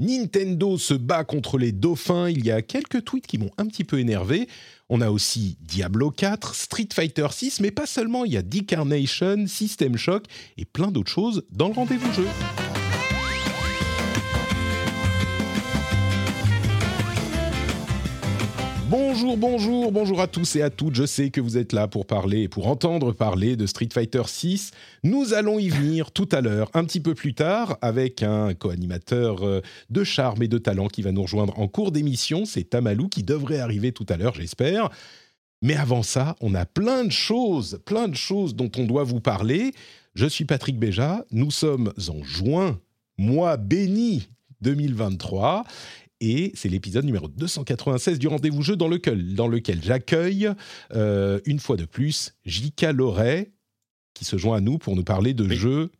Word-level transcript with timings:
Nintendo 0.00 0.78
se 0.78 0.94
bat 0.94 1.24
contre 1.24 1.58
les 1.58 1.72
dauphins. 1.72 2.28
Il 2.28 2.44
y 2.44 2.50
a 2.50 2.62
quelques 2.62 3.04
tweets 3.04 3.26
qui 3.26 3.38
m'ont 3.38 3.50
un 3.58 3.66
petit 3.66 3.84
peu 3.84 4.00
énervé. 4.00 4.48
On 4.88 5.00
a 5.02 5.10
aussi 5.10 5.56
Diablo 5.60 6.10
4, 6.10 6.54
Street 6.54 6.88
Fighter 6.92 7.28
6, 7.30 7.60
mais 7.60 7.70
pas 7.70 7.86
seulement. 7.86 8.24
Il 8.24 8.32
y 8.32 8.36
a 8.36 8.42
Decarnation, 8.42 9.46
System 9.46 9.96
Shock 9.96 10.24
et 10.56 10.64
plein 10.64 10.90
d'autres 10.90 11.12
choses 11.12 11.44
dans 11.52 11.68
le 11.68 11.74
rendez-vous 11.74 12.12
jeu. 12.14 12.26
Bonjour, 18.90 19.36
bonjour, 19.36 19.92
bonjour 19.92 20.20
à 20.20 20.26
tous 20.26 20.56
et 20.56 20.62
à 20.62 20.68
toutes. 20.68 20.96
Je 20.96 21.06
sais 21.06 21.30
que 21.30 21.40
vous 21.40 21.56
êtes 21.56 21.72
là 21.72 21.86
pour 21.86 22.06
parler, 22.06 22.48
pour 22.48 22.66
entendre 22.66 23.12
parler 23.12 23.54
de 23.54 23.64
Street 23.64 23.88
Fighter 23.92 24.22
6. 24.26 24.72
Nous 25.04 25.32
allons 25.32 25.60
y 25.60 25.68
venir 25.68 26.10
tout 26.10 26.28
à 26.32 26.40
l'heure, 26.40 26.68
un 26.74 26.82
petit 26.82 26.98
peu 26.98 27.14
plus 27.14 27.32
tard, 27.32 27.78
avec 27.82 28.24
un 28.24 28.52
co-animateur 28.52 29.46
euh, 29.46 29.60
de 29.90 30.02
charme 30.02 30.42
et 30.42 30.48
de 30.48 30.58
talent 30.58 30.88
qui 30.88 31.02
va 31.02 31.12
nous 31.12 31.22
rejoindre 31.22 31.56
en 31.60 31.68
cours 31.68 31.92
d'émission. 31.92 32.44
C'est 32.44 32.64
Tamalou 32.64 33.08
qui 33.08 33.22
devrait 33.22 33.60
arriver 33.60 33.92
tout 33.92 34.06
à 34.08 34.16
l'heure, 34.16 34.34
j'espère. 34.34 34.90
Mais 35.62 35.76
avant 35.76 36.02
ça, 36.02 36.34
on 36.40 36.52
a 36.56 36.66
plein 36.66 37.04
de 37.04 37.12
choses, 37.12 37.80
plein 37.84 38.08
de 38.08 38.16
choses 38.16 38.56
dont 38.56 38.72
on 38.76 38.86
doit 38.86 39.04
vous 39.04 39.20
parler. 39.20 39.70
Je 40.16 40.26
suis 40.26 40.46
Patrick 40.46 40.80
Béja. 40.80 41.24
Nous 41.30 41.52
sommes 41.52 41.92
en 42.08 42.24
juin, 42.24 42.80
mois 43.16 43.56
béni 43.56 44.26
2023 44.62 45.64
et 46.20 46.52
c'est 46.54 46.68
l'épisode 46.68 47.04
numéro 47.04 47.28
296 47.28 48.18
du 48.18 48.28
rendez-vous 48.28 48.62
jeu 48.62 48.76
dans 48.76 48.88
lequel, 48.88 49.34
dans 49.34 49.48
lequel 49.48 49.82
j'accueille 49.82 50.50
euh, 50.92 51.40
une 51.46 51.58
fois 51.58 51.76
de 51.76 51.84
plus 51.84 52.34
J.K. 52.44 52.92
Loret 52.92 53.52
qui 54.14 54.24
se 54.24 54.36
joint 54.36 54.58
à 54.58 54.60
nous 54.60 54.78
pour 54.78 54.96
nous 54.96 55.04
parler 55.04 55.34
de 55.34 55.48
jeux 55.48 55.90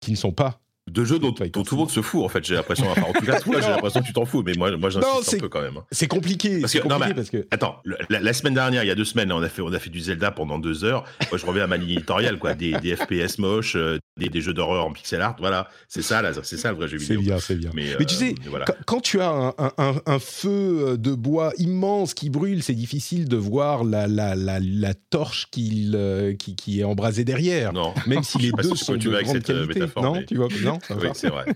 qui 0.00 0.10
ne 0.10 0.16
sont 0.16 0.32
pas 0.32 0.60
de 0.88 1.04
jeux 1.04 1.18
dont, 1.18 1.32
dont, 1.32 1.62
tout 1.62 1.74
le 1.74 1.78
monde 1.78 1.90
se 1.90 2.02
fout 2.02 2.24
en 2.24 2.28
fait 2.28 2.44
j'ai 2.44 2.54
l'impression. 2.54 2.86
Enfin, 2.90 3.02
en 3.02 3.12
tout 3.12 3.24
cas 3.24 3.40
toi 3.40 3.60
j'ai 3.60 3.68
l'impression 3.68 4.00
que 4.00 4.06
tu 4.06 4.12
t'en 4.12 4.24
fous 4.24 4.42
mais 4.44 4.52
moi 4.54 4.76
moi 4.76 4.90
j'insiste 4.90 5.34
un 5.34 5.38
peu 5.38 5.48
quand 5.48 5.60
même 5.60 5.76
hein. 5.76 5.84
c'est 5.90 6.08
compliqué 6.08 6.60
parce 6.60 6.72
que, 6.72 6.78
compliqué 6.78 7.08
non, 7.08 7.14
parce 7.14 7.30
que 7.30 7.46
attends 7.50 7.82
la, 8.08 8.32
semaine 8.32 8.54
dernière 8.54 8.84
il 8.84 8.86
y 8.86 8.90
a 8.90 8.94
deux 8.94 9.04
semaines 9.04 9.32
on 9.32 9.42
a 9.42 9.48
fait 9.48 9.62
on 9.62 9.72
a 9.72 9.78
fait 9.78 9.90
du 9.90 10.00
Zelda 10.00 10.30
pendant 10.30 10.58
deux 10.58 10.84
heures. 10.84 11.04
Moi 11.30 11.38
je 11.38 11.46
reviens 11.46 11.64
à 11.64 11.66
ma 11.66 11.76
ligne 11.76 11.90
éditoriale 11.90 12.38
quoi. 12.38 12.54
Des, 12.54 12.72
des 12.72 12.96
FPS 12.96 13.38
moches 13.38 13.76
euh, 13.76 13.98
des, 14.18 14.28
des, 14.28 14.40
jeux 14.40 14.54
d'horreur 14.54 14.86
en 14.86 14.92
pixel 14.92 15.22
art 15.22 15.36
voilà. 15.38 15.68
C'est 15.88 16.02
ça 16.02 16.22
c'est 16.42 16.56
ça 16.56 16.70
le 16.70 16.76
vrai 16.76 16.88
jeu 16.88 16.98
vidéo. 16.98 17.18
c'est 17.18 17.24
bien 17.24 17.38
c'est 17.38 17.54
bien. 17.56 17.70
Mais, 17.74 17.96
mais, 17.98 18.04
tu 18.04 18.14
sais 18.14 18.30
euh, 18.30 18.50
voilà. 18.50 18.64
quand, 18.64 18.74
quand, 18.86 19.00
tu 19.00 19.20
as 19.20 19.30
un, 19.30 19.54
un, 19.78 19.94
un, 20.06 20.18
feu 20.18 20.96
de 20.98 21.14
bois 21.14 21.52
immense 21.58 22.14
qui 22.14 22.30
brûle 22.30 22.62
c'est 22.62 22.74
difficile 22.74 23.28
de 23.28 23.36
voir 23.36 23.84
la 23.84 24.06
la, 24.06 24.34
la, 24.34 24.58
la 24.60 24.94
torche 24.94 25.48
qui, 25.50 25.90
euh, 25.94 26.34
qui, 26.34 26.56
qui 26.56 26.80
est 26.80 26.84
embrasée 26.84 27.24
derrière. 27.24 27.72
Non. 27.72 27.94
Même 28.06 28.22
si 28.22 28.38
les 28.38 28.52
deux 28.62 28.74
sont 28.74 28.98
tu 28.98 29.08
de 29.08 29.20
grande 29.20 29.26
cette 29.26 29.46
qualité. 29.46 29.80
non 29.96 30.22
tu 30.26 30.36
vois 30.36 30.48
non 30.62 30.77
oui, 30.90 31.08
c'est 31.14 31.28
vrai. 31.28 31.46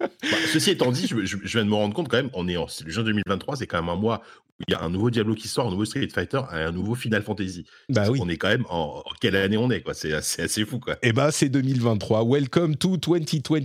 Bah, 0.00 0.36
ceci 0.52 0.72
étant 0.72 0.90
dit, 0.90 1.06
je, 1.06 1.24
je, 1.24 1.38
je, 1.42 1.58
viens 1.58 1.64
de 1.64 1.70
me 1.70 1.74
rendre 1.74 1.94
compte 1.94 2.08
quand 2.08 2.16
même, 2.16 2.30
on 2.34 2.48
est 2.48 2.56
en 2.56 2.66
juin 2.66 3.04
2023, 3.04 3.56
c'est 3.56 3.66
quand 3.66 3.80
même 3.80 3.88
un 3.88 3.96
mois 3.96 4.20
où 4.48 4.49
il 4.66 4.72
y 4.72 4.74
a 4.74 4.82
un 4.82 4.90
nouveau 4.90 5.10
Diablo 5.10 5.34
qui 5.34 5.48
sort, 5.48 5.68
un 5.68 5.70
nouveau 5.70 5.84
Street 5.84 6.08
Fighter 6.12 6.40
un 6.50 6.72
nouveau 6.72 6.94
Final 6.94 7.22
Fantasy. 7.22 7.64
Bah 7.88 8.10
oui. 8.10 8.18
On 8.22 8.28
est 8.28 8.36
quand 8.36 8.48
même 8.48 8.66
en, 8.68 9.02
en, 9.04 9.10
quelle 9.20 9.36
année 9.36 9.56
on 9.56 9.70
est 9.70 9.80
quoi 9.80 9.94
C'est 9.94 10.12
assez, 10.12 10.42
assez, 10.42 10.64
fou 10.64 10.78
quoi. 10.78 10.96
Eh 11.02 11.12
ben 11.12 11.30
c'est 11.30 11.48
2023. 11.48 12.24
Welcome 12.24 12.76
to 12.76 12.96
2023 12.96 13.60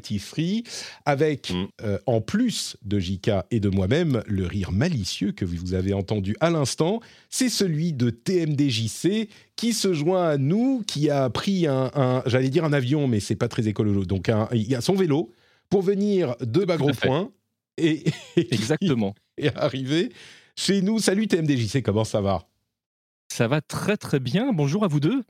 avec 1.05 1.51
mm. 1.51 1.65
euh, 1.83 1.97
en 2.05 2.21
plus 2.21 2.77
de 2.83 2.99
JK 2.99 3.31
et 3.51 3.59
de 3.59 3.69
moi-même 3.69 4.23
le 4.27 4.45
rire 4.45 4.71
malicieux 4.71 5.31
que 5.31 5.45
vous 5.45 5.73
avez 5.73 5.93
entendu 5.93 6.35
à 6.39 6.49
l'instant, 6.49 7.01
c'est 7.29 7.49
celui 7.49 7.93
de 7.93 8.09
TMDJC 8.09 9.29
qui 9.55 9.73
se 9.73 9.93
joint 9.93 10.27
à 10.29 10.37
nous, 10.37 10.83
qui 10.87 11.09
a 11.09 11.29
pris 11.29 11.67
un, 11.67 11.91
un 11.93 12.23
j'allais 12.25 12.49
dire 12.49 12.65
un 12.65 12.73
avion, 12.73 13.07
mais 13.07 13.19
c'est 13.19 13.35
pas 13.35 13.47
très 13.47 13.67
écolo, 13.67 14.05
donc 14.05 14.29
un, 14.29 14.47
il 14.53 14.73
a 14.75 14.81
son 14.81 14.95
vélo 14.95 15.31
pour 15.69 15.81
venir 15.81 16.35
de 16.41 16.63
Bagro 16.63 16.91
Point 16.91 17.31
et, 17.77 18.03
et 18.37 18.53
exactement 18.53 19.15
et 19.37 19.49
arriver 19.55 20.11
chez 20.55 20.81
nous. 20.81 20.99
Salut 20.99 21.27
TMDJC, 21.27 21.81
comment 21.83 22.03
ça 22.03 22.21
va? 22.21 22.47
Ça 23.31 23.47
va 23.47 23.61
très 23.61 23.97
très 23.97 24.19
bien. 24.19 24.53
Bonjour 24.53 24.83
à 24.83 24.87
vous 24.87 24.99
deux. 24.99 25.23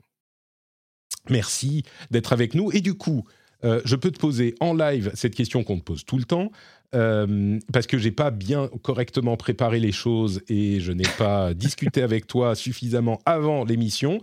Merci 1.28 1.82
d'être 2.10 2.32
avec 2.32 2.54
nous. 2.54 2.70
Et 2.72 2.80
du 2.80 2.94
coup, 2.94 3.24
euh, 3.64 3.80
je 3.84 3.96
peux 3.96 4.10
te 4.10 4.18
poser 4.18 4.54
en 4.60 4.74
live 4.74 5.10
cette 5.14 5.34
question 5.34 5.64
qu'on 5.64 5.78
te 5.78 5.84
pose 5.84 6.04
tout 6.04 6.18
le 6.18 6.24
temps. 6.24 6.50
Euh, 6.94 7.58
parce 7.72 7.86
que 7.86 7.98
j'ai 7.98 8.12
pas 8.12 8.30
bien 8.30 8.68
correctement 8.82 9.36
préparé 9.36 9.80
les 9.80 9.90
choses 9.90 10.42
et 10.48 10.78
je 10.80 10.92
n'ai 10.92 11.08
pas 11.18 11.52
discuté 11.54 12.02
avec 12.02 12.26
toi 12.26 12.54
suffisamment 12.54 13.20
avant 13.26 13.64
l'émission 13.64 14.20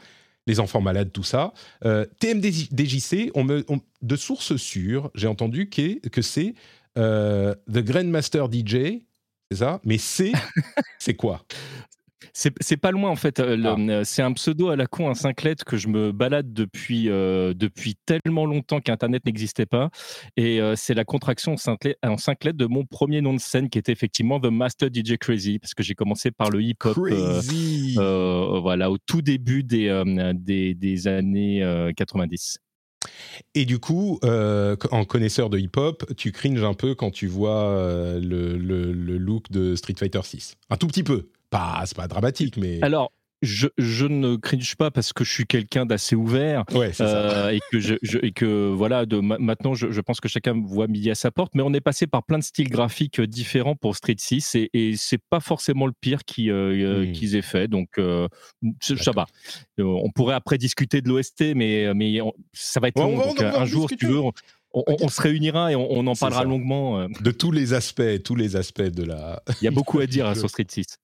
les 0.48 0.60
enfants 0.60 0.82
malades, 0.82 1.12
tout 1.12 1.24
ça. 1.24 1.54
Euh, 1.86 2.06
TMDJC, 2.20 3.32
on 3.36 3.44
me, 3.44 3.64
on, 3.70 3.80
de 4.02 4.16
sources 4.16 4.56
sûres, 4.58 5.10
j'ai 5.16 5.28
entendu 5.28 5.70
que, 5.70 6.06
que 6.10 6.22
c'est 6.22 6.54
euh, 6.98 7.56
The 7.72 7.80
Grandmaster 7.80 8.48
DJ, 8.52 9.04
c'est 9.54 9.64
ça? 9.64 9.80
Mais 9.84 9.98
c'est, 9.98 10.32
c'est 11.00 11.14
quoi? 11.14 11.46
C'est 12.36 12.78
pas 12.78 12.90
loin 12.90 13.12
en 13.12 13.16
fait. 13.16 13.40
Ah. 13.40 14.02
C'est 14.04 14.24
un 14.24 14.34
pseudo 14.34 14.70
à 14.70 14.76
la 14.76 14.88
con, 14.88 15.08
un 15.08 15.14
5 15.14 15.44
lettres 15.44 15.66
que 15.66 15.78
je 15.78 15.88
me 15.88 16.12
balade 16.12 16.52
depuis, 16.52 17.08
euh, 17.10 17.54
depuis 17.54 17.96
tellement 18.08 18.48
longtemps 18.48 18.80
qu'Internet 18.80 19.24
n'existait 19.26 19.68
pas. 19.68 19.92
Et 20.36 20.60
euh, 20.60 20.76
c'est 20.76 20.96
la 20.96 21.06
contraction 21.06 21.54
en 21.54 22.18
5 22.18 22.44
lettres 22.44 22.58
de 22.58 22.66
mon 22.66 22.86
premier 22.86 23.22
nom 23.22 23.36
de 23.36 23.40
scène 23.40 23.70
qui 23.70 23.78
était 23.78 23.92
effectivement 23.92 24.40
The 24.40 24.48
Master 24.48 24.90
DJ 24.92 25.18
Crazy, 25.20 25.60
parce 25.60 25.76
que 25.76 25.84
j'ai 25.84 25.94
commencé 25.94 26.32
par 26.32 26.50
le 26.50 26.64
hip-hop 26.64 26.98
euh, 26.98 28.60
voilà, 28.62 28.90
au 28.90 28.98
tout 28.98 29.22
début 29.22 29.62
des, 29.62 30.02
des, 30.34 30.74
des, 30.74 31.08
années 31.08 31.92
90. 31.96 32.58
Et 33.56 33.66
du 33.66 33.80
coup, 33.80 34.20
euh, 34.24 34.76
en 34.92 35.06
connaisseur 35.06 35.50
de 35.50 35.58
hip-hop, 35.58 36.06
tu 36.16 36.32
cringes 36.32 36.64
un 36.64 36.74
peu 36.74 36.96
quand 36.96 37.12
tu 37.12 37.28
vois 37.28 37.64
euh, 37.64 38.20
le, 38.20 39.18
look 39.18 39.52
de 39.52 39.76
Street 39.76 39.96
Fighter 39.98 40.22
6. 40.24 40.56
Un 40.70 40.78
tout 40.78 40.88
petit 40.88 41.04
peu. 41.04 41.30
Pas, 41.50 41.84
c'est 41.86 41.96
pas 41.96 42.08
dramatique, 42.08 42.58
mais. 42.58 42.80
Alors, 42.82 43.12
je, 43.44 43.68
je, 43.78 44.06
ne 44.06 44.38
cringe 44.38 44.76
pas 44.76 44.90
parce 44.90 45.12
que 45.14 45.24
je 45.24 45.32
suis 45.32 45.46
quelqu'un 45.46 45.86
d'assez 45.86 46.16
ouvert 46.16 46.64
ouais, 46.74 46.92
euh, 47.02 47.50
et 47.50 47.60
que 47.72 47.80
je, 47.80 47.96
je, 48.02 48.18
et 48.22 48.32
que 48.32 48.72
voilà 48.72 49.06
de 49.06 49.20
maintenant 49.20 49.74
je, 49.74 49.92
je, 49.92 50.02
pense 50.02 50.20
que 50.20 50.30
chacun 50.30 50.60
voit 50.66 50.88
midi 50.88 51.12
à 51.12 51.16
sa 51.16 51.30
porte 51.30 51.54
mais 51.54 51.62
on 51.62 51.74
est 51.74 51.82
passé 51.82 52.08
par 52.08 52.24
plein 52.24 52.40
de 52.40 52.44
styles 52.44 52.70
graphiques 52.70 53.22
différents 53.22 53.76
pour 53.76 53.96
Street 53.96 54.16
6 54.18 54.56
et, 54.56 54.70
et 54.74 54.96
c'est 54.96 55.22
pas 55.30 55.42
forcément 55.42 55.86
le 55.86 55.94
pire 56.00 56.24
qui, 56.24 56.50
euh, 56.50 57.06
mmh. 57.06 57.12
qu'ils 57.12 57.36
aient 57.36 57.42
fait 57.42 57.68
donc 57.68 57.90
euh, 57.98 58.28
ça 58.80 59.12
va 59.12 59.26
on 59.78 60.10
pourrait 60.12 60.36
après 60.36 60.58
discuter 60.58 61.02
de 61.02 61.10
l'OST 61.10 61.54
mais 61.56 61.94
mais 61.94 62.22
on, 62.22 62.32
ça 62.54 62.80
va 62.80 62.88
être 62.88 63.00
long, 63.00 63.18
va, 63.18 63.26
donc 63.26 63.42
un 63.42 63.66
jour 63.66 63.90
si 63.90 63.98
tu 63.98 64.08
veux 64.08 64.20
on, 64.20 64.32
on, 64.74 64.84
on, 65.02 65.08
se 65.08 65.22
réunira 65.22 65.72
et 65.72 65.76
on, 65.76 65.92
on 65.92 66.08
en 66.08 66.16
parlera 66.16 66.44
longuement. 66.44 67.08
De 67.22 67.30
tous 67.30 67.52
les 67.52 67.76
aspects, 67.76 68.24
tous 68.24 68.36
les 68.36 68.56
aspects 68.56 68.82
de 68.82 69.04
la. 69.04 69.44
Il 69.62 69.66
y 69.66 69.68
a 69.68 69.72
beaucoup 69.72 70.00
à 70.00 70.08
dire 70.08 70.26
hein, 70.28 70.34
sur 70.34 70.50
Street 70.50 70.66
6. 70.68 70.98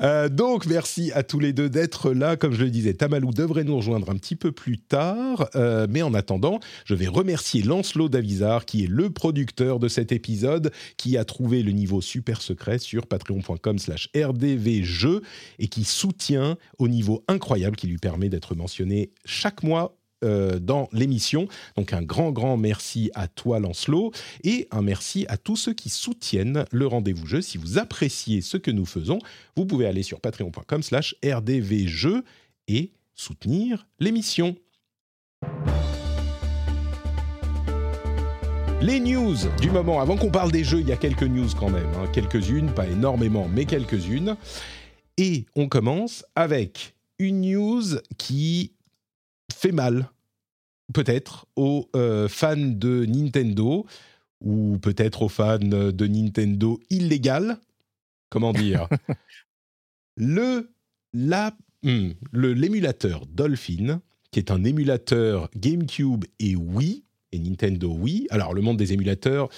Euh, 0.00 0.28
donc, 0.28 0.66
merci 0.66 1.12
à 1.12 1.22
tous 1.22 1.38
les 1.38 1.52
deux 1.52 1.68
d'être 1.68 2.12
là. 2.12 2.36
Comme 2.36 2.52
je 2.52 2.64
le 2.64 2.70
disais, 2.70 2.94
Tamalou 2.94 3.32
devrait 3.32 3.64
nous 3.64 3.76
rejoindre 3.76 4.10
un 4.10 4.16
petit 4.16 4.36
peu 4.36 4.52
plus 4.52 4.78
tard. 4.78 5.48
Euh, 5.54 5.86
mais 5.88 6.02
en 6.02 6.14
attendant, 6.14 6.60
je 6.84 6.94
vais 6.94 7.06
remercier 7.06 7.62
Lancelot 7.62 8.08
Davizard, 8.08 8.64
qui 8.64 8.84
est 8.84 8.88
le 8.88 9.10
producteur 9.10 9.78
de 9.78 9.88
cet 9.88 10.12
épisode, 10.12 10.72
qui 10.96 11.16
a 11.16 11.24
trouvé 11.24 11.62
le 11.62 11.72
niveau 11.72 12.00
super 12.00 12.42
secret 12.42 12.78
sur 12.78 13.06
patreon.com 13.06 13.78
slash 13.78 14.08
rdvjeux 14.14 15.22
et 15.58 15.68
qui 15.68 15.84
soutient 15.84 16.56
au 16.78 16.88
niveau 16.88 17.24
incroyable 17.28 17.76
qui 17.76 17.86
lui 17.86 17.98
permet 17.98 18.28
d'être 18.28 18.54
mentionné 18.54 19.10
chaque 19.24 19.62
mois 19.62 19.96
euh, 20.24 20.58
dans 20.58 20.88
l'émission. 20.92 21.46
Donc 21.76 21.92
un 21.92 22.02
grand, 22.02 22.32
grand 22.32 22.56
merci 22.56 23.10
à 23.14 23.28
toi 23.28 23.58
Lancelot 23.58 24.12
et 24.44 24.66
un 24.70 24.80
merci 24.80 25.26
à 25.28 25.36
tous 25.36 25.56
ceux 25.56 25.74
qui 25.74 25.90
soutiennent 25.90 26.64
le 26.70 26.86
rendez-vous 26.86 27.26
jeu. 27.26 27.42
Si 27.42 27.58
vous 27.58 27.78
appréciez 27.78 28.40
ce 28.40 28.56
que 28.56 28.70
nous 28.70 28.86
faisons, 28.86 29.18
vous 29.56 29.66
pouvez 29.66 29.86
aller 29.86 30.02
sur 30.02 30.20
patreon.com 30.20 30.82
slash 30.82 31.16
rdvjeux 31.22 32.24
et 32.68 32.92
soutenir 33.14 33.86
l'émission. 34.00 34.56
Les 38.80 39.00
news 39.00 39.36
du 39.60 39.70
moment, 39.70 40.00
avant 40.00 40.16
qu'on 40.16 40.30
parle 40.30 40.52
des 40.52 40.62
jeux, 40.62 40.80
il 40.80 40.88
y 40.88 40.92
a 40.92 40.96
quelques 40.96 41.24
news 41.24 41.48
quand 41.58 41.70
même, 41.70 41.90
hein. 41.96 42.06
quelques-unes, 42.12 42.72
pas 42.72 42.86
énormément, 42.86 43.48
mais 43.48 43.64
quelques-unes. 43.64 44.36
Et 45.18 45.46
on 45.56 45.68
commence 45.68 46.24
avec 46.34 46.94
une 47.18 47.40
news 47.40 47.82
qui 48.18 48.72
fait 49.52 49.72
mal, 49.72 50.10
peut-être, 50.92 51.46
aux 51.56 51.88
euh, 51.96 52.28
fans 52.28 52.56
de 52.56 53.04
Nintendo, 53.06 53.86
ou 54.40 54.78
peut-être 54.78 55.22
aux 55.22 55.28
fans 55.28 55.58
de 55.58 56.06
Nintendo 56.06 56.80
illégal, 56.90 57.58
comment 58.28 58.52
dire, 58.52 58.88
le 60.16 60.70
hmm, 61.82 62.10
l'émulateur 62.32 63.26
Dolphin, 63.26 64.00
qui 64.30 64.38
est 64.38 64.50
un 64.50 64.64
émulateur 64.64 65.48
GameCube 65.56 66.24
et 66.38 66.56
Wii 66.56 67.04
et 67.32 67.38
Nintendo 67.38 67.88
Wii. 67.90 68.26
Alors 68.30 68.54
le 68.54 68.60
monde 68.60 68.76
des 68.76 68.92
émulateurs, 68.92 69.48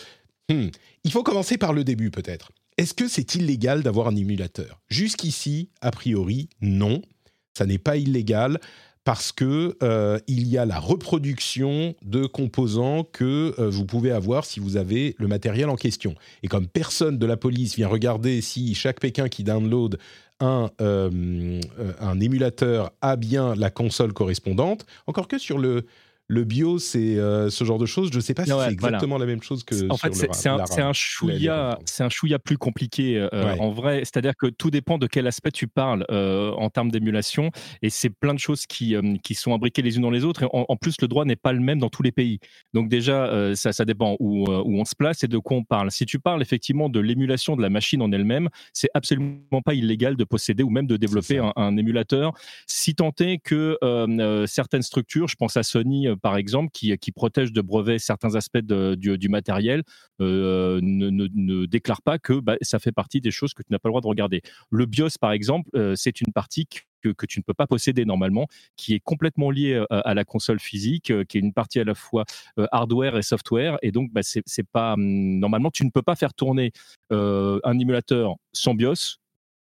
hmm, 0.49 0.69
il 1.05 1.11
faut 1.11 1.23
commencer 1.23 1.59
par 1.59 1.73
le 1.73 1.85
début 1.85 2.11
peut-être. 2.11 2.53
Est-ce 2.77 2.95
que 2.95 3.09
c'est 3.09 3.35
illégal 3.35 3.83
d'avoir 3.83 4.07
un 4.07 4.17
émulateur? 4.17 4.81
Jusqu'ici, 4.89 5.71
a 5.81 5.91
priori, 5.91 6.49
non. 6.61 7.03
Ça 7.55 7.67
n'est 7.67 7.79
pas 7.79 7.97
illégal 7.97 8.61
parce 9.09 9.33
que 9.33 9.75
euh, 9.83 10.19
il 10.27 10.49
y 10.49 10.59
a 10.59 10.67
la 10.67 10.79
reproduction 10.79 11.95
de 12.03 12.27
composants 12.27 13.05
que 13.05 13.55
euh, 13.59 13.71
vous 13.71 13.87
pouvez 13.87 14.11
avoir 14.11 14.45
si 14.45 14.61
vous 14.61 14.77
avez 14.77 15.15
le 15.17 15.27
matériel 15.29 15.71
en 15.71 15.77
question. 15.77 16.15
Et 16.43 16.47
comme 16.47 16.67
personne 16.67 17.17
de 17.17 17.25
la 17.25 17.39
police 17.39 17.75
vient 17.75 17.89
regarder 17.89 18.43
si 18.43 18.75
chaque 18.75 19.01
Pékin 19.01 19.31
qui 19.31 19.45
download 19.45 19.99
un, 20.41 20.69
euh, 20.83 21.59
un 22.01 22.21
émulateur 22.21 22.91
a 23.01 23.17
bien 23.17 23.55
la 23.55 23.71
console 23.71 24.13
correspondante, 24.13 24.85
encore 25.07 25.27
que 25.27 25.39
sur 25.39 25.57
le 25.57 25.87
le 26.31 26.45
bio, 26.45 26.79
c'est 26.79 27.17
euh, 27.17 27.49
ce 27.49 27.65
genre 27.65 27.79
de 27.79 27.87
choses. 27.87 28.11
Je 28.13 28.17
ne 28.17 28.21
sais 28.21 28.35
pas 28.35 28.45
si 28.45 28.51
c'est 28.51 28.73
exactement 28.73 29.17
la 29.17 29.25
même 29.25 29.43
chose 29.43 29.65
que. 29.65 29.91
En 29.91 29.97
fait, 29.97 30.15
c'est 30.15 30.49
un, 30.49 30.59
un 30.59 30.93
chouïa, 30.93 31.79
c'est 31.87 32.05
un 32.05 32.11
chouïa 32.11 32.39
plus 32.39 32.59
compliqué 32.59 33.17
euh, 33.17 33.57
en 33.59 33.71
vrai. 33.71 34.01
C'est-à-dire 34.01 34.35
que 34.37 34.47
tout 34.47 34.71
dépend 34.71 34.99
de 34.99 35.07
quel 35.07 35.27
aspect 35.27 35.51
tu 35.51 35.69
parles 35.69 36.05
euh, 36.11 36.53
en 36.53 36.69
termes 36.69 36.91
d'émulation, 36.91 37.51
et 37.81 37.89
c'est 37.89 38.11
plein 38.11 38.35
de 38.35 38.39
choses 38.39 38.67
qui 38.67 38.95
qui 39.23 39.35
sont 39.35 39.55
imbriquées 39.55 39.81
les 39.81 39.97
unes 39.97 40.03
dans 40.03 40.11
les 40.11 40.25
autres. 40.25 40.43
Et 40.43 40.49
en, 40.53 40.77
plus, 40.77 41.01
le 41.01 41.09
droit 41.09 41.25
n'est 41.25 41.37
pas 41.37 41.55
le 41.55 41.61
même 41.61 41.79
dans 41.79 41.89
tous 41.89 42.03
les 42.03 42.13
pays. 42.13 42.41
Donc 42.75 42.91
déjà, 42.91 43.55
ça, 43.55 43.73
ça 43.73 43.87
dépend 43.87 44.17
où, 44.21 44.45
où 44.51 44.81
on 44.81 44.85
se 44.85 44.95
place 44.95 45.25
et 45.25 45.29
de 45.29 45.39
quoi 45.39 45.57
on 45.57 45.65
parle. 45.65 45.91
Si 45.91 46.05
tu 46.05 46.19
parles 46.19 46.43
effectivement 46.43 46.91
de 46.91 47.01
l'émulation 47.01 47.57
de 47.57 47.63
la 47.63 47.71
machine 47.71 48.03
en 48.03 48.13
elle-même, 48.13 48.51
c'est 48.75 48.91
absolument 48.93 49.63
pas 49.65 49.73
illégal 49.73 50.17
de 50.17 50.25
posséder 50.25 50.63
ou 50.63 50.71
même 50.71 50.87
de 50.87 50.99
développer 50.99 51.39
un, 51.39 51.53
un, 51.57 51.77
émulateur, 51.79 52.35
si 52.67 52.95
tant 52.95 53.13
est 53.19 53.39
que 53.39 53.79
certaines 54.47 54.83
structures, 54.83 55.29
je 55.29 55.37
pense 55.37 55.57
à 55.57 55.63
Sony 55.63 56.07
par 56.19 56.37
exemple, 56.37 56.71
qui, 56.73 56.97
qui 56.99 57.13
protège 57.13 57.53
de 57.53 57.61
brevets 57.61 57.99
certains 57.99 58.35
aspects 58.35 58.59
du, 58.59 59.29
matériel, 59.29 59.83
euh, 60.21 60.81
ne, 60.83 61.11
ne, 61.11 61.67
déclare 61.67 62.03
pas 62.03 62.19
que 62.19 62.35
bah, 62.35 62.57
ça 62.63 62.79
fait 62.79 62.93
partie 62.93 63.21
des 63.21 63.31
choses 63.31 63.55
que 63.55 63.63
tu 63.63 63.69
n'as 63.71 63.79
pas 63.79 63.89
le 63.89 63.93
droit 63.93 64.01
de 64.01 64.07
regarder. 64.07 64.43
Le 64.71 64.87
BIOS, 64.87 65.19
par 65.21 65.33
exemple, 65.33 65.69
euh, 65.75 65.95
c'est 65.97 66.21
une 66.21 66.33
partie 66.33 66.67
que, 66.67 67.11
que, 67.11 67.27
tu 67.27 67.39
ne 67.39 67.45
peux 67.45 67.55
pas 67.55 67.67
posséder 67.67 68.05
normalement, 68.05 68.47
qui 68.77 68.95
est 68.95 69.01
complètement 69.01 69.51
liée 69.51 69.75
euh, 69.75 69.87
à, 69.91 70.15
la 70.15 70.25
console 70.25 70.61
physique, 70.61 71.13
qui 71.27 71.39
est 71.39 71.41
une 71.41 71.53
partie 71.53 71.81
à 71.81 71.85
la 71.85 71.95
fois 71.95 72.25
hardware 72.73 73.17
et 73.17 73.23
software. 73.23 73.79
Et 73.83 73.93
donc, 73.93 74.13
bah, 74.13 74.23
c'est 74.23 74.67
pas 74.73 74.95
hum, 74.95 75.39
normalement, 75.39 75.71
tu 75.71 75.85
ne 75.85 75.91
peux 75.91 76.03
pas 76.03 76.17
faire 76.17 76.35
tourner 76.35 76.73
un 77.11 77.79
émulateur 77.79 78.37
sans 78.53 78.75
BIOS 78.75 79.19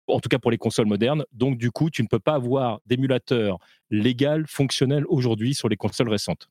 en 0.06 0.20
tout 0.20 0.28
cas 0.28 0.38
pour 0.38 0.50
les 0.50 0.58
consoles 0.58 0.87
modernes. 0.87 1.25
Donc, 1.32 1.58
du 1.58 1.70
coup, 1.70 1.90
tu 1.90 2.02
ne 2.02 2.08
peux 2.08 2.19
pas 2.19 2.34
avoir 2.34 2.81
d'émulateur 2.87 3.58
légal, 3.90 4.44
fonctionnel 4.46 5.04
aujourd'hui 5.08 5.54
sur 5.54 5.69
les 5.69 5.76
consoles 5.76 6.08
récentes. 6.08 6.49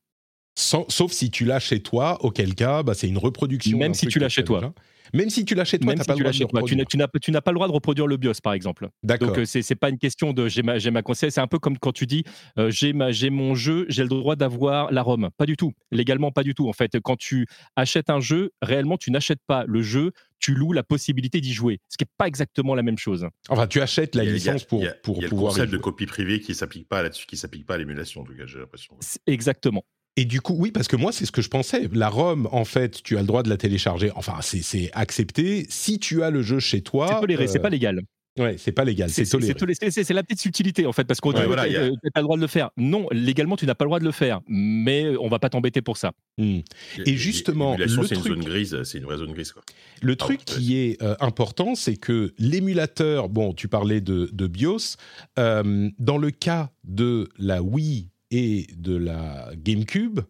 sauf 0.56 1.12
si 1.12 1.32
tu 1.32 1.46
l'as 1.46 1.60
chez 1.60 1.82
toi, 1.82 2.24
auquel 2.24 2.56
cas, 2.56 2.84
bah, 2.84 2.94
c'est 2.94 3.08
une 3.08 3.18
reproduction. 3.18 3.78
Même 3.78 3.94
si 3.94 4.08
tu 4.08 4.20
l'as 4.20 4.30
chez 4.30 4.44
toi. 4.44 4.74
Même 5.14 5.30
si 5.30 5.44
tu 5.44 5.56
l'as 5.56 5.66
chez 5.66 5.78
toi, 5.80 5.94
tu 5.94 6.00
n'as 6.00 6.06
pas, 6.06 6.16
le 6.16 6.22
droit 6.22 6.32
de 6.32 7.20
Tu 7.20 7.32
n'as 7.32 7.42
pas 7.42 7.52
le 7.52 7.56
droit 7.56 7.68
de 7.68 7.74
reproduire 7.74 8.08
le 8.08 8.18
BIOS, 8.18 8.36
par 8.42 8.54
exemple. 8.54 8.90
Donc, 9.04 9.38
euh, 9.38 9.46
ce 9.46 9.58
n'est 9.58 9.76
pas 9.76 9.90
une 9.90 9.98
question 9.98 10.32
de 10.32 10.48
j'ai 10.48 10.64
ma, 10.64 10.78
ma 10.92 11.02
console. 11.02 11.32
C'est 11.32 11.42
un 11.42 11.48
peu 11.48 11.60
comme 11.60 11.78
quand 11.78 11.92
tu 11.92 12.06
dis 12.06 12.24
euh, 12.58 12.72
j'ai 12.72 13.30
mon 13.30 13.56
jeu, 13.56 13.86
j'ai 13.90 14.04
le 14.04 14.10
droit 14.10 14.36
d'avoir 14.36 14.92
la 14.92 15.02
ROM. 15.02 15.30
Pas 15.38 15.46
du 15.46 15.58
tout. 15.58 15.74
Légalement, 15.92 16.32
pas 16.32 16.44
du 16.44 16.54
tout. 16.54 16.70
En 16.70 16.74
fait, 16.74 17.00
quand 17.00 17.18
tu 17.18 17.48
achètes 17.76 18.10
un 18.10 18.20
jeu, 18.20 18.52
réellement, 18.62 18.98
tu 18.98 19.12
n'achètes 19.12 19.42
pas 19.48 19.66
le 19.68 19.82
jeu, 19.82 20.12
tu 20.42 20.54
loues 20.54 20.74
la 20.74 20.84
possibilité 20.84 21.40
d'y 21.40 21.54
jouer, 21.54 21.80
ce 21.88 21.98
qui 21.98 22.04
n'est 22.04 22.12
pas 22.18 22.28
exactement 22.28 22.76
la 22.76 22.84
même 22.84 22.98
chose. 22.98 23.28
Enfin, 23.48 23.68
tu 23.68 23.80
achètes 23.80 24.16
la 24.16 24.26
licence 24.26 24.66
pour, 24.66 24.84
pour 25.04 25.18
il 25.18 25.24
y 25.24 25.26
a 25.26 25.30
pouvoir. 25.30 25.54
le 25.54 25.56
concept 25.56 25.72
de 25.72 25.78
copie 25.78 26.06
privée 26.06 26.42
qui 26.42 26.54
s'applique 26.54 26.90
pas 26.90 27.02
là-dessus, 27.02 27.26
qui 27.26 27.38
s'applique 27.38 27.66
pas 27.66 27.76
à 27.76 27.78
l'émulation, 27.78 28.22
en 28.22 28.24
tout 28.26 28.36
cas, 28.36 28.46
j'ai 28.46 28.60
l'impression. 28.60 28.98
Exactement. 29.28 29.86
Et 30.18 30.26
du 30.26 30.42
coup, 30.42 30.56
oui, 30.58 30.72
parce 30.72 30.90
que 30.90 30.98
moi, 30.98 31.14
c'est 31.14 31.26
ce 31.26 31.32
que 31.32 31.42
je 31.42 31.50
pensais. 31.50 31.88
La 31.94 32.10
ROM, 32.10 32.50
en 32.52 32.66
fait, 32.66 33.02
tu 33.02 33.16
as 33.18 33.22
le 33.22 33.28
droit 33.28 33.44
de 33.44 33.50
la 33.50 33.56
télécharger. 33.56 34.12
Enfin, 34.16 34.40
c'est 34.42 34.92
accepté. 34.94 35.66
Si 35.70 36.00
tu 36.00 36.22
as 36.24 36.30
le 36.30 36.42
jeu 36.42 36.60
chez 36.60 36.82
toi. 36.82 37.08
C'est 37.08 37.22
toléré, 37.22 37.48
c'est 37.48 37.60
euh, 37.60 37.62
pas 37.62 37.70
légal. 37.70 38.02
Ouais, 38.40 38.56
c'est 38.58 38.72
pas 38.72 38.86
légal, 38.86 39.10
c'est 39.10 39.26
toléré. 39.26 39.54
C'est 39.90 40.14
la 40.14 40.24
petite 40.24 40.40
subtilité 40.40 40.86
en 40.86 40.94
fait, 40.94 41.04
parce 41.04 41.20
qu'on 41.20 41.34
dit 41.34 41.42
voilà, 41.46 41.68
tu 41.68 41.74
n'as 41.74 42.12
pas 42.14 42.22
le 42.22 42.24
droit 42.24 42.38
de 42.38 42.42
le 42.42 42.48
faire. 42.48 42.70
Non, 42.78 43.08
légalement, 43.12 43.58
tu 43.58 43.66
n'as 43.66 43.76
pas 43.76 43.84
le 43.84 43.90
droit 43.90 44.00
de 44.00 44.06
le 44.06 44.12
faire, 44.12 44.40
mais 44.48 45.18
on 45.20 45.28
va 45.28 45.40
pas 45.40 45.50
t'embêter 45.50 45.82
pour 45.82 45.98
ça. 45.98 46.14
Hmm. 46.38 46.60
Et 47.06 47.16
justement, 47.16 47.76
c'est 47.78 48.16
une 48.16 48.24
zone 48.24 48.44
grise, 48.44 48.84
c'est 48.84 49.00
une 49.00 49.04
vraie 49.04 49.18
zone 49.18 49.34
grise. 49.34 49.52
Quoi. 49.52 49.64
Le 50.02 50.16
truc 50.16 50.46
qui 50.46 50.78
est 50.78 51.02
euh, 51.04 51.16
important, 51.20 51.76
c'est 51.76 51.98
que 51.98 52.34
l'émulateur, 52.38 53.28
bon, 53.28 53.54
tu 53.54 53.68
parlais 53.68 54.00
de, 54.00 54.48
BIOS, 54.48 54.96
euh, 55.38 55.90
dans 56.00 56.18
le 56.18 56.32
cas 56.32 56.72
de 56.84 57.28
la 57.38 57.62
Wii 57.62 58.10
et 58.32 58.68
de 58.78 58.96
la 58.96 59.52
GameCube, 59.58 60.22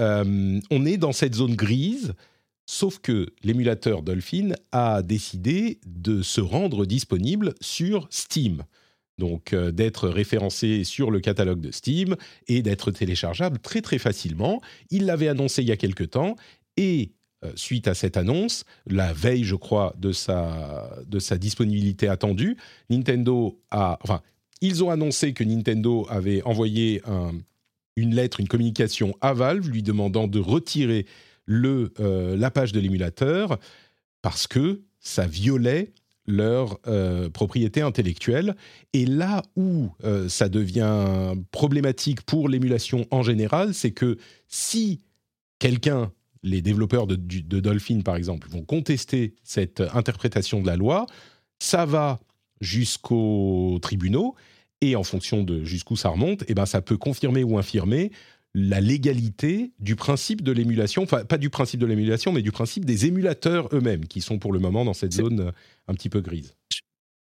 euh, 0.00 0.60
on 0.70 0.86
est 0.86 0.96
dans 0.96 1.12
cette 1.12 1.34
zone 1.34 1.56
grise 1.56 2.14
Sauf 2.70 2.98
que 2.98 3.28
l'émulateur 3.42 4.02
Dolphin 4.02 4.50
a 4.72 5.00
décidé 5.00 5.80
de 5.86 6.20
se 6.20 6.42
rendre 6.42 6.84
disponible 6.84 7.54
sur 7.62 8.06
Steam. 8.10 8.62
Donc 9.16 9.54
euh, 9.54 9.72
d'être 9.72 10.06
référencé 10.06 10.84
sur 10.84 11.10
le 11.10 11.20
catalogue 11.20 11.62
de 11.62 11.70
Steam 11.70 12.14
et 12.46 12.60
d'être 12.60 12.90
téléchargeable 12.90 13.58
très 13.58 13.80
très 13.80 13.96
facilement. 13.96 14.60
Il 14.90 15.06
l'avait 15.06 15.28
annoncé 15.28 15.62
il 15.62 15.68
y 15.68 15.72
a 15.72 15.78
quelque 15.78 16.04
temps 16.04 16.36
et 16.76 17.12
euh, 17.42 17.52
suite 17.54 17.88
à 17.88 17.94
cette 17.94 18.18
annonce, 18.18 18.64
la 18.86 19.14
veille 19.14 19.44
je 19.44 19.54
crois 19.54 19.94
de 19.96 20.12
sa, 20.12 20.94
de 21.06 21.18
sa 21.20 21.38
disponibilité 21.38 22.06
attendue, 22.06 22.58
Nintendo 22.90 23.58
a... 23.70 23.98
Enfin, 24.02 24.20
ils 24.60 24.84
ont 24.84 24.90
annoncé 24.90 25.32
que 25.32 25.42
Nintendo 25.42 26.06
avait 26.10 26.42
envoyé 26.42 27.00
une 27.96 28.14
lettre, 28.14 28.40
une 28.40 28.48
communication 28.48 29.16
à 29.22 29.32
Valve 29.32 29.70
lui 29.70 29.82
demandant 29.82 30.28
de 30.28 30.38
retirer 30.38 31.06
le, 31.48 31.94
euh, 31.98 32.36
la 32.36 32.50
page 32.50 32.72
de 32.72 32.78
l'émulateur 32.78 33.58
parce 34.22 34.46
que 34.46 34.82
ça 35.00 35.26
violait 35.26 35.92
leur 36.26 36.78
euh, 36.86 37.30
propriété 37.30 37.80
intellectuelle. 37.80 38.54
Et 38.92 39.06
là 39.06 39.42
où 39.56 39.88
euh, 40.04 40.28
ça 40.28 40.50
devient 40.50 41.34
problématique 41.50 42.20
pour 42.22 42.50
l'émulation 42.50 43.06
en 43.10 43.22
général, 43.22 43.72
c'est 43.72 43.92
que 43.92 44.18
si 44.46 45.00
quelqu'un, 45.58 46.12
les 46.42 46.60
développeurs 46.60 47.06
de, 47.06 47.16
Dolphin 47.16 48.02
par 48.02 48.16
exemple, 48.16 48.46
vont 48.50 48.62
contester 48.62 49.34
cette 49.42 49.80
interprétation 49.94 50.60
de 50.60 50.66
la 50.66 50.76
loi, 50.76 51.06
ça 51.58 51.86
va 51.86 52.20
jusqu'aux 52.60 53.78
tribunaux. 53.80 54.36
Et 54.80 54.96
en 54.96 55.02
fonction 55.02 55.42
de 55.42 55.64
jusqu'où 55.64 55.96
ça 55.96 56.10
remonte, 56.10 56.44
eh 56.46 56.54
ben 56.54 56.66
ça 56.66 56.82
peut 56.82 56.98
confirmer 56.98 57.42
ou 57.42 57.58
infirmer 57.58 58.12
la 58.54 58.80
légalité 58.80 59.72
du 59.78 59.96
principe 59.96 60.42
de 60.42 60.52
l'émulation, 60.52 61.02
enfin 61.02 61.24
pas 61.24 61.38
du 61.38 61.50
principe 61.50 61.80
de 61.80 61.86
l'émulation, 61.86 62.32
mais 62.32 62.42
du 62.42 62.52
principe 62.52 62.84
des 62.84 63.06
émulateurs 63.06 63.68
eux-mêmes, 63.72 64.06
qui 64.06 64.20
sont 64.20 64.38
pour 64.38 64.52
le 64.52 64.58
moment 64.58 64.84
dans 64.84 64.94
cette 64.94 65.12
zone 65.12 65.40
euh, 65.40 65.50
un 65.86 65.94
petit 65.94 66.08
peu 66.08 66.20
grise. 66.20 66.54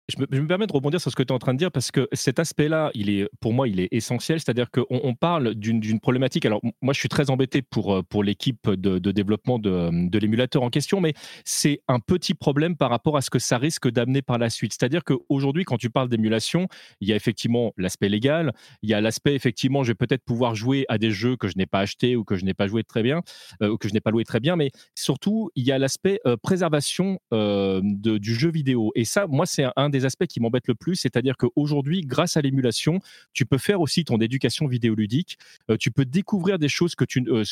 Je 0.08 0.20
me, 0.20 0.46
permets 0.46 0.68
de 0.68 0.72
rebondir 0.72 1.00
sur 1.00 1.10
ce 1.10 1.16
que 1.16 1.24
tu 1.24 1.32
es 1.32 1.32
en 1.32 1.40
train 1.40 1.52
de 1.52 1.58
dire 1.58 1.72
parce 1.72 1.90
que 1.90 2.08
cet 2.12 2.38
aspect-là, 2.38 2.92
il 2.94 3.10
est, 3.10 3.28
pour 3.40 3.52
moi, 3.52 3.66
il 3.66 3.80
est 3.80 3.88
essentiel. 3.90 4.38
C'est-à-dire 4.38 4.70
qu'on 4.70 4.86
on 4.88 5.14
parle 5.14 5.56
d'une 5.56 5.98
problématique. 5.98 6.46
Alors, 6.46 6.60
moi, 6.80 6.94
je 6.94 7.00
suis 7.00 7.08
très 7.08 7.28
embêté 7.28 7.60
pour, 7.60 7.92
euh, 7.92 8.02
pour 8.04 8.22
l'équipe 8.22 8.70
de, 8.70 8.98
développement 9.10 9.58
de, 9.58 10.08
de 10.08 10.18
l'émulateur 10.18 10.62
en 10.62 10.70
question, 10.70 11.00
mais 11.00 11.14
c'est 11.44 11.80
un 11.88 11.98
petit 11.98 12.34
problème 12.34 12.76
par 12.76 12.88
rapport 12.88 13.16
à 13.16 13.20
ce 13.20 13.30
que 13.30 13.40
ça 13.40 13.58
risque 13.58 13.90
d'amener 13.90 14.22
par 14.22 14.38
la 14.38 14.48
suite. 14.48 14.72
C'est-à-dire 14.78 15.02
qu'aujourd'hui, 15.02 15.64
quand 15.64 15.76
tu 15.76 15.90
parles 15.90 16.08
d'émulation, 16.08 16.68
il 17.00 17.08
y 17.08 17.12
a 17.12 17.16
effectivement 17.16 17.72
l'aspect 17.76 18.08
légal, 18.08 18.52
il 18.82 18.90
y 18.90 18.94
a 18.94 19.00
l'aspect, 19.00 19.34
effectivement, 19.34 19.82
je 19.82 19.88
vais 19.88 19.96
peut-être 19.96 20.24
pouvoir 20.24 20.54
jouer 20.54 20.84
à 20.88 20.98
des 20.98 21.10
jeux 21.10 21.36
que 21.36 21.48
je 21.48 21.54
n'ai 21.56 21.66
pas 21.66 21.80
achetés 21.80 22.14
ou 22.14 22.22
que 22.22 22.36
je 22.36 22.44
n'ai 22.44 22.54
pas 22.54 22.68
joué 22.68 22.84
très 22.84 23.02
bien, 23.02 23.22
euh, 23.60 23.70
ou 23.70 23.76
que 23.76 23.88
je 23.88 23.92
n'ai 23.92 24.00
pas 24.00 24.12
loué 24.12 24.24
très 24.24 24.38
bien, 24.38 24.54
mais 24.54 24.70
surtout, 24.94 25.50
il 25.56 25.64
y 25.64 25.72
a 25.72 25.78
l'aspect 25.78 26.20
euh, 26.26 26.36
préservation 26.36 27.18
du 27.32 28.34
jeu 28.34 28.50
vidéo. 28.50 28.92
Et 28.94 29.04
ça, 29.04 29.26
moi, 29.26 29.46
c'est 29.46 29.66
un 29.74 29.88
des 29.88 29.95
des 29.96 30.04
aspects 30.04 30.26
qui 30.26 30.40
m'embêtent 30.40 30.68
le 30.68 30.74
plus, 30.74 30.96
c'est-à-dire 30.96 31.36
qu'aujourd'hui, 31.36 32.02
grâce 32.02 32.36
à 32.36 32.42
l'émulation, 32.42 33.00
tu 33.32 33.46
peux 33.46 33.58
faire 33.58 33.80
aussi 33.80 34.04
ton 34.04 34.18
éducation 34.18 34.66
vidéoludique, 34.66 35.38
euh, 35.70 35.76
tu 35.78 35.90
peux 35.90 36.04
découvrir 36.04 36.58
des 36.58 36.68
choses 36.68 36.94
que 36.94 37.04
tu, 37.04 37.24
euh, 37.28 37.44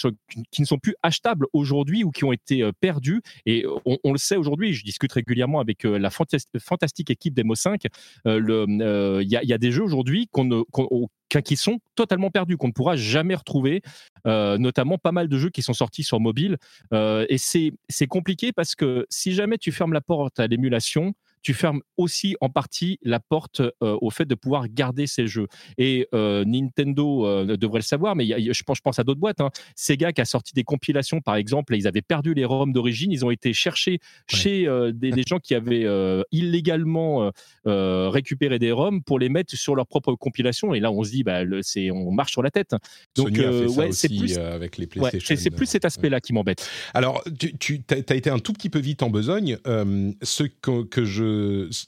qui 0.50 0.62
ne 0.62 0.66
sont 0.66 0.78
plus 0.78 0.94
achetables 1.02 1.46
aujourd'hui 1.52 2.04
ou 2.04 2.10
qui 2.10 2.24
ont 2.24 2.32
été 2.32 2.62
euh, 2.62 2.72
perdues. 2.78 3.22
Et 3.46 3.64
on, 3.84 4.12
le 4.12 4.18
sait 4.18 4.36
aujourd'hui, 4.36 4.74
je 4.74 4.84
discute 4.84 5.12
régulièrement 5.12 5.60
avec 5.60 5.84
la 5.84 6.10
fantastique 6.10 7.10
équipe 7.10 7.34
d'Emo 7.34 7.54
5. 7.54 7.82
Il 8.26 9.26
y, 9.28 9.52
a 9.52 9.58
des 9.58 9.72
jeux 9.72 9.82
aujourd'hui 9.82 10.28
qu'on 10.30 10.64
qui 11.44 11.56
sont 11.56 11.80
totalement 11.96 12.30
perdus, 12.30 12.56
qu'on 12.56 12.68
ne 12.68 12.72
pourra 12.72 12.96
jamais 12.96 13.34
retrouver, 13.34 13.82
notamment 14.24 14.98
pas 14.98 15.12
mal 15.12 15.28
de 15.28 15.38
jeux 15.38 15.50
qui 15.50 15.62
sont 15.62 15.72
sortis 15.72 16.04
sur 16.04 16.20
mobile. 16.20 16.58
et 16.92 17.36
c'est 17.38 18.06
compliqué 18.08 18.52
parce 18.52 18.74
que 18.74 19.06
si 19.10 19.32
jamais 19.32 19.58
tu 19.58 19.72
fermes 19.72 19.92
la 19.92 20.00
porte 20.00 20.38
à 20.40 20.46
l'émulation, 20.46 21.14
tu 21.44 21.54
fermes 21.54 21.80
aussi 21.96 22.34
en 22.40 22.48
partie 22.48 22.98
la 23.02 23.20
porte 23.20 23.62
au 23.80 24.10
fait 24.10 24.24
de 24.24 24.34
pouvoir 24.34 24.66
garder 24.68 25.06
ces 25.06 25.26
jeux. 25.26 25.46
Et 25.78 26.08
Nintendo 26.12 27.44
devrait 27.56 27.80
le 27.80 27.84
savoir, 27.84 28.16
mais 28.16 28.26
je, 28.26 28.62
pense, 28.64 28.78
je 28.78 28.82
pense 28.82 28.98
à 28.98 29.04
d'autres 29.04 29.20
boîtes. 29.20 29.40
Hein. 29.40 29.50
Sega 29.76 30.12
qui 30.12 30.22
a 30.22 30.24
sorti 30.24 30.54
des 30.54 30.64
compilations, 30.64 31.20
par 31.20 31.36
exemple, 31.36 31.76
ils 31.76 31.86
avaient 31.86 32.02
perdu 32.02 32.34
les 32.34 32.44
ROM 32.44 32.72
d'origine, 32.72 33.12
ils 33.12 33.24
ont 33.24 33.30
été 33.30 33.52
cherchés 33.52 33.98
chez 34.26 34.66
des, 34.94 35.10
des, 35.10 35.22
gens 35.26 35.38
qui 35.38 35.54
avaient 35.54 35.86
illégalement 36.32 37.30
récupéré 37.64 38.58
des 38.58 38.72
ROM 38.72 39.02
pour 39.02 39.18
les 39.18 39.28
mettre 39.28 39.54
sur 39.54 39.76
leur 39.76 39.86
propre 39.86 40.14
compilation. 40.14 40.74
Et 40.74 40.80
là, 40.80 40.90
on 40.90 41.04
se 41.04 41.10
dit, 41.10 41.22
bah, 41.22 41.42
on 41.92 42.12
marche 42.12 42.32
sur 42.32 42.42
la 42.42 42.50
tête. 42.50 42.74
Donc, 43.14 43.38
ouais, 43.38 43.92
c'est 43.92 44.08
plus 44.08 44.38
avec 44.38 44.78
les 44.78 44.86
PlayStation. 44.86 45.36
c'est 45.36 45.50
plus 45.50 45.66
cet 45.66 45.84
aspect-là 45.84 46.20
qui 46.20 46.32
m'embête. 46.32 46.68
Alors, 46.94 47.22
tu, 47.38 47.54
tu 47.58 47.82
as 47.92 48.14
été 48.14 48.30
un 48.30 48.38
tout 48.38 48.54
petit 48.54 48.70
peu 48.70 48.78
vite 48.78 49.02
en 49.02 49.10
besogne. 49.10 49.58
ce 50.22 50.44
que, 50.44 50.84
que 50.84 51.04
je, 51.04 51.33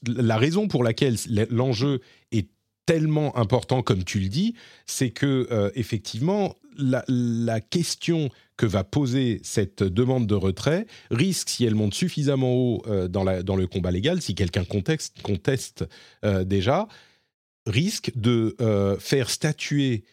la 0.07 0.37
raison 0.37 0.69
pour 0.69 0.85
laquelle 0.85 1.17
l'enjeu 1.51 2.01
est 2.33 2.49
tellement 2.87 3.37
important 3.37 3.83
comme 3.83 4.05
tu 4.05 4.21
le 4.21 4.29
dis, 4.29 4.55
c'est 4.87 5.11
que 5.11 5.49
euh, 5.51 5.71
effectivement 5.75 6.55
la, 6.79 7.05
la, 7.09 7.61
question 7.61 8.31
que 8.57 8.67
va 8.67 8.85
poser 8.85 9.41
cette 9.43 9.83
demande 9.83 10.27
de 10.27 10.35
retrait 10.35 10.87
risque, 11.11 11.49
si 11.49 11.65
elle 11.65 11.75
monte 11.75 11.95
suffisamment 11.95 12.55
haut 12.55 12.83
euh, 12.87 13.09
dans, 13.09 13.25
la, 13.25 13.43
dans, 13.43 13.57
le 13.57 13.67
combat 13.67 13.91
légal, 13.91 14.23
si 14.23 14.35
quelqu'un 14.35 14.65
conteste, 14.65 15.21
conteste 15.23 15.85
euh, 16.25 16.45
déjà, 16.45 16.87
risque 17.67 18.13
de 18.15 18.55
faire 19.01 19.29
statuer 19.29 20.05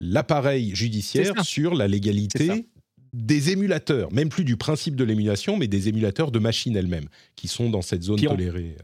l'appareil 0.00 0.74
judiciaire 0.74 1.44
sur 1.44 1.74
la 1.74 1.88
légalité 1.88 2.66
des 3.12 3.50
émulateurs, 3.50 4.12
même 4.12 4.28
plus 4.28 4.44
du 4.44 4.56
principe 4.56 4.96
de 4.96 5.04
l'émulation, 5.04 5.56
mais 5.56 5.66
des 5.66 5.88
émulateurs 5.88 6.30
de 6.30 6.38
machines 6.38 6.76
elles-mêmes, 6.76 7.08
qui 7.36 7.48
sont 7.48 7.70
dans 7.70 7.82
cette 7.82 8.02
zone 8.02 8.20
tolérée. 8.20 8.76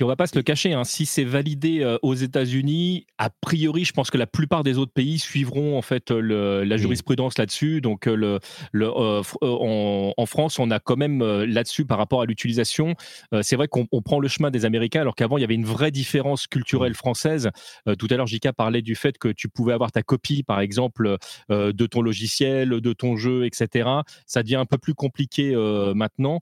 Puis 0.00 0.04
on 0.06 0.08
va 0.08 0.16
pas 0.16 0.26
se 0.26 0.34
le 0.34 0.40
cacher, 0.40 0.72
hein, 0.72 0.84
si 0.84 1.04
c'est 1.04 1.24
validé 1.24 1.80
euh, 1.80 1.98
aux 2.00 2.14
États-Unis, 2.14 3.04
a 3.18 3.28
priori, 3.28 3.84
je 3.84 3.92
pense 3.92 4.10
que 4.10 4.16
la 4.16 4.26
plupart 4.26 4.62
des 4.62 4.78
autres 4.78 4.94
pays 4.94 5.18
suivront 5.18 5.76
en 5.76 5.82
fait 5.82 6.10
le, 6.10 6.64
la 6.64 6.78
jurisprudence 6.78 7.36
là-dessus. 7.36 7.82
Donc 7.82 8.06
euh, 8.06 8.14
le, 8.14 8.38
le 8.72 8.86
euh, 8.86 9.22
en, 9.42 10.24
France, 10.24 10.58
on 10.58 10.70
a 10.70 10.80
quand 10.80 10.96
même 10.96 11.22
là-dessus 11.22 11.84
par 11.84 11.98
rapport 11.98 12.22
à 12.22 12.24
l'utilisation. 12.24 12.94
c'est 13.42 13.56
vrai 13.56 13.68
qu'on 13.68 13.86
prend 14.00 14.20
le 14.20 14.28
chemin 14.28 14.50
des 14.50 14.64
Américains, 14.64 15.02
alors 15.02 15.14
qu'avant 15.14 15.36
il 15.36 15.42
y 15.42 15.44
avait 15.44 15.54
une 15.54 15.66
vraie 15.66 15.90
différence 15.90 16.46
culturelle 16.46 16.94
française. 16.94 17.50
tout 17.98 18.06
à 18.08 18.16
l'heure, 18.16 18.26
Jika 18.26 18.54
parlait 18.54 18.80
du 18.80 18.94
fait 18.94 19.18
que 19.18 19.28
tu 19.28 19.50
pouvais 19.50 19.74
avoir 19.74 19.92
ta 19.92 20.02
copie, 20.02 20.42
par 20.42 20.60
exemple, 20.60 21.18
de 21.50 21.86
ton 21.86 22.00
logiciel, 22.00 22.70
de 22.70 22.92
ton 22.94 23.16
jeu, 23.16 23.44
etc. 23.44 23.90
Ça 24.26 24.42
devient 24.42 24.56
un 24.56 24.66
peu 24.66 24.78
plus 24.78 24.94
compliqué 24.94 25.54
maintenant. 25.94 26.40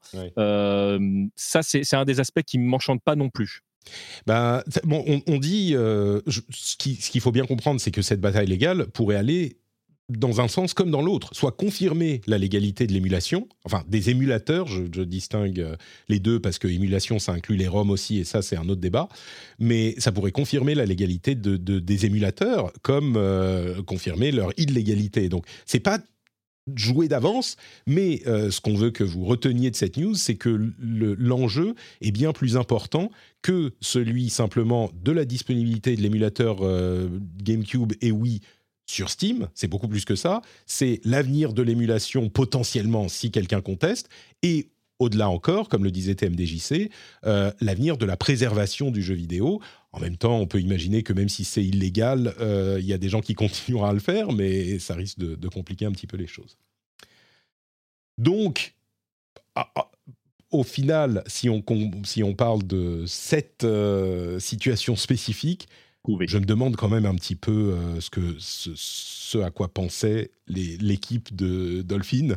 ça, 1.34 1.62
c'est 1.62 1.94
un 1.94 2.04
des 2.04 2.20
aspects 2.20 2.42
qui 2.42 2.58
ne 2.58 2.64
m'enchantent 2.64 3.02
pas 3.02 3.16
non 3.16 3.30
plus. 3.30 3.47
Ben, 4.26 4.62
on, 4.90 5.38
dit, 5.38 5.72
euh, 5.74 6.20
ce 6.26 6.76
qu'il 6.76 7.20
faut 7.20 7.32
bien 7.32 7.46
comprendre, 7.46 7.80
c'est 7.80 7.90
que 7.90 8.02
cette 8.02 8.20
bataille 8.20 8.46
légale 8.46 8.86
pourrait 8.88 9.16
aller 9.16 9.58
dans 10.08 10.40
un 10.40 10.48
sens 10.48 10.72
comme 10.72 10.90
dans 10.90 11.02
l'autre, 11.02 11.30
soit 11.34 11.52
confirmer 11.52 12.22
la 12.26 12.38
légalité 12.38 12.86
de 12.86 12.92
l'émulation, 12.92 13.46
enfin 13.64 13.84
des 13.88 14.08
émulateurs, 14.08 14.66
je, 14.66 15.02
distingue 15.02 15.60
euh, 15.60 15.76
les 16.08 16.18
deux 16.18 16.40
parce 16.40 16.58
que 16.58 16.66
émulation 16.66 17.18
ça 17.18 17.32
inclut 17.32 17.56
les 17.56 17.68
ROM 17.68 17.90
aussi 17.90 18.18
et 18.18 18.24
ça 18.24 18.40
c'est 18.40 18.56
un 18.56 18.68
autre 18.68 18.80
débat, 18.80 19.08
mais 19.58 19.94
ça 19.98 20.10
pourrait 20.10 20.32
confirmer 20.32 20.74
la 20.74 20.86
légalité 20.86 21.34
de, 21.34 21.56
des 21.56 22.06
émulateurs 22.06 22.72
comme 22.82 23.16
euh, 23.16 23.82
confirmer 23.82 24.32
leur 24.32 24.52
illégalité. 24.56 25.28
Donc 25.28 25.44
c'est 25.66 25.80
pas 25.80 25.98
jouer 26.76 27.08
d'avance, 27.08 27.56
mais 27.86 28.22
euh, 28.26 28.50
ce 28.50 28.60
qu'on 28.60 28.74
veut 28.74 28.90
que 28.90 29.04
vous 29.04 29.24
reteniez 29.24 29.70
de 29.70 29.76
cette 29.76 29.96
news, 29.96 30.14
c'est 30.14 30.36
que 30.36 30.72
l'enjeu 30.78 31.74
est 32.00 32.10
bien 32.10 32.32
plus 32.32 32.56
important 32.56 33.10
que 33.42 33.72
celui 33.80 34.30
simplement 34.30 34.90
de 35.02 35.12
la 35.12 35.24
disponibilité 35.24 35.96
de 35.96 36.02
l'émulateur 36.02 36.58
euh, 36.62 37.08
GameCube 37.42 37.92
et 38.00 38.10
Wii 38.10 38.40
sur 38.86 39.10
Steam, 39.10 39.48
c'est 39.54 39.68
beaucoup 39.68 39.88
plus 39.88 40.04
que 40.04 40.16
ça, 40.16 40.40
c'est 40.66 41.00
l'avenir 41.04 41.52
de 41.52 41.62
l'émulation 41.62 42.30
potentiellement 42.30 43.08
si 43.08 43.30
quelqu'un 43.30 43.60
conteste, 43.60 44.08
et 44.42 44.70
au-delà 44.98 45.28
encore, 45.28 45.68
comme 45.68 45.84
le 45.84 45.90
disait 45.90 46.14
TMDJC, 46.14 46.90
euh, 47.24 47.52
l'avenir 47.60 47.98
de 47.98 48.06
la 48.06 48.16
préservation 48.16 48.90
du 48.90 49.02
jeu 49.02 49.14
vidéo. 49.14 49.60
En 49.92 50.00
même 50.00 50.16
temps, 50.16 50.38
on 50.38 50.46
peut 50.46 50.60
imaginer 50.60 51.02
que 51.02 51.12
même 51.12 51.28
si 51.28 51.44
c'est 51.44 51.64
illégal, 51.64 52.34
il 52.78 52.84
y 52.84 52.92
a 52.92 52.98
des 52.98 53.08
gens 53.08 53.20
qui 53.20 53.34
continueront 53.34 53.86
à 53.86 53.92
le 53.92 54.00
faire, 54.00 54.32
mais 54.32 54.78
ça 54.78 54.94
risque 54.94 55.18
de 55.18 55.48
compliquer 55.48 55.86
un 55.86 55.92
petit 55.92 56.06
peu 56.06 56.16
les 56.16 56.26
choses. 56.26 56.56
Donc, 58.18 58.74
ah, 59.54 59.70
ah, 59.76 59.90
au 60.50 60.64
final, 60.64 61.22
si 61.26 61.48
on, 61.48 61.62
si 62.04 62.22
on 62.22 62.34
parle 62.34 62.66
de 62.66 63.04
cette 63.06 63.64
euh, 63.64 64.38
situation 64.38 64.96
spécifique, 64.96 65.68
je 66.26 66.38
me 66.38 66.44
demande 66.44 66.76
quand 66.76 66.88
même 66.88 67.06
un 67.06 67.14
petit 67.14 67.34
peu 67.34 67.52
euh, 67.72 68.00
ce, 68.00 68.08
que, 68.08 68.36
ce, 68.38 69.38
à 69.38 69.50
quoi 69.50 69.68
pensait 69.68 70.30
l'équipe 70.46 71.34
de 71.34 71.82
Dolphin. 71.82 72.36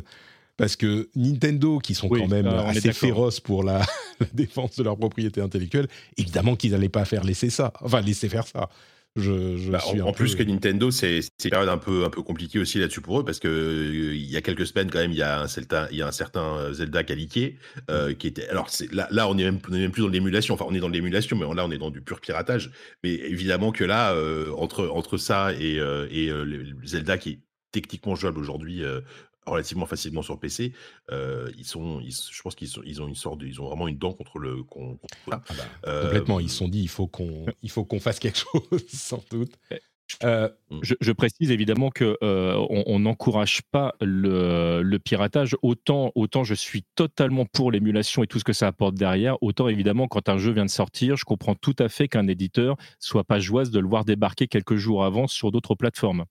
Parce 0.62 0.76
que 0.76 1.08
Nintendo, 1.16 1.80
qui 1.80 1.92
sont 1.92 2.08
quand 2.08 2.28
même 2.28 2.46
assez 2.46 2.92
féroces 2.92 3.40
pour 3.40 3.64
la, 3.64 3.84
défense 4.32 4.76
de 4.76 4.84
leur 4.84 4.96
propriété 4.96 5.40
intellectuelle, 5.40 5.88
évidemment 6.16 6.54
qu'ils 6.54 6.70
n'allaient 6.70 6.88
pas 6.88 7.04
faire 7.04 7.24
laisser 7.24 7.50
ça, 7.50 7.72
enfin 7.80 8.00
laisser 8.00 8.28
faire 8.28 8.46
ça. 8.46 8.68
Je, 9.16 9.68
bah, 9.72 9.82
en, 10.04 10.12
plus 10.12 10.36
que 10.36 10.44
Nintendo, 10.44 10.92
c'est 10.92 11.18
une 11.18 11.50
période 11.50 11.68
un 11.68 11.78
peu, 11.78 12.04
un 12.04 12.10
peu 12.10 12.22
compliquée 12.22 12.60
aussi 12.60 12.78
là-dessus 12.78 13.00
pour 13.00 13.18
eux, 13.18 13.24
parce 13.24 13.40
que 13.40 13.48
euh, 13.48 14.14
il 14.14 14.30
y 14.30 14.36
a 14.36 14.40
quelques 14.40 14.64
semaines, 14.68 14.88
quand 14.88 15.00
même, 15.00 15.10
il 15.10 15.18
y 15.18 15.22
a 15.22 15.40
un, 15.40 15.48
certain, 15.48 15.88
il 15.90 15.96
y 15.96 16.02
a 16.02 16.06
un 16.06 16.12
certain 16.12 16.58
euh, 16.58 16.72
Zelda 16.72 17.02
qualifié 17.02 17.58
euh, 17.90 18.14
qui 18.14 18.28
était. 18.28 18.48
Alors 18.48 18.68
là, 18.92 19.08
là, 19.10 19.28
on 19.28 19.36
est 19.38 19.44
même, 19.44 19.58
même 19.68 19.90
plus 19.90 20.02
dans 20.02 20.10
l'émulation. 20.10 20.54
Enfin, 20.54 20.66
on 20.68 20.74
est 20.76 20.80
dans 20.80 20.88
l'émulation, 20.88 21.36
mais 21.36 21.52
là, 21.56 21.66
on 21.66 21.72
est 21.72 21.78
dans 21.78 21.90
du 21.90 22.02
pur 22.02 22.20
piratage. 22.20 22.70
Mais 23.02 23.10
évidemment 23.10 23.72
que 23.72 23.82
là, 23.82 24.14
entre, 24.56 24.86
entre 24.86 25.16
ça 25.16 25.52
et, 25.54 25.78
et 26.12 26.32
Zelda 26.84 27.18
qui 27.18 27.30
est 27.30 27.38
techniquement 27.72 28.14
jouable 28.14 28.38
aujourd'hui 28.38 28.84
relativement 29.46 29.86
facilement 29.86 30.22
sur 30.22 30.38
PC. 30.38 30.72
Euh, 31.10 31.50
ils 31.56 31.64
sont, 31.64 32.00
je 32.00 32.42
pense 32.42 32.54
qu'ils 32.54 32.68
ils 32.84 33.02
ont 33.02 33.08
une 33.08 33.14
sorte, 33.14 33.40
ils 33.44 33.60
ont 33.60 33.66
vraiment 33.66 33.88
une 33.88 33.98
dent 33.98 34.12
contre 34.12 34.38
le. 34.38 34.64
Ah, 35.30 35.42
bah, 35.48 35.64
euh, 35.86 36.04
complètement. 36.04 36.40
Ils 36.40 36.50
se 36.50 36.58
sont 36.58 36.68
dit, 36.68 36.80
il 36.80 36.88
faut 36.88 37.06
qu'on, 37.06 37.46
il 37.62 37.70
faut 37.70 37.84
qu'on 37.84 38.00
fasse 38.00 38.18
quelque 38.18 38.38
chose, 38.52 38.86
sans 38.88 39.24
doute. 39.30 39.52
Euh, 40.24 40.50
mm. 40.70 40.80
je, 40.82 41.12
précise 41.12 41.50
évidemment 41.50 41.88
que 41.88 42.18
on 42.20 42.98
n'encourage 42.98 43.62
pas 43.70 43.94
le, 44.00 44.82
le, 44.82 44.98
piratage. 44.98 45.56
Autant, 45.62 46.12
autant 46.14 46.44
je 46.44 46.54
suis 46.54 46.84
totalement 46.94 47.46
pour 47.46 47.72
l'émulation 47.72 48.22
et 48.22 48.26
tout 48.26 48.38
ce 48.38 48.44
que 48.44 48.52
ça 48.52 48.66
apporte 48.66 48.94
derrière. 48.94 49.42
Autant 49.42 49.68
évidemment, 49.68 50.08
quand 50.08 50.28
un 50.28 50.36
jeu 50.36 50.52
vient 50.52 50.66
de 50.66 50.70
sortir, 50.70 51.16
je 51.16 51.24
comprends 51.24 51.54
tout 51.54 51.76
à 51.78 51.88
fait 51.88 52.08
qu'un 52.08 52.28
éditeur 52.28 52.76
soit 52.98 53.24
pas 53.24 53.40
joyeuse 53.40 53.70
de 53.70 53.80
le 53.80 53.88
voir 53.88 54.04
débarquer 54.04 54.48
quelques 54.48 54.76
jours 54.76 55.04
avant 55.04 55.26
sur 55.26 55.50
d'autres 55.50 55.74
plateformes. 55.74 56.26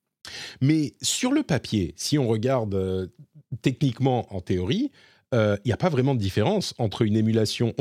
Mais 0.61 0.93
sur 1.01 1.31
le 1.31 1.43
papier, 1.43 1.93
si 1.97 2.17
on 2.17 2.27
regarde 2.27 2.75
euh, 2.75 3.07
techniquement 3.61 4.33
en 4.33 4.41
théorie, 4.41 4.91
euh, 5.33 5.57
il 5.63 5.69
n'y 5.69 5.73
a 5.73 5.77
pas 5.77 5.89
vraiment 5.89 6.13
de 6.13 6.19
différence 6.19 6.73
entre 6.77 7.03
une 7.03 7.15
émulation. 7.15 7.73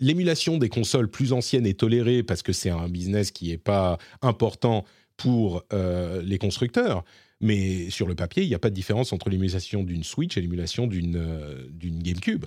L'émulation 0.00 0.56
des 0.56 0.68
consoles 0.68 1.10
plus 1.10 1.32
anciennes 1.32 1.66
est 1.66 1.78
tolérée 1.78 2.22
parce 2.22 2.42
que 2.42 2.52
c'est 2.52 2.70
un 2.70 2.88
business 2.88 3.30
qui 3.30 3.50
n'est 3.50 3.58
pas 3.58 3.98
important 4.22 4.84
pour 5.16 5.64
euh, 5.72 6.22
les 6.22 6.38
constructeurs. 6.38 7.04
Mais 7.40 7.90
sur 7.90 8.06
le 8.06 8.14
papier, 8.14 8.42
il 8.42 8.48
n'y 8.48 8.54
a 8.54 8.58
pas 8.58 8.70
de 8.70 8.74
différence 8.74 9.12
entre 9.12 9.28
l'émulation 9.28 9.82
d'une 9.82 10.02
Switch 10.02 10.38
et 10.38 10.40
l'émulation 10.40 10.86
d'une 10.86 12.02
GameCube. 12.02 12.46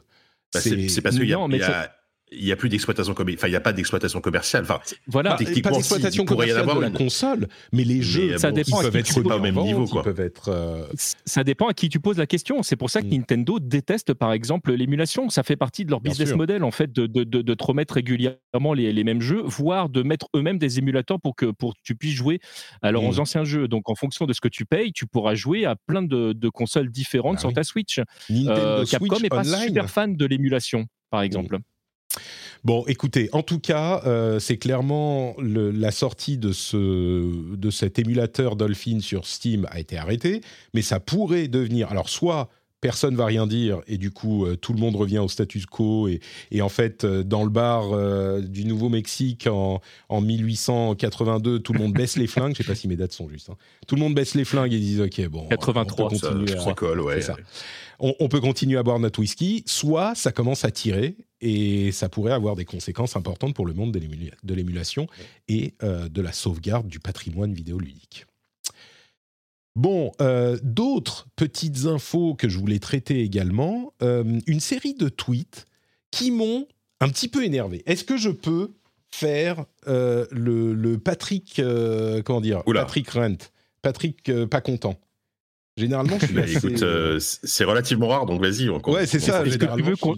Bah, 0.54 0.62
c'est 0.62 1.02
parce 1.02 1.18
qu'il 1.18 1.28
y, 1.28 1.34
a, 1.34 1.97
il 2.32 2.44
n'y 2.44 2.52
a 2.52 2.56
plus 2.56 2.70
d'exploitation 2.70 3.14
commerciale. 3.14 3.40
Enfin, 3.40 3.48
il 3.48 3.52
n'y 3.52 3.58
a 3.58 3.62
pas 3.62 3.74
d'exploitation 3.74 4.20
commerciale. 4.20 4.64
Enfin, 4.64 4.80
voilà. 5.08 5.36
Techniquement, 5.36 5.72
pas 5.72 5.78
d'exploitation 5.78 6.26
commerciale 6.26 6.66
de 6.66 6.80
la 6.82 6.90
console, 6.90 7.48
mais 7.72 7.84
les 7.84 8.02
jeux, 8.02 8.38
ça 8.38 8.52
dépend 8.52 8.82
peuvent 8.82 8.96
être 8.96 9.22
pas 9.22 9.38
au 9.38 9.42
même 9.42 9.56
niveau. 9.56 9.86
Quoi. 9.86 10.04
Peuvent 10.04 10.20
être, 10.20 10.50
euh, 10.50 10.86
Ça 11.26 11.44
dépend 11.44 11.68
à 11.68 11.74
qui 11.74 11.90
tu 11.90 12.00
poses 12.00 12.18
la 12.18 12.28
question. 12.28 12.64
C'est 12.64 12.76
pour 12.76 12.90
ça 12.90 13.02
que 13.02 13.08
mm. 13.08 13.12
Nintendo 13.12 13.60
déteste, 13.60 14.14
par 14.14 14.34
exemple, 14.34 14.74
l'émulation. 14.74 15.30
Ça 15.30 15.44
fait 15.44 15.56
partie 15.56 15.86
de 15.86 15.92
leur 15.92 16.02
business 16.02 16.34
model, 16.34 16.64
en 16.64 16.72
fait, 16.72 16.92
de, 16.92 17.08
de, 17.08 17.24
de, 17.24 17.54
te 17.54 17.64
remettre 17.64 17.94
régulièrement 17.94 18.74
les, 18.74 18.92
les, 18.92 19.04
mêmes 19.04 19.22
jeux, 19.22 19.42
voire 19.46 19.90
de 19.90 20.04
mettre 20.04 20.28
eux-mêmes 20.36 20.58
des 20.58 20.80
émulateurs 20.80 21.22
pour 21.22 21.36
que 21.36 21.46
pour 21.46 21.76
tu 21.82 21.96
puisses 21.96 22.16
jouer 22.16 22.40
à 22.82 22.92
leurs 22.92 23.04
mm. 23.04 23.20
anciens 23.20 23.44
jeux. 23.46 23.68
Donc, 23.68 23.90
en 23.90 23.96
fonction 23.96 24.26
de 24.26 24.34
ce 24.34 24.42
que 24.42 24.50
tu 24.50 24.66
payes, 24.66 24.92
tu 24.92 25.06
pourras 25.06 25.36
jouer 25.36 25.66
à 25.66 25.76
plein 25.76 26.04
de, 26.04 26.50
consoles 26.50 26.90
différentes 26.90 27.36
bah 27.36 27.42
sur 27.42 27.54
ta 27.54 27.64
Switch. 27.64 28.02
Euh, 28.32 28.86
Capcom 28.86 29.20
n'est 29.20 29.30
pas 29.30 29.44
super 29.44 29.90
fan 29.90 30.16
de 30.16 30.26
l'émulation, 30.26 30.86
par 31.10 31.22
exemple. 31.22 31.60
Bon, 32.64 32.84
écoutez, 32.88 33.30
en 33.34 33.44
tout 33.44 33.60
cas, 33.60 34.02
euh, 34.06 34.40
c'est 34.40 34.58
clairement 34.58 35.36
la 35.40 35.92
sortie 35.92 36.38
de, 36.38 36.52
ce, 36.52 37.56
de 37.56 37.70
cet 37.70 38.00
émulateur 38.00 38.56
Dolphin 38.56 39.00
sur 39.00 39.26
Steam 39.26 39.68
a 39.72 39.80
été 39.80 39.98
arrêtée, 39.98 40.42
mais 40.74 40.82
ça 40.82 41.00
pourrait 41.00 41.48
devenir, 41.48 41.92
alors 41.92 42.10
soit 42.10 42.50
personne 42.82 43.16
va 43.16 43.26
rien 43.26 43.48
dire 43.48 43.82
et 43.88 43.98
du 43.98 44.12
coup 44.12 44.46
euh, 44.46 44.56
tout 44.56 44.74
le 44.74 44.80
monde 44.80 44.96
revient 44.96 45.18
au 45.20 45.28
status 45.28 45.66
quo 45.66 46.08
et, 46.08 46.20
et 46.52 46.62
en 46.62 46.70
fait 46.70 47.04
euh, 47.04 47.24
dans 47.24 47.44
le 47.44 47.50
bar 47.50 47.92
euh, 47.92 48.42
du 48.42 48.66
Nouveau-Mexique 48.66 49.48
en, 49.48 49.82
en, 50.10 50.22
1882 50.22 51.60
tout 51.60 51.74
le 51.74 51.80
monde 51.80 51.94
baisse 51.94 52.18
les 52.18 52.28
flingues 52.28 52.54
je 52.54 52.58
sais 52.58 52.64
pas 52.68 52.76
si 52.76 52.88
mes 52.88 52.96
dates 52.96 53.14
sont 53.14 53.30
justes 53.30 53.50
hein. 53.50 53.58
tout 53.88 53.96
le 53.96 54.02
monde 54.02 54.14
baisse 54.14 54.36
les 54.36 54.46
flingues 54.46 54.74
et 54.74 54.80
disent 54.80 55.02
ok 55.02 55.28
bon 55.28 55.48
83 55.48 56.06
on 56.06 56.10
peut 56.10 56.20
continuer 56.20 56.48
ça, 56.48 56.70
à, 56.70 57.02
ouais. 57.02 57.22
ça. 57.22 57.36
On, 58.00 58.14
on, 58.20 58.28
peut 58.30 58.42
continuer 58.42 58.78
à 58.78 58.84
boire 58.84 59.00
notre 59.00 59.20
whisky 59.20 59.64
soit 59.66 60.14
ça 60.14 60.32
commence 60.32 60.64
à 60.64 60.70
tirer 60.70 61.18
et 61.42 61.92
ça 61.92 62.10
pourrait 62.10 62.34
avoir 62.34 62.56
des 62.56 62.66
conséquences 62.66 63.16
importantes 63.16 63.56
pour 63.56 63.66
le 63.66 63.74
monde 63.74 63.92
de 63.92 64.54
l'émulation 64.54 65.08
et 65.48 65.74
de 65.82 66.22
la 66.22 66.32
sauvegarde 66.32 66.88
du 66.88 67.00
patrimoine 67.00 67.54
vidéoludique. 67.54 68.27
Bon, 69.78 70.12
euh, 70.22 70.58
d'autres 70.64 71.28
petites 71.36 71.86
infos 71.86 72.34
que 72.34 72.50
je 72.50 72.58
voulais 72.58 72.80
traiter 72.80 73.22
également. 73.22 73.94
Euh, 74.02 74.40
une 74.48 74.60
série 74.60 74.96
de 74.96 75.08
tweets 75.08 75.68
qui 76.10 76.32
m'ont 76.32 76.68
un 77.00 77.10
petit 77.10 77.28
peu 77.28 77.46
énervé. 77.46 77.84
Est-ce 77.86 78.04
que 78.04 78.18
je 78.18 78.32
peux 78.32 78.74
faire 79.12 79.66
euh, 79.88 80.26
le, 80.32 80.74
le, 80.74 80.98
Patrick, 80.98 81.62
comment 82.26 82.42
dire, 82.42 82.64
Oula. 82.66 82.82
Patrick 82.82 83.08
Rent, 83.12 83.38
Patrick 83.84 84.32
pas 84.50 84.62
content? 84.62 85.00
Généralement, 85.78 86.18
je 86.20 86.26
suis 86.26 86.40
assez... 86.40 86.58
Écoute, 86.58 86.82
euh, 86.82 87.20
c'est 87.20 87.64
relativement 87.64 88.08
rare, 88.08 88.26
donc 88.26 88.42
vas-y. 88.42 88.68
Ouais, 88.70 89.06
c'est 89.06 89.20
ça. 89.20 89.46
Est-ce 89.46 89.58
que 89.58 89.76
tu 89.76 89.84
veux 89.84 89.96
qu'on 89.96 90.16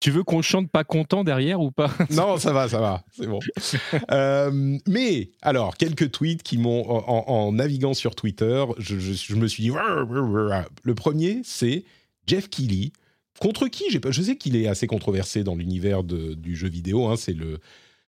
tu 0.00 0.10
veux 0.10 0.22
qu'on 0.22 0.42
chante 0.42 0.70
pas 0.70 0.84
content 0.84 1.24
derrière 1.24 1.60
ou 1.60 1.70
pas? 1.70 1.90
Non, 2.10 2.36
ça 2.38 2.52
va, 2.52 2.68
ça 2.68 2.80
va, 2.80 3.02
c'est 3.10 3.26
bon. 3.26 3.40
euh, 4.10 4.78
mais 4.86 5.30
alors, 5.42 5.76
quelques 5.76 6.10
tweets 6.10 6.42
qui 6.42 6.58
m'ont, 6.58 6.88
en, 6.88 7.24
en, 7.26 7.52
naviguant 7.52 7.94
sur 7.94 8.14
Twitter, 8.14 8.64
je, 8.78 8.98
je, 8.98 9.12
je 9.12 9.34
me 9.34 9.46
suis 9.46 9.64
dit, 9.64 9.70
le 9.70 10.94
premier, 10.94 11.40
c'est 11.44 11.84
Jeff 12.26 12.48
Keighley, 12.48 12.92
contre 13.40 13.68
qui 13.68 13.84
je 13.90 14.22
sais 14.22 14.36
qu'il 14.36 14.56
est 14.56 14.66
assez 14.66 14.86
controversé 14.86 15.44
dans 15.44 15.54
l'univers 15.54 16.02
du 16.02 16.56
jeu 16.56 16.68
vidéo. 16.68 17.06
Hein, 17.06 17.16
c'est 17.16 17.34
le 17.34 17.58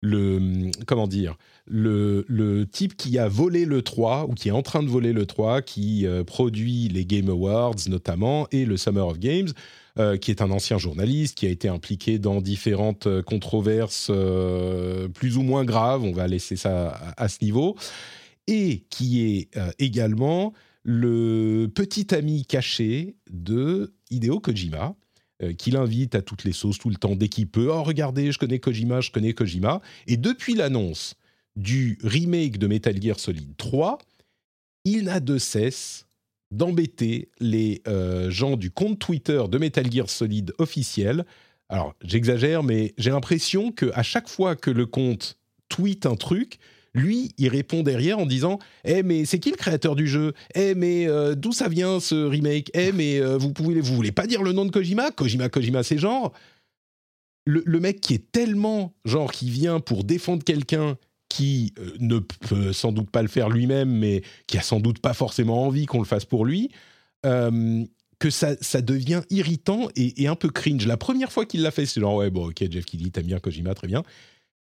le 0.01 0.71
comment 0.87 1.09
dire 1.09 1.37
le, 1.67 2.25
le, 2.29 2.67
type 2.67 2.97
qui 2.97 3.19
a 3.19 3.29
volé 3.29 3.65
le 3.65 3.83
3 3.83 4.27
ou 4.29 4.35
qui 4.35 4.49
est 4.49 4.53
en 4.53 4.63
train 4.63 4.83
de 4.85 4.89
voler 4.89 5.13
le 5.13 5.27
3 5.27 5.61
qui 5.61 6.07
euh, 6.07 6.23
produit 6.23 6.89
les 6.89 7.05
Game 7.05 7.29
Awards 7.29 7.75
notamment 7.89 8.47
et 8.53 8.65
le 8.65 8.77
Summer 8.77 9.07
of 9.07 9.19
Games 9.19 9.49
euh, 9.99 10.17
qui 10.17 10.31
est 10.31 10.43
un 10.43 10.51
ancien 10.51 10.79
journaliste 10.79 11.37
qui 11.37 11.47
a 11.47 11.51
été 11.51 11.69
impliqué 11.69 12.19
dans 12.19 12.41
différentes 12.41 13.07
euh, 13.07 13.23
controverses 13.23 14.09
euh, 14.11 15.09
plus 15.09 15.37
ou 15.37 15.43
moins 15.43 15.65
graves 15.65 16.03
on 16.03 16.13
va 16.13 16.27
laisser 16.27 16.57
ça 16.57 17.15
à, 17.17 17.29
ce 17.29 17.39
niveau 17.43 17.77
et 18.47 18.85
qui 18.91 19.23
est 19.23 19.51
également 19.79 20.55
le 20.83 21.67
petit 21.75 22.15
ami 22.15 22.47
caché 22.47 23.17
de 23.31 23.93
Hideo 24.11 24.41
Kojima 24.41 24.95
euh, 25.41 25.53
qui 25.53 25.71
l'invite 25.71 26.17
à 26.17 26.23
toutes 26.23 26.43
les 26.43 26.53
sauces 26.53 26.81
tout 26.81 26.91
le 26.91 26.97
temps 26.97 27.15
dès 27.15 27.29
qu'il 27.29 27.47
peut. 27.47 27.69
Oh, 27.71 27.85
regardez, 27.85 28.33
je 28.33 28.41
connais 28.41 28.59
Kojima, 28.59 29.01
je 29.01 29.13
connais 29.13 29.35
Kojima. 29.35 29.81
Et 30.09 30.17
depuis 30.17 30.55
l'annonce 30.55 31.15
du 31.55 31.97
remake 32.03 32.59
de 32.59 32.67
Metal 32.67 33.01
Gear 33.01 33.21
Solid 33.21 33.57
3, 33.57 33.99
il 34.85 35.05
n'a 35.05 35.21
de 35.21 35.39
cesse 35.39 36.08
d'embêter 36.51 37.31
les 37.41 37.83
euh, 37.87 38.31
gens 38.31 38.57
du 38.57 38.71
compte 38.71 38.99
Twitter 38.99 39.43
de 39.51 39.59
Metal 39.59 39.91
Gear 39.91 40.09
Solid 40.09 40.53
officiel. 40.59 41.25
Alors, 41.69 41.95
j'exagère, 42.03 42.63
mais 42.63 42.95
j'ai 42.97 43.11
l'impression 43.11 43.73
qu'à 43.73 44.03
chaque 44.03 44.29
fois 44.29 44.57
que 44.57 44.71
le 44.71 44.87
compte 44.87 45.37
tweet 45.69 46.07
un 46.07 46.17
truc, 46.17 46.59
lui, 46.95 47.33
il 47.39 47.49
répond 47.49 47.83
derrière 47.83 48.19
en 48.19 48.27
disant 48.27 48.59
Eh, 48.85 49.03
mais 49.03 49.25
c'est 49.25 49.39
qui 49.39 49.51
le 49.51 49.57
créateur 49.57 49.97
du 49.97 50.07
jeu? 50.07 50.33
Eh, 50.55 50.75
mais 50.75 51.07
euh, 51.07 51.35
d'où 51.35 51.53
ça 51.53 51.69
vient 51.69 52.01
ce 52.01 52.15
remake? 52.15 52.71
Eh, 52.75 52.93
mais 52.93 53.21
euh, 53.21 53.37
vous, 53.37 53.53
pouvez, 53.53 53.81
vous 53.81 53.95
voulez 53.95 54.13
pas 54.13 54.27
dire 54.27 54.43
le 54.43 54.53
nom 54.53 54.65
de 54.65 54.71
Kojima? 54.71 55.11
Kojima, 55.11 55.49
Kojima, 55.49 55.83
c'est 55.83 55.99
genre. 55.99 56.33
Le, 57.51 57.81
mec 57.81 58.03
qui 58.03 58.13
est 58.13 58.31
tellement, 58.31 58.95
genre, 59.07 59.33
qui 59.33 59.49
vient 59.49 59.81
pour 59.81 60.05
défendre 60.05 60.45
quelqu'un 60.45 60.99
qui 61.29 61.75
euh, 61.79 61.91
ne 62.01 62.19
peut 62.19 62.73
sans 62.73 62.93
doute 62.93 63.11
pas 63.11 63.23
le 63.23 63.29
faire 63.29 63.49
lui-même, 63.49 63.91
mais 63.91 64.23
qui 64.47 64.59
a 64.59 64.63
sans 64.63 64.81
doute 64.81 64.99
pas 64.99 65.15
forcément 65.15 65.67
envie 65.67 65.87
qu'on 65.87 65.99
le 65.99 66.07
fasse 66.07 66.25
pour 66.25 66.45
lui, 66.45 66.71
euh, 67.27 67.85
que 68.19 68.31
ça, 68.31 68.57
ça, 68.61 68.81
devient 68.83 69.23
irritant 69.31 69.89
et, 69.95 70.27
un 70.27 70.35
peu 70.35 70.49
cringe. 70.49 70.87
La 70.87 70.97
première 70.97 71.31
fois 71.31 71.47
qu'il 71.47 71.63
l'a 71.63 71.71
fait, 71.71 71.87
c'est 71.87 72.01
genre, 72.01 72.17
ouais, 72.17 72.31
bon, 72.31 72.49
ok, 72.49 72.65
Jeff 72.71 72.85
Keighley, 72.85 73.11
t'aimes 73.11 73.27
bien 73.27 73.39
Kojima, 73.39 73.75
très 73.75 73.87
bien. 73.87 74.03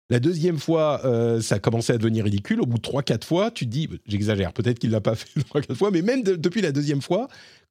La 0.10 0.20
deuxième 0.20 0.58
fois, 0.58 1.02
euh, 1.06 1.42
ça 1.42 1.56
a 1.56 1.60
commencé 1.60 1.92
à 1.92 1.98
devenir 1.98 2.24
ridicule. 2.24 2.62
Au 2.62 2.66
bout 2.66 2.78
de 2.78 2.84
3-4 2.84 3.26
fois, 3.26 3.52
tu 3.52 3.66
te 3.66 3.72
dis, 3.72 3.90
j'exagère, 4.06 4.54
peut-être 4.54 4.80
qu'il 4.80 4.90
ne 4.90 4.96
l'a 4.96 5.02
pas 5.02 5.16
fait 5.16 5.40
3-4 5.54 5.76
fois, 5.76 5.92
mais 5.92 6.02
même 6.02 6.24
de, 6.24 6.36
depuis 6.36 6.62
la 6.62 6.72
deuxième 6.72 7.02
fois, 7.02 7.28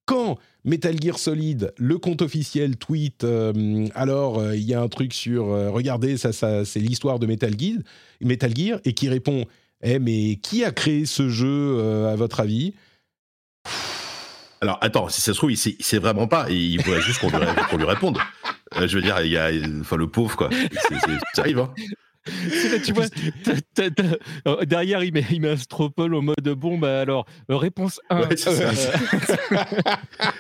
quand 0.06 0.38
Metal 0.64 0.96
Gear 1.00 1.18
Solid, 1.18 1.72
le 1.76 1.98
compte 1.98 2.22
officiel, 2.22 2.76
tweet, 2.76 3.24
euh, 3.24 3.86
alors 3.94 4.42
il 4.42 4.48
euh, 4.48 4.56
y 4.56 4.74
a 4.74 4.80
un 4.80 4.88
truc 4.88 5.12
sur, 5.12 5.48
euh, 5.50 5.70
regardez, 5.70 6.16
ça, 6.16 6.32
ça 6.32 6.64
c'est 6.64 6.80
l'histoire 6.80 7.18
de 7.18 7.26
Metal 7.26 7.52
Gear, 7.58 7.78
Metal 8.20 8.56
Gear, 8.56 8.80
et 8.84 8.94
qui 8.94 9.08
répond, 9.08 9.44
eh, 9.82 9.98
mais 9.98 10.36
qui 10.36 10.64
a 10.64 10.72
créé 10.72 11.06
ce 11.06 11.28
jeu, 11.28 12.06
à 12.06 12.16
votre 12.16 12.40
avis? 12.40 12.74
Alors 14.60 14.78
attends, 14.80 15.08
si 15.08 15.20
ça 15.20 15.32
se 15.32 15.38
trouve, 15.38 15.52
il 15.52 15.56
sait, 15.56 15.76
sait 15.80 15.98
vraiment 15.98 16.26
pas, 16.26 16.46
il 16.50 16.82
faudrait 16.82 17.02
juste 17.02 17.20
qu'on 17.20 17.28
lui, 17.28 17.36
lui, 17.78 17.84
réponde. 17.84 18.18
Je 18.74 18.96
veux 18.96 19.02
dire, 19.02 19.20
il 19.20 19.30
y 19.30 19.36
a, 19.36 19.50
enfin 19.80 19.96
le 19.96 20.08
pauvre 20.08 20.36
quoi, 20.36 20.50
ça 21.34 21.42
arrive. 21.42 21.60
Hein. 21.60 21.74
Là, 22.26 22.78
tu 22.84 22.92
vois, 22.92 23.08
t 23.08 23.50
as, 23.50 23.90
t 23.90 24.02
as, 24.02 24.48
euh, 24.48 24.64
derrière, 24.64 25.02
il 25.04 25.12
met, 25.12 25.24
il 25.30 25.40
met 25.40 25.50
un 25.50 25.56
stropole 25.56 26.14
au 26.14 26.22
mode 26.22 26.48
bon, 26.56 26.78
bah 26.78 27.00
alors, 27.00 27.26
euh, 27.50 27.56
réponse 27.56 28.00
1. 28.10 28.20
Ouais, 28.22 28.36
ça. 28.36 28.50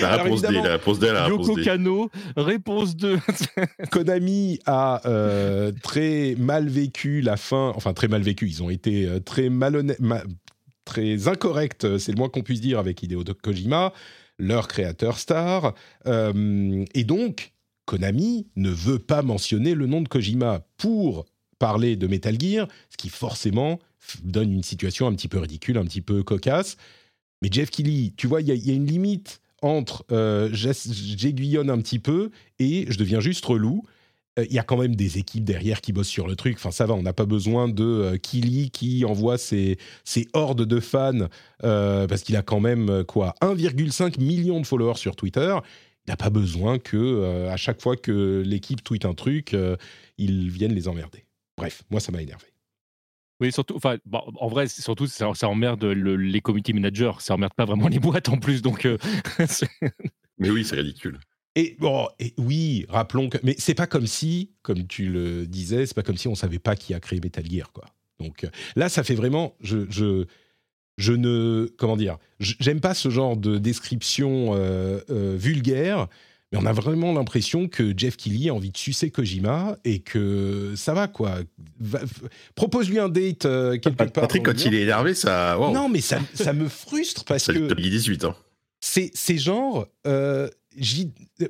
La 0.00 0.22
réponse 0.22 0.42
D, 0.42 0.52
la 0.52 0.62
réponse 0.62 1.00
D, 1.00 1.10
la 1.10 1.24
réponse 1.24 1.48
Yoko 1.48 1.58
D. 1.58 1.64
Kano, 1.64 2.08
réponse 2.36 2.94
2. 2.94 3.18
Konami 3.90 4.60
a 4.66 5.00
euh, 5.04 5.72
très 5.82 6.36
mal 6.38 6.68
vécu 6.68 7.20
la 7.20 7.36
fin, 7.36 7.72
enfin 7.74 7.92
très 7.92 8.06
mal 8.06 8.22
vécu, 8.22 8.46
ils 8.46 8.62
ont 8.62 8.70
été 8.70 9.08
très 9.24 9.48
malhonnêtes, 9.48 9.98
ma, 9.98 10.22
très 10.84 11.26
incorrects, 11.26 11.98
c'est 11.98 12.12
le 12.12 12.18
moins 12.18 12.28
qu'on 12.28 12.42
puisse 12.42 12.60
dire 12.60 12.78
avec 12.78 13.02
Hideo 13.02 13.24
Kojima, 13.42 13.92
leur 14.38 14.68
créateur 14.68 15.18
star, 15.18 15.74
euh, 16.06 16.84
et 16.94 17.04
donc 17.04 17.52
Konami 17.86 18.46
ne 18.56 18.70
veut 18.70 18.98
pas 18.98 19.22
mentionner 19.22 19.74
le 19.74 19.86
nom 19.86 20.02
de 20.02 20.08
Kojima 20.08 20.66
pour 20.76 21.26
parler 21.58 21.96
de 21.96 22.06
Metal 22.06 22.38
Gear, 22.40 22.68
ce 22.90 22.96
qui 22.96 23.08
forcément 23.08 23.78
donne 24.22 24.52
une 24.52 24.62
situation 24.62 25.06
un 25.06 25.14
petit 25.14 25.28
peu 25.28 25.38
ridicule, 25.38 25.78
un 25.78 25.84
petit 25.84 26.00
peu 26.00 26.22
cocasse. 26.22 26.76
Mais 27.42 27.48
Jeff 27.50 27.70
Keighley, 27.70 28.12
tu 28.16 28.26
vois, 28.26 28.40
il 28.42 28.48
y, 28.48 28.70
a 28.70 28.74
une 28.74 28.86
limite 28.86 29.40
entre 29.62 30.04
euh, 30.12 30.48
j'aiguillonne 30.52 31.70
un 31.70 31.78
petit 31.78 31.98
peu 31.98 32.30
et 32.58 32.86
je 32.88 32.98
deviens 32.98 33.20
juste 33.20 33.44
relou. 33.44 33.84
Il 34.36 34.42
euh, 34.42 34.46
y 34.50 34.58
a 34.58 34.62
quand 34.62 34.76
même 34.76 34.96
des 34.96 35.18
équipes 35.18 35.44
derrière 35.44 35.80
qui 35.80 35.92
bossent 35.92 36.08
sur 36.08 36.26
le 36.26 36.36
truc. 36.36 36.56
Enfin, 36.56 36.70
ça 36.70 36.86
va, 36.86 36.94
on 36.94 37.02
n'a 37.02 37.12
pas 37.12 37.26
besoin 37.26 37.68
de 37.68 37.84
euh, 37.84 38.16
qui 38.18 39.04
envoie 39.06 39.38
ses, 39.38 39.78
ses, 40.04 40.26
hordes 40.32 40.64
de 40.64 40.80
fans 40.80 41.28
euh, 41.62 42.06
parce 42.06 42.22
qu'il 42.22 42.36
a 42.36 42.42
quand 42.42 42.60
même 42.60 43.04
quoi 43.04 43.34
1,5 43.42 44.20
million 44.20 44.60
de 44.60 44.66
followers 44.66 44.96
sur 44.96 45.14
Twitter. 45.16 45.56
Il 46.06 46.10
n'a 46.10 46.16
pas 46.16 46.30
besoin 46.30 46.78
que 46.78 46.96
euh, 46.96 47.50
à 47.50 47.56
chaque 47.56 47.80
fois 47.80 47.96
que 47.96 48.42
l'équipe 48.44 48.84
tweet 48.84 49.04
un 49.06 49.14
truc, 49.14 49.54
euh, 49.54 49.76
ils 50.18 50.50
viennent 50.50 50.74
les 50.74 50.88
emmerder. 50.88 51.24
Bref, 51.56 51.82
moi 51.90 52.00
ça 52.00 52.12
m'a 52.12 52.20
énervé. 52.20 52.46
Oui, 53.40 53.52
surtout, 53.52 53.74
enfin, 53.76 53.96
bon, 54.04 54.22
en 54.36 54.48
vrai, 54.48 54.68
surtout, 54.68 55.06
ça, 55.06 55.30
ça 55.34 55.48
emmerde 55.48 55.84
le, 55.84 56.16
les 56.16 56.40
community 56.40 56.72
managers, 56.72 57.12
ça 57.18 57.34
emmerde 57.34 57.54
pas 57.54 57.64
vraiment 57.64 57.88
les 57.88 57.98
boîtes 57.98 58.28
en 58.28 58.38
plus, 58.38 58.62
donc. 58.62 58.86
Euh, 58.86 58.96
mais 60.38 60.50
oui, 60.50 60.64
c'est 60.64 60.76
ridicule. 60.76 61.18
Et 61.56 61.76
bon, 61.78 62.08
et 62.18 62.34
oui, 62.36 62.84
rappelons 62.88 63.28
que, 63.28 63.38
mais 63.42 63.54
c'est 63.58 63.74
pas 63.74 63.86
comme 63.86 64.06
si, 64.06 64.52
comme 64.62 64.86
tu 64.86 65.08
le 65.08 65.46
disais, 65.46 65.86
c'est 65.86 65.94
pas 65.94 66.02
comme 66.02 66.16
si 66.16 66.28
on 66.28 66.34
savait 66.34 66.58
pas 66.58 66.76
qui 66.76 66.94
a 66.94 67.00
créé 67.00 67.20
Metal 67.20 67.44
Gear, 67.48 67.72
quoi. 67.72 67.86
Donc 68.20 68.46
là, 68.76 68.88
ça 68.88 69.02
fait 69.02 69.14
vraiment, 69.14 69.56
je, 69.60 69.90
je, 69.90 70.26
je 70.96 71.12
ne, 71.12 71.68
comment 71.76 71.96
dire, 71.96 72.18
j'aime 72.38 72.80
pas 72.80 72.94
ce 72.94 73.08
genre 73.08 73.36
de 73.36 73.58
description 73.58 74.54
euh, 74.54 75.00
euh, 75.10 75.36
vulgaire. 75.36 76.08
Mais 76.52 76.58
on 76.62 76.66
a 76.66 76.72
vraiment 76.72 77.12
l'impression 77.12 77.66
que 77.66 77.92
Jeff 77.96 78.16
Keighley 78.16 78.48
a 78.48 78.54
envie 78.54 78.70
de 78.70 78.76
sucer 78.76 79.10
Kojima 79.10 79.76
et 79.84 80.00
que 80.00 80.74
ça 80.76 80.94
va 80.94 81.08
quoi. 81.08 81.38
Propose-lui 82.54 83.00
un 83.00 83.08
date 83.08 83.44
euh, 83.44 83.72
quelque 83.72 84.04
part. 84.04 84.12
Patrick, 84.12 84.44
quand 84.44 84.64
il 84.64 84.74
est 84.74 84.82
énervé, 84.82 85.14
ça. 85.14 85.58
Wow. 85.58 85.72
Non, 85.72 85.88
mais 85.88 86.00
ça, 86.00 86.20
ça 86.34 86.52
me 86.52 86.68
frustre 86.68 87.24
parce 87.26 87.44
ça 87.44 87.52
que. 87.52 87.74
18 87.74 88.24
hein. 88.24 88.36
C'est 88.80 89.10
c'est 89.14 89.38
genre 89.38 89.88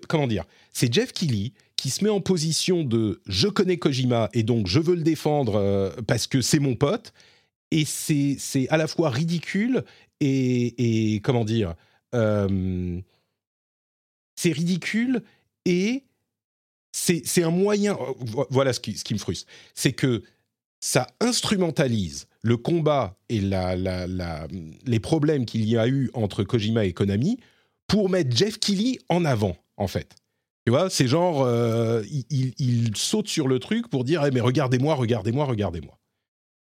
comment 0.09 0.27
dire. 0.27 0.45
C'est 0.73 0.93
Jeff 0.93 1.13
Keighley 1.13 1.53
qui 1.77 1.91
se 1.91 2.03
met 2.03 2.11
en 2.11 2.21
position 2.21 2.83
de 2.83 3.21
je 3.27 3.49
connais 3.49 3.77
Kojima 3.77 4.31
et 4.33 4.43
donc 4.43 4.69
je 4.69 4.79
veux 4.79 4.95
le 4.95 5.03
défendre 5.03 5.93
parce 6.07 6.27
que 6.27 6.41
c'est 6.41 6.61
mon 6.61 6.77
pote. 6.77 7.13
Et 7.75 7.85
c'est 7.85 8.69
à 8.71 8.77
la 8.77 8.87
fois 8.87 9.11
ridicule 9.11 9.85
et, 10.21 11.21
comment 11.25 11.45
dire. 11.45 11.75
Euh, 12.15 13.01
c'est 14.37 14.53
ridicule 14.53 15.25
et 15.65 16.05
c'est 16.93 17.43
un 17.43 17.51
moyen. 17.51 17.99
Voilà 18.51 18.73
ce 18.73 18.79
qui, 18.79 18.97
ce 18.97 19.03
qui 19.03 19.15
me 19.15 19.19
frustre. 19.19 19.51
C'est 19.75 19.93
que 19.93 20.23
ça 20.79 21.09
instrumentalise 21.19 22.29
le 22.43 22.57
combat 22.57 23.17
et 23.29 23.41
la, 23.41 23.75
la, 23.75 24.47
les 24.87 25.01
problèmes 25.01 25.45
qu'il 25.45 25.65
y 25.65 25.77
a 25.77 25.89
eu 25.89 26.11
entre 26.15 26.45
Kojima 26.45 26.85
et 26.85 26.93
Konami 26.93 27.41
pour 27.89 28.09
mettre 28.09 28.37
Jeff 28.37 28.61
Keighley 28.61 29.01
en 29.09 29.25
avant, 29.25 29.57
en 29.77 29.89
fait. 29.89 30.15
Tu 30.65 30.71
vois, 30.71 30.91
c'est 30.91 31.09
genre, 31.09 31.43
euh, 31.43 32.05
il, 32.31 32.97
saute 32.97 33.29
sur 33.29 33.49
le 33.49 33.59
truc 33.59 33.89
pour 33.89 34.05
dire, 34.05 34.25
eh, 34.25 34.31
mais 34.31 34.41
regardez-moi, 34.41 34.95
regardez-moi, 34.95 35.45
regardez-moi. 35.45 35.99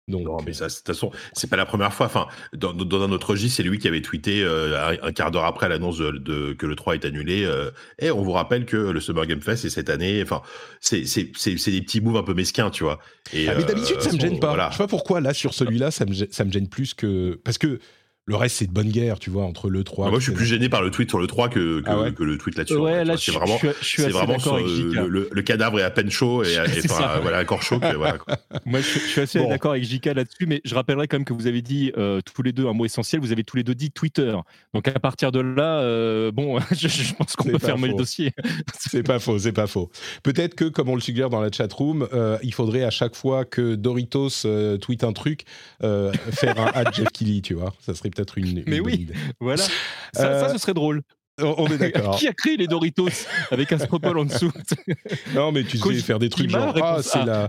Donc, 0.07 0.27
non, 0.27 0.37
mais 0.45 0.53
ça, 0.53 0.67
de 0.67 0.73
toute 0.73 0.87
façon, 0.87 1.11
c'est 1.33 1.49
pas 1.49 1.57
la 1.57 1.64
première 1.64 1.93
fois. 1.93 2.07
Enfin, 2.07 2.27
dans, 2.53 2.75
un 2.75 3.11
autre 3.11 3.31
registre, 3.31 3.57
c'est 3.57 3.62
lui 3.62 3.79
qui 3.79 3.88
avait 3.88 4.03
tweeté 4.03 4.43
euh, 4.43 4.97
un, 5.03 5.12
quart 5.12 5.31
d'heure 5.31 5.47
après 5.47 5.69
l'annonce 5.69 5.99
de, 5.99 6.53
que 6.53 6.67
le 6.67 6.77
3 6.77 6.95
est 6.95 7.05
annulé. 7.07 7.40
et 7.40 7.47
euh, 7.47 7.71
eh, 7.99 8.11
on 8.11 8.23
vous 8.23 8.33
rappelle 8.33 8.67
que 8.67 8.77
le 8.77 9.01
Summer 9.01 9.27
Game 9.27 9.40
Fest 9.40 9.64
est 9.64 9.71
cette 9.71 9.88
année. 9.88 10.23
Enfin, 10.23 10.43
c'est 10.81 11.01
des 11.01 11.83
petits 11.83 12.03
moves 12.03 12.17
un 12.17 12.23
peu 12.23 12.35
mesquins, 12.35 12.69
tu 12.69 12.85
vois. 12.85 12.99
Et, 13.33 13.49
ah, 13.49 13.55
mais 13.57 13.64
d'habitude, 13.64 14.01
ça 14.01 14.12
me 14.12 14.21
gêne 14.21 14.38
pas. 14.38 14.69
Je 14.71 14.77
sais 14.77 14.83
pas 14.83 14.88
pourquoi 14.88 15.23
là 15.23 15.33
sur 15.33 15.55
celui-là, 15.55 15.90
ça 15.90 16.05
me, 16.05 16.12
ça 16.12 16.45
me 16.45 16.53
gêne 16.53 16.69
plus 16.69 16.93
que 16.93 17.40
parce 17.43 17.57
que 17.57 17.79
le 18.27 18.37
reste, 18.37 18.57
c'est 18.57 18.67
de 18.67 18.73
bonne 18.73 18.89
guerre, 18.89 19.19
tu 19.19 19.29
vois, 19.29 19.45
entre 19.45 19.69
le 19.69 19.85
3. 19.85 20.09
moi, 20.09 20.19
je 20.19 20.25
suis 20.25 20.33
plus 20.33 20.47
gêné 20.47 20.71
par 20.71 20.81
le 20.81 20.91
tweet 20.91 21.11
sur 21.11 21.19
le 21.19 21.27
3 21.27 21.51
que, 21.51 21.81
que, 21.81 21.91
ah 21.91 22.09
le 22.19 22.39
tweet 22.39 22.57
là-dessus. 22.57 22.77
Ouais, 22.77 23.05
là, 23.05 23.17
c'est 23.19 23.33
vraiment, 23.33 23.59
c'est 23.83 24.09
vraiment 24.09 24.39
le, 25.07 25.29
le, 25.31 25.43
cadavre 25.43 25.79
est 25.79 25.83
à 25.83 25.91
peine 25.91 26.11
chaud 26.11 26.43
et, 26.43 26.55
et 26.77 26.87
voilà, 26.87 27.43
encore 27.43 27.63
chaud. 27.63 27.79
Que, 27.79 27.95
voilà, 27.95 28.17
moi, 28.65 28.81
je, 28.81 28.99
suis 28.99 29.21
assez 29.21 29.47
d'accord 29.47 29.73
avec 29.73 29.85
JK 29.85 30.07
là-dessus, 30.07 30.47
mais 30.47 30.63
je 30.65 30.75
rappellerai 30.75 31.07
quand 31.07 31.19
même 31.19 31.27
que 31.27 31.35
vous 31.35 31.47
avez 31.47 31.61
dit 31.61 31.93
euh, 31.99 32.23
tous 32.35 32.43
les 32.43 32.53
deux 32.53 32.67
un 32.67 32.73
mot 32.73 32.87
essentiel. 32.87 33.21
Vous 33.21 33.33
avez 33.33 33.45
tous 33.45 33.59
les 33.59 33.63
deux 33.63 33.75
dit 33.75 33.91
Twitter. 33.91 34.35
Donc, 34.73 34.89
à 34.89 34.99
partir 34.99 35.31
de 35.31 35.41
là, 35.41 35.81
euh, 35.81 36.33
bon, 36.33 36.59
je, 36.73 37.13
pense 37.13 37.37
qu'on 37.37 37.51
peut 37.51 37.59
fermer 37.59 37.89
le 37.89 37.95
dossier. 37.95 38.33
c'est 38.79 39.03
pas 39.03 39.19
faux, 39.19 39.39
c'est 39.39 39.53
pas 39.53 39.67
faux. 39.67 39.91
Peut-être 40.23 40.55
que, 40.55 40.65
comme 40.65 40.89
on 40.89 40.95
le 40.95 41.03
suggère 41.03 41.29
dans 41.29 41.43
la 41.43 41.53
chatroom, 41.53 42.09
euh, 42.15 42.39
il 42.43 42.55
faudrait 42.55 42.85
à 42.85 42.91
chaque 42.91 43.17
fois 43.17 43.45
que 43.45 43.75
Doritos 43.75 44.47
tweet 44.81 45.05
un 45.05 45.13
truc, 45.13 45.45
faire 45.81 46.59
un 46.59 46.71
ad 46.73 46.89
Jeff 46.95 47.09
Kelly, 47.13 47.43
tu 47.43 47.53
vois. 47.53 47.75
Ça 47.81 47.95
serait 47.95 48.13
peut-être 48.14 48.38
une, 48.38 48.64
Mais 48.66 48.81
oui. 48.81 49.09
Voilà. 49.40 49.62
Ça, 50.12 50.40
ça, 50.40 50.48
ce 50.53 50.59
serait 50.59 50.74
drôle. 50.74 51.03
On 51.42 51.66
est 51.66 51.79
d'accord. 51.79 52.16
Qui 52.16 52.29
a 52.29 52.33
créé 52.33 52.57
les 52.57 52.66
Doritos 52.66 53.09
avec 53.50 53.72
un 53.72 53.79
scroll 53.79 54.18
en 54.18 54.24
dessous? 54.24 54.53
Non, 55.35 55.53
mais 55.53 55.64
tu 55.64 55.79
sais 55.79 55.94
faire 55.94 56.18
des 56.18 56.29
trucs 56.29 56.50
genre 56.50 56.74
ah, 56.81 56.98
c'est 57.03 57.24
la 57.24 57.48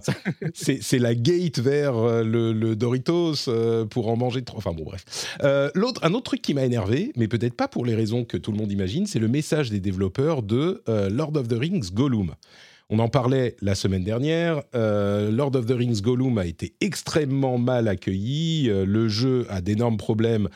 c'est 0.53 0.99
la 0.99 1.13
gate 1.13 1.59
vers 1.59 1.95
euh, 1.95 2.23
le, 2.23 2.75
Doritos 2.75 3.47
euh, 3.47 3.85
pour 3.85 4.09
en 4.09 4.17
manger 4.17 4.43
trop. 4.43 4.57
Enfin 4.57 4.71
bon 4.71 4.83
bref. 4.83 5.05
Euh, 5.43 5.69
l'autre 5.75 6.03
un 6.03 6.13
autre 6.13 6.23
truc 6.23 6.41
qui 6.41 6.53
m'a 6.53 6.65
énervé, 6.65 7.11
mais 7.15 7.27
peut-être 7.27 7.53
pas 7.53 7.67
pour 7.67 7.85
les 7.85 7.95
raisons 7.95 8.25
que 8.25 8.37
tout 8.37 8.51
le 8.51 8.57
monde 8.57 8.71
imagine, 8.71 9.05
c'est 9.05 9.19
le 9.19 9.27
message 9.27 9.69
des 9.69 9.79
développeurs 9.79 10.41
de 10.41 10.81
Lord 10.87 11.35
of 11.35 11.47
the 11.47 11.57
Rings 11.57 11.91
Gollum. 11.93 12.33
On 12.89 12.99
en 12.99 13.09
parlait 13.09 13.55
la 13.61 13.73
semaine 13.73 14.03
dernière. 14.03 14.61
Lord 14.73 15.55
of 15.55 15.65
the 15.65 15.71
Rings 15.71 16.01
Gollum 16.01 16.37
a 16.37 16.45
été 16.45 16.75
extrêmement 16.81 17.57
mal 17.57 17.87
accueilli. 17.87 18.67
le 18.67 19.07
jeu 19.07 19.47
a 19.49 19.61
d'énormes 19.61 19.97
problèmes 19.97 20.49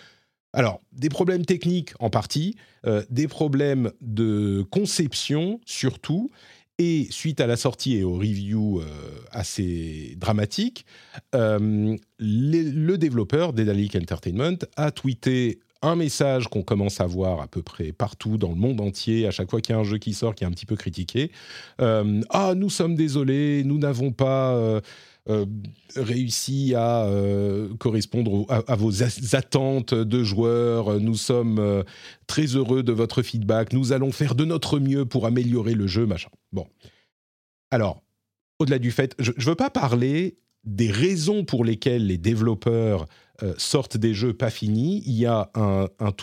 alors, 0.53 0.81
des 0.91 1.09
problèmes 1.09 1.45
techniques 1.45 1.91
en 1.99 2.09
partie, 2.09 2.55
euh, 2.87 3.03
des 3.09 3.27
problèmes 3.27 3.91
de 4.01 4.65
conception 4.71 5.59
surtout, 5.65 6.31
et 6.79 7.07
suite 7.11 7.41
à 7.41 7.47
la 7.47 7.57
sortie 7.57 7.97
et 7.97 8.03
aux 8.03 8.15
reviews 8.15 8.79
euh, 8.79 8.85
assez 9.31 10.15
dramatiques, 10.17 10.85
euh, 11.35 11.95
le 12.17 12.95
développeur 12.95 13.53
Dedalic 13.53 13.95
Entertainment 13.95 14.57
a 14.75 14.91
tweeté 14.91 15.59
un 15.81 15.95
message 15.95 16.47
qu'on 16.47 16.63
commence 16.63 16.99
à 16.99 17.05
voir 17.05 17.41
à 17.41 17.47
peu 17.47 17.61
près 17.61 17.91
partout 17.91 18.37
dans 18.37 18.49
le 18.49 18.55
monde 18.55 18.81
entier, 18.81 19.27
à 19.27 19.31
chaque 19.31 19.49
fois 19.49 19.61
qu'il 19.61 19.73
y 19.73 19.77
a 19.77 19.81
un 19.81 19.85
jeu 19.85 19.97
qui 19.97 20.13
sort 20.13 20.35
qui 20.35 20.43
est 20.43 20.47
un 20.47 20.51
petit 20.51 20.65
peu 20.65 20.75
critiqué. 20.75 21.31
ah, 21.79 22.53
nous 22.55 22.69
sommes 22.69 22.95
désolés, 22.95 23.63
nous 23.63 23.77
n'avons 23.77 24.11
pas 24.11 24.81
euh, 25.29 25.45
réussi 25.95 26.73
à 26.75 27.03
euh, 27.03 27.75
correspondre 27.77 28.47
à, 28.49 28.75
vos 28.75 29.03
attentes 29.35 29.93
de 29.93 30.23
joueurs. 30.23 30.99
Nous 30.99 31.13
sommes 31.15 31.59
euh, 31.59 31.83
très 32.25 32.45
heureux 32.55 32.81
de 32.81 32.91
votre 32.93 33.21
feedback. 33.21 33.73
Nous 33.73 33.91
allons 33.91 34.11
faire 34.11 34.33
de 34.33 34.43
notre 34.43 34.79
mieux 34.79 35.05
pour 35.05 35.27
améliorer 35.27 35.75
le 35.75 35.85
jeu, 35.85 36.07
machin. 36.07 36.29
Bon. 36.51 36.65
Alors, 37.69 38.01
au-delà 38.57 38.79
du 38.79 38.89
fait, 38.89 39.13
je 39.19 39.31
ne 39.31 39.43
veux 39.43 39.55
pas 39.55 39.69
parler 39.69 40.39
des 40.63 40.89
raisons 40.89 41.43
pour 41.43 41.63
lesquelles 41.63 42.07
les 42.07 42.17
développeurs 42.17 43.05
sortent 43.57 43.97
des 43.97 44.13
jeux 44.13 44.33
pas 44.33 44.49
finis. 44.49 45.03
Il 45.05 45.13
y 45.13 45.25
a 45.25 45.49
un, 45.55 45.87
un, 45.99 46.13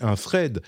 un 0.00 0.14
thread 0.14 0.60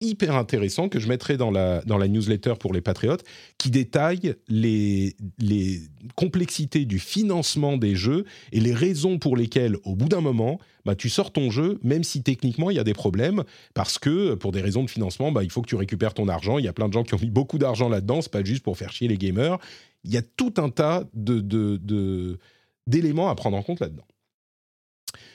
hyper 0.00 0.36
intéressant 0.36 0.88
que 0.88 1.00
je 1.00 1.08
mettrai 1.08 1.36
dans 1.36 1.50
la, 1.50 1.82
dans 1.82 1.98
la 1.98 2.06
newsletter 2.06 2.54
pour 2.60 2.72
les 2.72 2.80
patriotes, 2.80 3.24
qui 3.58 3.70
détaille 3.70 4.36
les, 4.46 5.16
les 5.38 5.80
complexités 6.14 6.84
du 6.84 7.00
financement 7.00 7.76
des 7.76 7.96
jeux 7.96 8.24
et 8.52 8.60
les 8.60 8.72
raisons 8.72 9.18
pour 9.18 9.36
lesquelles, 9.36 9.76
au 9.82 9.96
bout 9.96 10.08
d'un 10.08 10.20
moment, 10.20 10.60
bah, 10.84 10.94
tu 10.94 11.08
sors 11.08 11.32
ton 11.32 11.50
jeu, 11.50 11.80
même 11.82 12.04
si 12.04 12.22
techniquement 12.22 12.70
il 12.70 12.76
y 12.76 12.78
a 12.78 12.84
des 12.84 12.94
problèmes, 12.94 13.42
parce 13.74 13.98
que 13.98 14.34
pour 14.34 14.52
des 14.52 14.60
raisons 14.60 14.84
de 14.84 14.90
financement, 14.90 15.32
bah, 15.32 15.42
il 15.42 15.50
faut 15.50 15.62
que 15.62 15.68
tu 15.68 15.74
récupères 15.74 16.14
ton 16.14 16.28
argent. 16.28 16.58
Il 16.58 16.64
y 16.64 16.68
a 16.68 16.72
plein 16.72 16.86
de 16.86 16.92
gens 16.92 17.02
qui 17.02 17.14
ont 17.14 17.20
mis 17.20 17.30
beaucoup 17.30 17.58
d'argent 17.58 17.88
là-dedans, 17.88 18.22
c'est 18.22 18.30
pas 18.30 18.44
juste 18.44 18.62
pour 18.62 18.78
faire 18.78 18.92
chier 18.92 19.08
les 19.08 19.18
gamers. 19.18 19.58
Il 20.04 20.12
y 20.12 20.16
a 20.16 20.22
tout 20.22 20.54
un 20.58 20.70
tas 20.70 21.04
de, 21.12 21.40
de, 21.40 22.38
d'éléments 22.86 23.30
à 23.30 23.34
prendre 23.34 23.56
en 23.56 23.62
compte 23.62 23.80
là-dedans. 23.80 24.06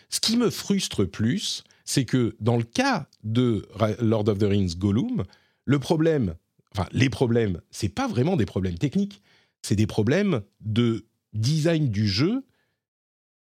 Ce 0.10 0.20
qui 0.20 0.38
me 0.38 0.50
frustre 0.50 1.06
plus, 1.06 1.64
c'est 1.86 2.06
que 2.06 2.36
dans 2.40 2.58
le 2.58 2.64
cas 2.64 3.08
de 3.24 3.68
Lord 4.00 4.30
of 4.30 4.38
the 4.38 4.44
Rings 4.44 4.76
Gollum, 4.78 5.24
le 5.66 5.80
problème, 5.80 6.36
enfin 6.72 6.88
les 6.92 7.10
problèmes, 7.10 7.62
c'est 7.72 7.90
pas 7.90 8.08
vraiment 8.08 8.36
des 8.36 8.46
problèmes 8.46 8.78
techniques, 8.78 9.22
c'est 9.62 9.76
des 9.76 9.88
problèmes 9.88 10.42
de 10.62 11.06
design 11.34 11.90
du 11.90 12.08
jeu 12.08 12.44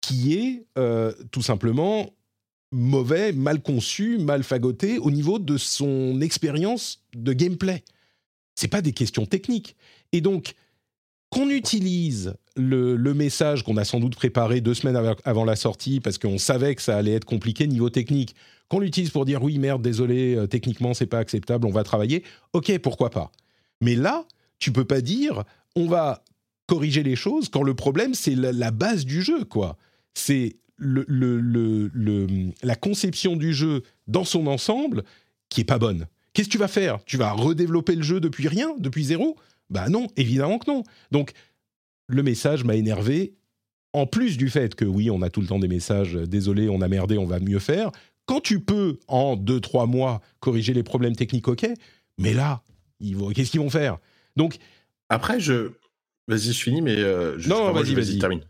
qui 0.01 0.35
est 0.35 0.67
euh, 0.79 1.13
tout 1.31 1.43
simplement 1.43 2.11
mauvais, 2.71 3.33
mal 3.33 3.63
conçu, 3.63 4.19
mal 4.19 4.43
fagoté 4.43 4.99
au 4.99 5.11
niveau 5.11 5.39
de 5.39 5.57
son 5.57 6.21
expérience 6.21 7.03
de 7.15 7.33
gameplay. 7.33 7.83
C'est 8.55 8.69
pas 8.69 8.83
des 8.83 8.93
questions 8.93 9.27
techniques. 9.27 9.77
Et 10.13 10.21
donc, 10.21 10.55
qu'on 11.31 11.51
utilise 11.51 12.35
le, 12.57 12.97
message 13.15 13.63
qu'on 13.63 13.77
a 13.77 13.85
sans 13.85 14.01
doute 14.01 14.17
préparé 14.17 14.61
deux 14.61 14.75
semaines 14.75 15.15
avant 15.25 15.45
la 15.45 15.57
sortie 15.57 16.01
parce 16.01 16.19
qu'on 16.19 16.39
savait 16.39 16.75
que 16.75 16.83
ça 16.83 16.97
allait 16.97 17.15
être 17.15 17.25
compliqué 17.25 17.67
niveau 17.67 17.91
technique, 17.91 18.35
qu'on 18.69 18.81
l'utilise 18.81 19.11
pour 19.11 19.25
dire 19.25 19.43
oui 19.43 19.59
merde 19.59 19.83
désolé 19.83 20.35
euh, 20.35 20.47
techniquement 20.47 20.95
c'est 20.95 21.07
pas 21.07 21.19
acceptable 21.19 21.67
on 21.67 21.71
va 21.71 21.85
travailler, 21.85 22.25
ok 22.53 22.79
pourquoi 22.79 23.11
pas. 23.11 23.31
Mais 23.81 23.95
là 23.95 24.25
tu 24.59 24.73
peux 24.73 24.85
pas 24.85 25.01
dire 25.01 25.45
on 25.77 25.87
va 25.87 26.25
corriger 26.67 27.03
les 27.03 27.17
choses 27.17 27.49
quand 27.49 27.63
le 27.63 27.75
problème 27.75 28.15
c'est 28.15 28.35
la, 28.35 28.71
base 28.71 29.05
du 29.05 29.23
jeu 29.23 29.45
quoi. 29.45 29.77
C'est 30.15 30.57
la 30.81 32.77
conception 32.77 33.37
du 33.37 33.53
jeu 33.53 33.83
dans 34.07 34.25
son 34.25 34.47
ensemble 34.47 35.05
qui 35.49 35.63
est 35.63 35.65
pas 35.65 35.79
bonne. 35.79 36.07
Qu'est-ce 36.33 36.49
que 36.49 36.53
tu 36.53 36.59
vas 36.59 36.69
faire? 36.69 36.99
Tu 37.05 37.17
vas 37.17 37.33
redévelopper 37.33 37.95
le 37.97 38.03
jeu 38.03 38.21
depuis 38.21 38.49
rien, 38.49 38.75
depuis 38.79 39.05
zéro? 39.05 39.37
Bah 39.71 39.89
non, 39.89 40.07
évidemment 40.17 40.59
que 40.59 40.71
non. 40.71 40.83
Donc 41.11 41.33
le 42.07 42.23
message 42.23 42.65
m'a 42.65 42.75
énervé. 42.75 43.35
En 43.95 44.07
plus 44.07 44.37
du 44.37 44.51
fait 44.51 44.75
que 44.75 44.85
oui, 44.85 45.11
on 45.11 45.23
a 45.23 45.31
tout 45.31 45.41
le 45.41 45.47
temps 45.47 45.59
des 45.59 45.69
messages, 45.69 46.17
euh, 46.17 46.27
désolé, 46.27 46.69
on 46.69 46.83
a 46.83 46.89
merdé, 46.89 47.17
on 47.17 47.27
va 47.27 47.41
mieux 47.41 47.59
faire. 47.59 47.91
Quand 48.27 48.41
tu 48.41 48.61
peux, 48.61 48.99
en 49.09 49.37
deux, 49.37 49.61
trois 49.61 49.87
mois, 49.87 50.21
corriger 50.41 50.75
les 50.75 50.83
problèmes 50.83 51.17
techniques, 51.17 51.49
ok. 51.49 51.67
Mais 52.19 52.35
là, 52.35 52.63
qu'est-ce 53.01 53.51
qu'ils 53.51 53.61
vont 53.61 53.71
faire? 53.71 53.99
Donc. 54.37 54.59
Après, 55.09 55.41
je. 55.41 55.73
Vas-y, 56.27 56.53
je 56.53 56.63
finis, 56.63 56.83
mais. 56.83 56.97
Euh, 56.99 57.39
non, 57.47 57.73
vas-y, 57.73 57.95
vas-y, 57.95 58.19
termine. 58.19 58.43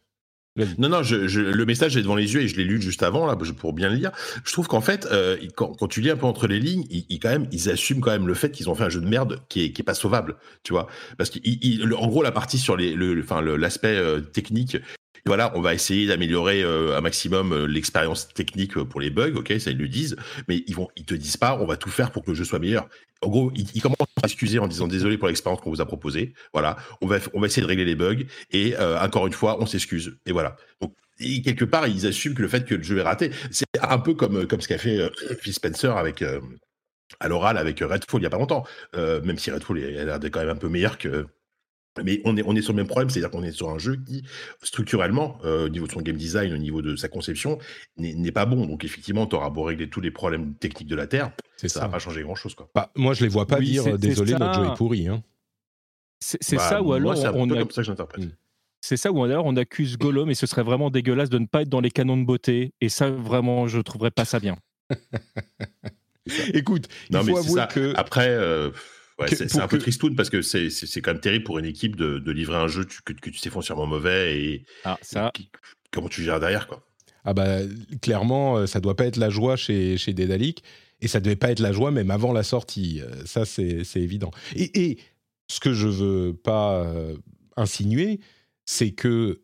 Non, 0.79 0.88
non, 0.88 1.01
le 1.01 1.64
message 1.64 1.97
est 1.97 2.03
devant 2.03 2.16
les 2.16 2.35
yeux 2.35 2.42
et 2.42 2.49
je 2.49 2.57
l'ai 2.57 2.64
lu 2.64 2.81
juste 2.81 3.03
avant, 3.03 3.27
là, 3.27 3.37
pour 3.37 3.73
bien 3.73 3.88
le 3.88 3.97
lire. 3.97 4.12
Je 4.44 4.53
trouve 4.53 4.68
qu'en 4.68 4.81
fait, 4.81 5.07
euh, 5.11 5.37
quand, 5.55 5.88
tu 5.88 6.01
lis 6.01 6.11
un 6.11 6.16
peu 6.16 6.27
entre 6.27 6.47
les 6.47 6.61
lignes, 6.61 6.85
ils, 6.90 7.71
assument 7.71 8.01
quand 8.01 8.11
même 8.11 8.27
le 8.27 8.35
fait 8.35 8.51
qu'ils 8.51 8.68
ont 8.71 8.75
fait 8.75 8.85
un 8.85 8.88
jeu 8.88 9.01
de 9.01 9.09
merde 9.09 9.40
qui 9.49 9.64
est, 9.64 9.73
qui 9.73 9.83
est 9.83 9.85
pas 9.85 9.94
sauvable, 9.94 10.37
tu 10.62 10.73
vois. 10.73 10.87
Parce 11.16 11.31
qu'en 11.31 12.07
gros, 12.07 12.23
la 12.23 12.33
partie 12.33 12.59
sur 12.59 12.77
le, 12.77 13.21
enfin, 13.23 13.40
l'aspect 13.42 13.97
euh, 13.97 14.21
technique, 14.21 14.77
voilà, 15.29 15.53
on 15.55 15.61
va 15.61 15.75
essayer 15.75 16.07
d'améliorer 16.07 16.62
euh, 16.62 16.97
un 16.97 17.01
maximum 17.01 17.53
euh, 17.53 17.67
l'expérience 17.67 18.29
technique 18.29 18.77
euh, 18.77 18.85
pour 18.85 19.01
les 19.01 19.11
bugs, 19.11 19.35
ok, 19.37 19.53
ça 19.61 19.71
ils 19.71 19.79
le 19.79 19.88
disent, 19.88 20.17
mais 20.49 20.64
ils 20.67 20.75
vont, 20.75 20.88
te 21.07 21.14
disent 21.14 21.37
pas, 21.37 21.57
on 21.61 21.67
va 21.67 21.77
tout 21.77 21.91
faire 21.91 22.11
pour 22.11 22.25
que 22.25 22.31
le 22.31 22.35
jeu 22.35 22.45
soit 22.45 22.59
meilleur. 22.59 22.88
En 23.23 23.29
gros, 23.29 23.53
ils, 23.55 23.83
commencent 23.83 23.99
à 24.23 24.29
s'excuser 24.29 24.59
en 24.59 24.67
disant 24.67 24.88
désolé 24.88 25.19
pour 25.19 25.29
l'expérience 25.29 25.61
qu'on 25.61 25.71
vous 25.71 25.81
a 25.81 25.87
proposée. 25.87 26.35
Voilà, 26.53 26.77
on 27.01 27.07
va, 27.07 27.19
essayer 27.47 27.62
de 27.62 27.67
régler 27.67 27.85
les 27.85 27.97
bugs 27.97 28.25
et 28.53 28.77
encore 28.79 29.27
une 29.27 29.33
fois, 29.33 29.61
on 29.61 29.67
s'excuse. 29.67 30.17
Et 30.25 30.31
voilà. 30.31 30.57
Donc 30.81 30.95
quelque 31.19 31.64
part, 31.64 31.88
ils 31.88 32.07
assument 32.07 32.37
que 32.37 32.43
le 32.43 32.49
fait 32.49 32.64
que 32.64 32.77
le 32.77 32.83
jeu 32.85 32.99
est 32.99 33.03
raté, 33.03 33.33
c'est 33.51 33.67
un 33.83 33.99
peu 33.99 34.14
comme 34.14 34.61
ce 34.61 34.69
qu'a 34.69 34.79
fait 34.79 35.11
Phil 35.41 35.53
Spencer 35.53 35.97
à 37.19 37.29
l'oral 37.29 37.59
avec 37.59 37.81
Redfall 37.81 38.21
il 38.21 38.23
y 38.23 38.27
a 38.27 38.31
pas 38.31 38.38
longtemps. 38.38 38.64
même 38.95 39.37
si 39.37 39.51
Redfall 39.51 39.79
a 39.79 40.05
l'air 40.05 40.21
quand 40.31 40.41
même 40.41 40.51
un 40.51 40.55
peu 40.55 40.69
meilleur 40.69 40.97
que 40.97 41.27
mais 42.05 42.20
on 42.24 42.37
est, 42.37 42.42
on 42.44 42.55
est 42.55 42.62
sur 42.62 42.72
le 42.72 42.77
même 42.77 42.87
problème, 42.87 43.11
c'est-à-dire 43.11 43.31
qu'on 43.31 43.42
est 43.42 43.53
sur 43.53 43.70
un 43.70 43.79
jeu 43.79 43.96
qui, 43.96 44.24
structurellement, 44.62 45.38
euh, 45.44 45.66
au 45.66 45.68
niveau 45.68 45.87
de 45.87 45.92
son 45.92 46.01
game 46.01 46.16
design, 46.16 46.53
au 46.53 46.59
niveau 46.59 46.83
de 46.83 46.96
sa 46.96 47.09
conception, 47.09 47.59
n'est 47.96 48.33
pas 48.33 48.46
bon. 48.46 48.66
Donc 48.66 48.85
effectivement, 48.85 49.27
tu 49.27 49.37
auras 49.37 49.51
beau 49.51 49.64
régler 49.64 49.88
tous 49.88 50.01
les 50.01 50.11
problèmes 50.11 50.55
techniques 50.55 50.88
de 50.88 50.96
la 50.96 51.07
Terre, 51.07 51.33
ça, 51.57 51.68
ça. 51.68 51.81
va 51.81 51.88
pas 51.88 51.98
changer 51.98 52.22
grand-chose. 52.22 52.55
Quoi. 52.55 52.68
Bah, 52.74 52.90
moi, 52.96 53.14
je 53.14 53.22
les 53.22 53.29
vois 53.29 53.46
pas 53.46 53.61
dire 53.61 53.98
désolé, 53.98 54.35
notre 54.35 54.55
jeu 54.55 54.70
est 54.70 54.77
pourri. 54.77 55.09
Hein. 55.09 55.22
C'est 56.20 56.57
bah, 56.57 56.68
ça 56.68 56.83
ou 56.83 56.92
alors 56.92 57.16
on 57.35 57.51
a... 57.51 57.59
comme 57.59 57.70
ça 57.70 57.83
que 57.83 57.87
j'interprète. 57.87 58.24
C'est 58.81 58.96
ça 58.96 59.11
ou 59.11 59.22
alors 59.22 59.44
on 59.44 59.57
accuse 59.57 59.98
Gollum 59.98 60.31
et 60.31 60.35
ce 60.35 60.46
serait 60.46 60.62
vraiment 60.62 60.90
dégueulasse 60.90 61.31
de 61.31 61.38
ne 61.38 61.46
pas 61.46 61.62
être 61.62 61.68
dans 61.68 61.81
les 61.81 61.90
canons 61.90 62.16
de 62.16 62.24
beauté. 62.24 62.72
Et 62.81 62.88
ça, 62.88 63.11
vraiment, 63.11 63.66
je 63.66 63.81
trouverais 63.81 64.11
pas 64.11 64.24
ça 64.24 64.38
bien. 64.38 64.57
Écoute, 66.55 66.88
il 67.11 67.16
faut 67.16 67.37
avouer 67.37 67.62
que 67.70 67.92
après. 67.96 68.29
C'est 69.26 69.59
un 69.59 69.68
peu 69.68 69.78
tristoun 69.78 70.14
parce 70.14 70.31
que 70.31 70.42
c'est 70.42 71.00
quand 71.00 71.12
même 71.12 71.20
terrible 71.20 71.44
pour 71.44 71.59
une 71.59 71.64
équipe 71.64 71.96
de, 71.96 72.31
livrer 72.31 72.57
un 72.57 72.68
jeu 72.68 72.85
que, 73.04 73.12
tu 73.12 73.38
sais 73.38 73.50
foncièrement 73.50 73.87
mauvais 73.87 74.40
et, 74.40 74.64
ah, 74.85 74.98
ça... 75.02 75.33
comment 75.90 76.09
tu 76.09 76.22
gères 76.22 76.40
derrière 76.40 76.66
quoi. 76.66 76.85
Ah 77.24 77.35
bah 77.35 77.59
clairement, 78.00 78.66
ça 78.66 78.81
doit 78.81 78.96
pas 78.96 79.04
être 79.04 79.16
la 79.16 79.28
joie 79.28 79.57
chez, 79.57 79.98
chez 79.98 80.14
Dédalic 80.14 80.62
et 81.00 81.09
ça 81.09 81.20
devait 81.20 81.37
pas 81.37 81.50
être 81.50 81.61
la 81.61 81.72
joie 81.72 81.90
même 81.90 82.11
avant 82.11 82.33
la 82.33 82.42
sortie. 82.42 83.02
Ça 83.24 83.44
c'est 83.44 83.85
évident. 83.96 84.31
Et, 84.54 84.90
et, 84.90 84.98
ce 85.50 85.61
que 85.61 85.72
je 85.72 85.88
veux 85.88 86.35
pas 86.35 86.87
insinuer, 87.57 88.20
c'est 88.66 88.90
que 88.90 89.40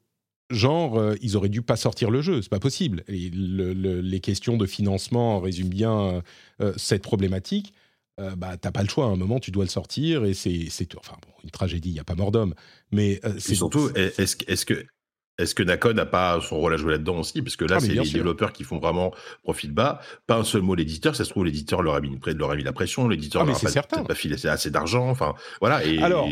genre 0.50 0.98
euh, 0.98 1.14
ils 1.22 1.36
auraient 1.36 1.48
dû 1.48 1.62
pas 1.62 1.76
sortir 1.76 2.10
le 2.10 2.22
jeu, 2.22 2.42
c'est 2.42 2.50
pas 2.50 2.60
possible. 2.60 3.04
Et 3.08 3.30
les 3.32 4.20
questions 4.20 4.56
de 4.56 4.66
financement 4.66 5.40
résument 5.40 5.70
bien 5.70 6.22
euh, 6.60 6.72
cette 6.76 7.02
problématique. 7.02 7.72
Euh, 8.20 8.36
bah 8.36 8.56
t'as 8.56 8.70
pas 8.70 8.82
le 8.82 8.88
choix. 8.88 9.06
À 9.06 9.08
un 9.08 9.16
moment, 9.16 9.40
tu 9.40 9.50
dois 9.50 9.64
le 9.64 9.70
sortir 9.70 10.24
et 10.24 10.34
c'est 10.34 10.68
enfin 10.96 11.16
bon, 11.22 11.32
une 11.42 11.50
tragédie. 11.50 11.90
Il 11.90 11.96
y 11.96 12.00
a 12.00 12.04
pas 12.04 12.14
mort 12.14 12.30
d'homme, 12.30 12.54
mais 12.92 13.20
c'est 13.38 13.54
surtout 13.54 13.90
est-ce 13.94 14.36
est 14.46 14.64
que 14.64 14.86
est-ce 15.38 15.54
que 15.54 15.64
Nacon 15.64 15.94
n'a 15.94 16.06
pas 16.06 16.40
son 16.40 16.58
rôle 16.58 16.74
à 16.74 16.76
jouer 16.76 16.92
là-dedans 16.92 17.18
aussi? 17.18 17.42
Parce 17.42 17.56
que 17.56 17.64
là, 17.64 17.76
ah, 17.78 17.80
c'est 17.80 17.94
les 17.94 18.08
développeurs 18.08 18.52
qui 18.52 18.62
font 18.62 18.78
vraiment 18.78 19.12
profil 19.42 19.72
bas. 19.72 20.00
Pas 20.26 20.36
un 20.36 20.44
seul 20.44 20.62
mot 20.62 20.76
l'éditeur. 20.76 21.16
Ça 21.16 21.24
se 21.24 21.30
trouve, 21.30 21.44
l'éditeur 21.44 21.82
leur 21.82 21.94
a 21.94 22.00
mis, 22.00 22.16
leur 22.36 22.50
a 22.50 22.56
mis 22.56 22.62
la 22.62 22.72
pression. 22.72 23.08
L'éditeur 23.08 23.42
ah, 23.42 23.46
leur 23.46 23.56
a 23.56 23.82
pas, 23.82 24.04
pas, 24.04 24.14
filé 24.14 24.46
assez 24.46 24.70
d'argent. 24.70 25.08
Enfin, 25.08 25.34
voilà. 25.60 25.84
Et, 25.84 25.98
Alors, 25.98 26.28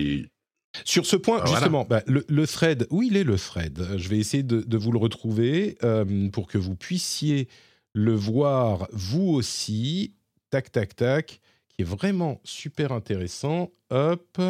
sur 0.84 1.04
ce 1.04 1.16
point, 1.16 1.40
ah, 1.42 1.46
justement, 1.46 1.84
bah, 1.84 2.02
le, 2.06 2.46
thread, 2.46 2.86
où 2.90 3.02
il 3.02 3.16
est 3.16 3.24
le 3.24 3.36
thread 3.36 3.84
Je 3.96 4.08
vais 4.08 4.18
essayer 4.18 4.44
de, 4.44 4.76
vous 4.76 4.92
le 4.92 4.98
retrouver 4.98 5.76
euh, 5.82 6.28
pour 6.30 6.46
que 6.46 6.58
vous 6.58 6.76
puissiez 6.76 7.48
le 7.94 8.14
voir 8.14 8.86
vous 8.92 9.28
aussi. 9.28 10.14
Tac, 10.50 10.70
tac, 10.70 10.94
tac, 10.94 11.40
vraiment 11.82 12.40
super 12.44 12.92
intéressant. 12.92 13.70
Hop, 13.90 14.40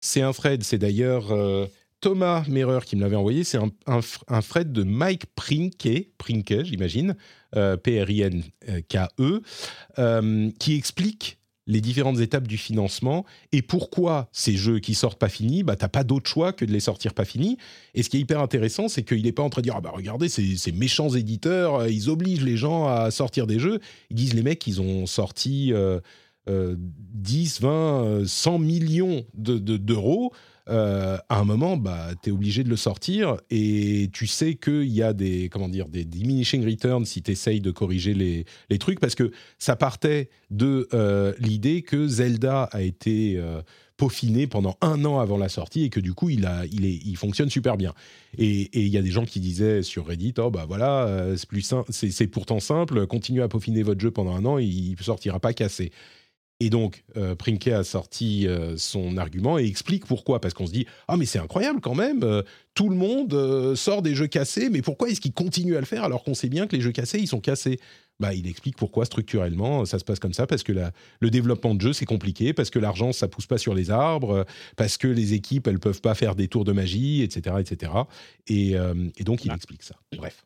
c'est 0.00 0.22
un 0.22 0.32
thread, 0.32 0.62
c'est 0.62 0.78
d'ailleurs 0.78 1.32
euh, 1.32 1.66
Thomas 2.00 2.44
Merer 2.48 2.80
qui 2.84 2.96
me 2.96 3.02
l'avait 3.02 3.16
envoyé. 3.16 3.44
C'est 3.44 3.58
un, 3.86 4.40
thread 4.40 4.72
de 4.72 4.82
Mike 4.82 5.26
Prinke, 5.34 6.08
Prinke 6.18 6.64
j'imagine, 6.64 7.16
euh, 7.56 7.76
P-R-I-N-K-E, 7.76 9.42
qui 10.58 10.74
explique 10.74 11.38
les 11.66 11.80
différentes 11.80 12.20
étapes 12.20 12.46
du 12.46 12.58
financement 12.58 13.24
et 13.52 13.62
pourquoi 13.62 14.28
ces 14.32 14.56
jeux 14.56 14.80
qui 14.80 14.94
sortent 14.94 15.18
pas 15.18 15.28
finis, 15.28 15.62
bah 15.62 15.76
t'as 15.76 15.88
pas 15.88 16.04
d'autre 16.04 16.28
choix 16.28 16.52
que 16.52 16.64
de 16.64 16.72
les 16.72 16.80
sortir 16.80 17.14
pas 17.14 17.24
finis. 17.24 17.56
Et 17.94 18.02
ce 18.02 18.10
qui 18.10 18.18
est 18.18 18.20
hyper 18.20 18.40
intéressant, 18.40 18.88
c'est 18.88 19.02
qu'il 19.02 19.22
n'est 19.22 19.32
pas 19.32 19.42
en 19.42 19.50
train 19.50 19.62
de 19.62 19.64
dire 19.64 19.74
ah 19.76 19.80
bah 19.80 19.92
regardez 19.94 20.28
ces, 20.28 20.56
ces, 20.56 20.72
méchants 20.72 21.10
éditeurs, 21.10 21.76
euh, 21.76 21.90
ils 21.90 22.10
obligent 22.10 22.44
les 22.44 22.56
gens 22.56 22.86
à 22.86 23.10
sortir 23.10 23.46
des 23.46 23.58
jeux. 23.58 23.80
Ils 24.10 24.16
disent 24.16 24.34
les 24.34 24.42
mecs, 24.42 24.66
ils 24.66 24.80
ont 24.80 25.06
sorti 25.06 25.72
10, 26.46 27.60
20, 27.60 28.26
100 28.26 28.58
millions 28.58 29.24
d'euros. 29.34 30.32
Euh, 30.70 31.18
à 31.28 31.40
un 31.40 31.44
moment, 31.44 31.76
bah, 31.76 32.08
tu 32.22 32.30
es 32.30 32.32
obligé 32.32 32.64
de 32.64 32.70
le 32.70 32.76
sortir 32.76 33.36
et 33.50 34.08
tu 34.14 34.26
sais 34.26 34.54
qu'il 34.54 34.86
y 34.86 35.02
a 35.02 35.12
des, 35.12 35.50
comment 35.50 35.68
dire, 35.68 35.88
des 35.88 36.04
diminishing 36.04 36.64
returns 36.64 37.04
si 37.04 37.22
tu 37.22 37.32
essayes 37.32 37.60
de 37.60 37.70
corriger 37.70 38.14
les, 38.14 38.46
les, 38.70 38.78
trucs 38.78 38.98
parce 38.98 39.14
que 39.14 39.30
ça 39.58 39.76
partait 39.76 40.30
de 40.50 40.88
euh, 40.94 41.34
l'idée 41.38 41.82
que 41.82 42.08
Zelda 42.08 42.64
a 42.72 42.80
été 42.80 43.34
euh, 43.36 43.60
peaufiné 43.98 44.46
pendant 44.46 44.78
un 44.80 45.04
an 45.04 45.18
avant 45.18 45.36
la 45.36 45.50
sortie 45.50 45.84
et 45.84 45.90
que 45.90 46.00
du 46.00 46.14
coup, 46.14 46.30
il, 46.30 46.46
a, 46.46 46.64
il, 46.72 46.86
est, 46.86 46.98
il 47.04 47.16
fonctionne 47.18 47.50
super 47.50 47.76
bien. 47.76 47.92
Et 48.38 48.70
il 48.72 48.88
y 48.88 48.96
a 48.96 49.02
des 49.02 49.10
gens 49.10 49.26
qui 49.26 49.40
disaient 49.40 49.82
sur 49.82 50.06
Reddit, 50.06 50.34
oh 50.38 50.50
bah 50.50 50.64
voilà, 50.66 51.34
c'est, 51.90 52.26
pourtant 52.26 52.58
simple, 52.58 53.06
continuez 53.06 53.42
à 53.42 53.48
peaufiner 53.48 53.82
votre 53.82 54.00
jeu 54.00 54.10
pendant 54.10 54.34
un 54.34 54.44
an, 54.46 54.58
il 54.58 54.96
ne 54.98 55.02
sortira 55.04 55.40
pas 55.40 55.52
cassé. 55.52 55.92
Et 56.60 56.70
donc, 56.70 57.04
euh, 57.16 57.34
Prinke 57.34 57.68
a 57.68 57.82
sorti 57.82 58.46
euh, 58.46 58.76
son 58.76 59.16
argument 59.16 59.58
et 59.58 59.64
explique 59.64 60.06
pourquoi. 60.06 60.40
Parce 60.40 60.54
qu'on 60.54 60.66
se 60.66 60.72
dit, 60.72 60.86
ah 61.08 61.16
mais 61.16 61.26
c'est 61.26 61.40
incroyable 61.40 61.80
quand 61.80 61.94
même, 61.94 62.22
euh, 62.22 62.42
tout 62.74 62.88
le 62.88 62.96
monde 62.96 63.74
sort 63.76 64.02
des 64.02 64.14
jeux 64.14 64.26
cassés, 64.26 64.70
mais 64.70 64.82
pourquoi 64.82 65.08
est-ce 65.08 65.20
qu'il 65.20 65.32
continue 65.32 65.76
à 65.76 65.80
le 65.80 65.86
faire 65.86 66.04
alors 66.04 66.22
qu'on 66.22 66.34
sait 66.34 66.48
bien 66.48 66.66
que 66.66 66.74
les 66.74 66.82
jeux 66.82 66.92
cassés, 66.92 67.18
ils 67.18 67.28
sont 67.28 67.40
cassés? 67.40 67.80
Bah, 68.20 68.32
Il 68.32 68.46
explique 68.46 68.76
pourquoi 68.76 69.04
structurellement 69.04 69.84
ça 69.84 69.98
se 69.98 70.04
passe 70.04 70.20
comme 70.20 70.32
ça, 70.32 70.46
parce 70.46 70.62
que 70.62 70.72
le 70.72 71.30
développement 71.30 71.74
de 71.74 71.80
jeux, 71.80 71.92
c'est 71.92 72.04
compliqué, 72.04 72.52
parce 72.52 72.70
que 72.70 72.78
l'argent, 72.78 73.12
ça 73.12 73.26
pousse 73.26 73.46
pas 73.46 73.58
sur 73.58 73.74
les 73.74 73.90
arbres, 73.90 74.44
parce 74.76 74.96
que 74.96 75.08
les 75.08 75.34
équipes, 75.34 75.66
elles 75.66 75.80
peuvent 75.80 76.00
pas 76.00 76.14
faire 76.14 76.36
des 76.36 76.46
tours 76.46 76.64
de 76.64 76.72
magie, 76.72 77.22
etc. 77.22 77.56
etc. 77.58 77.92
Et, 78.46 78.74
et 79.16 79.24
donc, 79.24 79.44
il 79.44 79.50
ah. 79.50 79.56
explique 79.56 79.82
ça. 79.82 79.96
Bref. 80.16 80.44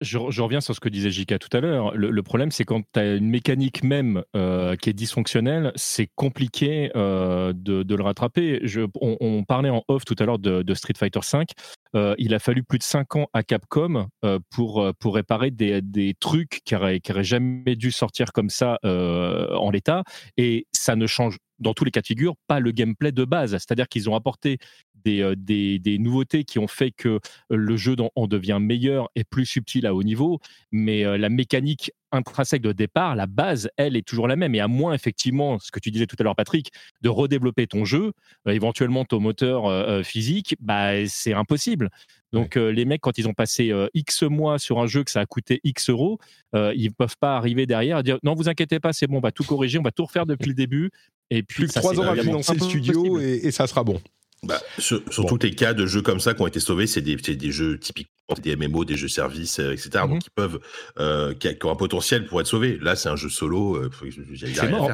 Je, 0.00 0.18
reviens 0.18 0.60
sur 0.60 0.74
ce 0.74 0.80
que 0.80 0.88
disait 0.88 1.10
Jika 1.10 1.38
tout 1.38 1.54
à 1.56 1.60
l'heure. 1.60 1.92
Le, 1.96 2.22
problème, 2.22 2.52
c'est 2.52 2.64
quand 2.64 2.82
tu 2.92 3.00
as 3.00 3.16
une 3.16 3.28
mécanique 3.28 3.82
même 3.82 4.22
euh, 4.36 4.76
qui 4.76 4.90
est 4.90 4.92
dysfonctionnelle, 4.92 5.72
c'est 5.74 6.08
compliqué 6.14 6.92
euh, 6.94 7.52
de, 7.54 7.94
le 7.94 8.02
rattraper. 8.02 8.60
Je, 8.62 8.82
on, 9.00 9.42
parlait 9.44 9.70
en 9.70 9.82
off 9.88 10.04
tout 10.04 10.14
à 10.18 10.24
l'heure 10.24 10.38
de, 10.38 10.74
Street 10.74 10.94
Fighter 10.96 11.20
V. 11.32 11.44
Euh, 11.94 12.14
il 12.18 12.34
a 12.34 12.38
fallu 12.38 12.62
plus 12.62 12.78
de 12.78 12.82
5 12.82 13.16
ans 13.16 13.28
à 13.32 13.42
Capcom 13.42 14.08
pour, 14.50 14.92
pour 14.98 15.14
réparer 15.14 15.50
des, 15.50 15.80
des 15.82 16.14
trucs 16.18 16.60
qui 16.64 16.74
n'auraient 16.74 17.00
jamais 17.20 17.76
dû 17.76 17.90
sortir 17.90 18.32
comme 18.32 18.50
ça 18.50 18.78
en 18.84 19.70
l'état. 19.70 20.04
Et 20.36 20.66
ça 20.72 20.96
ne 20.96 21.06
change 21.06 21.38
dans 21.58 21.74
tous 21.74 21.84
les 21.84 21.90
cas 21.90 22.00
de 22.00 22.06
figure, 22.06 22.34
pas 22.46 22.60
le 22.60 22.70
gameplay 22.70 23.12
de 23.12 23.24
base. 23.24 23.52
C'est-à-dire 23.52 23.88
qu'ils 23.88 24.08
ont 24.08 24.14
apporté 24.14 24.58
des, 25.04 25.34
des, 25.78 25.98
nouveautés 25.98 26.44
qui 26.44 26.58
ont 26.58 26.68
fait 26.68 26.90
que 26.90 27.20
le 27.50 27.76
jeu 27.76 27.96
en 28.14 28.26
devient 28.26 28.58
meilleur 28.60 29.08
et 29.14 29.24
plus 29.24 29.46
subtil 29.46 29.86
à 29.86 29.94
haut 29.94 30.02
niveau, 30.02 30.40
mais 30.70 31.18
la 31.18 31.28
mécanique 31.28 31.92
intrinsèque 32.12 32.62
de 32.62 32.72
départ, 32.72 33.16
la 33.16 33.26
base, 33.26 33.68
elle, 33.76 33.96
est 33.96 34.06
toujours 34.06 34.28
la 34.28 34.36
même. 34.36 34.54
Et 34.54 34.60
à 34.60 34.68
moins, 34.68 34.94
effectivement, 34.94 35.58
ce 35.58 35.70
que 35.70 35.80
tu 35.80 35.90
disais 35.90 36.06
tout 36.06 36.16
à 36.18 36.22
l'heure, 36.22 36.36
Patrick, 36.36 36.72
de 37.02 37.08
redévelopper 37.08 37.66
ton 37.66 37.84
jeu, 37.84 38.12
éventuellement 38.46 39.04
ton 39.04 39.20
moteur 39.20 40.04
physique, 40.04 40.56
bah, 40.60 41.06
c'est 41.06 41.32
impossible. 41.32 41.90
Donc, 42.32 42.56
les 42.56 42.84
mecs, 42.84 43.00
quand 43.00 43.18
ils 43.18 43.28
ont 43.28 43.32
passé 43.32 43.72
X 43.94 44.22
mois 44.22 44.58
sur 44.58 44.78
un 44.78 44.86
jeu 44.86 45.04
que 45.04 45.10
ça 45.10 45.20
a 45.20 45.26
coûté 45.26 45.60
X 45.64 45.90
euros, 45.90 46.18
ils 46.54 46.84
ne 46.84 46.94
peuvent 46.94 47.16
pas 47.18 47.36
arriver 47.36 47.66
derrière 47.66 47.98
et 47.98 48.02
dire 48.02 48.18
non, 48.22 48.34
vous 48.34 48.48
inquiétez 48.48 48.80
pas, 48.80 48.92
c'est 48.92 49.06
bon, 49.06 49.18
on 49.18 49.20
va 49.20 49.32
tout 49.32 49.44
corriger, 49.44 49.78
on 49.78 49.82
va 49.82 49.92
tout 49.92 50.04
refaire 50.04 50.26
depuis 50.26 50.48
le 50.48 50.54
début. 50.54 50.90
Et 51.30 51.42
puis, 51.42 51.64
Plus 51.64 51.74
que 51.74 51.78
trois 51.78 51.98
ans 52.00 52.10
à 52.10 52.16
financer 52.16 52.54
le 52.54 52.60
studio 52.60 53.18
et, 53.20 53.50
ça 53.50 53.66
sera 53.66 53.84
bon. 53.84 54.00
Bah, 54.44 54.60
sur, 54.78 55.02
tous 55.04 55.38
les 55.42 55.54
cas 55.54 55.74
de 55.74 55.84
jeux 55.86 56.02
comme 56.02 56.20
ça 56.20 56.32
qui 56.32 56.42
ont 56.42 56.46
été 56.46 56.60
sauvés, 56.60 56.86
c'est 56.86 57.00
des, 57.00 57.16
des, 57.16 57.50
jeux 57.50 57.78
typiquement 57.78 58.12
des 58.40 58.54
MMO, 58.56 58.84
des 58.84 58.96
jeux 58.96 59.08
services, 59.08 59.58
euh, 59.58 59.72
etc. 59.72 60.04
Donc, 60.08 60.22
qui 60.22 60.30
peuvent, 60.30 60.60
euh, 61.00 61.34
qui, 61.34 61.48
ont 61.64 61.70
un 61.70 61.76
potentiel 61.76 62.26
pour 62.26 62.40
être 62.40 62.46
sauvés. 62.46 62.78
Là, 62.80 62.94
c'est 62.94 63.08
un 63.08 63.16
jeu 63.16 63.28
solo, 63.28 63.76
euh, 63.76 63.90
c'est 64.36 64.70
mort. 64.70 64.92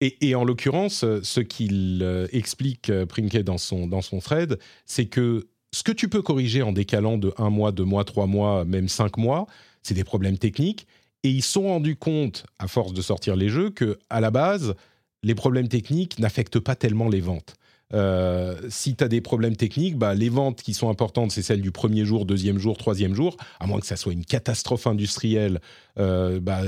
Et, 0.00 0.28
et, 0.28 0.34
en 0.34 0.44
l'occurrence, 0.44 1.04
ce 1.22 1.40
qu'il 1.40 2.28
explique 2.32 2.92
Prinket 3.06 3.42
dans 3.42 3.58
son, 3.58 3.86
dans 3.86 4.02
son 4.02 4.18
thread, 4.18 4.58
c'est 4.84 5.06
que 5.06 5.46
ce 5.72 5.82
que 5.82 5.92
tu 5.92 6.08
peux 6.08 6.20
corriger 6.20 6.62
en 6.62 6.72
décalant 6.72 7.16
de 7.16 7.32
un 7.38 7.48
mois, 7.48 7.72
deux 7.72 7.84
mois, 7.84 8.04
trois 8.04 8.26
mois, 8.26 8.64
même 8.64 8.88
cinq 8.88 9.16
mois, 9.16 9.46
c'est 9.82 9.94
des 9.94 10.04
problèmes 10.04 10.36
techniques. 10.36 10.86
Et 11.22 11.30
ils 11.30 11.42
sont 11.42 11.62
rendus 11.62 11.96
compte, 11.96 12.44
à 12.58 12.68
force 12.68 12.92
de 12.92 13.00
sortir 13.00 13.34
les 13.34 13.48
jeux, 13.48 13.70
que 13.70 13.98
à 14.10 14.20
la 14.20 14.30
base, 14.30 14.74
les 15.22 15.34
problèmes 15.34 15.68
techniques 15.68 16.18
n'affectent 16.18 16.60
pas 16.60 16.76
tellement 16.76 17.08
les 17.08 17.20
ventes. 17.20 17.56
Euh, 17.94 18.56
si 18.68 18.96
tu 18.96 19.04
as 19.04 19.08
des 19.08 19.20
problèmes 19.20 19.56
techniques, 19.56 19.96
bah, 19.96 20.14
les 20.14 20.28
ventes 20.28 20.62
qui 20.62 20.74
sont 20.74 20.90
importantes, 20.90 21.30
c'est 21.30 21.42
celles 21.42 21.62
du 21.62 21.70
premier 21.70 22.04
jour, 22.04 22.26
deuxième 22.26 22.58
jour, 22.58 22.76
troisième 22.76 23.14
jour, 23.14 23.36
à 23.60 23.66
moins 23.66 23.78
que 23.78 23.86
ça 23.86 23.96
soit 23.96 24.12
une 24.12 24.24
catastrophe 24.24 24.86
industrielle, 24.86 25.60
euh, 25.98 26.40
bah, 26.40 26.62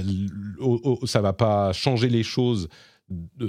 ça 1.05 1.21
va 1.21 1.33
pas 1.33 1.73
changer 1.73 2.09
les 2.09 2.23
choses 2.23 2.69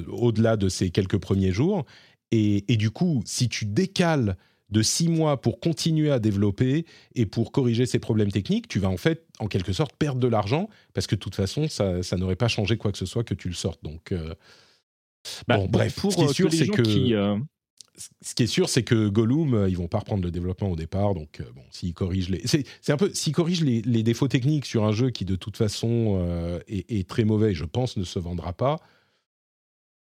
au-delà 0.08 0.58
de 0.58 0.70
ces 0.70 0.90
quelques 0.90 1.18
premiers 1.18 1.52
jours. 1.52 1.86
Et, 2.32 2.62
du 2.76 2.90
coup, 2.90 3.22
si 3.26 3.48
tu 3.48 3.66
décales 3.66 4.38
de 4.70 4.82
six 4.82 5.08
mois 5.08 5.40
pour 5.40 5.62
continuer 5.62 6.12
à 6.12 6.20
développer 6.20 6.86
et 7.16 7.26
pour 7.26 7.54
corriger 7.54 7.86
ces 7.86 8.00
problèmes 8.00 8.32
techniques, 8.32 8.68
tu 8.68 8.80
vas 8.80 8.90
en 8.90 8.98
fait, 8.98 9.26
en 9.40 9.48
quelque 9.48 9.72
sorte, 9.72 9.96
perdre 9.96 10.20
de 10.20 10.28
l'argent 10.28 10.68
parce 10.94 11.08
que 11.08 11.16
de 11.16 11.22
toute 11.22 11.36
façon, 11.36 11.70
ça, 11.70 12.18
n'aurait 12.18 12.36
pas 12.36 12.50
changé 12.50 12.76
quoi 12.76 12.92
que 12.92 12.98
ce 12.98 13.06
soit 13.06 13.24
que 13.24 13.34
tu 13.34 13.48
le 13.48 13.54
sortes. 13.54 13.82
Donc, 13.82 14.12
euh, 14.12 14.34
bah, 15.48 15.58
bon, 15.58 15.68
bref, 15.68 15.96
pour 15.96 16.12
ce 16.12 16.18
qui 16.18 16.24
est 16.24 16.34
sûr, 16.34 16.52
c'est 16.52 16.68
que 16.68 16.84
ce 17.98 18.36
qui 18.36 18.44
est 18.44 18.48
sûr, 18.48 18.70
c'est 18.70 18.84
que 18.84 19.10
Gollum, 19.10 19.54
euh, 19.54 19.70
ils 19.70 19.78
vont 19.78 19.88
pas 19.88 20.00
reprendre 20.00 20.24
le 20.24 20.32
développement 20.32 20.72
au 20.72 20.76
départ. 20.76 21.16
Donc, 21.16 21.40
euh, 21.40 21.46
bon, 21.56 21.64
s'ils 21.72 21.94
corrigent 21.94 22.30
les, 22.30 22.44
s'ils 23.14 23.34
corrigent 23.34 23.64
les, 23.64 24.04
défauts 24.04 24.28
techniques 24.28 24.66
sur 24.66 24.86
un 24.86 24.92
jeu 24.92 25.10
qui 25.10 25.26
de 25.26 25.36
toute 25.36 25.58
façon 25.58 26.20
euh, 26.22 26.60
est, 26.68 27.08
très 27.08 27.24
mauvais, 27.24 27.54
je 27.54 27.66
pense, 27.66 27.98
ne 27.98 28.04
se 28.04 28.20
vendra 28.20 28.54
pas. 28.54 28.80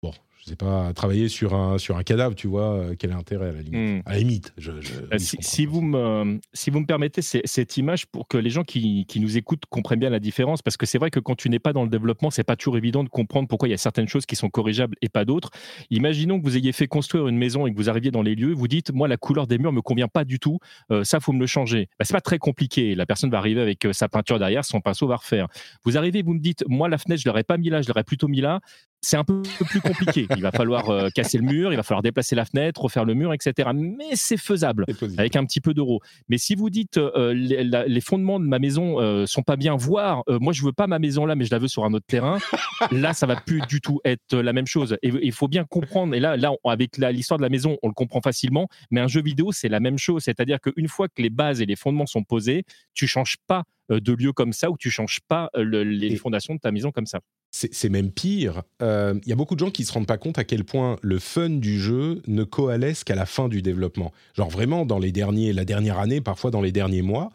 Bon, 0.03 0.13
sais 0.49 0.57
pas, 0.57 0.93
travailler 0.95 1.29
sur 1.29 1.55
un, 1.55 1.79
sur 1.79 1.97
un 1.97 2.03
cadavre, 2.03 2.35
tu 2.35 2.47
vois, 2.47 2.73
euh, 2.75 2.95
quel 2.99 3.11
est 3.11 3.15
l'intérêt 3.15 3.49
à 3.49 3.53
la 3.53 3.63
limite, 3.63 3.75
Hmm. 3.79 4.03
à 4.07 4.13
la 4.13 4.19
limite 4.19 4.53
je, 4.59 4.73
je- 4.81 4.93
Euh, 5.13 5.19
si, 5.19 5.37
je 5.65 5.69
vous 5.69 5.81
me, 5.83 6.39
si 6.53 6.71
vous 6.71 6.81
me 6.81 6.87
permettez 6.87 7.23
cette 7.23 7.77
image 7.77 8.07
pour 8.07 8.29
que 8.29 8.37
les 8.39 8.51
gens 8.51 8.65
qui, 8.65 9.05
qui 9.07 9.21
nous 9.21 9.37
écoutent 9.37 9.65
comprennent 9.69 10.01
bien 10.01 10.11
la 10.11 10.21
différence, 10.21 10.63
parce 10.63 10.77
que 10.77 10.87
c'est 10.87 10.99
vrai 10.99 11.11
que 11.11 11.21
quand 11.21 11.35
tu 11.37 11.49
n'es 11.51 11.59
pas 11.59 11.73
dans 11.73 11.83
le 11.85 11.89
développement, 11.91 12.31
c'est 12.31 12.45
pas 12.45 12.57
toujours 12.57 12.77
évident 12.77 13.05
de 13.05 13.09
comprendre 13.09 13.49
pourquoi 13.49 13.69
il 13.69 13.73
y 13.73 13.75
a 13.75 13.79
certaines 13.79 14.09
choses 14.09 14.27
qui 14.27 14.37
sont 14.37 14.49
corrigeables 14.51 14.97
et 15.03 15.09
pas 15.09 15.25
d'autres. 15.25 15.51
Imaginons 15.91 16.39
que 16.39 16.45
vous 16.45 16.57
ayez 16.57 16.73
fait 16.73 16.87
construire 16.87 17.29
une 17.29 17.37
maison 17.39 17.67
et 17.67 17.73
que 17.73 17.77
vous 17.77 17.89
arriviez 17.91 18.11
dans 18.11 18.23
les 18.23 18.35
lieux, 18.35 18.53
vous 18.53 18.69
dites, 18.69 18.93
moi 18.93 19.09
la 19.09 19.17
couleur 19.17 19.47
des 19.47 19.59
murs 19.59 19.73
me 19.73 19.83
convient 19.83 20.09
pas 20.09 20.25
du 20.25 20.39
tout, 20.39 20.59
euh, 20.91 21.05
ça 21.05 21.21
faut 21.21 21.33
me 21.33 21.41
le 21.41 21.47
changer. 21.47 21.89
Bah, 21.99 22.05
c'est 22.05 22.15
pas 22.15 22.21
très 22.21 22.39
compliqué. 22.39 22.95
La 22.95 23.07
personne 23.07 23.31
va 23.31 23.39
arriver 23.39 23.61
avec 23.61 23.85
euh, 23.85 23.93
sa 23.93 24.09
peinture 24.09 24.39
derrière, 24.39 24.65
son 24.65 24.81
pinceau 24.81 25.07
va 25.07 25.17
refaire. 25.17 25.47
Vous 25.85 25.97
arrivez, 25.97 26.23
vous 26.23 26.35
me 26.35 26.41
dites, 26.41 26.65
moi 26.69 26.89
la 26.89 26.99
fenêtre 26.99 27.23
je 27.23 27.29
l'aurais 27.29 27.45
pas 27.45 27.57
mis 27.59 27.71
là, 27.71 27.83
je 27.83 27.89
l'aurais 27.89 28.05
plutôt 28.05 28.29
mis 28.29 28.41
là. 28.41 28.61
C'est 29.01 29.17
un 29.17 29.25
peu 29.25 29.43
plus 29.69 29.81
compliqué. 29.81 30.27
Il 30.37 30.43
va 30.43 30.51
falloir 30.51 30.91
euh, 30.91 31.09
casser 31.15 31.39
le 31.39 31.45
mur, 31.45 31.73
il 31.73 31.77
va 31.77 31.83
falloir 31.85 32.03
déplacer 32.03 32.35
la 32.35 32.45
fenêtre, 32.45 32.81
refaire 32.83 33.05
le 33.05 33.15
mur, 33.15 33.33
etc. 33.33 33.69
Mais 33.75 34.11
c'est 34.15 34.37
faisable 34.37 34.85
avec 35.19 35.37
un 35.37 35.45
petit 35.45 35.61
peu 35.61 35.73
d'euros. 35.73 36.01
Mais 36.29 36.37
si 36.37 36.55
vous 36.57 36.69
dites 36.69 36.99
euh, 36.99 37.33
les, 37.33 37.63
la- 37.65 37.87
les 37.87 38.01
fondements 38.01 38.41
de 38.41 38.45
ma 38.47 38.59
maison 38.59 39.01
euh, 39.01 39.25
sont 39.27 39.43
pas 39.43 39.57
bien, 39.57 39.77
voire 39.77 40.23
euh, 40.29 40.39
moi 40.41 40.53
je 40.53 40.63
veux 40.65 40.73
pas 40.73 40.87
ma 40.89 40.99
maison 40.99 41.27
là, 41.27 41.37
mais 41.37 41.45
je 41.45 41.51
la 41.53 41.59
veux 41.59 41.69
sur 41.69 41.85
un 41.85 41.95
autre 41.95 42.07
terrain, 42.09 42.39
là 42.91 43.13
ça 43.15 43.27
va 43.27 43.37
plus 43.37 43.61
du 43.69 43.81
tout 43.81 44.01
être 44.05 44.37
la 44.37 44.53
même 44.53 44.67
chose. 44.67 44.97
Et 45.03 45.11
il 45.23 45.33
faut 45.33 45.49
bien 45.49 45.65
comprendre. 45.65 46.15
Et 46.15 46.21
là, 46.21 46.37
là, 46.37 46.53
on- 46.65 46.69
avec 46.69 46.97
l'histoire 46.99 47.39
de 47.39 47.43
la 47.45 47.49
maison, 47.51 47.79
on 47.83 47.89
le 47.89 47.95
comprend 47.95 48.21
facilement. 48.21 48.69
Mais 48.91 49.01
un 49.01 49.09
jeu 49.09 49.23
vidéo, 49.23 49.53
c'est 49.53 49.69
la 49.69 49.81
même 49.81 49.99
chose. 49.99 50.25
C'est-à-dire 50.25 50.61
qu'une 50.61 50.89
fois 50.89 51.09
que 51.09 51.23
les 51.23 51.31
bases 51.31 51.61
et 51.61 51.67
les 51.67 51.77
fondements 51.77 52.07
sont 52.07 52.25
posés, 52.25 52.65
tu 52.95 53.07
changes 53.07 53.37
pas 53.47 53.63
de 53.91 54.13
lieu 54.13 54.33
comme 54.33 54.53
ça 54.53 54.71
ou 54.71 54.77
tu 54.77 54.91
changes 54.91 55.21
pas 55.29 55.51
le- 55.55 55.83
les 55.85 56.17
fondations 56.17 56.55
de 56.55 56.61
ta 56.61 56.73
maison 56.73 56.91
comme 56.91 57.07
ça. 57.07 57.21
C'est 57.51 57.89
même 57.89 58.11
pire. 58.11 58.63
Euh, 58.83 59.15
Il 59.25 59.29
y 59.29 59.33
a 59.33 59.37
beaucoup 59.37 59.55
de 59.55 59.61
gens 59.61 59.71
qui 59.71 59.85
se 59.85 59.93
rendent 59.93 60.07
pas 60.07 60.19
compte 60.19 60.39
à 60.39 60.45
quel 60.45 60.65
point 60.65 60.97
le 61.03 61.19
fun 61.19 61.49
du 61.49 61.81
jeu 61.81 62.21
ne 62.27 62.45
coalesce 62.45 63.05
qu'à 63.05 63.15
la 63.15 63.27
fin 63.27 63.49
du 63.49 63.63
développement. 63.63 64.13
Genre 64.35 64.51
vraiment 64.51 64.85
dans 64.85 64.99
les 64.99 65.13
derniers, 65.13 65.53
la 65.53 65.65
dernière 65.65 65.99
année, 65.99 66.21
parfois 66.21 66.51
dans 66.51 66.61
les 66.61 66.73
derniers 66.73 67.03
mois. 67.03 67.31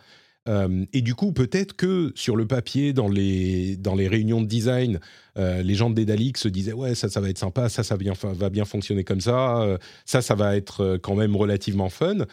Euh, 0.49 0.85
et 0.91 1.01
du 1.01 1.15
coup, 1.15 1.31
peut-être 1.31 1.73
que 1.73 2.11
sur 2.15 2.35
le 2.35 2.45
papier, 2.45 2.93
dans 2.93 3.07
les, 3.07 3.77
dans 3.77 3.95
les 3.95 4.07
réunions 4.07 4.41
de 4.41 4.47
design, 4.47 4.99
euh, 5.37 5.63
les 5.63 5.73
gens 5.73 5.89
de 5.89 5.95
Dédalic 5.95 6.37
se 6.37 6.47
disaient 6.49 6.73
ouais 6.73 6.95
ça 6.95 7.09
ça 7.09 7.21
va 7.21 7.29
être 7.29 7.37
sympa, 7.37 7.69
ça 7.69 7.83
ça 7.83 7.97
bien, 7.97 8.13
va 8.21 8.49
bien 8.49 8.65
fonctionner 8.65 9.03
comme 9.03 9.21
ça, 9.21 9.61
euh, 9.61 9.77
ça 10.05 10.21
ça 10.21 10.35
va 10.35 10.55
être 10.55 10.81
euh, 10.81 10.97
quand 11.01 11.15
même 11.15 11.35
relativement 11.35 11.89
fun. 11.89 12.25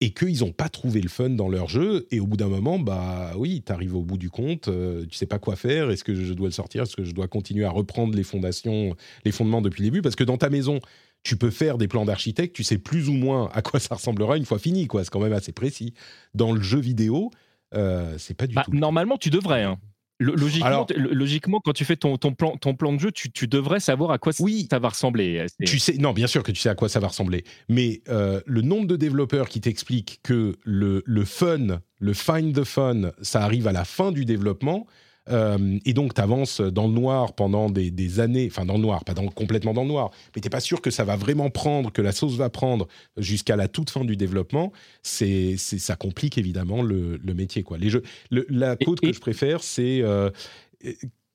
Et 0.00 0.12
qu'ils 0.12 0.40
n'ont 0.40 0.52
pas 0.52 0.68
trouvé 0.68 1.00
le 1.00 1.08
fun 1.08 1.30
dans 1.30 1.48
leur 1.48 1.68
jeu, 1.68 2.06
et 2.10 2.20
au 2.20 2.26
bout 2.26 2.36
d'un 2.36 2.48
moment, 2.48 2.78
bah 2.78 3.32
oui, 3.36 3.62
tu 3.64 3.72
arrives 3.72 3.94
au 3.94 4.02
bout 4.02 4.18
du 4.18 4.28
compte, 4.28 4.68
euh, 4.68 5.06
tu 5.06 5.16
sais 5.16 5.24
pas 5.26 5.38
quoi 5.38 5.56
faire, 5.56 5.90
est-ce 5.90 6.04
que 6.04 6.14
je 6.14 6.34
dois 6.34 6.48
le 6.48 6.52
sortir, 6.52 6.82
est-ce 6.82 6.96
que 6.96 7.04
je 7.04 7.12
dois 7.12 7.28
continuer 7.28 7.64
à 7.64 7.70
reprendre 7.70 8.14
les 8.14 8.24
fondations, 8.24 8.94
les 9.24 9.32
fondements 9.32 9.62
depuis 9.62 9.82
le 9.82 9.86
début, 9.86 10.02
parce 10.02 10.16
que 10.16 10.24
dans 10.24 10.36
ta 10.36 10.50
maison, 10.50 10.80
tu 11.22 11.36
peux 11.36 11.50
faire 11.50 11.78
des 11.78 11.88
plans 11.88 12.04
d'architecte, 12.04 12.54
tu 12.54 12.64
sais 12.64 12.76
plus 12.76 13.08
ou 13.08 13.12
moins 13.14 13.48
à 13.54 13.62
quoi 13.62 13.80
ça 13.80 13.94
ressemblera 13.94 14.36
une 14.36 14.44
fois 14.44 14.58
fini, 14.58 14.88
quoi. 14.88 15.04
C'est 15.04 15.10
quand 15.10 15.20
même 15.20 15.32
assez 15.32 15.52
précis. 15.52 15.94
Dans 16.34 16.52
le 16.52 16.60
jeu 16.60 16.80
vidéo, 16.80 17.30
euh, 17.74 18.16
c'est 18.18 18.34
pas 18.34 18.46
du 18.46 18.54
Bah, 18.56 18.64
tout. 18.66 18.74
normalement, 18.74 19.16
tu 19.16 19.30
devrais. 19.30 19.62
hein. 19.62 19.78
Lo- 20.20 20.36
Logiquement, 20.36 20.66
Alors- 20.66 20.86
logiquement, 20.96 21.60
quand 21.64 21.72
tu 21.72 21.84
fais 21.84 21.96
ton, 21.96 22.16
ton, 22.18 22.32
plan, 22.34 22.56
ton 22.56 22.74
plan 22.74 22.92
de 22.92 23.00
jeu, 23.00 23.10
tu, 23.10 23.32
tu 23.32 23.48
devrais 23.48 23.80
savoir 23.80 24.12
à 24.12 24.18
quoi 24.18 24.32
Oui. 24.38 24.68
ça 24.70 24.78
va 24.78 24.90
ressembler. 24.90 25.38
Euh, 25.40 25.46
Tu 25.66 25.78
sais, 25.78 25.94
non, 25.94 26.12
bien 26.12 26.26
sûr 26.28 26.42
que 26.42 26.52
tu 26.52 26.60
sais 26.60 26.68
à 26.68 26.74
quoi 26.76 26.88
ça 26.88 27.00
va 27.00 27.08
ressembler, 27.08 27.44
mais 27.68 28.00
euh, 28.08 28.40
le 28.46 28.60
nombre 28.62 28.86
de 28.86 28.96
développeurs 28.96 29.48
qui 29.48 29.60
t'expliquent 29.60 30.20
que 30.22 30.54
le, 30.64 31.02
le 31.04 31.24
fun, 31.24 31.80
le 31.98 32.12
find 32.12 32.54
the 32.54 32.64
fun, 32.64 33.10
ça 33.22 33.42
arrive 33.42 33.66
à 33.66 33.72
la 33.72 33.84
fin 33.84 34.12
du 34.12 34.24
développement, 34.24 34.86
euh, 35.30 35.78
et 35.84 35.92
donc 35.94 36.14
tu 36.14 36.20
avances 36.20 36.60
dans 36.60 36.86
le 36.86 36.92
noir 36.92 37.34
pendant 37.34 37.70
des, 37.70 37.90
des 37.90 38.20
années, 38.20 38.48
enfin 38.50 38.64
dans 38.66 38.74
le 38.74 38.80
noir, 38.82 39.04
pas 39.04 39.14
dans, 39.14 39.26
complètement 39.28 39.72
dans 39.74 39.82
le 39.82 39.88
noir, 39.88 40.10
mais 40.34 40.40
t'es 40.42 40.50
pas 40.50 40.60
sûr 40.60 40.80
que 40.82 40.90
ça 40.90 41.04
va 41.04 41.16
vraiment 41.16 41.50
prendre, 41.50 41.90
que 41.92 42.02
la 42.02 42.12
sauce 42.12 42.36
va 42.36 42.50
prendre 42.50 42.88
jusqu'à 43.16 43.56
la 43.56 43.68
toute 43.68 43.90
fin 43.90 44.04
du 44.04 44.16
développement, 44.16 44.72
c'est, 45.02 45.56
c'est- 45.56 45.78
ça 45.78 45.96
complique 45.96 46.36
évidemment 46.38 46.82
le, 46.82 47.16
le 47.16 47.34
métier. 47.34 47.62
Quoi. 47.62 47.78
Les 47.78 47.90
jeux, 47.90 48.02
le- 48.30 48.46
la 48.50 48.76
côte 48.76 49.00
que 49.00 49.12
je 49.12 49.20
préfère, 49.20 49.62
c'est... 49.62 50.00
euh, 50.02 50.30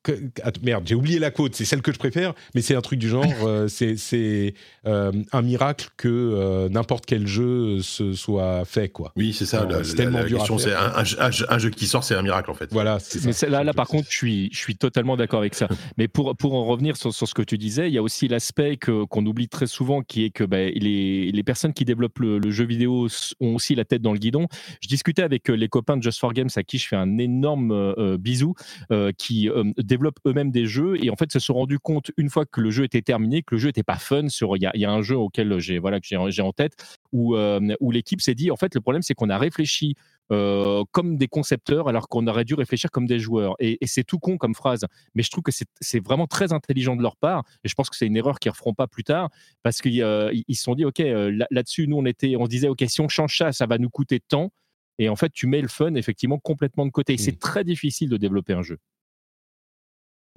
que- 0.04 0.30
merde, 0.64 0.84
j'ai 0.88 0.96
oublié 0.96 1.20
la 1.20 1.32
côte, 1.32 1.56
c'est 1.56 1.66
celle 1.66 1.82
que 1.82 1.92
je 1.92 2.00
préfère, 2.00 2.34
mais 2.56 2.62
c'est 2.62 2.76
un 2.76 2.82
truc 2.82 3.00
du 3.00 3.10
genre, 3.10 3.24
euh, 3.46 3.68
c'est 3.68 3.98
c'est, 3.98 4.54
euh, 4.86 5.12
un 5.32 5.42
miracle 5.42 5.90
que 5.98 6.08
euh, 6.08 6.70
n'importe 6.70 7.06
quel 7.06 7.28
jeu 7.28 7.82
se 7.82 8.14
soit 8.14 8.64
fait, 8.66 8.90
quoi. 8.90 9.12
Oui, 9.16 9.34
c'est 9.34 9.46
ça. 9.46 9.60
Alors, 9.62 9.72
la, 9.80 9.84
c'est 9.84 9.92
la- 9.98 10.04
tellement 10.04 10.20
la 10.20 10.26
dur 10.26 10.38
à 10.38 10.40
question, 10.40 10.58
c'est 10.58 10.74
un, 10.74 10.94
un 10.96 11.04
jeu- 11.04 11.18
un 11.22 11.32
jeu- 11.32 11.46
un 11.50 11.58
jeu 11.58 11.70
qui 11.70 11.86
sort, 11.88 12.04
c'est 12.04 12.16
un 12.16 12.22
miracle 12.22 12.50
en 12.50 12.54
fait. 12.54 12.70
Voilà, 12.72 13.00
c'est 13.00 13.24
Mais 13.26 13.34
ça. 13.34 13.48
là, 13.50 13.64
là, 13.64 13.74
par 13.74 13.88
contre, 13.88 14.08
je 14.10 14.16
suis, 14.18 14.50
je 14.54 14.58
suis 14.58 14.76
totalement 14.78 15.18
d'accord 15.18 15.40
avec 15.40 15.56
ça. 15.56 15.68
Mais 15.98 16.08
pour, 16.08 16.36
pour 16.38 16.54
en 16.56 16.66
revenir 16.66 16.96
sur, 16.98 17.14
sur 17.14 17.28
ce 17.28 17.34
que 17.34 17.42
tu 17.42 17.58
disais, 17.58 17.88
il 17.90 17.94
y 17.94 17.98
a 17.98 18.02
aussi 18.04 18.28
l'aspect 18.28 18.78
qu'on 18.78 19.26
oublie 19.26 19.50
très 19.50 19.68
souvent, 19.68 20.02
qui 20.02 20.24
est 20.26 20.30
que 20.30 20.44
ben, 20.44 20.72
les, 20.76 21.32
les 21.32 21.44
personnes 21.44 21.74
qui 21.74 21.86
développent 21.86 22.20
le, 22.20 22.40
le 22.40 22.52
jeu 22.52 22.66
vidéo 22.66 23.08
ont 23.42 23.56
aussi 23.56 23.76
la 23.76 23.86
tête 23.86 24.02
dans 24.02 24.14
le 24.14 24.20
guidon. 24.20 24.48
Je 24.82 24.88
discutais 24.88 25.24
avec 25.24 25.50
euh, 25.50 25.54
les 25.56 25.68
copains 25.68 25.98
de 25.98 26.04
Just 26.04 26.20
for 26.20 26.34
Games, 26.34 26.50
à 26.56 26.64
qui 26.64 26.78
je 26.78 26.88
fais 26.88 26.96
un 26.96 27.18
énorme 27.18 28.18
bisou, 28.18 28.54
euh, 28.92 29.12
qui 29.18 29.50
euh, 29.50 29.64
développent 29.90 30.20
eux-mêmes 30.26 30.52
des 30.52 30.66
jeux 30.66 31.04
et 31.04 31.10
en 31.10 31.18
fait 31.18 31.30
se 31.32 31.40
sont 31.40 31.56
rendus 31.56 31.80
compte 31.80 32.12
une 32.16 32.30
fois 32.30 32.46
que 32.46 32.62
le 32.62 32.70
jeu 32.70 32.86
était 32.86 33.02
terminé 33.02 33.42
que 33.44 33.56
le 33.56 33.60
jeu 33.60 33.68
n'était 33.68 33.84
pas 33.84 33.98
fun. 33.98 34.30
Sur 34.30 34.56
il 34.56 34.64
y 34.64 34.66
a, 34.66 34.72
il 34.74 34.80
y 34.82 34.86
a 34.86 34.92
un 34.92 35.02
jeu 35.02 35.18
auquel 35.18 35.60
j'ai 35.60 35.80
voilà 35.80 36.00
que 36.00 36.08
j'ai 36.08 36.42
en 36.42 36.52
tête 36.54 36.74
où, 37.12 37.36
euh, 37.36 37.76
où 37.82 37.92
l'équipe 37.92 38.22
s'est 38.22 38.36
dit 38.36 38.52
en 38.52 38.56
fait 38.56 38.74
le 38.74 38.80
problème 38.82 39.02
c'est 39.02 39.14
qu'on 39.16 39.30
a 39.30 39.38
réfléchi 39.38 39.96
euh, 40.32 40.84
comme 40.92 41.18
des 41.18 41.28
concepteurs 41.28 41.88
alors 41.90 42.08
qu'on 42.08 42.28
aurait 42.28 42.46
dû 42.46 42.54
réfléchir 42.54 42.92
comme 42.92 43.08
des 43.08 43.18
joueurs. 43.20 43.56
Et, 43.60 43.80
et 43.82 43.88
c'est 43.88 44.04
tout 44.04 44.20
con 44.20 44.38
comme 44.38 44.54
phrase, 44.54 44.86
mais 45.16 45.24
je 45.24 45.32
trouve 45.32 45.44
que 45.44 45.52
c'est 45.52 46.00
vraiment 46.06 46.28
très 46.28 46.54
intelligent 46.54 46.96
de 46.96 47.02
leur 47.02 47.18
part. 47.18 47.44
Et 47.64 47.68
je 47.68 47.74
pense 47.74 47.90
que 47.90 47.96
c'est 47.96 48.06
une 48.06 48.16
erreur 48.16 48.40
qu'ils 48.40 48.50
ne 48.50 48.54
referont 48.54 48.76
pas 48.76 48.86
plus 48.88 49.04
tard 49.04 49.30
parce 49.64 49.82
qu'ils 49.82 50.04
euh, 50.04 50.32
ils 50.48 50.56
se 50.56 50.64
sont 50.64 50.76
dit, 50.76 50.86
OK, 50.86 51.00
là- 51.00 51.48
là-dessus, 51.50 51.88
nous, 51.88 51.98
on, 51.98 52.06
était, 52.06 52.36
on 52.38 52.46
se 52.46 52.50
disait, 52.50 52.68
OK, 52.68 52.84
si 52.88 53.02
on 53.02 53.08
change 53.08 53.36
ça, 53.40 53.52
ça 53.52 53.66
va 53.66 53.80
nous 53.80 53.90
coûter 53.90 54.20
tant. 54.20 54.52
Et 55.00 55.10
en 55.10 55.16
fait, 55.16 55.32
tu 55.34 55.48
mets 55.48 55.62
le 55.62 55.68
fun 55.68 55.96
effectivement 55.96 56.38
complètement 56.38 56.86
de 56.86 56.92
côté. 56.92 57.18
C'est 57.18 57.40
très 57.40 57.64
difficile 57.64 58.10
de 58.10 58.18
développer 58.18 58.54
un 58.54 58.62
jeu. 58.62 58.78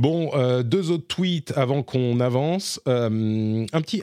Bon, 0.02 0.32
euh, 0.34 0.64
deux 0.64 0.90
autres 0.90 1.06
tweets 1.06 1.52
avant 1.56 1.84
qu'on 1.84 2.18
avance. 2.18 2.80
Euh, 2.88 3.64
un 3.72 3.80
petit, 3.82 4.02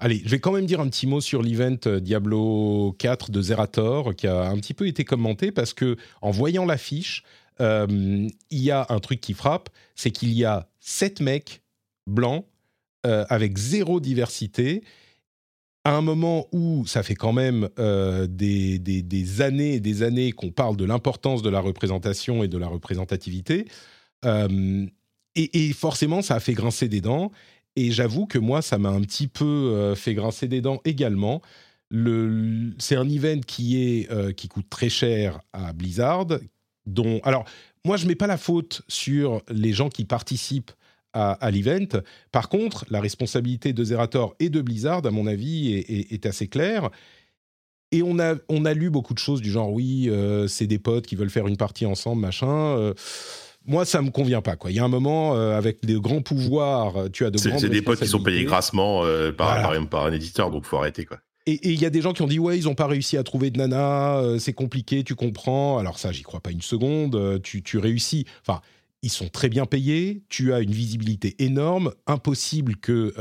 allez, 0.00 0.22
je 0.24 0.28
vais 0.28 0.40
quand 0.40 0.50
même 0.50 0.66
dire 0.66 0.80
un 0.80 0.88
petit 0.88 1.06
mot 1.06 1.20
sur 1.20 1.40
l'event 1.40 1.76
euh, 1.86 2.00
Diablo 2.00 2.96
4 2.98 3.30
de 3.30 3.40
Zerator 3.40 4.16
qui 4.16 4.26
a 4.26 4.48
un 4.48 4.56
petit 4.56 4.74
peu 4.74 4.88
été 4.88 5.04
commenté 5.04 5.52
parce 5.52 5.72
que 5.72 5.96
en 6.20 6.32
voyant 6.32 6.66
l'affiche, 6.66 7.22
il 7.60 8.32
y 8.50 8.72
a 8.72 8.86
un 8.88 8.98
truc 8.98 9.20
qui 9.20 9.34
frappe, 9.34 9.68
c'est 9.94 10.10
qu'il 10.10 10.32
y 10.32 10.44
a 10.44 10.66
sept 10.80 11.20
mecs 11.20 11.62
blancs 12.08 12.44
avec 13.04 13.56
zéro 13.56 14.00
diversité. 14.00 14.82
À 15.84 15.94
un 15.94 16.00
moment 16.00 16.48
où 16.52 16.86
ça 16.86 17.02
fait 17.02 17.14
quand 17.14 17.34
même 17.34 17.68
des, 17.76 19.40
années 19.42 19.74
et 19.74 19.80
des 19.80 20.02
années 20.02 20.32
qu'on 20.32 20.50
parle 20.50 20.76
de 20.76 20.86
l'importance 20.86 21.42
de 21.42 21.50
la 21.50 21.60
représentation 21.60 22.42
et 22.42 22.48
de 22.48 22.56
la 22.56 22.66
représentativité, 22.66 23.66
et, 25.36 25.72
forcément, 25.72 26.22
ça 26.22 26.34
a 26.34 26.40
fait 26.40 26.54
grincer 26.54 26.88
des 26.88 27.00
dents. 27.00 27.30
Et 27.76 27.92
j'avoue 27.92 28.26
que 28.26 28.38
moi, 28.38 28.62
ça 28.62 28.78
m'a 28.78 28.90
un 28.90 29.00
petit 29.02 29.28
peu 29.28 29.44
euh, 29.44 29.94
fait 29.94 30.14
grincer 30.14 30.48
des 30.48 30.60
dents 30.60 30.80
également. 30.84 31.40
Le- 31.88 32.72
C'est 32.78 32.96
un 32.96 33.08
event 33.08 33.40
qui, 33.40 33.82
est, 33.82 34.10
euh, 34.10 34.32
qui 34.32 34.48
coûte 34.48 34.68
très 34.68 34.88
cher 34.88 35.40
à 35.52 35.72
Blizzard. 35.72 36.26
Dont, 36.86 37.20
alors, 37.22 37.44
moi, 37.84 37.96
je 37.96 38.06
mets 38.06 38.16
pas 38.16 38.26
la 38.26 38.38
faute 38.38 38.82
sur 38.88 39.42
les 39.48 39.72
gens 39.72 39.88
qui 39.88 40.04
participent 40.04 40.72
à, 41.12 41.32
à 41.32 41.50
l'event. 41.50 42.00
Par 42.32 42.48
contre, 42.48 42.84
la 42.90 43.00
responsabilité 43.00 43.72
de 43.72 43.84
Zerator 43.84 44.34
et 44.40 44.50
de 44.50 44.60
Blizzard, 44.60 45.06
à 45.06 45.10
mon 45.10 45.26
avis, 45.26 45.72
est, 45.74 46.26
assez 46.26 46.48
claire. 46.48 46.90
Et 47.92 48.02
on 48.02 48.18
a, 48.18 48.34
on 48.48 48.64
a 48.64 48.74
lu 48.74 48.90
beaucoup 48.90 49.14
de 49.14 49.18
choses 49.18 49.40
du 49.40 49.50
genre, 49.50 49.72
oui, 49.72 50.08
euh, 50.08 50.46
c'est 50.48 50.66
des 50.66 50.78
potes 50.78 51.06
qui 51.06 51.16
veulent 51.16 51.30
faire 51.30 51.46
une 51.46 51.56
partie 51.56 51.86
ensemble, 51.86 52.22
machin. 52.22 52.94
Moi, 53.66 53.84
ça 53.84 54.02
me 54.02 54.10
convient 54.10 54.42
pas. 54.42 54.56
Quoi. 54.56 54.70
Il 54.70 54.76
y 54.76 54.80
a 54.80 54.84
un 54.84 54.88
moment, 54.88 55.36
euh, 55.36 55.56
avec 55.56 55.84
de 55.84 55.98
grands 55.98 56.22
pouvoirs, 56.22 56.96
euh, 56.96 57.08
tu 57.08 57.24
as 57.24 57.30
de 57.30 57.38
C'est 57.38 57.50
grandes 57.50 57.60
c'est 57.60 57.68
des 57.68 57.82
potes 57.82 58.00
qui 58.00 58.08
sont 58.08 58.22
payés 58.22 58.44
grassement 58.44 59.04
euh, 59.04 59.32
par, 59.32 59.60
Voilà. 59.60 59.78
par, 59.78 59.88
par 59.88 60.06
un 60.06 60.12
éditeur, 60.12 60.50
donc 60.50 60.64
faut 60.64 60.78
arrêter 60.78 61.04
quoi. 61.04 61.18
Et 61.46 61.72
il 61.72 61.80
y 61.80 61.86
a 61.86 61.90
des 61.90 62.02
gens 62.02 62.12
qui 62.12 62.22
ont 62.22 62.26
dit 62.26 62.38
ouais, 62.38 62.58
ils 62.58 62.64
n'ont 62.64 62.74
pas 62.74 62.86
réussi 62.86 63.16
à 63.16 63.22
trouver 63.22 63.50
de 63.50 63.58
nana, 63.58 64.18
euh, 64.18 64.38
c'est 64.38 64.52
compliqué, 64.52 65.04
tu 65.04 65.14
comprends. 65.14 65.78
Alors 65.78 65.98
ça, 65.98 66.12
j'y 66.12 66.22
crois 66.22 66.40
pas 66.40 66.50
une 66.50 66.62
seconde. 66.62 67.40
tu, 67.42 67.62
tu 67.62 67.78
réussis. 67.78 68.26
Enfin, 68.46 68.60
ils 69.02 69.10
sont 69.10 69.28
très 69.28 69.48
bien 69.48 69.66
payés. 69.66 70.22
Tu 70.28 70.52
as 70.52 70.60
une 70.60 70.72
visibilité 70.72 71.36
énorme. 71.38 71.92
Impossible 72.06 72.76
que 72.76 73.14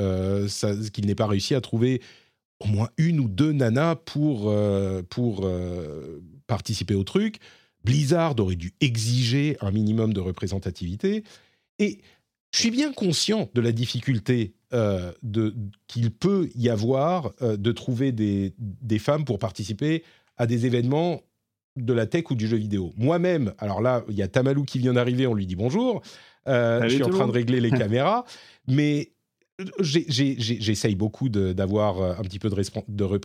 qu'ils 0.90 1.06
n'aient 1.06 1.16
pas 1.16 1.28
réussi 1.28 1.56
à 1.56 1.62
trouver 1.62 2.02
au 2.60 2.68
moins 2.68 2.90
une 2.98 3.22
ou 3.22 3.30
deux 3.30 3.54
nanas 3.54 3.96
pour 3.96 4.54
pour 5.10 5.50
participer 6.48 6.96
au 6.96 7.06
truc. 7.06 7.38
Blizzard 7.90 8.36
aurait 8.40 8.56
dû 8.56 8.74
exiger 8.82 9.58
un 9.62 9.72
minimum 9.72 10.14
de 10.14 10.20
représentativité. 10.20 11.24
Et 11.80 12.00
je 12.54 12.60
suis 12.60 12.72
bien 12.72 12.94
conscient 12.94 13.50
de 13.54 13.62
la 13.62 13.72
difficulté 13.72 14.54
euh, 14.74 15.12
qu'il 15.88 16.12
peut 16.12 16.50
y 16.56 16.70
avoir 16.70 17.32
euh, 17.42 17.58
de 17.58 17.72
trouver 17.72 18.12
des, 18.12 18.54
des 18.60 19.00
femmes 19.00 19.26
pour 19.26 19.40
participer 19.40 20.04
à 20.38 20.46
des 20.46 20.68
événements 20.68 21.22
de 21.78 21.94
la 21.94 22.06
tech 22.06 22.30
ou 22.30 22.36
du 22.36 22.48
jeu 22.48 22.58
vidéo. 22.58 22.94
Moi-même, 22.96 23.54
alors 23.58 23.82
là, 23.82 24.04
il 24.10 24.16
y 24.16 24.22
a 24.22 24.28
Tamalou 24.28 24.66
qui 24.66 24.78
vient 24.78 24.94
d'arriver, 24.94 25.26
on 25.26 25.34
lui 25.34 25.48
dit 25.48 25.56
bonjour. 25.56 26.02
Euh, 26.48 26.84
je 26.84 26.96
suis 26.96 27.04
en 27.04 27.10
train 27.10 27.28
de 27.28 27.32
régler 27.32 27.60
les 27.60 27.72
caméras, 27.82 28.26
mais 28.68 29.12
j'essaye 29.80 30.96
beaucoup 30.96 31.30
d'avoir 31.30 32.20
un 32.20 32.24
petit 32.24 32.40
peu 32.40 32.50
de, 32.50 32.56
de 32.88 33.20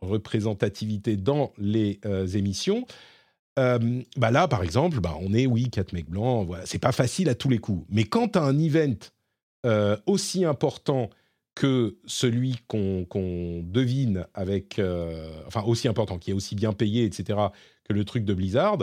représentativité 0.00 1.16
dans 1.16 1.52
les 1.58 2.00
émissions. 2.34 2.86
Bah 3.56 4.30
là, 4.30 4.48
par 4.48 4.62
exemple, 4.62 5.00
bah 5.00 5.16
on 5.20 5.34
est, 5.34 5.46
oui, 5.46 5.68
quatre 5.70 5.92
mecs 5.92 6.08
blancs, 6.08 6.46
voilà. 6.46 6.66
c'est 6.66 6.78
pas 6.78 6.92
facile 6.92 7.28
à 7.28 7.34
tous 7.34 7.48
les 7.48 7.58
coups. 7.58 7.86
Mais 7.90 8.04
quand 8.04 8.28
tu 8.28 8.38
as 8.38 8.42
un 8.42 8.58
event 8.58 8.96
aussi 10.06 10.44
important 10.44 11.10
que 11.54 11.98
celui 12.06 12.56
qu'on 12.66 13.62
devine 13.62 14.26
avec, 14.34 14.80
enfin 15.46 15.62
aussi 15.62 15.86
important, 15.88 16.18
qui 16.18 16.30
est 16.30 16.34
aussi 16.34 16.54
bien 16.54 16.72
payé, 16.72 17.04
etc., 17.04 17.38
que 17.84 17.92
le 17.92 18.04
truc 18.04 18.24
de 18.24 18.34
Blizzard, 18.34 18.78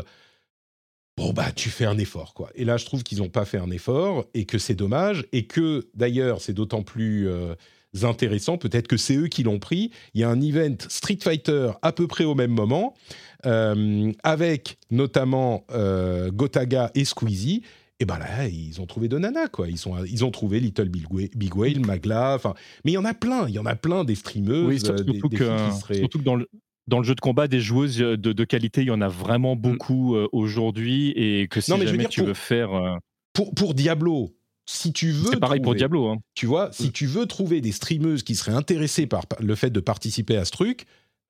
bon 1.19 1.33
bah 1.33 1.51
tu 1.51 1.69
fais 1.69 1.85
un 1.85 1.97
effort 1.97 2.33
quoi. 2.33 2.49
Et 2.55 2.63
là 2.63 2.77
je 2.77 2.85
trouve 2.85 3.03
qu'ils 3.03 3.19
n'ont 3.19 3.29
pas 3.29 3.45
fait 3.45 3.57
un 3.57 3.71
effort 3.71 4.25
et 4.33 4.45
que 4.45 4.57
c'est 4.57 4.73
dommage 4.73 5.25
et 5.33 5.45
que 5.45 5.89
d'ailleurs 5.93 6.41
c'est 6.41 6.53
d'autant 6.53 6.81
plus 6.81 7.27
euh, 7.27 7.55
intéressant, 8.03 8.57
peut-être 8.57 8.87
que 8.87 8.95
c'est 8.97 9.15
eux 9.15 9.27
qui 9.27 9.43
l'ont 9.43 9.59
pris. 9.59 9.91
Il 10.13 10.21
y 10.21 10.23
a 10.23 10.29
un 10.29 10.39
event 10.39 10.77
Street 10.87 11.19
Fighter 11.21 11.71
à 11.81 11.91
peu 11.91 12.07
près 12.07 12.23
au 12.23 12.35
même 12.35 12.51
moment 12.51 12.93
euh, 12.93 13.28
avec 13.43 14.77
notamment 14.91 15.65
euh, 15.71 16.31
Gotaga 16.31 16.91
et 16.95 17.05
Squeezie. 17.05 17.63
Et 18.01 18.05
ben 18.05 18.17
là, 18.17 18.47
ils 18.47 18.79
ont 18.79 18.85
trouvé 18.85 19.09
de 19.09 19.17
nana, 19.17 19.47
quoi. 19.49 19.67
Ils, 19.67 19.77
sont, 19.77 20.05
ils 20.05 20.23
ont 20.23 20.31
trouvé 20.31 20.61
Little 20.61 20.87
Big 20.87 21.55
Whale, 21.55 21.85
Magla, 21.85 22.35
enfin... 22.35 22.53
Mais 22.85 22.91
il 22.91 22.93
y 22.93 22.97
en 22.97 23.03
a 23.03 23.13
plein, 23.13 23.45
il 23.49 23.53
y 23.53 23.59
en 23.59 23.65
a 23.65 23.75
plein 23.75 24.05
des 24.05 24.15
streameuses, 24.15 24.85
surtout, 24.85 25.03
des, 25.03 25.37
que, 25.37 25.49
surtout 25.91 26.19
que 26.19 26.23
dans 26.23 26.35
le, 26.35 26.47
dans 26.89 26.97
le 26.97 27.05
jeu 27.05 27.15
de 27.15 27.21
combat, 27.21 27.47
des 27.47 27.61
joueuses 27.61 28.01
euh, 28.01 28.17
de, 28.17 28.43
qualité, 28.43 28.81
il 28.81 28.87
y 28.87 28.91
en 28.91 29.01
a 29.01 29.07
vraiment 29.07 29.55
mm. 29.55 29.59
beaucoup 29.59 30.15
euh, 30.15 30.27
aujourd'hui. 30.33 31.11
Et 31.15 31.47
que 31.47 31.61
si 31.61 31.71
jamais 31.71 32.05
tu 32.05 32.23
veux 32.23 32.33
faire. 32.33 32.73
Euh, 32.73 32.97
pour, 33.31 33.53
pour 33.53 33.73
Diablo, 33.73 34.35
si 34.65 34.91
tu 34.91 35.11
veux. 35.11 35.29
C'est 35.31 35.39
pareil 35.39 35.61
pour 35.61 35.75
Diablo. 35.75 36.07
Hein. 36.07 36.17
Tu 36.33 36.45
vois, 36.45 36.71
si 36.73 36.87
mm. 36.87 36.91
tu 36.91 37.05
veux 37.05 37.25
trouver 37.27 37.61
des 37.61 37.71
streameuses 37.71 38.23
qui 38.23 38.35
seraient 38.35 38.55
intéressées 38.55 39.07
par 39.07 39.23
le 39.39 39.55
fait 39.55 39.69
de 39.69 39.79
participer 39.79 40.35
à 40.35 40.45
ce 40.45 40.51
truc, 40.51 40.85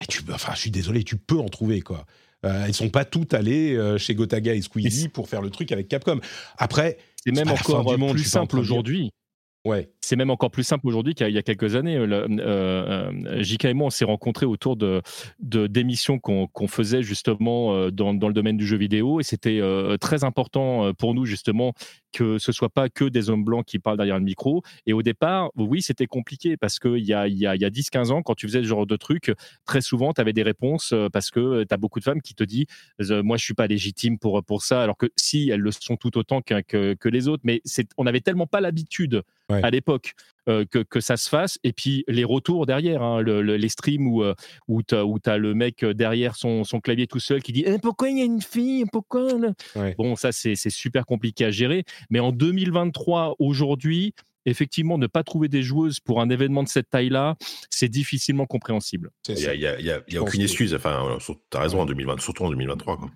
tu, 0.07 0.21
enfin, 0.31 0.53
je 0.55 0.59
suis 0.59 0.71
désolé, 0.71 1.03
tu 1.03 1.17
peux 1.17 1.39
en 1.39 1.49
trouver, 1.49 1.81
quoi. 1.81 2.05
Euh, 2.45 2.65
elles 2.65 2.73
sont 2.73 2.89
pas 2.89 3.03
toutes 3.03 3.33
allées 3.33 3.77
chez 3.97 4.15
Gotaga 4.15 4.53
et 4.53 4.61
Squeezie 4.61 5.09
pour 5.09 5.27
faire 5.27 5.41
le 5.41 5.49
truc 5.49 5.71
avec 5.73 5.89
Capcom. 5.89 6.19
Après, 6.57 6.97
c'est 7.23 7.31
même 7.33 7.49
encore 7.49 7.83
plus 8.13 8.23
simple 8.23 8.57
aujourd'hui. 8.57 9.11
Ouais. 9.65 9.89
C'est 9.99 10.15
même 10.15 10.29
encore 10.29 10.51
plus 10.51 10.63
simple 10.63 10.87
aujourd'hui 10.87 11.13
qu'il 11.15 11.29
y 11.29 11.37
a 11.37 11.41
quelques 11.41 11.75
années. 11.75 11.97
Euh, 11.97 12.27
euh, 12.39 13.43
JK 13.43 13.65
et 13.65 13.73
moi, 13.73 13.87
on 13.87 13.89
s'est 13.89 14.05
rencontrés 14.05 14.45
autour 14.45 14.77
de 14.77 15.01
d'émissions 15.39 16.17
qu'on 16.17 16.67
faisait 16.67 17.03
justement 17.03 17.75
euh, 17.75 17.91
dans, 17.91 18.13
dans, 18.13 18.29
le 18.29 18.33
domaine 18.33 18.55
du 18.55 18.65
jeu 18.65 18.77
vidéo, 18.77 19.19
et 19.19 19.23
c'était 19.23 19.61
très 19.99 20.23
important 20.23 20.93
pour 20.93 21.13
nous 21.13 21.25
justement 21.25 21.73
que 22.11 22.37
ce 22.37 22.51
soit 22.51 22.69
pas 22.69 22.89
que 22.89 23.05
des 23.05 23.29
hommes 23.29 23.43
blancs 23.43 23.65
qui 23.65 23.79
parlent 23.79 23.97
derrière 23.97 24.17
le 24.17 24.23
micro. 24.23 24.63
Et 24.85 24.93
au 24.93 25.01
départ, 25.01 25.51
oui, 25.55 25.81
c'était 25.81 26.07
compliqué 26.07 26.57
parce 26.57 26.79
qu'il 26.79 27.05
y 27.05 27.13
a, 27.13 27.27
y, 27.27 27.45
a, 27.45 27.55
y 27.55 27.65
a 27.65 27.69
10-15 27.69 28.11
ans, 28.11 28.21
quand 28.21 28.35
tu 28.35 28.47
faisais 28.47 28.61
ce 28.61 28.67
genre 28.67 28.85
de 28.85 28.95
truc, 28.95 29.33
très 29.65 29.81
souvent, 29.81 30.13
tu 30.13 30.21
avais 30.21 30.33
des 30.33 30.43
réponses 30.43 30.93
parce 31.11 31.31
que 31.31 31.63
tu 31.63 31.73
as 31.73 31.77
beaucoup 31.77 31.99
de 31.99 32.05
femmes 32.05 32.21
qui 32.21 32.35
te 32.35 32.43
disent 32.43 32.65
Moi, 32.99 33.37
je 33.37 33.43
suis 33.43 33.53
pas 33.53 33.67
légitime 33.67 34.17
pour, 34.17 34.43
pour 34.43 34.63
ça, 34.63 34.81
alors 34.83 34.97
que 34.97 35.07
si, 35.15 35.49
elles 35.49 35.61
le 35.61 35.71
sont 35.71 35.97
tout 35.97 36.17
autant 36.17 36.41
que, 36.41 36.61
que, 36.93 37.09
les 37.09 37.27
autres. 37.27 37.43
Mais 37.45 37.61
on 37.97 38.03
n'avait 38.03 38.21
tellement 38.21 38.47
pas 38.47 38.61
l'habitude 38.61 39.23
à 39.49 39.69
l'époque. 39.69 40.13
Que, 40.71 40.79
que, 40.83 40.99
ça 40.99 41.17
se 41.17 41.29
fasse. 41.29 41.59
Et 41.63 41.73
puis 41.73 42.03
les 42.07 42.23
retours 42.23 42.65
derrière, 42.65 43.01
hein, 43.01 43.21
les 43.21 43.69
streams 43.69 44.07
où, 44.07 44.23
où 44.67 44.83
tu 44.83 44.95
as, 44.95 45.37
le 45.37 45.53
mec 45.53 45.85
derrière 45.85 46.35
son, 46.35 46.63
son, 46.63 46.79
clavier 46.79 47.07
tout 47.07 47.19
seul 47.19 47.41
qui 47.41 47.53
dit 47.53 47.63
eh, 47.65 47.77
Pourquoi 47.77 48.09
il 48.09 48.17
y 48.17 48.21
a 48.21 48.25
une 48.25 48.41
fille? 48.41 48.85
Pourquoi 48.91 49.29
Bon, 49.97 50.15
ça, 50.15 50.31
c'est 50.31 50.55
super 50.69 51.05
compliqué 51.05 51.45
à 51.45 51.51
gérer. 51.51 51.83
Mais 52.09 52.19
en 52.19 52.31
2023, 52.31 53.35
aujourd'hui, 53.39 54.13
effectivement, 54.45 54.97
ne 54.97 55.07
pas 55.07 55.23
trouver 55.23 55.47
des 55.47 55.63
joueuses 55.63 55.99
pour 55.99 56.21
un 56.21 56.29
événement 56.29 56.63
de 56.63 56.69
cette 56.69 56.89
taille-là, 56.89 57.35
c'est 57.69 57.89
difficilement 57.89 58.45
compréhensible. 58.45 59.11
Il 59.27 59.35
n'y 59.35 60.17
a, 60.17 60.21
aucune 60.21 60.41
excuse. 60.41 60.73
Enfin, 60.73 61.17
tu 61.19 61.57
as 61.57 61.59
raison, 61.59 61.81
en 61.81 61.85
2020, 61.85 62.19
surtout 62.19 62.43
en 62.43 62.49
2023. 62.49 62.97
Quoi. 62.97 63.11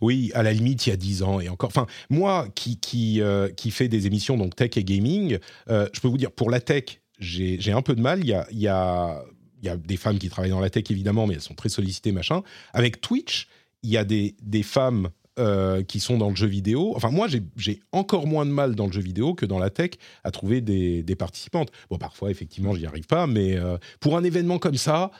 Oui, 0.00 0.30
à 0.34 0.42
la 0.42 0.52
limite, 0.52 0.86
il 0.86 0.90
y 0.90 0.92
a 0.92 0.96
10 0.96 1.22
ans 1.22 1.40
et 1.40 1.48
encore. 1.48 1.68
Enfin, 1.68 1.86
moi 2.10 2.48
qui, 2.54 2.78
qui, 2.78 3.20
euh, 3.20 3.48
qui 3.48 3.70
fais 3.70 3.88
des 3.88 4.06
émissions 4.06 4.36
donc 4.36 4.56
tech 4.56 4.76
et 4.76 4.84
gaming, 4.84 5.38
euh, 5.70 5.88
je 5.92 6.00
peux 6.00 6.08
vous 6.08 6.18
dire, 6.18 6.32
pour 6.32 6.50
la 6.50 6.60
tech, 6.60 7.00
j'ai 7.18 7.72
un 7.72 7.82
peu 7.82 7.94
de 7.94 8.00
mal. 8.00 8.20
Il 8.20 8.28
y 8.28 8.34
a, 8.34 8.46
y, 8.50 8.68
a, 8.68 9.22
y 9.62 9.68
a 9.68 9.76
des 9.76 9.96
femmes 9.96 10.18
qui 10.18 10.28
travaillent 10.28 10.50
dans 10.50 10.60
la 10.60 10.70
tech, 10.70 10.84
évidemment, 10.90 11.26
mais 11.26 11.34
elles 11.34 11.40
sont 11.40 11.54
très 11.54 11.68
sollicitées, 11.68 12.12
machin. 12.12 12.42
Avec 12.72 13.00
Twitch, 13.00 13.48
il 13.82 13.90
y 13.90 13.96
a 13.96 14.04
des, 14.04 14.36
des 14.42 14.62
femmes 14.62 15.08
euh, 15.38 15.82
qui 15.82 16.00
sont 16.00 16.18
dans 16.18 16.30
le 16.30 16.36
jeu 16.36 16.46
vidéo. 16.46 16.92
Enfin, 16.96 17.10
moi, 17.10 17.26
j'ai 17.56 17.80
encore 17.92 18.26
moins 18.26 18.46
de 18.46 18.50
mal 18.50 18.74
dans 18.74 18.86
le 18.86 18.92
jeu 18.92 19.00
vidéo 19.00 19.34
que 19.34 19.46
dans 19.46 19.58
la 19.58 19.70
tech 19.70 19.90
à 20.24 20.30
trouver 20.30 20.60
des, 20.60 21.02
des 21.02 21.16
participantes. 21.16 21.70
Bon, 21.90 21.98
parfois, 21.98 22.30
effectivement, 22.30 22.74
je 22.74 22.80
n'y 22.80 22.86
arrive 22.86 23.06
pas, 23.06 23.26
mais 23.26 23.56
pour 24.00 24.16
un 24.16 24.24
événement 24.24 24.58
comme 24.58 24.76
ça, 24.76 25.10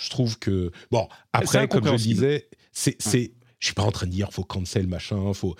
je 0.00 0.10
trouve 0.10 0.38
que... 0.38 0.70
Bon, 0.90 1.08
après, 1.32 1.68
comme 1.68 1.86
je 1.86 1.94
disais, 1.94 2.48
c'est, 2.72 3.00
c'est, 3.00 3.32
je 3.58 3.66
suis 3.66 3.74
pas 3.74 3.84
en 3.84 3.92
train 3.92 4.06
de 4.06 4.12
dire 4.12 4.32
faut 4.32 4.44
cancel 4.44 4.86
machin, 4.86 5.32
faut. 5.34 5.54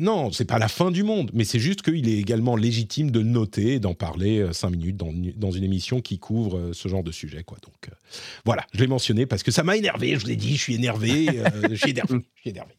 Non, 0.00 0.30
c'est 0.30 0.44
pas 0.44 0.60
la 0.60 0.68
fin 0.68 0.92
du 0.92 1.02
monde, 1.02 1.32
mais 1.34 1.42
c'est 1.42 1.58
juste 1.58 1.82
qu'il 1.82 2.08
est 2.08 2.18
également 2.18 2.54
légitime 2.54 3.10
de 3.10 3.20
noter 3.20 3.74
et 3.74 3.80
d'en 3.80 3.94
parler 3.94 4.38
euh, 4.38 4.52
cinq 4.52 4.70
minutes 4.70 4.96
dans, 4.96 5.12
dans, 5.34 5.50
une 5.50 5.64
émission 5.64 6.00
qui 6.00 6.20
couvre 6.20 6.56
euh, 6.56 6.72
ce 6.72 6.86
genre 6.86 7.02
de 7.02 7.10
sujet, 7.10 7.42
quoi. 7.42 7.58
Donc 7.64 7.88
euh, 7.88 7.96
voilà, 8.44 8.64
je 8.72 8.80
l'ai 8.80 8.86
mentionné 8.86 9.26
parce 9.26 9.42
que 9.42 9.50
ça 9.50 9.64
m'a 9.64 9.76
énervé. 9.76 10.14
Je 10.14 10.24
vous 10.24 10.30
ai 10.30 10.36
dit, 10.36 10.54
je 10.54 10.62
suis 10.62 10.74
énervé, 10.76 11.26
je 11.68 11.74
suis 11.74 11.90
énervé, 11.90 12.20
je 12.36 12.40
suis 12.40 12.50
énervé. 12.50 12.74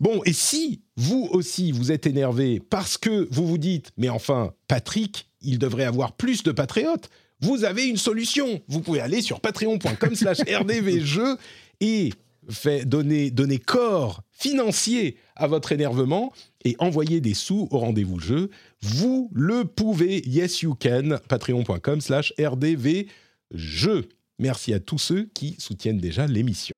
Bon, 0.00 0.22
et 0.24 0.32
si 0.32 0.80
vous 0.96 1.28
aussi 1.32 1.72
vous 1.72 1.92
êtes 1.92 2.06
énervé 2.06 2.58
parce 2.58 2.96
que 2.96 3.28
vous 3.30 3.46
vous 3.46 3.58
dites, 3.58 3.92
mais 3.98 4.08
enfin, 4.08 4.54
Patrick, 4.66 5.28
il 5.42 5.58
devrait 5.58 5.84
avoir 5.84 6.12
plus 6.12 6.42
de 6.42 6.52
patriotes, 6.52 7.10
vous 7.40 7.64
avez 7.64 7.86
une 7.86 7.98
solution. 7.98 8.62
Vous 8.68 8.80
pouvez 8.80 9.00
aller 9.00 9.20
sur 9.20 9.40
patreon.com/slash 9.40 10.38
rdvjeux 10.48 11.36
et 11.80 12.10
fait 12.50 12.84
donner, 12.84 13.30
donner 13.30 13.58
corps 13.58 14.22
financier 14.32 15.16
à 15.36 15.46
votre 15.46 15.72
énervement 15.72 16.32
et 16.64 16.76
envoyer 16.78 17.20
des 17.20 17.34
sous 17.34 17.68
au 17.70 17.78
rendez-vous 17.78 18.20
jeu, 18.20 18.50
vous 18.80 19.30
le 19.32 19.64
pouvez. 19.64 20.26
Yes, 20.28 20.62
you 20.62 20.74
can. 20.74 21.18
Patreon.com 21.28 22.00
slash 22.00 22.32
rdvjeux. 22.38 24.08
Merci 24.38 24.72
à 24.72 24.80
tous 24.80 24.98
ceux 24.98 25.24
qui 25.34 25.56
soutiennent 25.58 25.98
déjà 25.98 26.26
l'émission. 26.26 26.77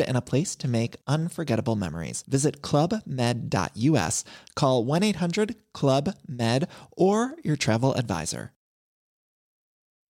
and 0.00 0.16
a 0.16 0.20
place 0.20 0.56
to 0.56 0.68
make 0.68 0.96
unforgettable 1.06 1.76
memories. 1.76 2.24
Visit 2.28 2.62
clubmed.us, 2.62 4.24
call 4.54 4.84
1 4.84 5.02
800 5.02 5.56
Club 5.72 6.14
Med, 6.26 6.68
or 6.96 7.34
your 7.44 7.56
travel 7.56 7.94
advisor. 7.94 8.52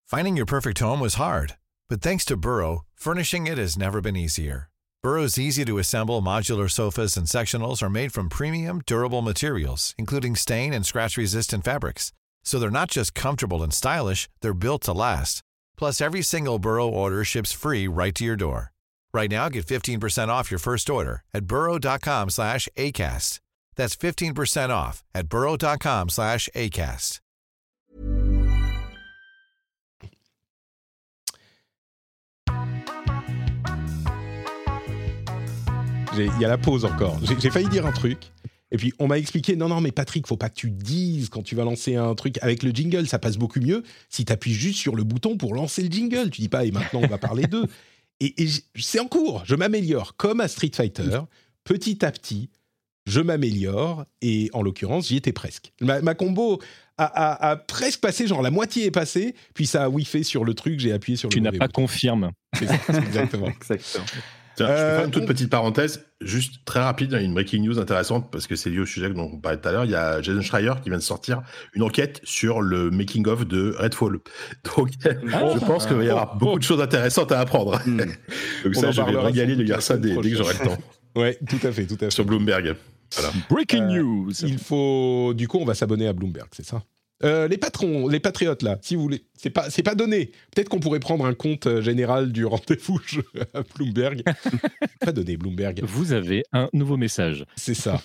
Finding 0.07 0.37
your 0.37 0.47
perfect 0.47 0.79
home 0.79 1.01
was 1.01 1.15
hard, 1.15 1.57
but 1.89 2.01
thanks 2.01 2.25
to 2.27 2.37
Burrow, 2.37 2.85
furnishing 2.95 3.47
it 3.47 3.59
has 3.59 3.77
never 3.77 4.01
been 4.01 4.17
easier. 4.17 4.71
Burrow's 5.03 5.39
easy 5.39 5.65
to 5.65 5.79
assemble 5.79 6.23
modular 6.23 6.71
sofas 6.71 7.17
and 7.17 7.27
sectionals 7.27 7.83
are 7.83 7.91
made 7.91 8.13
from 8.13 8.29
premium, 8.29 8.83
durable 8.87 9.23
materials, 9.23 9.95
including 9.99 10.37
stain 10.37 10.73
and 10.73 10.87
scratch 10.87 11.17
resistant 11.17 11.65
fabrics. 11.65 12.13
So 12.45 12.59
they're 12.59 12.71
not 12.71 12.91
just 12.91 13.15
comfortable 13.15 13.63
and 13.63 13.75
stylish, 13.75 14.29
they're 14.41 14.55
built 14.55 14.83
to 14.83 14.93
last. 14.93 15.43
Plus, 15.77 16.01
every 16.01 16.23
single 16.23 16.59
Burrow 16.59 16.89
order 16.89 17.25
ships 17.25 17.53
free 17.53 17.89
right 17.89 18.15
to 18.15 18.25
your 18.25 18.37
door. 18.37 18.73
Right 19.17 19.31
now, 19.31 19.49
get 19.49 19.65
15% 19.65 20.29
off 20.29 20.51
your 20.51 20.61
first 20.61 20.91
order 20.91 21.23
at 21.33 21.47
burrow.com 21.47 22.29
slash 22.29 22.69
ACAST. 22.77 23.41
That's 23.75 23.97
15% 23.97 24.69
off 24.69 25.03
at 25.15 25.29
burrow.com 25.29 26.11
slash 26.11 26.51
ACAST. 26.55 27.21
Il 36.19 36.41
y 36.41 36.45
a 36.45 36.49
la 36.49 36.59
pause 36.59 36.85
encore. 36.85 37.19
J'ai 37.39 37.51
failli 37.51 37.69
dire 37.69 37.87
un 37.87 37.93
truc. 37.93 38.19
Et 38.71 38.77
puis 38.77 38.93
on 38.99 39.07
m'a 39.07 39.17
expliqué 39.19 39.57
non 39.57 39.69
non 39.69 39.81
mais 39.81 39.93
Patrick 39.93 40.27
faut 40.27 40.37
pas 40.37 40.51
que 40.51 40.57
tu 40.57 40.71
dises 40.71 41.29
quand 41.31 41.43
tu 41.43 41.55
vas 41.55 41.65
lancer 41.65 41.97
un 41.97 42.15
truc 42.15 42.37
avec 42.43 42.63
le 42.65 42.71
jingle 42.71 43.07
ça 43.07 43.21
passe 43.21 43.37
beaucoup 43.37 43.61
mieux 43.61 43.85
si 44.09 44.25
tu 44.25 44.33
appuies 44.33 44.55
juste 44.55 44.81
sur 44.81 44.97
le 44.97 45.05
bouton 45.05 45.37
pour 45.37 45.55
lancer 45.55 45.83
le 45.83 45.89
jingle 45.89 46.31
tu 46.31 46.41
dis 46.41 46.49
pas 46.49 46.65
et 46.65 46.73
maintenant 46.73 47.01
on 47.05 47.07
va 47.07 47.19
parler 47.19 47.47
d'eux 47.47 47.67
et, 48.21 48.49
c'est 48.77 49.01
en 49.01 49.09
cours, 49.09 49.43
je 49.45 49.55
m'améliore. 49.55 50.17
Comme 50.17 50.41
à 50.41 50.49
Street 50.49 50.71
Fighter, 50.75 51.21
petit 51.65 52.05
à 52.05 52.13
petit, 52.13 52.51
je 53.07 53.21
m'améliore, 53.21 54.05
et 54.21 54.51
en 54.53 54.63
l'occurrence, 54.63 55.09
j'y 55.09 55.17
étais 55.17 55.33
presque. 55.33 55.73
Ma, 55.81 56.15
combo 56.15 56.61
a, 56.99 57.57
presque 57.69 58.01
passé, 58.01 58.27
genre 58.27 58.43
la 58.43 58.51
moitié 58.51 58.87
est 58.87 58.91
passée, 58.91 59.35
puis 59.55 59.67
ça 59.67 59.85
a 59.85 59.89
wiffé 59.89 60.23
sur 60.23 60.45
le 60.45 60.55
truc, 60.55 60.81
j'ai 60.81 60.93
appuyé 60.93 61.17
sur 61.17 61.29
le 61.29 61.35
Tu 61.35 61.41
n'as 61.41 61.53
pas 61.53 61.69
confirme. 61.69 62.33
exactement. 62.61 63.49
exactement. 63.61 64.05
Tiens, 64.57 64.67
je 64.69 64.73
peux 64.73 64.79
faire 64.79 65.05
une 65.05 65.11
toute 65.11 65.23
euh, 65.25 65.27
petite 65.27 65.51
parenthèse, 65.51 66.07
juste 66.21 66.65
très 66.65 66.81
rapide, 66.81 67.13
une 67.13 67.35
breaking 67.35 67.63
news 67.63 67.79
intéressante 67.79 68.31
parce 68.31 68.47
que 68.47 68.57
c'est 68.57 68.71
lié 68.71 68.79
au 68.79 68.87
sujet 68.87 69.11
dont 69.11 69.31
on 69.35 69.39
parlait 69.39 69.59
tout 69.59 69.69
à 69.69 69.73
l'heure. 69.73 69.85
Il 69.85 69.91
y 69.91 69.95
a 69.95 70.23
Jason 70.23 70.41
Schreier 70.41 70.73
qui 70.83 70.89
vient 70.89 70.99
de 70.99 71.03
sortir 71.03 71.43
une 71.75 71.83
enquête 71.83 72.21
sur 72.25 72.63
le 72.63 72.91
making 72.91 73.27
of 73.27 73.47
de 73.47 73.75
Redfall. 73.79 74.19
Donc, 74.77 74.91
ah. 75.05 75.09
je 75.55 75.59
pense 75.65 75.87
qu'il 75.87 75.97
va 75.97 76.05
y 76.05 76.09
avoir 76.09 76.37
beaucoup 76.37 76.59
de 76.59 76.65
choses 76.65 76.81
intéressantes 76.81 77.33
à 77.33 77.41
apprendre. 77.41 77.79
Hmm. 77.85 77.99
Donc 78.65 78.75
ça, 78.75 78.91
je 78.91 79.03
vais 79.03 79.13
me 79.13 79.19
régaler 79.19 79.57
de 79.57 79.63
lire 79.63 79.83
ça 79.83 79.99
dès, 79.99 80.15
que 80.15 80.37
j'aurai 80.37 80.55
le 80.55 80.65
temps. 80.65 80.79
Ouais, 81.15 81.39
tout 81.49 81.67
à 81.67 81.73
fait, 81.73 81.87
tout 81.87 81.97
à 81.97 82.07
fait. 82.07 82.11
Sur 82.11 82.25
Bloomberg. 82.25 82.77
Breaking 83.51 83.83
euh, 83.83 84.03
news. 84.03 84.33
Il 84.43 84.59
faut, 84.59 85.33
du 85.35 85.49
coup, 85.49 85.59
on 85.59 85.65
va 85.65 85.75
s'abonner 85.75 86.09
à 86.09 86.13
Bloomberg, 86.13 86.49
c'est 86.53 86.65
ça? 86.65 86.83
Euh, 87.25 87.49
les 87.49 87.57
patrons, 87.57 88.09
les 88.09 88.21
patriotes 88.21 88.63
là, 88.63 88.79
si 88.83 88.95
vous 88.95 89.03
voulez, 89.03 89.25
c'est 89.37 89.51
pas 89.51 89.71
c'est 89.71 89.83
pas 89.83 89.95
donné. 89.95 90.33
Peut-être 90.55 90.69
qu'on 90.69 90.81
pourrait 90.81 91.01
prendre 91.01 91.25
un 91.25 91.35
compte 91.35 91.67
euh, 91.67 91.81
général 91.81 92.31
du 92.31 92.45
rendez-vous 92.45 93.01
à 93.55 93.63
Bloomberg. 93.75 94.23
pas 95.01 95.13
donné 95.13 95.37
Bloomberg. 95.37 95.83
Vous 95.85 96.13
avez 96.13 96.45
un 96.53 96.69
nouveau 96.73 96.97
message. 96.97 97.47
C'est 97.57 97.75
ça. 97.75 98.03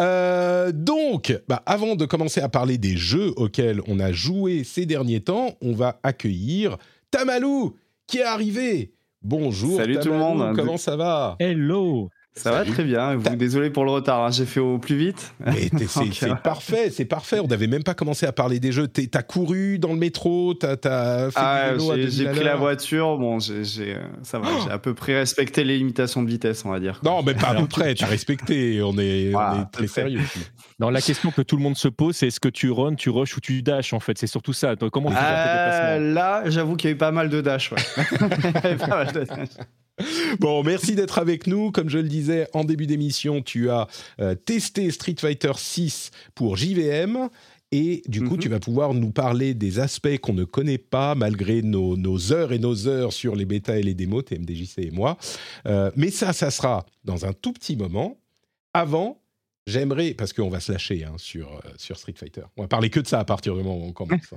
Euh, 0.00 0.72
donc, 0.72 1.36
bah, 1.48 1.62
avant 1.66 1.96
de 1.96 2.06
commencer 2.06 2.40
à 2.40 2.48
parler 2.48 2.78
des 2.78 2.96
jeux 2.96 3.32
auxquels 3.36 3.80
on 3.86 4.00
a 4.00 4.12
joué 4.12 4.64
ces 4.64 4.86
derniers 4.86 5.20
temps, 5.20 5.56
on 5.60 5.72
va 5.72 6.00
accueillir 6.02 6.78
Tamalou 7.10 7.76
qui 8.06 8.18
est 8.18 8.24
arrivé. 8.24 8.92
Bonjour. 9.22 9.76
Salut 9.76 9.98
tout 9.98 10.10
le 10.10 10.18
monde. 10.18 10.56
Comment 10.56 10.76
ça 10.76 10.96
va? 10.96 11.36
Hello. 11.38 12.10
Ça 12.34 12.50
va 12.50 12.64
très 12.64 12.82
bien. 12.82 13.14
Vous, 13.16 13.36
désolé 13.36 13.68
pour 13.68 13.84
le 13.84 13.90
retard, 13.90 14.24
hein. 14.24 14.30
j'ai 14.30 14.46
fait 14.46 14.60
au 14.60 14.78
plus 14.78 14.96
vite. 14.96 15.34
c'est 16.12 16.34
parfait, 16.42 16.90
c'est 16.90 17.04
parfait. 17.04 17.40
On 17.40 17.46
n'avait 17.46 17.66
même 17.66 17.82
pas 17.82 17.92
commencé 17.92 18.24
à 18.24 18.32
parler 18.32 18.58
des 18.58 18.72
jeux. 18.72 18.88
T'as 18.88 19.22
couru 19.22 19.78
dans 19.78 19.92
le 19.92 19.98
métro, 19.98 20.54
t'as 20.54 20.76
fait 20.76 21.36
ah, 21.36 21.72
J'ai 22.08 22.24
pris 22.30 22.44
la 22.44 22.56
voiture. 22.56 23.18
Bon, 23.18 23.38
j'ai 23.38 23.96
ça 24.22 24.38
va. 24.38 24.48
j'ai 24.64 24.70
à 24.70 24.78
peu 24.78 24.94
près 24.94 25.14
respecté 25.14 25.62
les 25.64 25.76
limitations 25.76 26.22
de 26.22 26.28
vitesse, 26.28 26.64
on 26.64 26.70
va 26.70 26.80
dire. 26.80 27.00
Non, 27.04 27.22
mais 27.22 27.34
pas 27.34 27.48
à 27.48 27.54
peu 27.54 27.66
près. 27.66 27.94
Tu 27.94 28.04
as 28.04 28.08
respecté. 28.08 28.80
On 28.82 28.96
est, 28.98 29.34
on 29.34 29.62
est 29.62 29.70
très 29.70 29.86
sérieux. 29.86 30.20
Non, 30.80 30.90
la 30.90 31.00
question 31.00 31.30
que 31.30 31.42
tout 31.42 31.56
le 31.56 31.62
monde 31.62 31.76
se 31.76 31.88
pose, 31.88 32.16
c'est 32.16 32.28
est-ce 32.28 32.40
que 32.40 32.48
tu 32.48 32.70
runs, 32.70 32.94
tu 32.94 33.10
rush 33.10 33.36
ou 33.36 33.40
tu 33.40 33.62
dash 33.62 33.92
en 33.92 34.00
fait? 34.00 34.18
C'est 34.18 34.26
surtout 34.26 34.52
ça. 34.52 34.74
comment 34.90 35.10
tu 35.10 35.16
euh, 35.16 36.12
Là, 36.12 36.42
j'avoue 36.46 36.76
qu'il 36.76 36.90
y 36.90 36.92
a 36.92 36.96
eu 36.96 36.98
pas 36.98 37.12
mal 37.12 37.28
de 37.28 37.40
dash. 37.40 37.72
Ouais. 37.72 38.76
pas 38.78 38.86
mal 38.86 39.12
de 39.12 39.24
dash. 39.24 39.48
Bon, 40.40 40.62
merci 40.62 40.94
d'être 40.94 41.18
avec 41.18 41.46
nous. 41.46 41.70
Comme 41.70 41.88
je 41.88 41.98
le 41.98 42.08
disais 42.08 42.48
en 42.54 42.64
début 42.64 42.86
d'émission, 42.86 43.42
tu 43.42 43.70
as 43.70 43.88
euh, 44.20 44.34
testé 44.34 44.90
Street 44.90 45.16
Fighter 45.18 45.52
6 45.56 46.10
pour 46.34 46.56
JVM. 46.56 47.28
Et 47.74 48.02
du 48.06 48.22
coup, 48.22 48.34
mhm. 48.34 48.38
tu 48.38 48.48
vas 48.50 48.60
pouvoir 48.60 48.92
nous 48.92 49.10
parler 49.10 49.54
des 49.54 49.78
aspects 49.78 50.18
qu'on 50.18 50.34
ne 50.34 50.44
connaît 50.44 50.78
pas, 50.78 51.14
malgré 51.14 51.62
nos, 51.62 52.32
heures 52.32 52.52
et 52.52 52.58
nos 52.58 52.86
heures 52.86 53.14
sur 53.14 53.34
les 53.34 53.46
bêtas 53.46 53.78
et 53.78 53.82
les 53.82 53.94
démos, 53.94 54.26
TMDJC 54.26 54.78
et 54.78 54.90
moi. 54.90 55.16
Euh, 55.66 55.90
mais 55.96 56.10
ça, 56.10 56.34
ça 56.34 56.50
sera 56.50 56.84
dans 57.04 57.24
un 57.24 57.32
tout 57.32 57.52
petit 57.52 57.76
moment. 57.76 58.18
Avant, 58.74 59.21
J'aimerais, 59.66 60.14
parce 60.14 60.32
qu'on 60.32 60.48
va 60.48 60.60
se 60.60 60.72
lâcher 60.72 61.04
hein, 61.04 61.14
sur, 61.18 61.52
euh, 61.52 61.70
sur 61.76 61.96
Street 61.96 62.14
Fighter, 62.16 62.42
on 62.56 62.62
va 62.62 62.68
parler 62.68 62.90
que 62.90 63.00
de 63.00 63.06
ça 63.06 63.20
à 63.20 63.24
partir 63.24 63.54
du 63.54 63.62
moment 63.62 63.76
où 63.76 63.88
on 63.88 63.92
commence. 63.92 64.34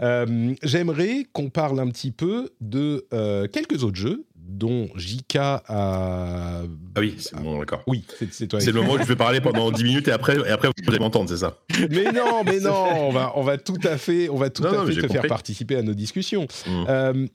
Hein. 0.00 0.26
J'aimerais 0.62 1.26
qu'on 1.32 1.50
parle 1.50 1.78
un 1.78 1.88
petit 1.88 2.10
peu 2.10 2.50
de 2.60 3.06
quelques 3.52 3.84
autres 3.84 3.96
jeux 3.96 4.26
dont 4.34 4.88
JK 4.96 5.36
a. 5.36 5.62
Ah 5.68 6.64
oui, 6.98 7.14
c'est 7.18 7.36
bon, 7.36 7.60
d'accord. 7.60 7.82
Oui, 7.86 8.04
c'est 8.30 8.48
toi. 8.48 8.60
C'est 8.60 8.72
le 8.72 8.80
moment 8.80 8.94
où 8.94 8.98
je 8.98 9.04
vais 9.04 9.16
parler 9.16 9.40
pendant 9.40 9.70
10 9.70 9.84
minutes 9.84 10.08
et 10.08 10.12
après, 10.12 10.36
et 10.36 10.50
après 10.50 10.68
vous 10.68 10.90
allez 10.90 10.98
m'entendre, 10.98 11.28
c'est 11.28 11.36
ça? 11.36 11.58
Mais 11.90 12.10
non, 12.12 12.42
mais 12.44 12.58
non, 12.58 13.08
on 13.08 13.12
va, 13.12 13.32
on 13.36 13.42
va 13.42 13.58
tout 13.58 13.78
à 13.84 13.96
fait, 13.96 14.28
on 14.28 14.36
va 14.36 14.50
tout 14.50 14.64
à 14.64 14.86
fait 14.86 14.94
te 14.94 15.06
faire 15.06 15.26
participer 15.26 15.76
à 15.76 15.82
nos 15.82 15.94
discussions. 15.94 16.46
Mmh. 16.66 17.26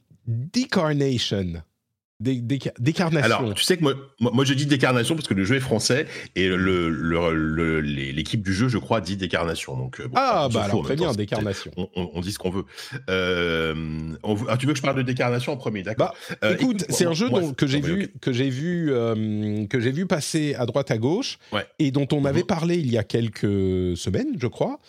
Décarnation. 2.22 3.26
Alors, 3.26 3.54
tu 3.56 3.64
sais 3.66 3.76
que 3.76 3.84
moi, 3.84 3.94
moi, 4.22 4.46
je 4.46 4.54
dis 4.54 4.66
décarnation 4.66 5.16
parce 5.16 5.28
que 5.28 5.34
le 5.34 5.44
jeu 5.44 5.58
est 5.58 5.60
français 5.60 6.08
et 6.38 6.48
le, 6.48 7.82
l'équipe 7.82 8.42
du 8.42 8.54
jeu, 8.54 8.70
je 8.70 8.78
crois, 8.78 9.02
dit 9.02 9.18
décarnation. 9.18 9.76
Donc, 9.76 10.00
euh, 10.00 10.08
ah, 10.16 10.48
bah 10.52 10.64
alors, 10.64 10.82
très 10.84 10.96
bien, 10.96 11.12
décarnation. 11.12 11.72
On, 11.76 12.22
dit 12.22 12.32
ce 12.32 12.40
qu'on 12.40 12.52
veut. 12.52 12.64
Euh, 13.10 13.76
ah, 14.48 14.56
tu 14.56 14.66
veux 14.66 14.72
que 14.72 14.78
je 14.78 14.84
parle 14.84 14.96
de 14.96 15.02
décarnation 15.02 15.52
en 15.52 15.58
premier, 15.58 15.84
d'accord 15.84 16.16
bah, 16.30 16.38
euh, 16.46 16.56
Écoute, 16.58 16.86
c'est 16.88 17.06
un 17.06 17.14
jeu 17.14 17.28
que 17.58 17.68
j'ai 17.68 17.82
vu, 17.82 18.14
que 18.22 18.32
j'ai 18.32 18.50
vu, 18.50 18.94
que 19.70 19.80
j'ai 19.82 19.92
vu 19.92 20.06
passer 20.06 20.56
à 20.56 20.66
droite 20.66 20.92
à 20.92 20.98
gauche 20.98 21.38
et 21.80 21.92
dont 21.92 22.08
on 22.14 22.22
m'avait 22.22 22.42
mhm. 22.42 22.48
parlé 22.48 22.78
il 22.78 22.90
y 22.90 22.98
a 22.98 23.04
quelques 23.04 23.98
semaines, 23.98 24.38
je 24.40 24.48
crois. 24.48 24.80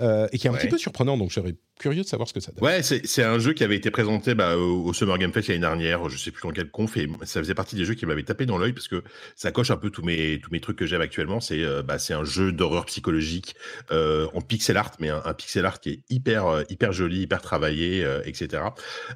et 0.00 0.38
qui 0.38 0.46
est 0.46 0.50
un 0.50 0.54
petit 0.54 0.68
peu 0.68 0.78
surprenant, 0.78 1.16
donc 1.16 1.32
j'aurais 1.32 1.56
curieux 1.78 2.02
de 2.02 2.06
savoir 2.06 2.28
ce 2.28 2.32
que 2.32 2.40
ça 2.40 2.52
donne. 2.52 2.64
Ouais, 2.64 2.82
c'est 2.82 3.22
un 3.22 3.38
jeu 3.38 3.52
qui 3.52 3.64
avait 3.64 3.76
été 3.76 3.90
présenté 3.90 4.34
bah, 4.34 4.56
au, 4.56 4.92
Summer 4.92 5.18
Game 5.18 5.32
Fest 5.32 5.48
l'année 5.48 5.60
dernière, 5.60 6.08
je 6.08 6.16
sais 6.16 6.30
plus 6.30 6.42
dans 6.42 6.52
quel 6.52 6.70
conf, 6.70 6.96
et 6.96 7.08
ça 7.24 7.40
faisait 7.40 7.54
partie 7.54 7.76
des 7.76 7.84
jeux 7.84 7.94
qui 7.94 8.06
m'avaient 8.06 8.22
tapé 8.22 8.46
dans 8.46 8.58
l'œil 8.58 8.72
parce 8.72 8.88
que 8.88 9.02
ça 9.34 9.52
coche 9.52 9.70
un 9.70 9.76
peu 9.76 9.90
tous 9.90 10.02
mes, 10.02 10.40
tous 10.40 10.50
mes 10.50 10.60
trucs 10.60 10.76
que 10.76 10.86
j'aime 10.86 11.00
actuellement. 11.00 11.40
C'est 11.40 11.62
euh, 11.62 11.82
bah, 11.82 11.96
un 12.10 12.24
jeu 12.24 12.52
d'horreur 12.52 12.86
psychologique 12.86 13.56
euh, 13.90 14.26
en 14.34 14.40
pixel 14.40 14.76
art, 14.76 14.92
mais 15.00 15.10
un, 15.10 15.34
pixel 15.34 15.66
art 15.66 15.80
qui 15.80 15.90
est 15.90 16.00
hyper, 16.08 16.46
euh, 16.46 16.62
hyper 16.70 16.92
joli, 16.92 17.20
hyper 17.22 17.42
travaillé, 17.42 18.06
etc. 18.24 18.62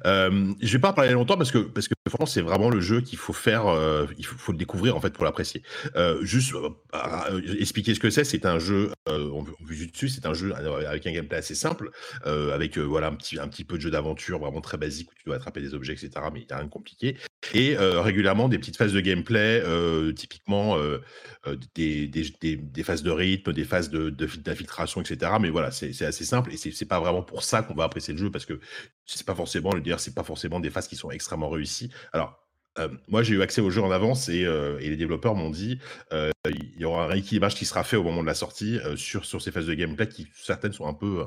je 0.05 0.71
vais 0.71 0.79
pas 0.79 0.89
en 0.89 0.93
parler 0.93 1.11
longtemps 1.11 1.37
parce 1.37 1.51
que, 1.51 1.59
parce 1.59 1.87
que 1.87 1.93
franchement, 2.07 2.25
c'est 2.25 2.41
vraiment 2.41 2.69
le 2.69 2.79
jeu 2.79 3.01
qu'il 3.01 3.17
faut 3.17 3.33
faire, 3.33 3.63
il 4.17 4.25
faut, 4.25 4.51
le 4.51 4.57
découvrir 4.57 4.95
en 4.95 5.01
fait 5.01 5.11
pour 5.11 5.25
l'apprécier. 5.25 5.63
juste 6.21 6.53
expliquer 7.59 7.95
ce 7.95 7.99
que 7.99 8.09
c'est, 8.09 8.23
c'est 8.23 8.45
un 8.45 8.59
jeu, 8.59 8.91
on, 9.07 9.45
vue 9.65 9.87
dessus, 9.87 10.09
c'est 10.09 10.25
un 10.25 10.33
jeu 10.33 10.53
avec 10.87 11.07
un 11.07 11.11
gameplay 11.11 11.37
assez 11.37 11.55
simple 11.55 11.91
avec 12.51 12.77
voilà 12.77 13.07
un 13.07 13.15
petit, 13.15 13.39
un 13.39 13.47
petit 13.47 13.63
peu 13.63 13.77
de 13.77 13.81
jeu 13.81 13.91
d'aventure 13.91 14.39
vraiment 14.39 14.61
très 14.61 14.77
basique 14.77 15.11
où 15.11 15.15
tu 15.15 15.23
dois 15.25 15.35
attraper 15.35 15.61
des 15.61 15.73
objets, 15.73 15.93
etc. 15.93 16.11
Mais 16.33 16.41
il 16.41 16.45
n'y 16.45 16.51
a 16.51 16.57
rien 16.57 16.65
de 16.65 16.69
compliqué. 16.69 17.17
Et 17.53 17.75
régulièrement 17.77 18.49
des 18.49 18.59
petites 18.59 18.77
phases 18.77 18.93
de 18.93 18.99
gameplay, 18.99 19.63
typiquement 20.15 20.77
des, 21.75 22.07
des, 22.07 22.83
phases 22.83 23.03
de 23.03 23.11
rythme, 23.11 23.53
des 23.53 23.63
phases 23.63 23.89
d'infiltration, 23.89 25.01
de, 25.01 25.11
etc. 25.11 25.33
Mais 25.39 25.49
voilà, 25.49 25.71
c'est 25.71 26.01
assez 26.03 26.25
simple 26.25 26.53
et 26.53 26.57
c'est 26.57 26.85
pas 26.85 26.99
vraiment 26.99 27.23
pour 27.23 27.43
ça 27.43 27.63
qu'on 27.63 27.73
va 27.73 27.83
apprécier 27.83 28.13
le 28.13 28.19
jeu 28.19 28.31
parce 28.31 28.45
que 28.45 28.59
c'est 29.05 29.25
pas 29.25 29.35
forcément 29.35 29.71
pas 30.15 30.23
forcément 30.23 30.59
des 30.59 30.69
phases 30.69 30.87
qui 30.87 30.95
sont 30.95 31.11
extrêmement 31.11 31.49
réussies. 31.49 31.91
Alors 32.13 32.39
euh, 32.79 32.87
moi, 33.09 33.21
j'ai 33.21 33.33
eu 33.33 33.41
accès 33.41 33.59
au 33.59 33.69
jeu 33.69 33.81
en 33.81 33.91
avance 33.91 34.29
et, 34.29 34.45
euh, 34.45 34.79
les 34.79 34.95
développeurs 34.95 35.35
m'ont 35.35 35.49
dit 35.49 35.79
euh, 36.13 36.31
il 36.45 36.79
y 36.79 36.85
aura 36.85 37.03
un 37.03 37.07
rééquilibrage 37.07 37.55
qui 37.55 37.65
sera 37.65 37.83
fait 37.83 37.97
au 37.97 38.03
moment 38.03 38.21
de 38.21 38.27
la 38.27 38.33
sortie 38.33 38.79
sur, 38.95 39.25
sur 39.25 39.41
ces 39.41 39.51
phases 39.51 39.67
de 39.67 39.73
gameplay 39.73 40.07
qui 40.07 40.27
certaines 40.33 40.73
sont 40.73 40.87
un 40.87 40.93
peu 40.93 41.23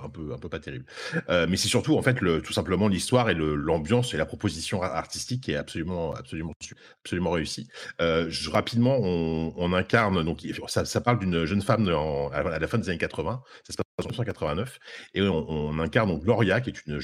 pas 0.50 0.58
terribles. 0.58 0.86
mais 1.28 1.56
c'est 1.56 1.68
surtout 1.68 1.96
en 1.96 2.02
fait 2.02 2.18
tout 2.42 2.52
simplement 2.52 2.88
l'histoire 2.88 3.30
et 3.30 3.34
l'ambiance 3.34 4.12
et 4.12 4.16
la 4.16 4.26
proposition 4.26 4.82
artistique 4.82 5.44
qui 5.44 5.52
est 5.52 5.56
absolument 5.56 6.14
réussie. 7.30 7.68
Rapidement, 7.98 8.98
on, 9.00 9.72
incarne 9.72 10.24
donc 10.24 10.40
ça, 10.66 10.84
ça 10.84 11.00
parle 11.00 11.20
d'une 11.20 11.44
jeune 11.44 11.62
femme 11.62 11.88
à 12.32 12.58
la 12.58 12.66
fin 12.66 12.78
des 12.78 12.88
années 12.88 12.98
80. 12.98 13.42
Ça 13.62 13.72
se 13.72 13.76
passe 13.76 14.06
en 14.06 14.08
1989 14.08 14.78
et 15.14 15.22
on, 15.22 15.48
on 15.48 15.78
incarne 15.78 16.08
donc 16.08 16.24
Gloria 16.24 16.60
qui 16.60 16.70
est 16.70 16.86
une 16.86 16.98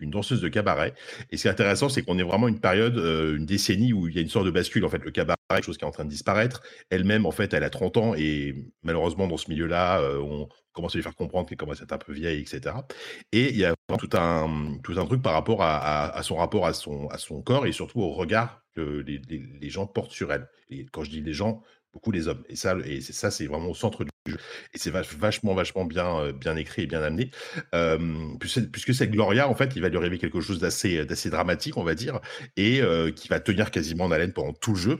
une 0.00 0.10
danseuse 0.10 0.40
de 0.40 0.48
cabaret. 0.48 0.94
Et 1.30 1.36
ce 1.36 1.42
qui 1.42 1.48
est 1.48 1.50
intéressant, 1.50 1.88
c'est 1.88 2.02
qu'on 2.02 2.18
est 2.18 2.22
vraiment 2.22 2.48
une 2.48 2.60
période, 2.60 2.98
euh, 2.98 3.36
une 3.36 3.46
décennie 3.46 3.92
où 3.92 4.08
il 4.08 4.14
y 4.14 4.18
a 4.18 4.22
une 4.22 4.28
sorte 4.28 4.46
de 4.46 4.50
bascule. 4.50 4.84
En 4.84 4.88
fait, 4.88 5.04
le 5.04 5.10
cabaret, 5.10 5.36
quelque 5.50 5.64
chose 5.64 5.78
qui 5.78 5.84
est 5.84 5.88
en 5.88 5.92
train 5.92 6.04
de 6.04 6.10
disparaître. 6.10 6.62
Elle-même, 6.90 7.26
en 7.26 7.30
fait, 7.30 7.54
elle 7.54 7.64
a 7.64 7.70
30 7.70 7.96
ans 7.96 8.14
et 8.14 8.54
malheureusement, 8.82 9.26
dans 9.26 9.36
ce 9.36 9.50
milieu-là, 9.50 10.00
euh, 10.00 10.18
on 10.18 10.48
commence 10.72 10.94
à 10.94 10.98
lui 10.98 11.02
faire 11.02 11.14
comprendre 11.14 11.48
qu'elle 11.48 11.58
commence 11.58 11.80
à 11.80 11.84
être 11.84 11.92
un 11.92 11.98
peu 11.98 12.12
vieille, 12.12 12.40
etc. 12.40 12.74
Et 13.32 13.50
il 13.50 13.56
y 13.56 13.64
a 13.64 13.74
tout 13.98 14.10
un, 14.14 14.78
tout 14.82 14.98
un 14.98 15.06
truc 15.06 15.22
par 15.22 15.34
rapport 15.34 15.62
à, 15.62 16.20
son 16.22 16.36
rapport 16.36 16.66
à 16.66 16.72
son, 16.72 17.06
à 17.08 17.18
son 17.18 17.42
corps 17.42 17.66
et 17.66 17.72
surtout 17.72 18.00
au 18.00 18.10
regard 18.10 18.62
que 18.74 19.04
les, 19.06 19.20
les 19.28 19.70
gens 19.70 19.86
portent 19.86 20.10
sur 20.10 20.32
elle. 20.32 20.48
Et 20.68 20.86
quand 20.86 21.04
je 21.04 21.10
dis 21.10 21.20
les 21.20 21.32
gens, 21.32 21.62
beaucoup 21.94 22.10
les 22.10 22.28
hommes. 22.28 22.42
Et 22.48 22.56
ça, 22.56 22.76
et 22.84 23.00
c'est 23.00 23.12
ça, 23.14 23.30
c'est 23.30 23.46
vraiment 23.46 23.70
au 23.70 23.74
centre 23.74 24.04
du 24.04 24.10
jeu. 24.26 24.38
Et 24.74 24.78
c'est 24.78 24.90
vachement, 24.90 25.54
vachement 25.54 25.84
bien, 25.84 26.18
euh, 26.18 26.32
bien 26.32 26.56
écrit 26.56 26.82
et 26.82 26.86
bien 26.86 27.02
amené. 27.02 27.30
puisque 28.40 28.94
c'est 28.94 29.08
Gloria, 29.08 29.48
en 29.48 29.54
fait, 29.54 29.72
il 29.76 29.82
va 29.82 29.88
lui 29.88 29.96
arriver 29.96 30.18
quelque 30.18 30.40
chose 30.40 30.58
d'assez, 30.58 31.06
d'assez 31.06 31.30
dramatique, 31.30 31.76
on 31.76 31.84
va 31.84 31.94
dire, 31.94 32.20
et 32.56 32.82
euh, 32.82 33.10
qui 33.10 33.28
va 33.28 33.40
tenir 33.40 33.70
quasiment 33.70 34.04
en 34.04 34.10
haleine 34.10 34.32
pendant 34.32 34.52
tout 34.52 34.72
le 34.72 34.78
jeu. 34.78 34.98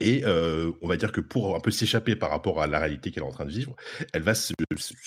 Et 0.00 0.24
on 0.26 0.88
va 0.88 0.96
dire 0.96 1.12
que 1.12 1.20
pour 1.20 1.56
un 1.56 1.60
peu 1.60 1.70
s'échapper 1.70 2.16
par 2.16 2.30
rapport 2.30 2.62
à 2.62 2.66
la 2.66 2.78
réalité 2.78 3.10
qu'elle 3.10 3.22
est 3.22 3.26
en 3.26 3.32
train 3.32 3.44
de 3.44 3.50
vivre, 3.50 3.74
elle 4.12 4.22
va 4.22 4.34
se, 4.34 4.52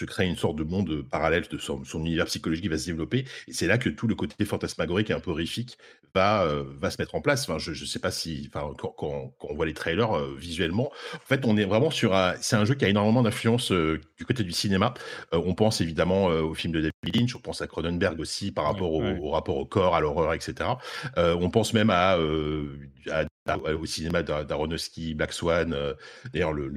créer 0.06 0.28
une 0.28 0.36
sorte 0.36 0.58
de 0.58 0.64
monde 0.64 1.04
parallèle 1.10 1.48
de 1.50 1.58
son, 1.58 1.84
univers 1.96 2.26
psychologique 2.26 2.64
qui 2.64 2.70
va 2.70 2.78
se 2.78 2.86
développer. 2.86 3.26
Et 3.48 3.54
c'est 3.54 3.68
là 3.68 3.78
que 3.78 3.90
tout 3.90 4.08
le 4.08 4.16
côté 4.16 4.44
fantasmagorique 4.46 5.10
et 5.10 5.14
un 5.14 5.20
peu 5.20 5.32
horrifique 5.32 5.78
va, 6.14 6.46
va 6.80 6.92
se 6.92 7.02
mettre 7.02 7.16
en 7.16 7.22
place. 7.22 7.44
Enfin, 7.50 7.58
je 7.58 7.72
ne 7.72 7.88
sais 7.88 8.00
pas 8.00 8.12
si, 8.12 8.50
enfin, 8.54 8.74
quand, 8.78 9.34
on 9.42 9.54
voit 9.54 9.66
les 9.66 9.74
trailers 9.74 10.26
visuellement, 10.36 10.92
en 11.16 11.28
fait, 11.28 11.46
on 11.46 11.58
est 11.58 11.66
vraiment 11.66 11.92
sur 11.92 12.16
un. 12.16 12.34
C'est 12.42 12.56
un 12.56 12.66
jeu 12.66 12.76
qui 12.76 12.86
a 12.86 12.90
énormément 12.90 13.22
d'influence 13.22 13.72
du 13.72 14.26
côté 14.26 14.44
du 14.44 14.52
cinéma. 14.52 14.94
on 15.32 15.56
pense 15.56 15.82
évidemment 15.82 16.26
au 16.26 16.54
film 16.54 16.74
de 16.74 16.82
David 16.82 17.16
Lynch, 17.16 17.36
on 17.36 17.40
pense 17.40 17.62
à 17.62 17.68
Cronenberg 17.68 18.20
aussi 18.20 18.52
par 18.52 18.66
rapport 18.66 18.92
au, 18.92 19.30
rapport 19.30 19.58
au 19.58 19.66
corps, 19.66 19.96
à 19.96 20.02
l'horreur, 20.02 20.34
etc. 20.34 20.70
on 21.16 21.50
pense 21.50 21.74
même 21.74 21.90
à, 21.90 22.18
à 23.10 23.26
au 23.58 23.86
cinéma 23.86 24.24
d'Aronofsky, 24.24 25.16
Black 25.16 25.34
Swan. 25.34 25.74
Euh, 25.74 25.94
d'ailleurs, 26.34 26.54
le, 26.54 26.68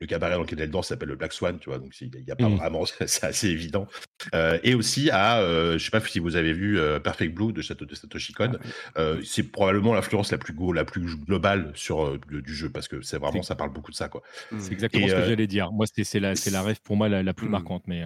le 0.00 0.06
cabaret 0.06 0.34
dans 0.34 0.42
lequel 0.42 0.60
elle 0.60 0.70
danse 0.70 0.88
s'appelle 0.88 1.08
le 1.08 1.16
Black 1.16 1.32
Swan, 1.32 1.58
tu 1.58 1.70
vois, 1.70 1.78
donc 1.78 2.00
il 2.00 2.10
n'y 2.10 2.30
a 2.30 2.36
pas 2.36 2.48
mmh. 2.48 2.56
vraiment, 2.56 2.84
c'est 3.06 3.24
assez 3.24 3.48
évident. 3.48 3.86
Euh, 4.34 4.58
et 4.62 4.74
aussi 4.74 5.10
à, 5.10 5.40
euh, 5.40 5.78
je 5.78 5.84
sais 5.84 5.90
pas 5.90 6.00
si 6.00 6.18
vous 6.18 6.36
avez 6.36 6.52
vu 6.52 6.78
euh, 6.78 7.00
Perfect 7.00 7.34
Blue 7.34 7.52
de, 7.52 7.62
de 7.84 7.94
Satoshi 7.94 8.32
Kon, 8.32 8.52
ah 8.94 9.14
c'est 9.24 9.44
probablement 9.44 9.94
l'influence 9.94 10.30
la 10.32 10.38
plus 10.38 10.54
la 10.74 10.84
plus 10.84 11.16
globale 11.16 11.72
sur 11.74 12.18
du 12.18 12.54
jeu 12.54 12.70
parce 12.70 12.88
que 12.88 13.00
c'est 13.02 13.18
vraiment, 13.18 13.42
ça 13.42 13.54
parle 13.54 13.72
beaucoup 13.72 13.90
de 13.90 13.96
ça, 13.96 14.08
quoi. 14.08 14.22
C'est 14.58 14.72
exactement 14.72 15.08
ce 15.08 15.14
que 15.14 15.24
j'allais 15.24 15.46
dire. 15.46 15.70
Moi, 15.72 15.86
c'est 15.86 16.20
la, 16.20 16.34
la 16.50 16.62
rêve 16.62 16.80
pour 16.82 16.96
moi 16.96 17.08
la, 17.08 17.34
plus 17.34 17.48
mmh. 17.48 17.50
marquante, 17.50 17.82
mais. 17.86 18.04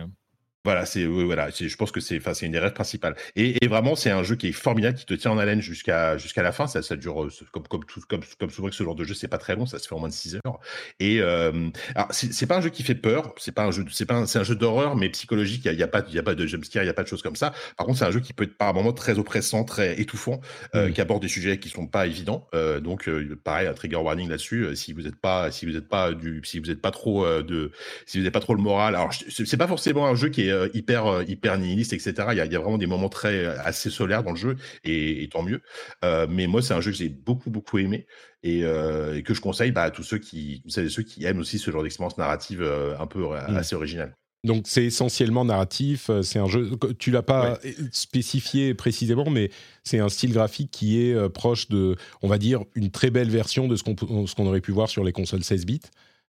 Voilà, 0.64 0.86
c'est 0.86 1.04
voilà, 1.04 1.50
je 1.50 1.74
pense 1.76 1.90
que 1.90 2.00
c'est 2.00 2.20
une 2.42 2.52
des 2.52 2.58
rêves 2.58 2.72
principales. 2.72 3.16
Et, 3.34 3.64
et 3.64 3.68
vraiment, 3.68 3.96
c'est 3.96 4.10
un 4.10 4.22
jeu 4.22 4.36
qui 4.36 4.48
est 4.48 4.52
formidable, 4.52 4.96
qui 4.96 5.04
te 5.06 5.14
tient 5.14 5.32
en 5.32 5.38
haleine 5.38 5.60
jusqu'à 5.60 6.16
jusqu'à 6.18 6.42
la 6.42 6.52
fin. 6.52 6.68
Ça, 6.68 6.82
ça 6.82 6.94
dure 6.96 7.28
comme 7.50 7.66
comme 7.66 7.84
tout, 7.84 8.00
comme 8.08 8.22
comme 8.38 8.50
souvent 8.50 8.68
que 8.68 8.74
ce 8.74 8.84
genre 8.84 8.94
de 8.94 9.02
jeu, 9.02 9.14
c'est 9.14 9.28
pas 9.28 9.38
très 9.38 9.56
long, 9.56 9.66
ça 9.66 9.80
se 9.80 9.88
fait 9.88 9.94
en 9.94 9.98
moins 9.98 10.08
de 10.08 10.14
6 10.14 10.36
heures. 10.36 10.60
Et 11.00 11.20
euh, 11.20 11.68
c'est 12.10 12.46
pas 12.46 12.58
un 12.58 12.60
jeu 12.60 12.70
qui 12.70 12.84
fait 12.84 12.94
peur, 12.94 13.34
c'est 13.38 13.52
pas 13.52 13.64
un 13.64 13.70
jeu, 13.72 13.84
c'est 13.90 14.06
pas 14.06 14.24
c'est 14.26 14.38
un 14.38 14.44
jeu 14.44 14.54
d'horreur, 14.54 14.94
mais 14.94 15.08
psychologique. 15.10 15.64
Il 15.64 15.74
y, 15.74 15.82
a, 15.82 15.88
pas 15.88 16.04
il 16.08 16.14
y 16.14 16.18
a 16.18 16.22
pas 16.22 16.34
de 16.36 16.46
jumpscare, 16.46 16.84
il 16.84 16.86
y 16.86 16.90
a 16.90 16.94
pas 16.94 17.02
de 17.02 17.08
choses 17.08 17.22
comme 17.22 17.36
ça. 17.36 17.52
Par 17.76 17.86
contre, 17.86 17.98
c'est 17.98 18.04
un 18.04 18.10
jeu 18.12 18.20
qui 18.20 18.32
peut 18.32 18.44
être 18.44 18.56
par 18.56 18.72
moments 18.72 18.92
très 18.92 19.18
oppressant, 19.18 19.64
très 19.64 20.00
étouffant, 20.00 20.40
euh, 20.74 20.88
mmh. 20.88 20.92
qui 20.92 21.00
aborde 21.00 21.22
des 21.22 21.28
sujets 21.28 21.58
qui 21.58 21.70
sont 21.70 21.88
pas 21.88 22.06
évidents. 22.06 22.46
Euh, 22.54 22.78
donc 22.78 23.10
pareil, 23.42 23.66
un 23.66 23.74
trigger 23.74 23.96
warning 23.96 24.28
là-dessus. 24.28 24.76
si 24.76 24.92
vous 24.92 25.08
êtes 25.08 25.16
pas 25.16 25.50
si 25.50 25.66
vous 25.66 25.76
êtes 25.76 25.88
pas 25.88 26.12
du 26.12 26.40
si 26.44 26.60
vous 26.60 26.70
êtes 26.70 26.80
pas 26.80 26.92
trop 26.92 27.26
de 27.42 27.72
si 28.06 28.18
vous 28.18 28.24
n'êtes 28.24 28.32
pas 28.32 28.40
trop 28.40 28.54
le 28.54 28.62
moral. 28.62 28.94
Alors 28.94 29.10
c'est 29.12 29.56
pas 29.56 29.68
forcément 29.68 30.06
un 30.06 30.14
jeu 30.14 30.28
qui 30.28 30.48
est 30.48 30.51
hyper 30.74 31.22
hyper 31.28 31.58
nihiliste, 31.58 31.92
etc. 31.92 32.28
Il 32.32 32.36
y, 32.36 32.40
a, 32.40 32.58
vraiment 32.58 32.78
des 32.78 32.86
moments 32.86 33.08
très 33.08 33.44
euh, 33.44 33.60
assez 33.62 33.90
solaires 33.90 34.22
dans 34.22 34.30
le 34.30 34.36
jeu, 34.36 34.56
et, 34.84 35.28
tant 35.30 35.42
mieux. 35.42 35.60
Euh, 36.04 36.26
mais 36.28 36.46
moi, 36.46 36.62
c'est 36.62 36.74
un 36.74 36.80
jeu 36.80 36.90
que 36.90 36.96
j'ai 36.96 37.08
beaucoup, 37.08 37.50
beaucoup 37.50 37.78
aimé 37.78 38.06
et, 38.42 38.64
euh, 38.64 39.20
que 39.22 39.34
je 39.34 39.40
conseille 39.40 39.72
bah, 39.72 39.82
à 39.82 39.90
tous 39.90 40.02
ceux 40.02 40.18
qui, 40.18 40.62
ceux 40.68 41.02
qui 41.02 41.24
aiment 41.24 41.40
aussi 41.40 41.58
ce 41.58 41.70
genre 41.70 41.82
d'expérience 41.82 42.18
narrative 42.18 42.62
un 42.98 43.06
peu 43.06 43.20
mmh. 43.20 43.56
assez 43.56 43.74
originale. 43.74 44.16
Donc 44.44 44.64
c'est 44.66 44.84
essentiellement 44.84 45.44
narratif, 45.44 46.10
c'est 46.22 46.40
un 46.40 46.48
jeu, 46.48 46.72
tu 46.98 47.12
l'as 47.12 47.22
pas 47.22 47.60
spécifié 47.92 48.74
précisément, 48.74 49.30
mais 49.30 49.50
c'est 49.84 50.00
un 50.00 50.08
style 50.08 50.32
graphique 50.32 50.72
qui 50.72 51.00
est 51.00 51.28
proche 51.28 51.68
de, 51.68 51.94
on 52.22 52.28
va 52.28 52.38
dire, 52.38 52.64
une 52.74 52.90
très 52.90 53.10
belle 53.10 53.30
version 53.30 53.68
de 53.68 53.76
ce 53.76 53.84
qu'on 53.84 54.46
aurait 54.46 54.60
pu 54.60 54.72
voir 54.72 54.88
sur 54.88 55.04
les 55.04 55.12
consoles 55.12 55.44
16 55.44 55.64
bits. 55.64 55.80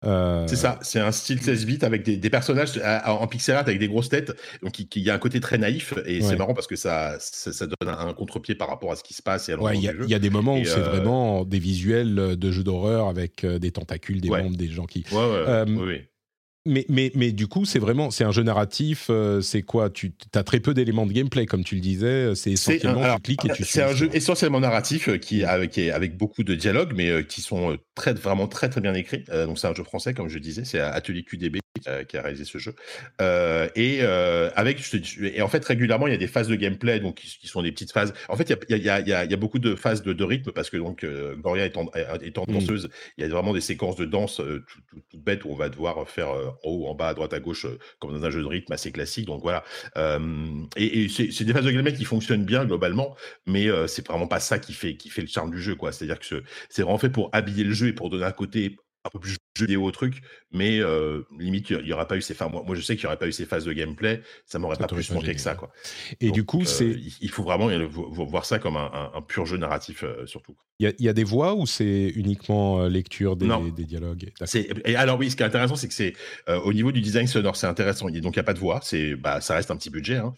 Euh, 0.05 0.47
c'est 0.47 0.57
ça, 0.57 0.79
c'est 0.83 1.01
un 1.01 1.11
style 1.11 1.41
16 1.41 1.65
bits 1.67 1.79
avec 1.83 2.03
des, 2.03 2.31
personnages 2.31 2.81
en 3.07 3.27
pixel 3.27 3.57
art 3.57 3.63
avec 3.63 3.79
des 3.79 3.89
grosses 3.89 4.11
têtes, 4.11 4.33
donc 4.63 4.79
il, 4.79 5.03
y 5.03 5.11
a 5.11 5.15
un 5.15 5.19
côté 5.19 5.41
très 5.41 5.57
naïf 5.57 5.95
et 6.05 6.21
c'est 6.21 6.37
marrant 6.37 6.55
parce 6.55 6.67
que 6.67 6.77
ça, 6.77 7.17
ça, 7.19 7.67
donne 7.67 7.89
un, 7.89 8.13
contre-pied 8.13 8.55
par 8.55 8.69
rapport 8.69 8.93
à 8.93 8.97
ce 8.97 9.03
qui 9.03 9.15
se 9.15 9.23
passe. 9.23 9.49
Il 9.49 9.81
y, 9.81 10.11
y, 10.11 10.15
a 10.15 10.19
des 10.19 10.31
moments 10.31 10.59
où 10.59 10.65
c'est 10.65 10.79
euh, 10.79 10.83
vraiment 10.83 11.45
des 11.45 11.59
visuels 11.59 12.37
de 12.37 12.51
jeux 12.51 12.65
d'horreur 12.65 13.09
avec 13.09 13.45
euh, 13.45 13.59
des 13.59 13.73
tentacules, 13.73 14.21
des 14.21 14.29
membres, 14.29 14.57
des 14.57 14.69
gens 14.69 14.87
qui. 14.87 15.05
Oui, 15.13 16.03
mais, 16.67 16.85
mais, 16.89 17.13
mais 17.15 17.33
du 17.33 17.47
coup, 17.47 17.65
c'est 17.65 17.79
vraiment, 17.79 18.11
c'est 18.11 18.25
un 18.25 18.33
jeu 18.33 18.43
narratif. 18.43 19.07
Euh, 19.09 19.41
c'est 19.41 19.63
quoi 19.63 19.89
Tu 19.89 20.13
as 20.35 20.43
très 20.43 20.61
peu 20.61 20.75
d'éléments 20.75 21.07
de 21.07 21.13
gameplay, 21.13 21.47
comme 21.47 21.65
tu 21.65 21.77
le 21.77 21.81
disais. 21.81 22.35
C'est 22.35 22.51
essentiellement 22.51 23.05
un, 23.05 23.17
tu 23.17 23.23
cliques 23.23 23.45
et 23.45 23.53
tu. 23.53 23.65
C'est 23.65 23.83
un 23.83 23.95
jeu 23.95 24.11
essentiellement 24.13 24.61
narratif 24.61 25.09
euh, 25.09 25.17
qui 25.17 25.45
avec 25.45 25.79
avec 25.79 26.17
beaucoup 26.17 26.43
de 26.43 26.55
dialogues, 26.55 26.93
mais 26.95 27.09
euh, 27.09 27.23
qui 27.23 27.41
sont 27.41 27.79
très 27.95 28.13
vraiment 28.15 28.49
très 28.49 28.69
très 28.69 28.81
bien 28.81 28.95
écrits. 28.95 29.25
donc 29.29 29.59
c'est 29.59 29.69
un 29.69 29.75
jeu 29.75 29.85
français, 29.85 30.13
comme 30.13 30.29
je 30.29 30.39
disais. 30.39 30.65
C'est 30.65 30.81
Atelier 30.81 31.23
QDB 31.23 31.59
qui 32.09 32.17
a, 32.17 32.23
réalisé 32.23 32.45
ce 32.45 32.59
jeu. 32.59 32.75
et 33.77 34.03
avec 34.03 34.83
et 35.23 35.43
en 35.43 35.49
fait 35.49 35.65
régulièrement 35.65 36.07
il 36.09 36.13
y 36.13 36.17
a 36.17 36.19
des 36.19 36.27
phases 36.27 36.49
de 36.49 36.57
gameplay 36.57 37.01
donc 37.01 37.17
qui, 37.17 37.47
sont 37.47 37.63
des 37.63 37.73
petites 37.73 37.93
phases. 37.93 38.13
En 38.29 38.37
fait 38.37 38.53
il 38.69 38.77
y 38.77 38.91
a, 38.91 39.01
y, 39.01 39.13
a, 39.13 39.25
y 39.25 39.33
a, 39.33 39.37
beaucoup 39.37 39.59
de 39.59 39.75
phases 39.77 40.03
de, 40.03 40.25
rythme 40.25 40.51
parce 40.53 40.71
que 40.71 40.77
donc 40.77 41.07
Gloria 41.41 41.67
étant, 41.67 41.91
étant 42.23 42.45
mmh. 42.49 42.53
danseuse, 42.53 42.89
il 43.17 43.23
y 43.23 43.25
a 43.25 43.31
vraiment 43.31 43.53
des 43.53 43.61
séquences 43.61 43.97
de 43.97 44.05
danse 44.05 44.41
toutes 45.11 45.23
bêtes 45.23 45.45
où 45.45 45.51
on 45.51 45.57
va 45.57 45.69
devoir 45.69 46.09
faire 46.09 46.56
en 46.65 46.69
haut, 46.69 46.87
en 46.87 46.95
bas, 46.95 47.09
à 47.09 47.15
droite, 47.15 47.33
à 47.33 47.41
gauche, 47.41 47.67
euh, 47.67 47.79
comme 47.99 48.13
dans 48.13 48.25
un 48.25 48.31
jeu 48.31 48.43
de 48.43 48.47
rythme 48.47 48.73
assez 48.73 48.93
classique. 48.93 49.27
Donc 49.27 49.43
voilà. 49.43 49.65
et, 50.77 51.09
c'est 51.09 51.45
des 51.45 51.53
phases 51.53 51.65
de 51.65 51.71
gameplay 51.71 51.95
qui 51.95 52.05
fonctionnent 52.05 52.45
bien 52.45 52.65
globalement, 52.65 53.17
mais 53.47 53.69
euh, 53.69 53.87
c'est 53.87 54.07
vraiment 54.07 54.27
pas 54.27 54.41
ça 54.41 54.59
qui 54.59 54.73
fait, 54.73 54.97
qui 54.97 55.09
fait 55.09 55.23
le 55.23 55.29
charme 55.29 55.51
du 55.51 55.61
jeu. 55.61 55.75
quoi. 55.75 55.93
C'est-à-dire 55.93 56.19
que 56.19 56.43
c'est 56.69 56.83
vraiment 56.83 56.99
fait 56.99 57.11
pour 57.11 57.31
habiller 57.33 57.65
le 57.65 57.73
jeu 57.73 57.89
et 57.89 57.93
pour 57.93 58.11
donner 58.11 58.25
un 58.25 58.33
côté 58.33 58.77
un 59.07 59.11
peu 59.11 59.19
plus 59.19 59.33
jeu 59.33 59.39
vidéo 59.59 59.85
au 59.85 59.91
truc, 59.91 60.21
mais 60.53 60.81
euh, 60.81 61.23
limite, 61.39 61.71
il 61.71 61.85
n'y 61.85 61.93
aurait 61.93 62.07
pas 62.07 62.17
eu 62.17 62.23
ces 62.23 62.35
phases. 62.35 62.51
Moi, 62.51 62.63
moi, 62.67 62.75
je 62.75 62.81
sais 62.81 62.97
qu'il 62.97 63.05
n'y 63.05 63.07
aurait 63.07 63.19
pas 63.19 63.27
eu 63.27 63.33
ces 63.33 63.47
phases 63.47 63.65
de 63.65 63.73
gameplay, 63.73 64.23
ça 64.45 64.59
m'aurait 64.59 64.77
pas 64.77 64.87
plus 64.87 65.11
manqué 65.13 65.35
que 65.35 65.41
ça. 65.41 65.55
Quoi. 65.55 65.73
Et 66.21 66.31
du 66.31 66.45
coup, 66.45 66.65
c'est. 66.65 66.97
Il 67.21 67.31
faut 67.31 67.43
vraiment 67.43 67.69
voir 68.29 68.45
ça 68.45 68.59
comme 68.59 68.77
un, 68.77 69.23
pur 69.27 69.47
jeu 69.47 69.57
narratif, 69.57 70.05
surtout. 70.27 70.57
Il 70.79 70.93
y, 70.99 71.09
a 71.09 71.13
des 71.15 71.25
voix 71.25 71.55
ou 71.55 71.67
c'est 71.67 72.13
uniquement 72.17 72.87
lecture 72.87 73.37
des, 73.37 73.49
des 73.75 73.85
dialogues 73.85 74.31
et 74.85 74.95
alors, 74.95 75.19
oui, 75.19 75.31
ce 75.31 75.37
qui 75.37 75.43
est 75.43 75.47
intéressant, 75.47 75.77
c'est 75.77 75.89
que 75.89 75.95
c'est 75.95 76.15
au 76.49 76.73
niveau 76.73 76.93
du 76.93 77.01
design 77.01 77.27
sonore, 77.27 77.57
c'est 77.57 77.67
intéressant. 77.67 78.07
Donc, 78.07 78.15
il 78.15 78.21
n'y 78.21 78.39
a 78.39 78.45
pas 78.45 78.53
de 78.53 78.59
voix, 78.59 78.81
bah, 79.19 79.41
ça 79.41 79.55
reste 79.55 79.71
un 79.71 79.77
petit 79.77 79.91
budget, 79.91 80.17
hein. 80.17 80.35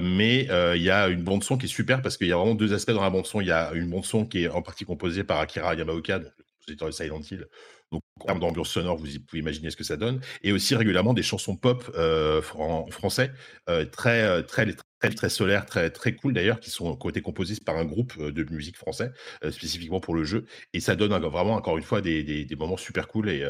mais 0.00 0.48
il 0.76 0.82
y 0.82 0.90
a 0.90 1.08
une 1.08 1.22
bande-son 1.22 1.56
qui 1.56 1.66
est 1.66 1.68
super 1.68 2.02
parce 2.02 2.16
qu'il 2.16 2.28
y 2.28 2.32
a 2.32 2.36
vraiment 2.36 2.54
deux 2.54 2.74
aspects 2.74 2.92
dans 2.92 3.02
la 3.02 3.10
bande-son. 3.10 3.40
Il 3.40 3.46
y 3.46 3.52
a 3.52 3.72
une 3.72 3.88
bande-son 3.88 4.26
qui 4.26 4.44
est 4.44 4.48
en 4.48 4.62
partie 4.62 4.84
composée 4.84 5.24
par 5.24 5.40
Akira 5.40 5.74
Yamaoka, 5.74 6.18
donc 6.18 6.32
le 6.38 6.44
compositeur 6.58 6.88
de 6.88 6.92
Silent 6.92 7.20
Hill 7.30 7.46
donc, 7.92 8.02
en 8.20 8.24
termes 8.24 8.40
d'ambiance 8.40 8.70
sonore, 8.70 8.96
vous 8.96 9.06
pouvez 9.26 9.40
imaginer 9.40 9.70
ce 9.70 9.76
que 9.76 9.84
ça 9.84 9.96
donne. 9.96 10.20
Et 10.42 10.52
aussi 10.52 10.74
régulièrement 10.76 11.14
des 11.14 11.22
chansons 11.22 11.56
pop 11.56 11.90
euh, 11.96 12.40
en 12.54 12.86
français, 12.90 13.32
euh, 13.68 13.84
très, 13.84 14.22
euh, 14.22 14.42
très, 14.42 14.72
très, 15.00 15.10
très 15.10 15.28
solaires, 15.28 15.66
très, 15.66 15.90
très 15.90 16.14
cool 16.14 16.32
d'ailleurs, 16.32 16.60
qui 16.60 16.70
sont 16.70 16.96
été 17.08 17.20
composées 17.20 17.56
par 17.64 17.76
un 17.76 17.84
groupe 17.84 18.22
de 18.22 18.44
musique 18.52 18.76
français, 18.76 19.10
spécifiquement 19.50 19.98
pour 19.98 20.14
le 20.14 20.24
jeu. 20.24 20.46
Et 20.72 20.80
ça 20.80 20.94
donne 20.94 21.12
vraiment, 21.12 21.54
encore 21.54 21.78
une 21.78 21.82
fois, 21.82 22.00
des, 22.00 22.22
des, 22.22 22.56
moments 22.56 22.76
super 22.76 23.08
cool 23.08 23.28
et 23.28 23.44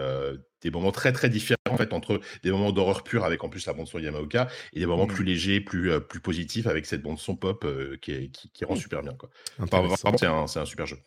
des 0.62 0.70
moments 0.70 0.92
très, 0.92 1.12
très 1.12 1.28
différents, 1.28 1.58
en 1.68 1.76
fait, 1.76 1.92
entre 1.92 2.20
des 2.42 2.50
moments 2.50 2.72
d'horreur 2.72 3.02
pure 3.02 3.24
avec 3.24 3.42
en 3.44 3.48
plus 3.48 3.66
la 3.66 3.72
bande-son 3.72 3.98
Yamaoka 3.98 4.48
et 4.72 4.80
des 4.80 4.86
moments 4.86 5.06
mmh. 5.06 5.14
plus 5.14 5.24
légers, 5.24 5.60
plus, 5.60 6.00
plus 6.00 6.20
positifs 6.20 6.66
avec 6.66 6.86
cette 6.86 7.02
bande-son 7.02 7.34
pop 7.34 7.66
qui, 8.00 8.30
qui, 8.30 8.64
rend 8.64 8.74
mmh. 8.74 8.78
super 8.78 9.02
bien. 9.02 9.14
Quoi. 9.14 9.28
vraiment, 9.58 9.96
c'est 9.96 10.26
un, 10.26 10.62
un, 10.62 10.66
super 10.66 10.86
jeu. 10.86 10.98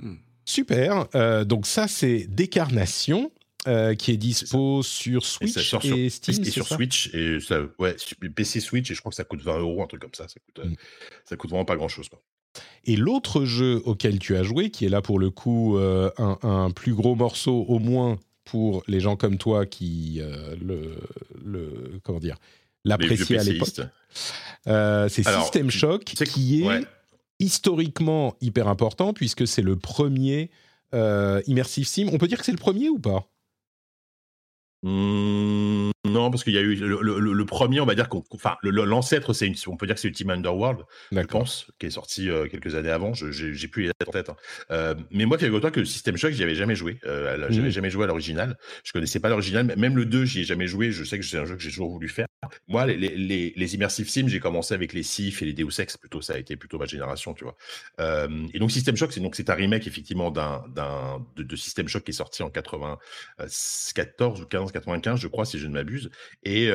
Mmh. 0.00 0.16
Super. 0.48 1.06
Euh, 1.14 1.44
donc 1.44 1.66
ça, 1.66 1.86
c'est 1.88 2.26
Décarnation. 2.26 3.30
Euh, 3.66 3.94
qui 3.96 4.12
est 4.12 4.16
dispo 4.16 4.82
sur 4.84 5.26
Switch 5.26 5.56
et, 5.84 6.08
Steam. 6.08 6.42
Et 6.42 6.50
sur 6.50 6.66
Switch, 6.66 7.12
et 7.12 7.38
ça, 7.40 7.60
ouais, 7.78 7.96
PC 8.34 8.60
Switch, 8.60 8.90
et 8.90 8.94
je 8.94 9.00
crois 9.00 9.10
que 9.10 9.16
ça 9.16 9.24
coûte 9.24 9.42
20 9.42 9.58
euros, 9.58 9.82
un 9.82 9.86
truc 9.86 10.00
comme 10.00 10.14
ça. 10.14 10.26
Ça 10.28 10.36
coûte, 10.40 10.64
euh, 10.64 10.70
mm. 10.70 10.76
ça 11.24 11.36
coûte 11.36 11.50
vraiment 11.50 11.64
pas 11.64 11.76
grand 11.76 11.88
chose. 11.88 12.08
Quoi. 12.08 12.22
Et 12.84 12.96
l'autre 12.96 13.44
jeu 13.44 13.82
auquel 13.84 14.20
tu 14.20 14.36
as 14.36 14.44
joué, 14.44 14.70
qui 14.70 14.86
est 14.86 14.88
là 14.88 15.02
pour 15.02 15.18
le 15.18 15.30
coup 15.30 15.76
un, 15.76 16.70
plus 16.70 16.94
gros 16.94 17.16
morceau, 17.16 17.66
au 17.68 17.78
moins 17.80 18.16
pour 18.44 18.84
les 18.86 19.00
gens 19.00 19.16
comme 19.16 19.38
toi 19.38 19.66
qui 19.66 20.22
le, 20.62 20.96
le, 21.44 22.00
comment 22.04 22.20
dire 22.20 22.36
l'appréciaient 22.84 23.40
à 23.40 23.42
l'époque, 23.42 23.68
c'est 24.64 25.24
System 25.24 25.70
Shock, 25.70 26.04
qui 26.04 26.62
est 26.62 26.86
historiquement 27.38 28.34
hyper 28.40 28.68
important 28.68 29.12
puisque 29.12 29.46
c'est 29.46 29.62
le 29.62 29.76
premier 29.76 30.50
euh, 30.94 31.42
Immersive 31.46 31.86
Sim. 31.86 32.08
On 32.12 32.18
peut 32.18 32.28
dire 32.28 32.38
que 32.38 32.44
c'est 32.44 32.52
le 32.52 32.58
premier 32.58 32.88
ou 32.88 32.98
pas? 32.98 33.28
Mmh, 34.84 35.90
non, 36.04 36.30
parce 36.30 36.44
qu'il 36.44 36.52
y 36.52 36.58
a 36.58 36.60
eu 36.60 36.76
le, 36.76 37.44
premier, 37.44 37.80
on 37.80 37.86
va 37.86 37.96
dire 37.96 38.08
qu'on, 38.08 38.22
enfin, 38.30 38.56
l'ancêtre, 38.62 39.32
c'est 39.32 39.50
on 39.66 39.76
peut 39.76 39.86
dire 39.86 39.96
que 39.96 40.00
c'est 40.00 40.08
Ultima 40.08 40.34
Underworld, 40.34 40.84
je 41.10 41.20
pense, 41.22 41.66
qui 41.80 41.86
est 41.86 41.90
sorti 41.90 42.30
euh, 42.30 42.46
quelques 42.46 42.76
années 42.76 42.90
avant. 42.90 43.12
j'ai 43.12 43.68
plus 43.68 43.82
les 43.82 43.88
dates 43.88 44.08
en 44.08 44.12
tête. 44.12 44.28
Hein. 44.28 44.36
Euh, 44.70 44.94
mais 45.10 45.24
moi, 45.24 45.36
figure-toi 45.36 45.72
que 45.72 45.80
le 45.80 45.86
System 45.86 46.16
Shock, 46.16 46.30
j'y 46.32 46.44
avais 46.44 46.54
jamais 46.54 46.76
joué. 46.76 47.00
Euh, 47.06 47.48
j'avais 47.50 47.68
mmh. 47.68 47.70
jamais 47.70 47.90
joué 47.90 48.04
à 48.04 48.06
l'original. 48.06 48.56
Je 48.84 48.92
connaissais 48.92 49.18
pas 49.18 49.28
l'original, 49.28 49.74
même 49.76 49.96
le 49.96 50.04
2, 50.04 50.24
j'y 50.24 50.40
ai 50.40 50.44
jamais 50.44 50.68
joué. 50.68 50.92
Je 50.92 51.02
sais 51.02 51.18
que 51.18 51.24
c'est 51.24 51.38
un 51.38 51.44
jeu 51.44 51.56
que 51.56 51.62
j'ai 51.62 51.70
toujours 51.70 51.90
voulu 51.90 52.08
faire. 52.08 52.28
Moi, 52.68 52.86
les, 52.86 52.96
les, 52.96 53.52
les, 53.56 53.74
immersive 53.74 54.08
sims, 54.08 54.28
j'ai 54.28 54.40
commencé 54.40 54.74
avec 54.74 54.92
les 54.92 55.02
Sif 55.02 55.42
et 55.42 55.44
les 55.44 55.54
Deus 55.54 55.80
Ex. 55.80 55.96
Plutôt, 55.96 56.20
ça 56.20 56.34
a 56.34 56.38
été 56.38 56.56
plutôt 56.56 56.78
ma 56.78 56.86
génération, 56.86 57.34
tu 57.34 57.44
vois. 57.44 57.56
et 58.54 58.58
donc 58.60 58.70
System 58.70 58.96
Shock, 58.96 59.12
c'est 59.12 59.20
donc 59.20 59.34
c'est 59.34 59.50
un 59.50 59.54
remake 59.54 59.88
effectivement 59.88 60.30
d'un 60.30 60.62
de, 61.36 61.42
de 61.42 61.56
System 61.56 61.88
Shock 61.88 62.04
qui 62.04 62.12
est 62.12 62.14
sorti 62.14 62.44
en 62.44 62.50
94 62.50 64.40
ou 64.40 64.46
15 64.46 64.67
95, 64.72 65.20
je 65.20 65.28
crois, 65.28 65.44
si 65.44 65.58
je 65.58 65.66
ne 65.66 65.72
m'abuse. 65.72 66.10
Et, 66.44 66.70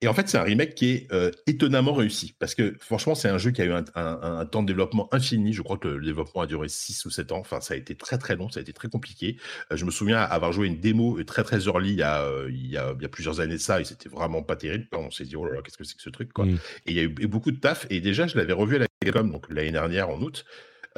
et 0.00 0.06
en 0.06 0.14
fait, 0.14 0.28
c'est 0.28 0.38
un 0.38 0.42
remake 0.42 0.74
qui 0.74 0.90
est 0.90 1.08
étonnamment 1.46 1.92
réussi. 1.92 2.34
Parce 2.38 2.54
que 2.54 2.76
franchement, 2.78 3.16
c'est 3.16 3.28
un 3.28 3.38
jeu 3.38 3.50
qui 3.50 3.62
a 3.62 3.64
eu 3.64 3.72
un, 3.72 4.46
temps 4.46 4.62
de 4.62 4.68
développement 4.68 5.12
infini. 5.12 5.52
Je 5.52 5.62
crois 5.62 5.76
que 5.76 5.88
le 5.88 6.04
développement 6.04 6.42
a 6.42 6.46
duré 6.46 6.68
6 6.68 7.04
ou 7.06 7.10
7 7.10 7.32
ans. 7.32 7.38
Enfin, 7.38 7.60
ça 7.60 7.74
a 7.74 7.76
été 7.76 7.96
très 7.96 8.16
très 8.16 8.36
long, 8.36 8.48
ça 8.48 8.60
a 8.60 8.62
été 8.62 8.72
très 8.72 8.88
compliqué. 8.88 9.38
je 9.72 9.84
me 9.84 9.90
souviens 9.90 10.18
avoir 10.18 10.52
joué 10.52 10.68
une 10.68 10.78
démo 10.78 11.20
très 11.24 11.42
très 11.42 11.66
early 11.66 11.90
il 11.90 11.98
y 11.98 12.02
a, 12.02 12.24
il 12.48 12.70
y 12.70 12.76
a, 12.76 12.94
plusieurs 13.10 13.40
années 13.40 13.54
de 13.54 13.60
ça, 13.60 13.80
et 13.80 13.84
c'était 13.84 14.08
vraiment 14.08 14.42
pas 14.42 14.54
terrible. 14.54 14.86
On 14.92 15.10
s'est 15.10 15.24
dit, 15.24 15.34
oh 15.34 15.44
là 15.44 15.54
là, 15.54 15.62
qu'est-ce 15.62 15.76
que 15.76 15.84
c'est 15.84 15.96
que 15.96 16.02
ce 16.02 16.10
truc 16.10 16.32
quoi. 16.32 16.44
Mmh. 16.46 16.58
Et 16.86 16.90
il 16.92 16.96
y 16.96 17.00
a 17.00 17.02
eu 17.02 17.08
beaucoup 17.08 17.50
de 17.50 17.58
taf. 17.58 17.86
Et 17.90 18.00
déjà, 18.00 18.26
je 18.28 18.36
l'avais 18.36 18.52
revu 18.52 18.76
à 18.76 18.78
la 18.78 18.86
Gamecom, 19.02 19.30
donc 19.32 19.46
l'année 19.50 19.72
dernière 19.72 20.10
en 20.10 20.20
août 20.20 20.44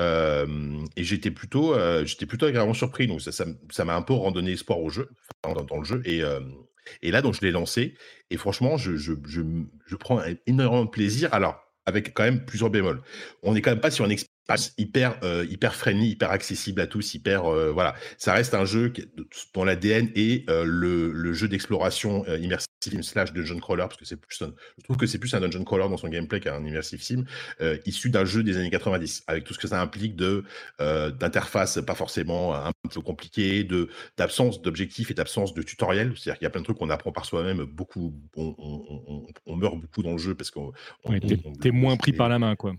et 0.01 1.05
j'étais 1.05 1.31
plutôt, 1.31 1.75
j'étais 2.05 2.27
plutôt 2.27 2.47
agréablement 2.47 2.75
surpris. 2.75 3.07
Donc 3.07 3.21
ça, 3.21 3.33
ça, 3.33 3.85
m'a 3.85 3.95
un 3.95 4.03
peu 4.03 4.15
randonné 4.15 4.53
espoir 4.53 4.81
au 4.81 4.89
jeu, 4.91 5.09
dans, 5.43 5.79
le 5.79 5.85
jeu. 5.85 6.03
Et, 6.05 6.23
et 7.03 7.11
là, 7.11 7.23
donc 7.23 7.35
je 7.35 7.41
l'ai 7.43 7.51
lancé. 7.51 7.95
Et 8.31 8.37
franchement, 8.37 8.77
je, 8.77 9.95
prends 9.97 10.21
énormément 10.47 10.85
de 10.85 10.91
plaisir. 10.91 11.33
Alors, 11.33 11.61
avec 11.87 12.15
quand 12.15 12.25
même 12.25 12.45
plusieurs 12.45 12.71
bémols. 12.71 13.03
On 13.43 13.55
n'est 13.55 13.63
quand 13.63 13.71
même 13.71 13.81
pas 13.81 13.91
sur 13.91 14.05
une 14.05 14.13
expérience 14.13 14.40
hyper 14.79 15.19
euh, 15.23 15.47
hyper 15.49 15.75
friendly, 15.75 16.11
hyper 16.11 16.31
accessible 16.31 16.81
à 16.81 16.87
tous, 16.87 17.15
hyper 17.15 17.47
euh, 17.47 17.71
voilà. 17.73 17.95
Ça 18.19 18.33
reste 18.33 18.55
un 18.55 18.65
jeu 18.65 18.91
qui, 18.91 19.05
dont 19.55 19.65
l'ADN 19.65 20.11
est 20.15 20.49
euh, 20.49 20.65
le, 20.65 21.11
le, 21.13 21.33
jeu 21.33 21.49
d'exploration 21.49 22.25
immersive 22.37 22.69
slash 23.03 23.33
dungeon 23.33 23.59
crawler 23.59 23.83
parce 23.83 23.97
que 23.97 24.05
c'est 24.05 24.17
plus 24.17 24.41
un, 24.43 24.53
je 24.79 24.85
trouve 24.85 24.97
que 24.97 25.07
c'est 25.07 25.19
plus 25.19 25.35
un 25.35 25.41
dungeon 25.41 25.65
crawler 25.65 25.89
dans 25.89 25.97
son 25.97 26.09
gameplay 26.09 26.41
qu'un 26.41 26.65
immersive 26.65 27.03
sim 27.03 27.25
issu 27.85 28.11
d'un 28.11 28.25
jeu 28.25 28.43
des 28.43 28.57
années 28.57 28.71
90 28.71 29.25
avec 29.27 29.45
tout 29.45 29.55
ce 29.55 29.59
que 29.59 29.69
ça 29.69 29.81
implique 29.81 30.17
de 30.17 30.45
d'interface 30.79 31.79
pas 31.87 31.95
forcément 31.95 32.55
un 32.55 32.73
peu 32.93 33.01
compliquée, 33.01 33.65
de 33.65 33.89
d'absence 34.17 34.63
d'objectifs 34.63 35.11
et 35.11 35.15
d'absence 35.15 35.55
de 35.55 35.63
tutoriel. 35.63 36.13
C'est-à-dire 36.17 36.39
qu'il 36.39 36.45
y 36.45 36.47
a 36.47 36.51
plein 36.51 36.61
de 36.61 36.65
trucs 36.65 36.79
qu'on 36.79 36.91
apprend 36.91 37.13
par 37.13 37.25
soi-même. 37.25 37.65
Beaucoup, 37.65 38.15
on, 38.37 38.55
on, 38.59 39.27
on, 39.47 39.57
meurt 39.57 39.77
beaucoup 39.79 40.03
dans 40.03 40.13
le 40.13 40.19
jeu 40.19 40.35
parce 40.35 40.51
qu'on 40.51 40.73
t'es 41.61 41.71
moins 41.71 41.97
pris 41.97 42.13
par 42.13 42.29
la 42.29 42.39
main 42.39 42.57
quoi 42.57 42.75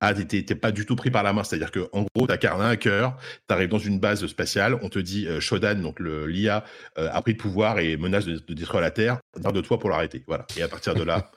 ah, 0.00 0.12
t'es 0.12 0.42
pas 0.54 0.72
du 0.72 0.84
tout 0.84 0.94
pris 0.94 1.10
par 1.10 1.22
la 1.22 1.32
main. 1.32 1.42
C'est-à-dire 1.42 1.70
que 1.70 1.88
en 1.92 2.04
gros, 2.14 2.26
t'incarnes 2.26 2.60
un 2.60 2.70
hacker, 2.70 3.16
t'arrives 3.46 3.70
dans 3.70 3.78
une 3.78 3.98
base 3.98 4.26
spatiale, 4.26 4.78
on 4.82 4.88
te 4.88 4.98
dit 4.98 5.26
euh, 5.26 5.40
Shodan, 5.40 5.76
donc 5.76 6.00
l'IA, 6.00 6.64
euh, 6.98 7.08
a 7.10 7.22
pris 7.22 7.32
le 7.32 7.38
pouvoir 7.38 7.78
et 7.78 7.96
menace 7.96 8.26
de, 8.26 8.38
détruire 8.52 8.82
la 8.82 8.90
Terre, 8.90 9.18
garde 9.38 9.56
de 9.56 9.60
toi 9.60 9.78
pour 9.78 9.90
l'arrêter. 9.90 10.22
Voilà. 10.26 10.46
Et 10.56 10.62
à 10.62 10.68
partir 10.68 10.94
de 10.94 11.02
là. 11.02 11.30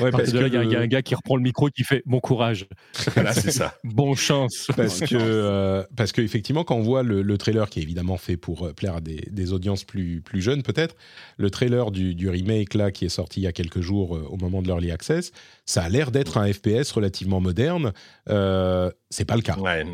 Ouais, 0.00 0.10
parce 0.10 0.30
il 0.30 0.52
y, 0.52 0.76
a 0.76 0.80
un 0.80 0.86
gars 0.86 1.02
qui 1.02 1.14
reprend 1.14 1.36
le 1.36 1.42
micro 1.42 1.68
qui 1.68 1.84
fait 1.84 2.02
bon 2.06 2.20
courage. 2.20 2.66
Voilà, 3.14 3.32
c'est 3.32 3.50
ça. 3.50 3.74
bon 3.84 4.14
chance. 4.14 4.70
Parce 4.76 5.00
que 5.00 5.16
euh, 5.18 5.84
parce 5.96 6.12
que 6.12 6.22
effectivement, 6.22 6.64
quand 6.64 6.76
on 6.76 6.82
voit 6.82 7.02
le, 7.02 7.38
trailer 7.38 7.68
qui 7.68 7.80
est 7.80 7.82
évidemment 7.82 8.16
fait 8.16 8.36
pour 8.36 8.66
euh, 8.66 8.72
plaire 8.72 8.96
à 8.96 9.00
des, 9.00 9.52
audiences 9.52 9.84
plus 9.84 10.20
plus 10.20 10.42
jeunes 10.42 10.62
peut-être, 10.62 10.94
le 11.36 11.50
trailer 11.50 11.90
du, 11.90 12.28
remake 12.28 12.74
là 12.74 12.90
qui 12.90 13.04
est 13.04 13.10
sorti 13.10 13.40
il 13.40 13.44
y 13.44 13.46
a 13.46 13.52
quelques 13.52 13.80
jours 13.80 14.16
euh, 14.16 14.26
au 14.30 14.36
moment 14.36 14.62
de 14.62 14.68
l'early 14.68 14.90
access, 14.90 15.32
ça 15.64 15.82
a 15.82 15.88
l'air 15.88 16.10
d'être 16.10 16.36
un 16.38 16.52
FPS 16.52 16.92
relativement 16.92 17.40
moderne. 17.40 17.92
c'est 18.26 19.24
pas 19.24 19.36
le 19.36 19.42
cas. 19.42 19.56
Ouais, 19.56 19.84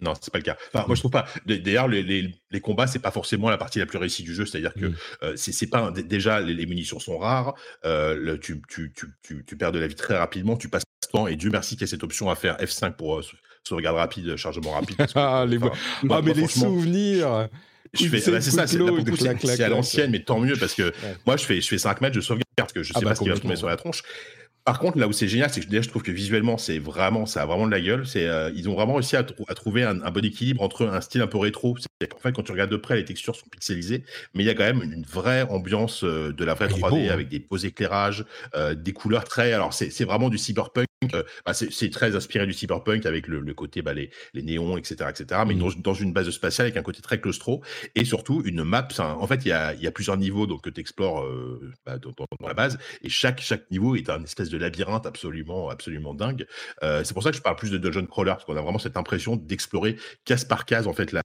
non, 0.00 0.14
c'est 0.20 0.32
pas 0.32 0.38
le 0.38 0.44
cas. 0.44 0.56
Enfin, 0.72 0.86
moi, 0.86 0.94
je 0.94 1.00
trouve 1.00 1.10
pas. 1.10 1.26
D'ailleurs, 1.46 1.88
les, 1.88 2.02
les, 2.02 2.32
les, 2.50 2.60
combats, 2.60 2.86
c'est 2.86 2.98
pas 2.98 3.10
forcément 3.10 3.50
la 3.50 3.58
partie 3.58 3.78
la 3.78 3.86
plus 3.86 3.98
réussie 3.98 4.22
du 4.22 4.34
jeu. 4.34 4.46
C'est-à-dire 4.46 4.74
que 4.74 4.92
euh, 5.22 5.34
c'est 5.36 5.66
pas 5.66 5.90
déjà 5.90 6.40
les, 6.40 6.66
munitions 6.66 6.98
sont 6.98 7.18
rares. 7.18 7.54
Euh, 7.84 8.36
tu, 8.38 8.62
tu, 8.68 8.92
tu, 9.22 9.44
tu, 9.44 9.56
perds 9.56 9.72
de 9.72 9.78
la 9.78 9.86
vie 9.86 9.94
très 9.94 10.16
rapidement. 10.16 10.56
Tu 10.56 10.68
passes 10.68 10.84
temps 11.12 11.26
et 11.26 11.36
Dieu 11.36 11.50
merci 11.50 11.74
qu'il 11.74 11.82
y 11.82 11.84
ait 11.84 11.88
cette 11.88 12.04
option 12.04 12.30
à 12.30 12.36
faire 12.36 12.56
F5 12.58 12.92
pour 12.92 13.18
euh, 13.18 13.22
sauvegarde 13.64 13.96
rapide, 13.96 14.36
chargement 14.36 14.72
rapide. 14.72 14.96
ah, 15.14 15.44
les... 15.48 15.58
ah, 16.08 16.20
mais 16.22 16.34
les 16.34 16.46
souvenirs. 16.46 17.48
Je 17.92 18.06
fais, 18.06 18.30
bah, 18.30 18.40
c'est 18.40 18.52
ça, 18.52 18.66
c'est 18.68 19.62
à 19.62 19.68
l'ancienne, 19.68 20.12
mais 20.12 20.22
tant 20.22 20.38
mieux 20.38 20.54
parce 20.54 20.74
que 20.74 20.92
moi 21.26 21.36
je 21.36 21.44
fais 21.44 21.60
je 21.60 21.66
fais 21.66 21.78
5 21.78 22.00
matchs 22.00 22.14
de 22.14 22.20
sauvegarde 22.20 22.44
parce 22.56 22.72
que 22.72 22.84
je 22.84 22.92
ah 22.94 23.00
sais 23.00 23.04
bah, 23.04 23.10
pas 23.10 23.14
ce 23.16 23.22
qui 23.22 23.28
va 23.28 23.38
tomber 23.38 23.56
sur 23.56 23.66
la 23.66 23.76
tronche. 23.76 24.02
Par 24.64 24.78
contre, 24.78 24.98
là 24.98 25.08
où 25.08 25.12
c'est 25.12 25.28
génial, 25.28 25.50
c'est 25.50 25.60
que 25.60 25.66
déjà, 25.66 25.82
je 25.82 25.88
trouve 25.88 26.02
que 26.02 26.10
visuellement, 26.10 26.58
c'est 26.58 26.78
vraiment, 26.78 27.24
ça 27.24 27.42
a 27.42 27.46
vraiment 27.46 27.66
de 27.66 27.70
la 27.70 27.80
gueule. 27.80 28.06
C'est, 28.06 28.26
euh, 28.26 28.50
ils 28.54 28.68
ont 28.68 28.74
vraiment 28.74 28.94
réussi 28.94 29.16
à, 29.16 29.24
trouver 29.24 29.84
un, 29.84 29.94
bon 29.94 30.24
équilibre 30.24 30.62
entre 30.62 30.86
un 30.86 31.00
style 31.00 31.22
un 31.22 31.26
peu 31.26 31.38
rétro. 31.38 31.76
En 32.14 32.18
fait, 32.18 32.32
quand 32.32 32.42
tu 32.42 32.52
regardes 32.52 32.70
de 32.70 32.76
près, 32.76 32.96
les 32.96 33.04
textures 33.04 33.34
sont 33.36 33.46
pixelisées, 33.50 34.04
mais 34.34 34.42
il 34.42 34.46
y 34.46 34.50
a 34.50 34.54
quand 34.54 34.64
même 34.64 34.82
une 34.82 35.04
vraie 35.04 35.42
ambiance 35.42 36.04
euh, 36.04 36.32
de 36.32 36.44
la 36.44 36.54
vraie 36.54 36.68
3D 36.68 37.08
hein. 37.08 37.12
avec 37.12 37.28
des 37.28 37.38
beaux 37.38 37.56
éclairages, 37.56 38.24
euh, 38.54 38.74
des 38.74 38.92
couleurs 38.92 39.24
très. 39.24 39.52
Alors, 39.52 39.72
c'est 39.72 40.04
vraiment 40.04 40.28
du 40.28 40.38
cyberpunk. 40.38 40.86
Bah, 41.46 41.54
c'est 41.54 41.88
très 41.90 42.14
inspiré 42.14 42.46
du 42.46 42.52
cyberpunk 42.52 43.06
avec 43.06 43.26
le, 43.26 43.54
côté 43.54 43.80
bah, 43.80 43.94
les, 43.94 44.10
néons, 44.34 44.76
etc., 44.76 45.08
etc. 45.08 45.40
Mais 45.46 45.54
mmh. 45.54 45.80
dans, 45.82 45.94
une 45.94 46.12
base 46.12 46.28
spatiale 46.28 46.66
avec 46.66 46.76
un 46.76 46.82
côté 46.82 47.00
très 47.00 47.18
claustro 47.18 47.62
et 47.94 48.04
surtout 48.04 48.42
une 48.44 48.64
map. 48.64 48.86
En 48.98 49.26
fait, 49.26 49.46
il 49.46 49.48
y 49.48 49.52
a, 49.52 49.90
plusieurs 49.92 50.18
niveaux 50.18 50.46
donc 50.46 50.62
que 50.62 50.70
tu 50.70 50.80
explores 50.80 51.26
bah, 51.86 51.96
dans, 51.98 52.10
dans, 52.10 52.46
la 52.46 52.54
base 52.54 52.78
et 53.02 53.08
chaque 53.08 53.40
chaque 53.40 53.70
niveau 53.70 53.96
est 53.96 54.10
un 54.10 54.22
espèce 54.22 54.49
de 54.50 54.58
labyrinthe 54.58 55.06
absolument, 55.06 55.70
absolument 55.70 56.14
dingue. 56.14 56.46
Euh, 56.82 57.02
c'est 57.04 57.14
pour 57.14 57.22
ça 57.22 57.30
que 57.30 57.36
je 57.36 57.42
parle 57.42 57.56
plus 57.56 57.70
de 57.70 57.78
dungeon 57.78 58.06
crawler, 58.06 58.32
parce 58.32 58.44
qu'on 58.44 58.56
a 58.56 58.62
vraiment 58.62 58.78
cette 58.78 58.96
impression 58.96 59.36
d'explorer 59.36 59.96
case 60.24 60.44
par 60.44 60.64
case 60.64 60.86
en 60.86 60.92
fait 60.92 61.12
la, 61.12 61.22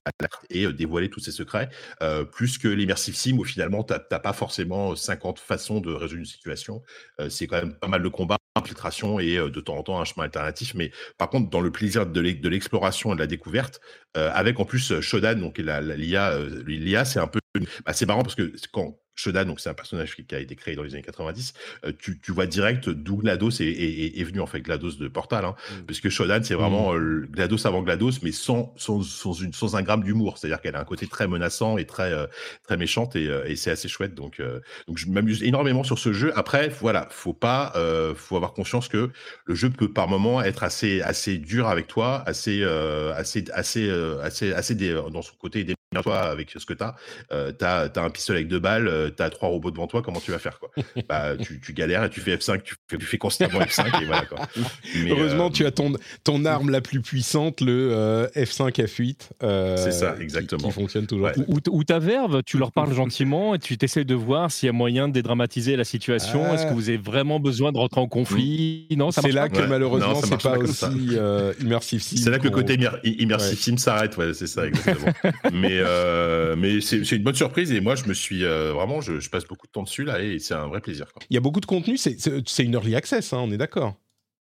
et 0.50 0.64
euh, 0.64 0.72
dévoiler 0.72 1.10
tous 1.10 1.20
ses 1.20 1.32
secrets, 1.32 1.68
euh, 2.02 2.24
plus 2.24 2.58
que 2.58 2.68
l'immersive 2.68 3.14
sim 3.14 3.36
où 3.38 3.44
finalement 3.44 3.84
tu 3.84 3.92
n'as 3.92 4.18
pas 4.18 4.32
forcément 4.32 4.94
50 4.94 5.38
façons 5.38 5.80
de 5.80 5.92
résoudre 5.92 6.20
une 6.20 6.24
situation. 6.24 6.82
c'est 7.28 7.46
quand 7.46 7.56
même 7.56 7.74
pas 7.74 7.88
mal 7.88 8.02
de 8.02 8.08
combats, 8.08 8.38
infiltration 8.54 9.20
et 9.20 9.36
de 9.36 9.60
temps 9.60 9.76
en 9.76 9.82
temps 9.82 10.00
un 10.00 10.04
chemin 10.04 10.24
alternatif. 10.24 10.74
Mais 10.74 10.90
par 11.18 11.28
contre, 11.28 11.50
dans 11.50 11.60
le 11.60 11.70
plaisir 11.70 12.06
de 12.06 12.48
l'exploration 12.48 13.12
et 13.12 13.16
de 13.16 13.20
la 13.20 13.26
découverte, 13.26 13.80
avec 14.14 14.60
en 14.60 14.64
plus 14.64 15.00
Shodan, 15.00 15.34
donc 15.36 15.58
l'IA, 15.58 16.38
l'IA 16.66 17.04
c'est 17.04 17.18
un 17.18 17.26
peu, 17.26 17.40
bah, 17.84 17.92
c'est 17.92 18.06
marrant 18.06 18.22
parce 18.22 18.34
que 18.34 18.52
quand 18.72 18.98
Shodan, 19.16 19.46
donc 19.46 19.60
c'est 19.60 19.70
un 19.70 19.74
personnage 19.74 20.14
qui, 20.14 20.34
a 20.34 20.38
été 20.38 20.54
créé 20.54 20.76
dans 20.76 20.82
les 20.82 20.94
années 20.94 21.02
90, 21.02 21.54
euh, 21.84 21.92
tu, 21.98 22.18
tu, 22.20 22.32
vois 22.32 22.46
direct 22.46 22.88
d'où 22.88 23.16
GLaDOS 23.16 23.62
est, 23.62 23.64
est, 23.64 24.20
est, 24.20 24.24
venu, 24.24 24.40
en 24.40 24.46
fait, 24.46 24.60
GLaDOS 24.60 24.96
de 24.98 25.08
Portal, 25.08 25.44
hein, 25.44 25.56
mmh. 25.70 25.74
puisque 25.86 26.10
Shodan, 26.10 26.42
c'est 26.42 26.54
vraiment 26.54 26.92
mmh. 26.92 26.96
euh, 26.96 27.26
GLaDOS 27.30 27.66
avant 27.66 27.82
GLaDOS, 27.82 28.20
mais 28.22 28.32
sans, 28.32 28.74
sans, 28.76 29.02
sans, 29.02 29.32
une, 29.32 29.54
sans 29.54 29.74
un 29.74 29.82
gramme 29.82 30.04
d'humour, 30.04 30.36
c'est-à-dire 30.36 30.60
qu'elle 30.60 30.76
a 30.76 30.80
un 30.80 30.84
côté 30.84 31.06
très 31.06 31.26
menaçant 31.26 31.78
et 31.78 31.86
très, 31.86 32.12
euh, 32.12 32.26
très 32.64 32.76
méchante, 32.76 33.16
et, 33.16 33.24
et 33.46 33.56
c'est 33.56 33.70
assez 33.70 33.88
chouette, 33.88 34.14
donc, 34.14 34.40
donc 34.86 34.98
je 34.98 35.08
m'amuse 35.08 35.42
énormément 35.42 35.82
sur 35.82 35.98
ce 35.98 36.12
jeu. 36.12 36.32
Après, 36.36 36.68
voilà, 36.68 37.08
faut 37.10 37.32
pas, 37.32 37.72
faut 38.14 38.36
avoir 38.36 38.52
conscience 38.52 38.88
que 38.88 39.10
le 39.46 39.54
jeu 39.54 39.70
peut 39.70 39.90
par 39.92 40.08
moment 40.08 40.42
être 40.42 40.62
assez, 40.62 41.00
assez 41.00 41.38
dur 41.38 41.68
avec 41.68 41.86
toi, 41.86 42.22
assez, 42.26 42.62
assez, 42.62 43.44
assez, 43.52 43.90
assez, 44.22 44.52
assez, 44.52 44.74
dans 44.74 45.22
son 45.22 45.34
côté 45.36 45.64
toi 46.02 46.20
avec 46.20 46.50
ce 46.56 46.64
que 46.64 46.74
tu 46.74 46.82
as. 46.82 46.94
Euh, 47.32 47.52
tu 47.56 47.64
as, 47.64 47.90
un 47.96 48.10
pistolet 48.10 48.40
avec 48.40 48.48
deux 48.48 48.58
balles, 48.58 48.88
euh, 48.88 49.10
tu 49.14 49.22
as 49.22 49.30
trois 49.30 49.48
robots 49.48 49.70
devant 49.70 49.86
toi, 49.86 50.02
comment 50.02 50.20
tu 50.20 50.30
vas 50.30 50.38
faire 50.38 50.58
quoi? 50.58 50.70
Bah, 51.08 51.36
tu, 51.36 51.60
tu, 51.60 51.72
galères 51.72 52.04
et 52.04 52.10
tu 52.10 52.20
fais 52.20 52.36
F5, 52.36 52.62
tu 52.62 52.74
fais, 52.88 52.98
tu 52.98 53.06
fais 53.06 53.18
constamment 53.18 53.60
F5 53.60 54.02
et 54.02 54.06
voilà 54.06 54.24
quoi. 54.24 54.38
Heureusement, 55.08 55.46
euh, 55.46 55.50
tu 55.50 55.66
as 55.66 55.70
ton, 55.70 55.92
ton 56.24 56.44
arme 56.44 56.70
la 56.70 56.80
plus 56.80 57.00
puissante, 57.00 57.60
le 57.60 58.28
F5, 58.34 58.72
F8. 58.72 59.76
C'est 59.76 59.92
ça, 59.92 60.16
exactement. 60.20 60.68
Qui, 60.68 60.74
fonctionne 60.74 61.06
toujours. 61.06 61.30
Ou, 61.46 61.84
ta 61.84 61.98
verve, 61.98 62.42
tu 62.44 62.58
leur 62.58 62.72
parles 62.72 62.92
gentiment 62.94 63.54
et 63.54 63.58
tu 63.58 63.78
t'essayes 63.78 64.04
de 64.04 64.14
voir 64.14 64.50
s'il 64.50 64.66
y 64.66 64.70
a 64.70 64.72
moyen 64.72 65.08
de 65.08 65.12
dédramatiser 65.12 65.76
la 65.76 65.84
situation. 65.84 66.52
Est-ce 66.54 66.66
que 66.66 66.74
vous 66.74 66.88
avez 66.88 66.98
vraiment 66.98 67.40
besoin 67.40 67.72
de 67.72 67.78
rentrer 67.78 68.00
en 68.00 68.08
conflit? 68.08 68.86
Non, 68.96 69.10
c'est 69.10 69.32
là 69.32 69.48
que 69.48 69.62
malheureusement, 69.62 70.20
c'est 70.22 70.42
pas 70.42 70.58
aussi 70.58 71.16
immersive 71.60 72.02
sim. 72.02 72.16
C'est 72.16 72.30
là 72.30 72.38
que 72.38 72.44
le 72.44 72.50
côté 72.50 72.78
immersive 73.04 73.58
sim 73.58 73.76
s'arrête, 73.76 74.16
ouais, 74.16 74.34
c'est 74.34 74.46
ça, 74.46 74.66
exactement. 74.66 75.12
Mais 75.52 75.80
euh, 75.86 76.56
mais 76.56 76.80
c'est 76.80 77.12
une 77.12 77.22
bonne 77.22 77.34
surprise 77.34 77.72
et 77.72 77.80
moi 77.80 77.94
je 77.94 78.04
me 78.04 78.14
suis 78.14 78.44
euh, 78.44 78.72
vraiment 78.72 79.00
je, 79.00 79.28
passe 79.30 79.44
beaucoup 79.44 79.66
de 79.66 79.72
temps 79.72 79.82
dessus 79.82 80.04
là 80.04 80.20
et 80.20 80.38
c'est 80.38 80.54
un 80.54 80.66
vrai 80.66 80.80
plaisir. 80.80 81.06
Il 81.30 81.34
y 81.34 81.36
a 81.36 81.40
beaucoup 81.40 81.60
de 81.60 81.66
contenu, 81.66 81.96
c'est 81.96 82.62
une 82.62 82.74
early 82.74 82.94
access, 82.94 83.32
hein, 83.32 83.38
on 83.42 83.50
est 83.50 83.56
d'accord. 83.56 83.94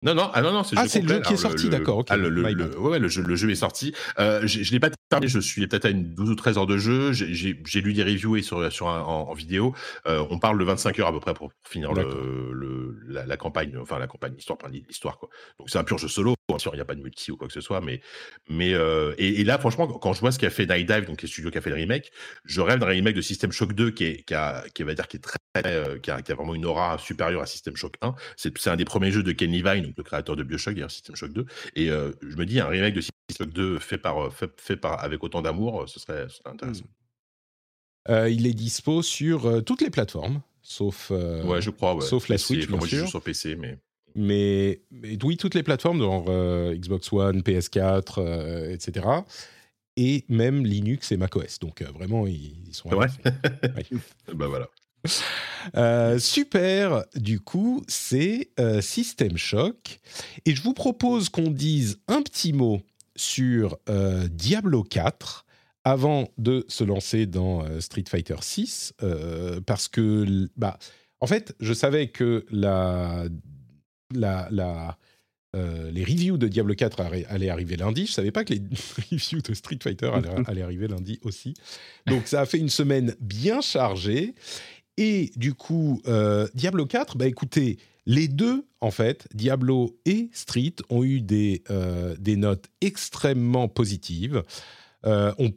Non, 0.04 0.14
non, 0.14 0.30
ah 0.34 0.42
non, 0.42 0.52
non, 0.52 0.64
c'est 0.64 0.78
ah, 0.78 0.84
le 0.84 1.08
jeu 1.08 1.22
qui 1.22 1.34
est 1.34 1.38
sorti, 1.38 1.70
d'accord. 1.70 2.04
Ah, 2.10 2.18
le, 2.18 2.30
le, 2.30 2.44
ouais, 2.78 3.10
jeu, 3.10 3.24
le 3.24 3.36
jeu 3.36 3.50
est 3.50 3.56
sorti. 3.56 3.94
Euh, 4.20 4.46
je 4.46 4.60
ne 4.60 4.72
l'ai 4.72 4.80
pas 4.80 4.90
terminé, 5.10 5.30
je 5.30 5.40
suis 5.40 5.66
peut-être 5.66 5.86
à 5.86 5.90
une 5.90 6.14
12 6.14 6.30
ou 6.30 6.36
13 6.36 6.58
heures 6.58 6.68
de 6.68 6.78
jeu. 6.78 7.14
J'ai 7.14 7.82
lu 7.82 7.94
des 7.94 8.04
reviews 8.04 8.36
et 8.36 8.42
sur, 8.42 8.72
sur 8.72 8.88
en, 8.88 9.34
vidéo. 9.34 9.74
Euh, 10.06 10.26
on 10.30 10.40
parle 10.40 10.60
de 10.60 10.64
25 10.66 11.00
heures 11.00 11.08
à 11.08 11.12
peu 11.14 11.20
près 11.20 11.34
pour, 11.34 11.52
finir 11.64 11.94
le, 11.94 12.98
la, 13.08 13.26
la, 13.26 13.38
campagne, 13.38 13.76
enfin 13.82 13.98
la 13.98 14.08
campagne, 14.08 14.34
l'histoire, 14.36 14.58
l'histoire. 14.70 15.20
Donc 15.58 15.70
c'est 15.70 15.78
un 15.78 15.84
pur 15.84 15.98
jeu 15.98 16.08
solo, 16.08 16.36
bien 16.48 16.60
sûr, 16.60 16.74
il 16.74 16.78
n'y 16.78 16.82
a 16.82 16.86
pas 16.86 16.96
de 16.96 17.02
multi 17.02 17.32
ou 17.32 17.38
quoi 17.38 17.48
que 17.48 17.54
ce 17.54 17.62
soit, 17.62 17.82
mais, 17.82 18.02
mais 18.50 18.74
euh, 18.74 19.14
et, 19.18 19.44
là, 19.44 19.58
franchement, 19.58 19.88
quand 19.88 20.14
je 20.14 20.20
vois 20.20 20.32
ce 20.32 20.40
qu'a 20.40 20.50
fait 20.50 20.66
Night 20.66 20.88
Dive, 20.88 21.06
donc 21.06 21.22
les 21.22 21.28
studios 21.28 21.52
qui 21.52 21.58
a 21.58 21.62
fait 21.62 21.70
le 21.70 21.78
remake, 21.78 22.12
je 22.46 22.62
rêve 22.62 22.80
d'un 22.80 22.88
remake 22.88 23.16
de 23.16 23.22
System 23.22 23.52
Shock 23.52 23.74
2 23.74 23.92
qui 23.92 24.06
est, 24.06 24.24
qui 24.24 24.34
a, 24.34 24.64
qui 24.74 24.84
va 24.84 24.94
dire, 24.94 25.08
qui 25.08 25.18
est 25.18 25.20
très, 25.22 25.40
euh, 25.66 26.00
qui, 26.00 26.12
a, 26.12 26.22
qui, 26.22 26.32
a, 26.32 26.36
vraiment 26.36 26.56
une 26.56 26.66
aura 26.66 26.98
supérieure 26.98 27.42
à 27.42 27.46
System 27.46 27.76
Shock 27.76 27.96
1. 28.02 28.16
C'est 28.36 28.68
un 28.68 28.76
des 28.76 28.86
premiers 28.86 29.12
jeux 29.12 29.24
de 29.24 29.32
Ken 29.32 29.52
Levine, 29.52 29.93
le 29.98 30.04
créateur 30.04 30.36
de 30.36 30.44
Bioshock 30.44 30.78
Shock, 30.78 30.92
System 30.92 31.16
Shock 31.16 31.34
2. 31.34 31.46
Et 31.76 31.90
euh, 31.90 32.12
je 32.22 32.36
me 32.36 32.46
dis, 32.46 32.60
un 32.60 32.68
remake 32.68 32.94
de 32.94 33.02
System 33.02 33.38
Shock 33.38 33.50
2 33.54 33.80
fait, 33.80 33.98
par, 33.98 34.34
fait, 34.34 34.52
fait 34.60 34.78
par, 34.78 35.04
avec 35.04 35.24
autant 35.24 35.42
d'amour, 35.42 35.88
ce 35.88 36.00
serait, 36.00 36.28
intéressant. 36.46 36.86
Euh, 38.10 38.30
il 38.30 38.48
est 38.48 38.54
dispo 38.54 39.02
sur 39.02 39.46
euh, 39.46 39.62
toutes 39.62 39.82
les 39.82 39.90
plateformes, 39.90 40.42
sauf, 40.62 41.10
ouais, 41.12 41.62
je 41.62 41.70
crois, 41.70 42.00
sauf 42.02 42.28
la 42.28 42.38
Switch. 42.38 42.68
Bien 42.68 42.78
moi, 42.78 42.88
sûr. 42.88 42.98
je 42.98 43.04
joue 43.04 43.10
sur 43.10 43.22
PC, 43.22 43.56
mais. 43.56 43.80
Mais, 44.16 44.82
mais 44.92 45.18
oui, 45.24 45.38
toutes 45.38 45.56
les 45.56 45.64
plateformes, 45.64 46.00
genre 46.00 46.26
Xbox 46.76 47.12
One, 47.12 47.40
PS4, 47.40 48.72
etc. 48.72 49.08
Et 49.96 50.24
même 50.30 50.64
Linux 50.64 51.12
et 51.12 51.18
macOS. 51.18 51.58
Donc 51.60 51.82
vraiment, 51.82 52.28
ils, 52.28 52.54
sont. 52.74 52.90
Ouais. 52.94 53.08
bah 54.36 54.48
voilà. 54.48 54.70
Euh, 55.78 56.20
super, 56.20 57.06
du 57.16 57.40
coup, 57.40 57.84
c'est 57.88 58.50
euh, 58.60 58.82
System 58.82 59.38
Shock. 59.38 60.02
Et 60.46 60.56
je 60.56 60.62
vous 60.62 60.74
propose 60.74 61.30
qu'on 61.30 61.52
dise 61.52 62.00
un 62.10 62.22
petit 62.22 62.52
mot 62.52 62.82
sur 63.16 63.78
euh, 63.88 64.28
Diablo 64.28 64.84
4 64.84 65.46
avant 65.86 66.28
de 66.38 66.66
se 66.68 66.84
lancer 66.84 67.28
dans 67.28 67.66
Street 67.80 68.04
Fighter 68.10 68.36
6, 68.42 68.94
parce 69.66 69.88
que, 69.88 70.50
bah, 70.58 70.78
en 71.22 71.28
fait, 71.28 71.56
je 71.62 71.74
savais 71.74 72.08
que 72.08 72.46
la, 72.52 73.26
la, 74.14 74.98
les 75.54 76.04
reviews 76.04 76.38
de 76.38 76.48
Diablo 76.48 76.76
4 76.76 77.02
allaient 77.30 77.50
arriver 77.50 77.78
lundi. 77.78 78.06
Je 78.06 78.12
savais 78.12 78.32
pas 78.32 78.44
que 78.44 78.54
les 78.54 78.62
reviews 79.12 79.42
de 79.42 79.54
Street 79.54 79.80
Fighter 79.82 80.08
allaient, 80.14 80.30
allaient, 80.48 80.62
arriver 80.62 80.88
lundi 80.88 81.20
aussi. 81.24 81.54
Donc 82.08 82.28
ça 82.28 82.42
a 82.42 82.46
fait 82.46 82.60
une 82.60 82.70
semaine 82.70 83.16
bien 83.20 83.62
chargée. 83.62 84.36
Et 84.98 85.32
du 85.36 85.54
coup, 85.54 86.02
Diablo 86.54 86.86
4, 86.86 87.18
bah 87.18 87.28
écoutez, 87.28 87.78
les 88.06 88.28
deux, 88.28 88.68
en 88.82 88.92
fait, 88.92 89.28
Diablo 89.34 89.98
et 90.06 90.30
Street, 90.34 90.76
ont 90.90 91.04
eu 91.04 91.22
des, 91.22 91.64
des 92.20 92.36
notes 92.36 92.66
extrêmement 92.82 93.68
positives. 93.68 94.44
Euh, 95.06 95.34
on 95.38 95.52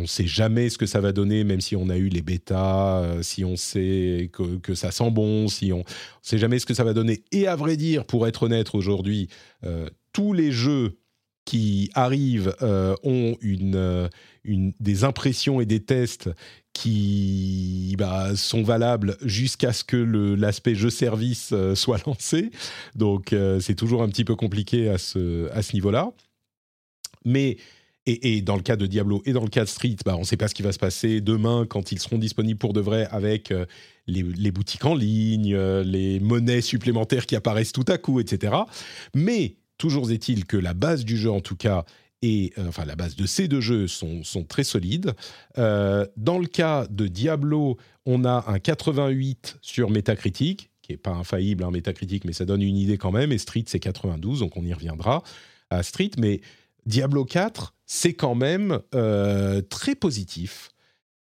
ne 0.00 0.06
sait 0.06 0.26
jamais 0.26 0.68
ce 0.68 0.78
que 0.78 0.86
ça 0.86 1.00
va 1.00 1.12
donner, 1.12 1.44
même 1.44 1.60
si 1.60 1.74
on 1.74 1.88
a 1.88 1.96
eu 1.96 2.08
les 2.08 2.22
bêtas, 2.22 3.00
euh, 3.00 3.22
si 3.22 3.44
on 3.44 3.56
sait 3.56 4.30
que, 4.32 4.74
ça 4.74 4.90
sent 4.90 5.10
bon, 5.10 5.48
si 5.48 5.72
on 5.72 5.78
ne 5.78 5.84
sait 6.22 6.38
jamais 6.38 6.58
ce 6.58 6.66
que 6.66 6.74
ça 6.74 6.84
va 6.84 6.92
donner. 6.92 7.24
Et 7.32 7.46
à 7.46 7.56
vrai 7.56 7.76
dire, 7.76 8.04
pour 8.04 8.26
être 8.26 8.44
honnête 8.44 8.74
aujourd'hui, 8.74 9.28
euh, 9.64 9.88
tous 10.12 10.32
les 10.32 10.52
jeux 10.52 10.98
qui 11.44 11.90
arrivent 11.94 12.54
ont 13.02 13.36
une, 13.40 14.08
des 14.44 15.02
impressions 15.02 15.60
et 15.60 15.66
des 15.66 15.80
tests 15.80 16.30
qui 16.72 17.94
bah, 17.98 18.34
sont 18.34 18.62
valables 18.62 19.16
jusqu'à 19.22 19.72
ce 19.72 19.84
que 19.84 19.96
l'aspect 19.96 20.74
jeu-service 20.74 21.54
soit 21.74 22.06
lancé. 22.06 22.50
Donc 22.94 23.34
c'est 23.60 23.74
toujours 23.74 24.02
un 24.02 24.08
petit 24.08 24.24
peu 24.24 24.36
compliqué 24.36 24.88
à 24.88 24.98
ce, 24.98 25.72
niveau-là. 25.74 26.10
Mais 27.24 27.56
et, 28.06 28.42
dans 28.42 28.56
le 28.56 28.62
cas 28.62 28.76
de 28.76 28.86
Diablo 28.86 29.22
et 29.26 29.32
dans 29.32 29.44
le 29.44 29.48
cas 29.48 29.62
de 29.62 29.68
Street, 29.68 29.96
bah, 30.04 30.16
on 30.16 30.20
ne 30.20 30.24
sait 30.24 30.36
pas 30.36 30.48
ce 30.48 30.54
qui 30.54 30.62
va 30.62 30.72
se 30.72 30.78
passer 30.78 31.20
demain 31.20 31.66
quand 31.68 31.92
ils 31.92 32.00
seront 32.00 32.18
disponibles 32.18 32.58
pour 32.58 32.72
de 32.72 32.80
vrai 32.80 33.06
avec 33.12 33.52
euh, 33.52 33.64
les, 34.08 34.50
boutiques 34.50 34.84
en 34.84 34.94
ligne, 34.94 35.54
euh, 35.54 35.84
les 35.84 36.18
monnaies 36.18 36.62
supplémentaires 36.62 37.26
qui 37.26 37.36
apparaissent 37.36 37.72
tout 37.72 37.84
à 37.86 37.98
coup, 37.98 38.18
etc. 38.18 38.54
Mais 39.14 39.54
toujours 39.78 40.10
est-il 40.10 40.46
que 40.46 40.56
la 40.56 40.74
base 40.74 41.04
du 41.04 41.16
jeu, 41.16 41.30
en 41.30 41.40
tout 41.40 41.54
cas, 41.54 41.84
et 42.22 42.52
euh, 42.58 42.68
enfin 42.68 42.84
la 42.84 42.96
base 42.96 43.16
de 43.16 43.26
ces 43.26 43.48
deux 43.48 43.60
jeux 43.60 43.86
sont, 43.88 44.22
très 44.48 44.64
solides. 44.64 45.12
dans 45.56 46.38
le 46.38 46.46
cas 46.46 46.86
de 46.88 47.06
Diablo, 47.06 47.76
on 48.06 48.24
a 48.24 48.44
un 48.48 48.58
88 48.58 49.58
sur 49.60 49.90
Metacritic, 49.90 50.70
qui 50.82 50.92
est 50.92 50.96
pas 50.96 51.12
infaillible, 51.12 51.64
hein, 51.64 51.70
Metacritic, 51.70 52.24
mais 52.24 52.32
ça 52.32 52.44
donne 52.44 52.62
une 52.62 52.76
idée 52.76 52.98
quand 52.98 53.12
même. 53.12 53.32
Et 53.32 53.38
Street, 53.38 53.64
c'est 53.66 53.78
92, 53.78 54.40
donc 54.40 54.56
on 54.56 54.64
y 54.64 54.72
reviendra 54.74 55.22
à 55.70 55.82
Street. 55.82 56.10
Mais 56.18 56.40
Diablo 56.86 57.24
4, 57.24 57.74
c'est 57.86 58.14
quand 58.14 58.34
même 58.34 58.80
euh, 58.94 59.62
très 59.62 59.94
positif. 59.94 60.70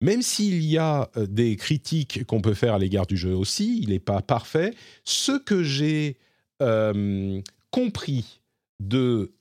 Même 0.02 0.22
s'il 0.22 0.64
y 0.64 0.78
a 0.78 1.10
euh, 1.18 1.28
des 1.28 1.56
critiques 1.56 2.26
qu'on 2.26 2.42
peut 2.42 2.54
faire 2.54 2.74
à 2.74 2.80
l'égard 2.80 3.08
du 3.08 3.18
jeu 3.18 3.34
aussi, 3.34 3.80
il 3.82 3.90
n'est 3.90 4.00
pas 4.00 4.22
parfait. 4.22 4.74
Ce 5.04 5.38
que 5.38 5.64
j'ai 5.64 6.18
euh, 6.62 7.42
compris 7.72 8.42
de, 8.80 9.34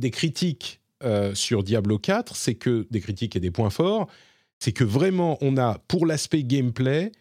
des 0.00 0.10
critiques 0.10 0.80
sur 1.34 1.62
Diablo 1.62 1.98
4, 1.98 2.34
c'est 2.34 2.56
que 2.56 2.86
des 2.90 3.00
critiques 3.00 3.36
et 3.36 3.40
des 3.40 3.50
points 3.50 3.70
forts, 3.70 4.08
c'est 4.58 4.72
que 4.72 4.84
vraiment 4.84 5.38
on 5.40 5.56
a 5.56 5.78
pour 5.88 6.04
l'aspect 6.04 6.42
gameplay 6.42 7.12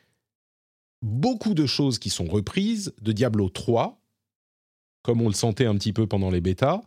beaucoup 1.01 1.53
de 1.53 1.65
choses 1.65 1.97
qui 1.99 2.09
sont 2.09 2.25
reprises 2.25 2.93
de 3.01 3.13
Diablo 3.13 3.47
3, 3.47 4.01
comme 5.01 5.21
on 5.21 5.27
le 5.27 5.33
sentait 5.33 5.65
un 5.65 5.75
petit 5.75 5.93
peu 5.93 6.07
pendant 6.07 6.29
les 6.29 6.41
bêtas. 6.41 6.81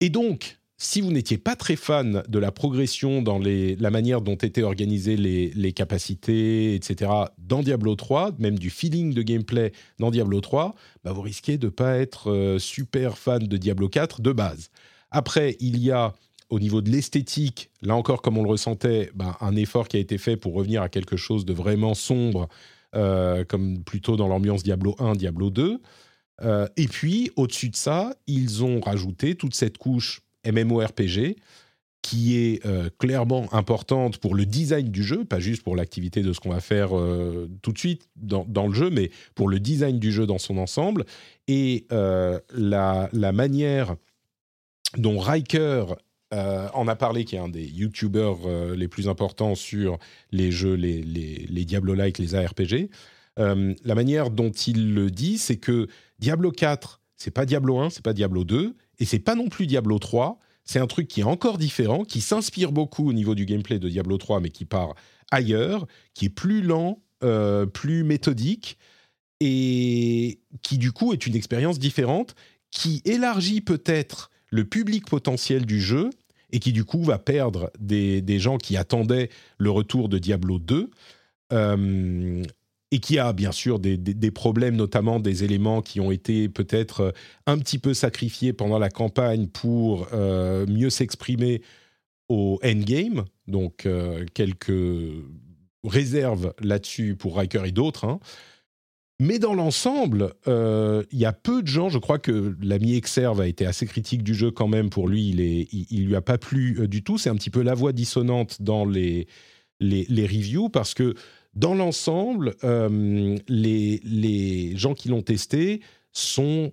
Et 0.00 0.10
donc, 0.10 0.60
si 0.78 1.00
vous 1.00 1.10
n'étiez 1.10 1.38
pas 1.38 1.56
très 1.56 1.76
fan 1.76 2.22
de 2.28 2.38
la 2.38 2.52
progression 2.52 3.22
dans 3.22 3.38
la 3.38 3.90
manière 3.90 4.20
dont 4.20 4.36
étaient 4.36 4.62
organisées 4.62 5.16
les, 5.16 5.72
capacités, 5.72 6.74
etc., 6.74 7.10
dans 7.38 7.62
Diablo 7.62 7.94
3, 7.94 8.32
même 8.38 8.58
du 8.58 8.68
feeling 8.68 9.14
de 9.14 9.22
gameplay 9.22 9.72
dans 9.98 10.10
Diablo 10.10 10.40
3, 10.40 10.74
bah 11.02 11.12
vous 11.12 11.22
risquez 11.22 11.56
de 11.56 11.66
ne 11.66 11.70
pas 11.70 11.96
être 11.96 12.30
euh, 12.30 12.58
super 12.58 13.16
fan 13.16 13.46
de 13.46 13.56
Diablo 13.56 13.88
4 13.88 14.20
de 14.20 14.32
base. 14.32 14.70
Après, 15.10 15.56
il 15.60 15.78
y 15.78 15.90
a 15.90 16.12
au 16.50 16.60
niveau 16.60 16.82
de 16.82 16.90
l'esthétique, 16.90 17.70
là 17.82 17.96
encore 17.96 18.20
comme 18.22 18.36
on 18.38 18.42
le 18.42 18.50
ressentait, 18.50 19.10
bah, 19.14 19.36
un 19.40 19.56
effort 19.56 19.88
qui 19.88 19.96
a 19.96 20.00
été 20.00 20.18
fait 20.18 20.36
pour 20.36 20.54
revenir 20.54 20.82
à 20.82 20.88
quelque 20.88 21.16
chose 21.16 21.44
de 21.44 21.54
vraiment 21.54 21.94
sombre, 21.94 22.48
euh, 22.94 23.44
comme 23.44 23.82
plutôt 23.82 24.16
dans 24.16 24.28
l'ambiance 24.28 24.62
Diablo 24.62 24.94
1, 24.98 25.14
Diablo 25.14 25.50
2. 25.50 25.80
Euh, 26.42 26.68
et 26.76 26.86
puis, 26.86 27.30
au-dessus 27.36 27.70
de 27.70 27.76
ça, 27.76 28.14
ils 28.26 28.62
ont 28.62 28.80
rajouté 28.80 29.34
toute 29.34 29.54
cette 29.54 29.78
couche 29.78 30.20
MMORPG 30.50 31.36
qui 32.06 32.36
est 32.36 32.64
euh, 32.64 32.88
clairement 32.98 33.52
importante 33.52 34.18
pour 34.18 34.36
le 34.36 34.46
design 34.46 34.90
du 34.90 35.02
jeu, 35.02 35.24
pas 35.24 35.40
juste 35.40 35.64
pour 35.64 35.74
l'activité 35.74 36.22
de 36.22 36.32
ce 36.32 36.38
qu'on 36.38 36.50
va 36.50 36.60
faire 36.60 36.96
euh, 36.96 37.50
tout 37.62 37.72
de 37.72 37.78
suite 37.78 38.08
dans, 38.14 38.44
le 38.68 38.74
jeu, 38.74 38.90
mais 38.90 39.10
pour 39.34 39.48
le 39.48 39.58
design 39.58 39.98
du 39.98 40.12
jeu 40.12 40.24
dans 40.24 40.38
son 40.38 40.56
ensemble. 40.58 41.04
Et 41.48 41.86
la, 41.90 43.10
manière 43.12 43.96
dont 44.96 45.18
Riker 45.18 45.86
en 46.30 46.86
a 46.86 46.94
parlé, 46.94 47.24
qui 47.24 47.34
est 47.34 47.40
un 47.40 47.48
des 47.48 47.64
YouTubers 47.64 48.48
les 48.76 48.86
plus 48.86 49.08
importants 49.08 49.56
sur 49.56 49.98
les 50.30 50.52
jeux, 50.52 50.74
les, 50.74 51.02
les, 51.02 51.46
les 51.48 51.64
Diablo-like, 51.64 52.18
les 52.18 52.36
ARPG, 52.36 52.88
la 53.36 53.94
manière 53.94 54.30
dont 54.30 54.52
il 54.52 54.94
le 54.94 55.10
dit, 55.10 55.38
c'est 55.38 55.56
que 55.56 55.88
Diablo 56.20 56.52
4, 56.52 57.00
c'est 57.16 57.32
pas 57.32 57.46
Diablo 57.46 57.78
1, 57.78 57.90
c'est 57.90 58.04
pas 58.04 58.12
Diablo 58.12 58.44
2, 58.44 58.76
et 58.98 59.04
c'est 59.04 59.18
pas 59.18 59.34
non 59.34 59.48
plus 59.48 59.66
Diablo 59.66 59.98
3. 59.98 60.38
C'est 60.64 60.78
un 60.78 60.86
truc 60.86 61.08
qui 61.08 61.20
est 61.20 61.24
encore 61.24 61.58
différent, 61.58 62.04
qui 62.04 62.20
s'inspire 62.20 62.72
beaucoup 62.72 63.08
au 63.08 63.12
niveau 63.12 63.34
du 63.34 63.46
gameplay 63.46 63.78
de 63.78 63.88
Diablo 63.88 64.18
3, 64.18 64.40
mais 64.40 64.50
qui 64.50 64.64
part 64.64 64.94
ailleurs, 65.30 65.86
qui 66.14 66.26
est 66.26 66.30
plus 66.30 66.62
lent, 66.62 67.00
euh, 67.22 67.66
plus 67.66 68.02
méthodique, 68.02 68.78
et 69.40 70.40
qui 70.62 70.78
du 70.78 70.92
coup 70.92 71.12
est 71.12 71.26
une 71.26 71.36
expérience 71.36 71.78
différente, 71.78 72.34
qui 72.70 73.00
élargit 73.04 73.60
peut-être 73.60 74.30
le 74.50 74.64
public 74.64 75.06
potentiel 75.06 75.66
du 75.66 75.80
jeu, 75.80 76.10
et 76.50 76.58
qui 76.58 76.72
du 76.72 76.84
coup 76.84 77.02
va 77.02 77.18
perdre 77.18 77.70
des, 77.78 78.38
gens 78.38 78.56
qui 78.56 78.76
attendaient 78.76 79.30
le 79.58 79.70
retour 79.70 80.08
de 80.08 80.18
Diablo 80.18 80.58
2 80.58 80.90
et 82.92 83.00
qui 83.00 83.18
a 83.18 83.32
bien 83.32 83.52
sûr 83.52 83.78
des, 83.78 84.30
problèmes, 84.30 84.76
notamment 84.76 85.18
des 85.18 85.44
éléments 85.44 85.82
qui 85.82 86.00
ont 86.00 86.10
été 86.12 86.48
peut-être 86.48 87.00
euh, 87.00 87.10
un 87.46 87.58
petit 87.58 87.78
peu 87.78 87.94
sacrifiés 87.94 88.52
pendant 88.52 88.78
la 88.78 88.90
campagne 88.90 89.48
pour 89.48 90.08
euh, 90.12 90.66
mieux 90.66 90.90
s'exprimer 90.90 91.62
au 92.28 92.60
endgame. 92.64 93.24
Donc 93.48 93.86
euh, 93.86 94.24
quelques 94.34 94.72
réserves 95.84 96.54
là-dessus 96.60 97.16
pour 97.16 97.36
Riker 97.36 97.64
et 97.66 97.72
d'autres. 97.72 98.04
Hein. 98.04 98.20
Mais 99.18 99.38
dans 99.38 99.54
l'ensemble, 99.54 100.34
il 100.46 101.18
y 101.18 101.24
a 101.24 101.32
peu 101.32 101.62
de 101.62 101.66
gens. 101.66 101.88
Je 101.88 101.98
crois 101.98 102.18
que 102.18 102.54
l'ami 102.60 102.96
Exerve 102.96 103.40
a 103.40 103.46
été 103.46 103.64
assez 103.64 103.86
critique 103.86 104.22
du 104.22 104.34
jeu 104.34 104.50
quand 104.50 104.68
même. 104.68 104.90
Pour 104.90 105.08
lui, 105.08 105.30
il, 105.30 105.40
est, 105.40 105.68
il, 105.72 106.04
lui 106.04 106.14
a 106.16 106.20
pas 106.20 106.36
plu 106.36 106.86
du 106.86 107.02
tout. 107.02 107.16
C'est 107.16 107.30
un 107.30 107.34
petit 107.34 107.48
peu 107.48 107.62
la 107.62 107.72
voix 107.72 107.92
dissonante 107.92 108.60
dans 108.60 108.84
les, 108.84 109.26
les 109.80 110.26
reviews 110.26 110.68
parce 110.68 110.92
que 110.92 111.14
dans 111.56 111.74
l'ensemble, 111.74 112.54
euh, 112.64 113.36
les, 113.48 114.76
gens 114.76 114.94
qui 114.94 115.08
l'ont 115.08 115.22
testé 115.22 115.80
sont 116.12 116.72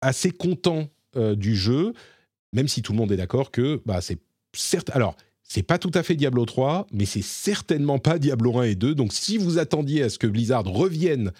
assez 0.00 0.30
contents 0.30 0.88
euh, 1.16 1.34
du 1.34 1.56
jeu, 1.56 1.92
même 2.52 2.68
si 2.68 2.82
tout 2.82 2.92
le 2.92 2.98
monde 2.98 3.10
est 3.10 3.16
d'accord 3.16 3.50
que 3.50 3.82
bah, 3.84 4.00
c'est 4.00 4.18
certes. 4.54 4.90
Alors, 4.94 5.16
c'est 5.42 5.64
pas 5.64 5.78
tout 5.78 5.90
à 5.94 6.02
fait 6.02 6.14
Diablo 6.14 6.44
3, 6.44 6.86
mais 6.92 7.04
c'est 7.04 7.22
certainement 7.22 7.98
pas 7.98 8.18
Diablo 8.18 8.58
1 8.58 8.62
et 8.62 8.74
2. 8.76 8.94
Donc, 8.94 9.12
si 9.12 9.38
vous 9.38 9.58
attendiez 9.58 10.04
à 10.04 10.08
ce 10.08 10.18
que 10.18 10.26
Blizzard 10.26 10.64
revienne 10.64 11.32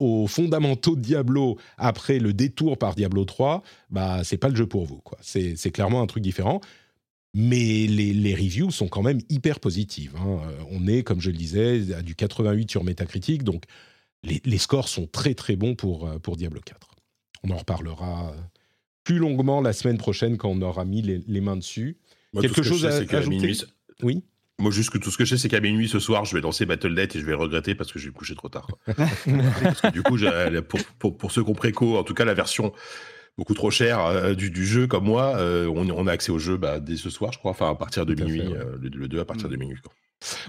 aux 0.00 0.26
fondamentaux 0.26 0.96
de 0.96 1.00
Diablo 1.00 1.56
après 1.76 2.18
le 2.18 2.32
détour 2.32 2.78
par 2.78 2.94
Diablo 2.94 3.24
3, 3.24 3.62
bah 3.90 4.22
c'est 4.22 4.36
pas 4.36 4.48
le 4.48 4.54
jeu 4.54 4.66
pour 4.66 4.84
vous. 4.84 5.02
C'est 5.20 5.72
clairement 5.72 6.02
un 6.02 6.06
truc 6.06 6.22
différent. 6.22 6.60
Mais 7.34 7.86
les, 7.86 8.34
reviews 8.34 8.70
sont 8.70 8.88
quand 8.88 9.02
même 9.02 9.20
hyper 9.28 9.60
positives. 9.60 10.14
Hein. 10.16 10.40
Euh, 10.48 10.62
on 10.70 10.86
est, 10.86 11.02
comme 11.02 11.20
je 11.20 11.30
le 11.30 11.36
disais, 11.36 11.92
à 11.94 12.02
du 12.02 12.14
88 12.14 12.70
sur 12.70 12.84
Metacritic, 12.84 13.42
donc 13.42 13.64
les, 14.22 14.58
scores 14.58 14.88
sont 14.88 15.06
très 15.06 15.34
très 15.34 15.56
bons 15.56 15.74
pour, 15.74 16.08
euh, 16.08 16.18
pour 16.18 16.36
Diablo 16.36 16.60
4. 16.64 16.88
On 17.44 17.50
en 17.50 17.56
reparlera 17.56 18.34
plus 19.04 19.18
longuement 19.18 19.60
la 19.60 19.72
semaine 19.72 19.98
prochaine 19.98 20.36
quand 20.36 20.50
on 20.50 20.60
aura 20.62 20.84
mis 20.84 21.02
les, 21.02 21.40
mains 21.40 21.56
dessus. 21.56 21.98
Quelque 22.40 22.62
chose 22.62 22.84
à 22.84 22.96
ajouter 22.96 23.52
Oui 24.02 24.22
moi, 24.60 24.72
juste 24.72 24.90
que 24.90 24.98
tout 24.98 25.12
ce 25.12 25.16
que 25.16 25.24
je 25.24 25.36
sais, 25.36 25.42
c'est 25.42 25.48
qu'à 25.48 25.60
minuit 25.60 25.88
ce 25.88 26.00
soir, 26.00 26.24
je 26.24 26.34
vais 26.34 26.40
lancer 26.40 26.66
Battle.net 26.66 27.14
et 27.14 27.20
je 27.20 27.24
vais 27.24 27.30
le 27.30 27.38
regretter 27.38 27.76
parce 27.76 27.92
que 27.92 28.00
je 28.00 28.06
vais 28.06 28.10
me 28.10 28.16
coucher 28.16 28.34
trop 28.34 28.48
tard. 28.48 28.66
parce 28.86 29.80
que 29.80 29.92
du 29.92 30.02
coup, 30.02 30.18
pour, 30.68 30.80
pour, 30.98 31.16
pour 31.16 31.30
ceux 31.30 31.44
qui 31.44 31.50
ont 31.50 31.54
préco, 31.54 31.96
en 31.96 32.02
tout 32.02 32.14
cas, 32.14 32.24
la 32.24 32.34
version 32.34 32.72
beaucoup 33.38 33.54
trop 33.54 33.70
cher 33.70 34.04
euh, 34.04 34.34
du, 34.34 34.66
jeu 34.66 34.86
comme 34.88 35.04
moi, 35.04 35.36
euh, 35.36 35.72
on, 35.74 36.06
a 36.08 36.12
accès 36.12 36.32
au 36.32 36.38
jeu 36.38 36.58
bah, 36.58 36.80
dès 36.80 36.96
ce 36.96 37.08
soir, 37.08 37.32
je 37.32 37.38
crois, 37.38 37.52
enfin 37.52 37.70
à 37.70 37.74
partir 37.76 38.04
de 38.04 38.14
minuit, 38.14 38.42
euh, 38.42 38.76
le, 38.82 39.08
2 39.08 39.20
à 39.20 39.24
partir 39.24 39.48
de 39.48 39.56
mm. 39.56 39.60
minuit. 39.60 39.78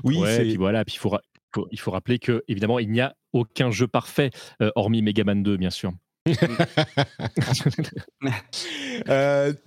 Oui, 0.03 0.21
et 0.27 0.39
puis 0.39 0.57
voilà, 0.57 0.83
puis 0.83 0.95
il 0.95 0.99
faut, 0.99 1.15
il 1.71 1.79
faut 1.79 1.91
rappeler 1.91 2.17
que 2.17 2.43
évidemment 2.47 2.79
il 2.79 2.89
n'y 2.89 2.99
a 2.99 3.15
aucun 3.31 3.69
jeu 3.69 3.87
parfait 3.87 4.31
hormis 4.75 5.03
Mega 5.03 5.23
Man 5.23 5.43
2, 5.43 5.57
bien 5.57 5.69
sûr. 5.69 5.93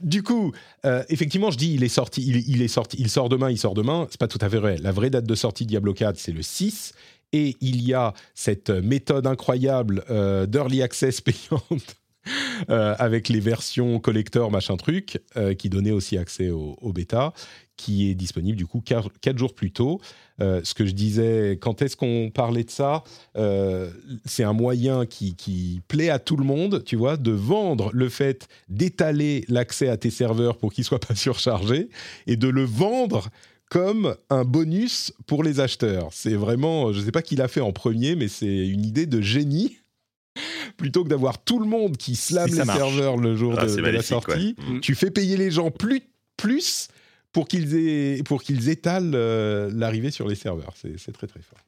du 0.00 0.22
coup, 0.22 0.52
effectivement, 1.08 1.50
je 1.50 1.56
dis 1.56 1.74
il 1.74 1.84
est 1.84 1.88
sorti, 1.88 2.22
il, 2.26 2.60
est 2.62 2.68
sorti, 2.68 2.96
il 3.00 3.08
sort 3.08 3.28
demain, 3.28 3.50
il 3.50 3.58
sort 3.58 3.74
demain. 3.74 4.08
C'est 4.10 4.18
pas 4.20 4.28
tout 4.28 4.38
à 4.40 4.48
fait 4.50 4.58
vrai. 4.58 4.76
La 4.78 4.90
vraie 4.90 5.10
date 5.10 5.26
de 5.26 5.34
sortie 5.36 5.64
de 5.64 5.68
Diablo 5.70 5.94
4, 5.94 6.18
c'est 6.18 6.32
le 6.32 6.42
6, 6.42 6.92
et 7.32 7.56
il 7.60 7.82
y 7.82 7.94
a 7.94 8.12
cette 8.34 8.70
méthode 8.70 9.28
incroyable 9.28 10.04
d'early 10.48 10.82
access 10.82 11.20
payante 11.20 12.01
avec 12.68 13.28
les 13.28 13.40
versions 13.40 13.98
collector 13.98 14.50
machin 14.50 14.76
truc, 14.76 15.20
qui 15.58 15.68
donnaient 15.68 15.90
aussi 15.90 16.18
accès 16.18 16.50
au, 16.50 16.92
bêta 16.92 17.32
qui 17.76 18.10
est 18.10 18.14
disponible 18.14 18.56
du 18.56 18.66
coup 18.66 18.80
quatre 18.80 19.38
jours 19.38 19.54
plus 19.54 19.72
tôt. 19.72 20.00
Euh, 20.40 20.60
ce 20.64 20.74
que 20.74 20.86
je 20.86 20.92
disais, 20.92 21.58
quand 21.60 21.82
est-ce 21.82 21.96
qu'on 21.96 22.30
parlait 22.32 22.64
de 22.64 22.70
ça 22.70 23.02
euh, 23.36 23.90
C'est 24.24 24.44
un 24.44 24.52
moyen 24.52 25.04
qui, 25.06 25.80
plaît 25.88 26.10
à 26.10 26.18
tout 26.18 26.36
le 26.36 26.44
monde, 26.44 26.84
tu 26.84 26.96
vois, 26.96 27.16
de 27.16 27.32
vendre 27.32 27.90
le 27.92 28.08
fait 28.08 28.48
d'étaler 28.68 29.44
l'accès 29.48 29.88
à 29.88 29.96
tes 29.96 30.10
serveurs 30.10 30.58
pour 30.58 30.72
qu'ils 30.72 30.84
soient 30.84 31.00
pas 31.08 31.14
surchargés 31.14 31.88
et 32.26 32.36
de 32.36 32.48
le 32.48 32.64
vendre 32.64 33.28
comme 33.68 34.14
un 34.28 34.44
bonus 34.44 35.12
pour 35.26 35.42
les 35.42 35.58
acheteurs. 35.58 36.08
C'est 36.12 36.34
vraiment, 36.34 36.92
je 36.92 37.00
ne 37.00 37.04
sais 37.04 37.12
pas 37.12 37.22
qui 37.22 37.36
l'a 37.36 37.48
fait 37.48 37.62
en 37.62 37.72
premier, 37.72 38.16
mais 38.16 38.28
c'est 38.28 38.68
une 38.68 38.84
idée 38.84 39.06
de 39.06 39.20
génie 39.20 39.78
plutôt 40.82 41.04
que 41.04 41.08
d'avoir 41.08 41.44
tout 41.44 41.60
le 41.60 41.66
monde 41.66 41.96
qui 41.96 42.16
slame 42.16 42.48
les 42.48 42.64
serveurs 42.64 43.16
le 43.16 43.36
jour 43.36 43.54
ah, 43.56 43.66
de, 43.66 43.80
la 43.80 44.02
sortie, 44.02 44.56
mm. 44.58 44.80
tu 44.80 44.96
fais 44.96 45.12
payer 45.12 45.36
les 45.36 45.52
gens 45.52 45.70
plus, 45.70 46.02
plus 46.36 46.88
pour 47.30 47.46
qu'ils 47.46 48.24
pour 48.24 48.42
qu'ils 48.42 48.68
étalent 48.68 49.14
euh, 49.14 49.70
l'arrivée 49.72 50.10
sur 50.10 50.26
les 50.26 50.34
serveurs. 50.34 50.74
C'est 50.74 51.12
très 51.12 51.28
très 51.28 51.40
fort. 51.40 51.60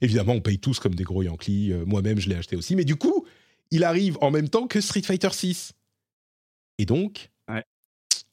Évidemment, 0.00 0.32
on 0.32 0.40
paye 0.40 0.58
tous 0.58 0.80
comme 0.80 0.94
des 0.94 1.04
gros 1.04 1.22
Yankees. 1.22 1.72
Euh, 1.72 1.84
moi-même, 1.84 2.20
je 2.20 2.30
l'ai 2.30 2.36
acheté 2.36 2.56
aussi. 2.56 2.74
Mais 2.74 2.86
du 2.86 2.96
coup, 2.96 3.26
il 3.70 3.84
arrive 3.84 4.16
en 4.22 4.30
même 4.30 4.48
temps 4.48 4.66
que 4.66 4.80
Street 4.80 5.02
Fighter 5.02 5.28
6. 5.30 5.74
Et 6.78 6.86
donc, 6.86 7.30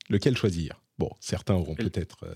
lequel 0.10 0.38
choisir? 0.38 0.82
Bon, 0.98 1.10
certains 1.20 1.56
auront 1.56 1.76
peut-être 1.76 2.24
euh, 2.24 2.34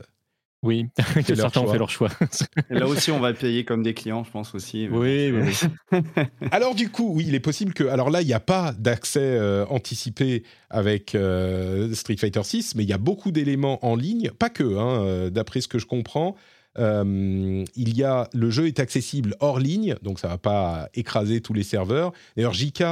oui, 0.64 0.88
certains 1.36 1.60
ont 1.60 1.68
fait 1.68 1.78
leur 1.78 1.90
choix. 1.90 2.10
là 2.70 2.88
aussi, 2.88 3.12
on 3.12 3.20
va 3.20 3.34
payer 3.34 3.66
comme 3.66 3.84
des 3.84 3.94
clients, 3.94 4.24
je 4.24 4.32
pense 4.32 4.56
aussi. 4.56 4.88
Oui, 4.90 5.32
oui. 5.32 6.02
alors 6.52 6.74
du 6.74 6.90
coup, 6.90 7.12
oui, 7.14 7.26
il 7.28 7.36
est 7.36 7.42
possible 7.42 7.74
que... 7.74 7.84
Alors 7.84 8.10
là, 8.10 8.22
il 8.22 8.28
n'y 8.28 8.34
a 8.34 8.40
pas 8.40 8.74
d'accès 8.80 9.20
euh, 9.22 9.66
anticipé 9.70 10.44
avec 10.70 11.16
euh, 11.16 11.94
Street 11.94 12.16
Fighter 12.16 12.44
6, 12.44 12.76
mais 12.76 12.84
il 12.84 12.90
y 12.90 12.94
a 12.94 12.98
beaucoup 12.98 13.32
d'éléments 13.32 13.86
en 13.86 13.96
ligne, 13.96 14.32
pas 14.32 14.50
que, 14.50 14.64
hein, 14.64 15.04
euh, 15.04 15.30
d'après 15.30 15.60
ce 15.60 15.68
que 15.68 15.80
je 15.80 15.86
comprends. 15.86 16.36
il 16.78 17.66
y 17.76 18.04
a 18.04 18.30
le 18.34 18.50
jeu 18.50 18.68
est 18.68 18.80
accessible 18.80 19.36
hors 19.42 19.60
ligne, 19.60 19.96
donc 20.02 20.18
ça 20.20 20.30
va 20.30 20.38
pas 20.38 20.88
écraser 20.94 21.42
tous 21.42 21.54
les 21.54 21.64
serveurs. 21.64 22.14
D'ailleurs, 22.38 22.54
JK 22.54 22.84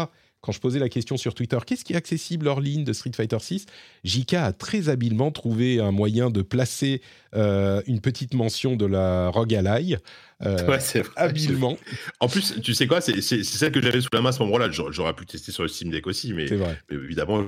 quand 0.41 0.51
je 0.51 0.59
posais 0.59 0.79
la 0.79 0.89
question 0.89 1.17
sur 1.17 1.33
Twitter, 1.33 1.57
qu'est-ce 1.65 1.85
qui 1.85 1.93
est 1.93 1.95
accessible 1.95 2.47
hors 2.47 2.59
ligne 2.59 2.83
de 2.83 2.93
Street 2.93 3.11
Fighter 3.15 3.37
6 3.39 3.65
JK 4.03 4.33
a 4.33 4.53
très 4.53 4.89
habilement 4.89 5.31
trouvé 5.31 5.79
un 5.79 5.91
moyen 5.91 6.29
de 6.29 6.41
placer 6.41 7.01
euh, 7.35 7.81
une 7.85 8.01
petite 8.01 8.33
mention 8.33 8.75
de 8.75 8.85
la 8.85 9.29
Rogue 9.29 9.53
Ally. 9.53 9.97
Euh, 10.43 10.67
ouais, 10.67 10.79
c'est 10.79 11.01
vrai. 11.01 11.13
Habilement. 11.15 11.77
En 12.19 12.27
plus, 12.27 12.59
tu 12.61 12.73
sais 12.73 12.87
quoi, 12.87 13.01
c'est 13.01 13.21
celle 13.21 13.71
que 13.71 13.81
j'avais 13.81 14.01
sous 14.01 14.09
la 14.13 14.21
main 14.21 14.29
à 14.29 14.33
ce 14.33 14.41
moment-là. 14.43 14.69
J'aurais 14.71 15.13
pu 15.13 15.25
tester 15.25 15.51
sur 15.51 15.63
le 15.63 15.69
Steam 15.69 15.91
Deck 15.91 16.07
aussi, 16.07 16.33
mais, 16.33 16.47
évidemment, 16.89 17.45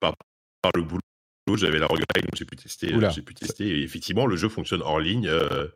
par, 0.00 0.14
par 0.62 0.72
le 0.74 0.82
boulot, 0.82 1.00
j'avais 1.54 1.78
la 1.78 1.86
Rogue 1.86 2.02
Ally, 2.14 2.22
donc 2.22 2.34
j'ai 2.36 2.44
pu 2.46 2.56
tester. 2.56 2.94
J'ai 3.14 3.22
pu 3.22 3.34
tester. 3.34 3.68
Et 3.68 3.82
effectivement, 3.82 4.26
le 4.26 4.36
jeu 4.36 4.48
fonctionne 4.48 4.82
hors 4.82 5.00
ligne. 5.00 5.28
Euh, 5.28 5.68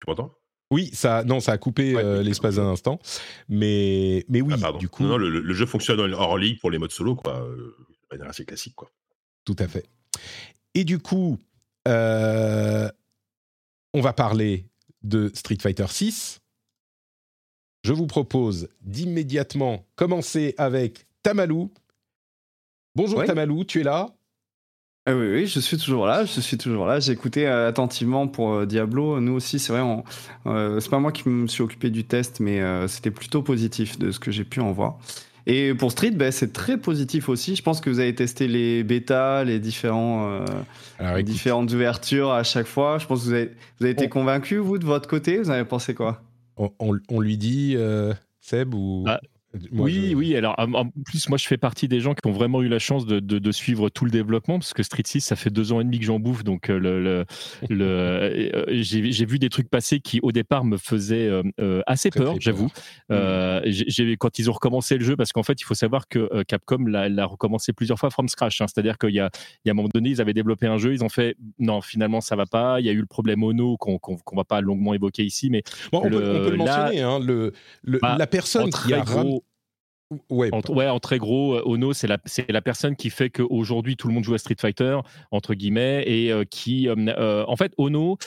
tu 0.00 0.08
m'entends? 0.08 0.34
Oui, 0.70 0.90
ça, 0.92 1.24
non, 1.24 1.40
ça 1.40 1.52
a 1.52 1.58
coupé 1.58 1.96
euh, 1.96 2.22
l'espace 2.22 2.56
d'un 2.56 2.66
instant, 2.66 3.00
mais, 3.48 4.24
mais 4.28 4.40
oui, 4.40 4.54
ah, 4.62 4.72
du 4.72 4.88
coup. 4.88 5.02
Non, 5.02 5.16
le, 5.16 5.52
jeu 5.52 5.66
fonctionne 5.66 6.00
hors 6.14 6.38
ligne 6.38 6.58
pour 6.58 6.70
les 6.70 6.78
modes 6.78 6.92
solo, 6.92 7.16
quoi, 7.16 7.40
euh, 7.40 7.76
de 7.88 8.16
manière 8.16 8.30
assez 8.30 8.44
classique, 8.44 8.76
quoi. 8.76 8.90
Tout 9.44 9.56
à 9.58 9.66
fait. 9.66 9.88
Et 10.74 10.84
du 10.84 11.00
coup, 11.00 11.38
euh, 11.88 12.88
on 13.94 14.00
va 14.00 14.12
parler 14.12 14.68
de 15.02 15.30
Street 15.34 15.58
Fighter 15.60 15.86
6. 15.88 16.40
Je 17.82 17.92
vous 17.92 18.06
propose 18.06 18.68
d'immédiatement 18.82 19.86
commencer 19.96 20.54
avec 20.56 21.06
Tamalou. 21.22 21.72
Bonjour 22.94 23.24
Tamalou, 23.24 23.64
tu 23.64 23.80
es 23.80 23.82
là? 23.82 24.14
Ah 25.10 25.16
oui, 25.16 25.26
oui, 25.28 25.46
je 25.48 25.58
suis 25.58 25.76
toujours 25.76 26.06
là, 26.06 26.24
je 26.24 26.40
suis 26.40 26.56
toujours 26.56 26.86
là. 26.86 27.00
J'ai 27.00 27.10
écouté 27.10 27.48
euh, 27.48 27.68
attentivement 27.68 28.28
pour 28.28 28.52
euh, 28.52 28.64
Diablo. 28.64 29.18
Nous 29.18 29.32
aussi, 29.32 29.58
c'est 29.58 29.72
vrai, 29.72 29.82
euh, 30.46 30.78
c'est 30.78 30.88
pas 30.88 31.00
moi 31.00 31.10
qui 31.10 31.28
me 31.28 31.48
suis 31.48 31.64
occupé 31.64 31.90
du 31.90 32.04
test, 32.04 32.38
mais 32.38 32.60
c'était 32.86 33.10
plutôt 33.10 33.42
positif 33.42 33.98
de 33.98 34.12
ce 34.12 34.20
que 34.20 34.30
j'ai 34.30 34.44
pu 34.44 34.60
en 34.60 34.70
voir. 34.70 34.98
Et 35.46 35.74
pour 35.74 35.90
Street, 35.90 36.12
ben, 36.12 36.30
c'est 36.30 36.52
très 36.52 36.78
positif 36.78 37.28
aussi. 37.28 37.56
Je 37.56 37.62
pense 37.62 37.80
que 37.80 37.90
vous 37.90 37.98
avez 37.98 38.14
testé 38.14 38.46
les 38.46 38.84
bêtas, 38.84 39.42
les, 39.42 39.58
différents, 39.58 40.44
différentes 41.24 41.72
ouvertures 41.72 42.30
à 42.30 42.44
chaque 42.44 42.68
fois. 42.68 42.98
Je 42.98 43.06
pense 43.06 43.22
que 43.22 43.24
vous 43.24 43.32
avez, 43.32 43.46
vous 43.78 43.86
avez 43.86 43.90
été 43.90 44.08
convaincu, 44.08 44.58
vous, 44.58 44.78
de 44.78 44.86
votre 44.86 45.08
côté? 45.08 45.38
Vous 45.38 45.50
avez 45.50 45.64
pensé 45.64 45.92
quoi? 45.92 46.22
On, 46.56 47.20
lui 47.20 47.36
dit, 47.36 47.76
Seb, 48.40 48.74
ou... 48.74 49.06
Oui, 49.72 50.14
oui. 50.14 50.36
Alors, 50.36 50.54
en 50.58 50.88
plus, 51.04 51.28
moi, 51.28 51.36
je 51.36 51.46
fais 51.46 51.56
partie 51.56 51.88
des 51.88 52.00
gens 52.00 52.14
qui 52.14 52.26
ont 52.28 52.32
vraiment 52.32 52.62
eu 52.62 52.68
la 52.68 52.78
chance 52.78 53.04
de, 53.06 53.18
de, 53.20 53.52
suivre 53.52 53.88
tout 53.88 54.04
le 54.04 54.10
développement, 54.10 54.58
parce 54.58 54.74
que 54.74 54.82
Street 54.82 55.02
6, 55.04 55.20
ça 55.20 55.36
fait 55.36 55.50
deux 55.50 55.72
ans 55.72 55.80
et 55.80 55.84
demi 55.84 55.98
que 55.98 56.04
j'en 56.04 56.20
bouffe. 56.20 56.44
Donc, 56.44 56.70
euh, 56.70 56.78
le, 56.78 57.24
le, 57.68 57.70
euh, 57.70 58.64
j'ai 58.70 59.26
vu 59.26 59.38
des 59.38 59.48
trucs 59.48 59.68
passer 59.68 60.00
qui, 60.00 60.20
au 60.22 60.30
départ, 60.30 60.64
me 60.64 60.76
faisaient 60.76 61.28
euh, 61.58 61.82
assez 61.86 62.10
peur, 62.10 62.36
j'avoue. 62.38 62.70
Mmh. 63.08 64.14
quand 64.18 64.38
ils 64.38 64.50
ont 64.50 64.52
recommencé 64.52 64.98
le 64.98 65.04
jeu, 65.04 65.16
parce 65.16 65.32
qu'en 65.32 65.42
fait, 65.42 65.60
il 65.60 65.64
faut 65.64 65.74
savoir 65.74 66.06
que 66.08 66.42
Capcom 66.44 66.86
l'a 66.86 67.26
recommencé 67.26 67.72
plusieurs 67.72 67.98
fois 67.98 68.10
from 68.10 68.28
scratch. 68.28 68.60
Hein. 68.60 68.66
C'est-à-dire 68.68 68.98
qu'il 68.98 69.10
y, 69.10 69.14
y, 69.14 69.20
a 69.20 69.30
un 69.68 69.74
moment 69.74 69.88
donné, 69.92 70.10
ils 70.10 70.20
avaient 70.20 70.34
développé 70.34 70.66
un 70.66 70.78
jeu, 70.78 70.92
ils 70.92 71.04
ont 71.04 71.08
fait 71.08 71.36
non, 71.58 71.80
finalement, 71.80 72.20
ça 72.20 72.36
va 72.36 72.46
pas. 72.46 72.80
Il 72.80 72.86
y 72.86 72.88
a 72.88 72.92
eu 72.92 73.00
le 73.00 73.06
problème 73.06 73.42
Ono 73.42 73.76
qu'on 73.76 73.98
ne 74.02 74.36
va 74.36 74.44
pas 74.44 74.60
longuement 74.60 74.94
évoquer 74.94 75.24
ici, 75.24 75.50
mais 75.50 75.62
on, 75.92 76.02
peut, 76.02 76.08
le 76.10 76.56
mentionner. 76.56 77.00
Hein, 77.02 77.18
le, 77.20 77.52
bah, 78.00 78.16
la 78.18 78.26
personne 78.26 78.70
qui 78.70 78.94
a 78.94 79.00
gros, 79.00 79.44
Ouais, 80.28 80.50
en, 80.52 80.60
ouais, 80.74 80.88
en 80.88 80.98
très 80.98 81.18
gros, 81.18 81.54
euh, 81.54 81.62
Ono, 81.66 81.92
c'est 81.92 82.08
la, 82.08 82.18
la 82.48 82.60
personne 82.60 82.96
qui 82.96 83.10
fait 83.10 83.30
qu'aujourd'hui 83.30 83.96
tout 83.96 84.08
le 84.08 84.14
monde 84.14 84.24
joue 84.24 84.34
à 84.34 84.38
Street 84.38 84.56
Fighter, 84.58 84.98
entre 85.30 85.54
guillemets, 85.54 86.02
et 86.04 86.32
euh, 86.32 86.44
qui, 86.44 86.88
euh, 86.88 87.44
en 87.46 87.54
fait, 87.54 87.72
Ono, 87.78 88.18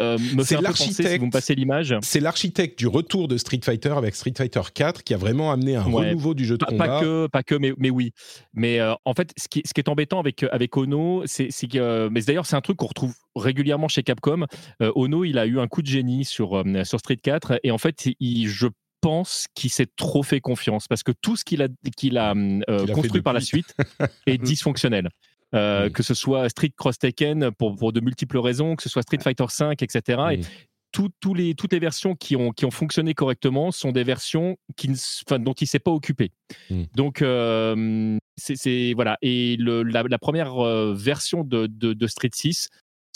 me 0.00 0.44
fait 0.44 0.60
l'architecte. 0.60 1.08
Si 1.08 1.18
vous 1.18 1.26
me 1.26 1.30
passez 1.30 1.54
l'image. 1.54 1.96
C'est 2.02 2.20
l'architecte 2.20 2.78
du 2.78 2.86
retour 2.86 3.26
de 3.26 3.38
Street 3.38 3.60
Fighter 3.64 3.94
avec 3.96 4.14
Street 4.16 4.34
Fighter 4.36 4.60
4 4.72 5.02
qui 5.02 5.14
a 5.14 5.16
vraiment 5.16 5.50
amené 5.50 5.76
un 5.76 5.82
renouveau 5.82 6.34
du 6.34 6.44
jeu 6.44 6.58
de 6.58 6.64
combat. 6.64 6.86
Pas 6.86 7.00
que, 7.00 7.26
pas 7.26 7.42
que, 7.42 7.54
mais, 7.54 7.72
mais 7.78 7.90
oui. 7.90 8.12
Mais 8.52 8.78
en 8.82 9.14
fait, 9.14 9.32
ce 9.38 9.48
qui, 9.48 9.62
ce 9.64 9.72
qui, 9.72 9.80
est 9.80 9.88
embêtant 9.88 10.20
avec 10.20 10.44
avec 10.52 10.76
Ono, 10.76 11.22
c'est 11.24 11.48
que, 11.48 12.08
mais 12.10 12.20
d'ailleurs 12.20 12.46
c'est 12.46 12.54
un 12.56 12.60
truc 12.60 12.76
qu'on 12.76 12.86
retrouve 12.86 13.14
régulièrement 13.34 13.88
chez 13.88 14.02
Capcom. 14.02 14.44
ono, 14.80 15.24
il 15.24 15.38
a 15.38 15.46
eu 15.46 15.58
un 15.58 15.68
coup 15.68 15.80
de 15.80 15.88
génie 15.88 16.26
sur 16.26 16.62
sur 16.84 16.98
Street 16.98 17.16
4 17.16 17.60
et 17.62 17.70
en 17.70 17.78
fait, 17.78 18.08
il, 18.20 18.46
je 18.46 18.68
pense 19.00 19.46
qu'il 19.54 19.70
s'est 19.70 19.88
trop 19.96 20.22
fait 20.22 20.40
confiance 20.40 20.88
parce 20.88 21.02
que 21.02 21.12
tout 21.12 21.36
ce 21.36 21.44
qu'il 21.44 21.62
a, 21.62 21.68
qu'il 21.96 22.18
a, 22.18 22.34
euh, 22.34 22.86
construit 22.88 23.22
par 23.22 23.32
la 23.32 23.40
suite 23.40 23.74
est 24.26 24.38
dysfonctionnel. 24.42 25.08
Euh, 25.54 25.88
que 25.88 26.02
ce 26.02 26.12
soit 26.12 26.46
Street 26.50 26.72
Cross 26.76 26.98
Tekken 26.98 27.50
pour, 27.52 27.74
pour, 27.74 27.92
de 27.94 28.00
multiples 28.00 28.36
raisons, 28.36 28.76
que 28.76 28.82
ce 28.82 28.90
soit 28.90 29.00
Street 29.00 29.20
Fighter 29.22 29.46
5, 29.48 29.82
etc. 29.82 30.22
Et 30.32 30.40
tout, 30.92 31.10
les, 31.32 31.54
toutes 31.54 31.72
les 31.72 31.78
versions 31.78 32.14
qui 32.14 32.36
ont, 32.36 32.50
qui 32.50 32.66
ont 32.66 32.70
fonctionné 32.70 33.14
correctement 33.14 33.70
sont 33.70 33.90
des 33.90 34.04
versions 34.04 34.58
qui, 34.76 34.90
enfin, 35.26 35.38
dont 35.38 35.54
il 35.54 35.64
ne 35.64 35.68
s'est 35.68 35.78
pas 35.78 35.90
occupé. 35.90 36.32
Mm. 36.68 36.82
Donc, 36.94 37.22
euh, 37.22 38.18
c'est 38.36 38.92
voilà. 38.94 39.16
Et 39.22 39.56
le, 39.56 39.82
la, 39.84 40.18
première 40.18 40.54
version 40.92 41.44
de, 41.44 41.66
de, 41.66 41.94
de, 41.94 42.06
Street 42.06 42.30
6 42.34 42.68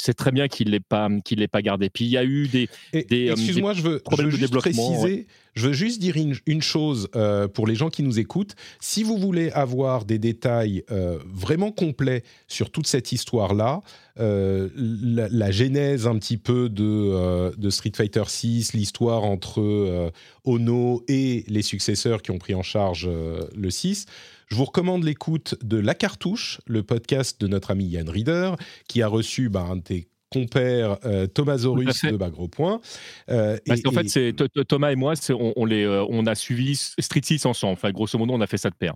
c'est 0.02 0.14
très 0.14 0.32
bien 0.32 0.48
qu'il 0.48 0.70
l'ait 0.70 0.80
pas 0.80 1.08
qu'il 1.24 1.38
l'ait 1.38 1.46
pas 1.46 1.62
gardé. 1.62 1.88
Puis 1.88 2.06
il 2.06 2.10
y 2.10 2.16
a 2.16 2.24
eu 2.24 2.48
des, 2.48 2.68
des 2.92 3.28
euh, 3.28 3.32
excuse-moi, 3.34 3.72
je 3.72 3.82
veux, 3.82 4.02
je 4.10 4.22
veux 4.22 4.30
juste 4.30 4.52
préciser, 4.52 5.28
je 5.54 5.68
veux 5.68 5.72
juste 5.72 6.00
dire 6.00 6.16
une, 6.16 6.60
chose 6.60 7.08
euh, 7.14 7.46
pour 7.46 7.68
les 7.68 7.76
gens 7.76 7.88
qui 7.88 8.02
nous 8.02 8.18
écoutent. 8.18 8.56
Si 8.80 9.04
vous 9.04 9.16
voulez 9.16 9.52
avoir 9.52 10.04
des 10.04 10.18
détails 10.18 10.82
euh, 10.90 11.20
vraiment 11.32 11.70
complets 11.70 12.24
sur 12.48 12.70
toute 12.70 12.88
cette 12.88 13.12
histoire-là, 13.12 13.80
la, 14.16 15.28
la, 15.28 15.50
genèse 15.52 16.08
un 16.08 16.18
petit 16.18 16.36
peu 16.36 16.68
de, 16.68 17.56
de 17.56 17.70
Street 17.70 17.92
Fighter 17.94 18.24
6, 18.26 18.72
l'histoire 18.74 19.22
entre 19.22 20.12
Ono 20.44 21.02
et 21.06 21.44
les 21.46 21.62
successeurs 21.62 22.22
qui 22.22 22.30
ont 22.32 22.38
pris 22.38 22.54
en 22.54 22.62
charge 22.62 23.08
le 23.08 23.70
6 23.70 24.06
je 24.52 24.56
vous 24.58 24.66
recommande 24.66 25.02
l'écoute 25.02 25.54
de 25.62 25.78
La 25.78 25.94
Cartouche, 25.94 26.60
le 26.66 26.82
podcast 26.82 27.40
de 27.40 27.46
notre 27.46 27.70
ami 27.70 27.86
Yann 27.86 28.06
Reader, 28.06 28.56
qui 28.86 29.00
a 29.00 29.08
reçu 29.08 29.48
bah, 29.48 29.62
un 29.62 29.76
de 29.76 29.80
tes 29.80 30.08
compères 30.30 30.98
euh, 31.06 31.26
Thomas 31.26 31.56
Zorus 31.56 32.04
de 32.04 32.18
Bagro 32.18 32.48
Point. 32.48 32.82
Euh, 33.30 33.56
en 33.86 33.92
fait, 33.92 34.10
c'est 34.10 34.34
Thomas 34.68 34.92
et 34.92 34.96
moi, 34.96 35.14
on, 35.56 35.64
les, 35.64 35.84
euh, 35.84 36.04
on 36.10 36.26
a 36.26 36.34
suivi 36.34 36.76
Street 36.76 37.22
6 37.24 37.46
ensemble. 37.46 37.72
Enfin, 37.72 37.92
grosso 37.92 38.18
modo, 38.18 38.34
on 38.34 38.42
a 38.42 38.46
fait 38.46 38.58
ça 38.58 38.68
de 38.68 38.74
pair. 38.74 38.94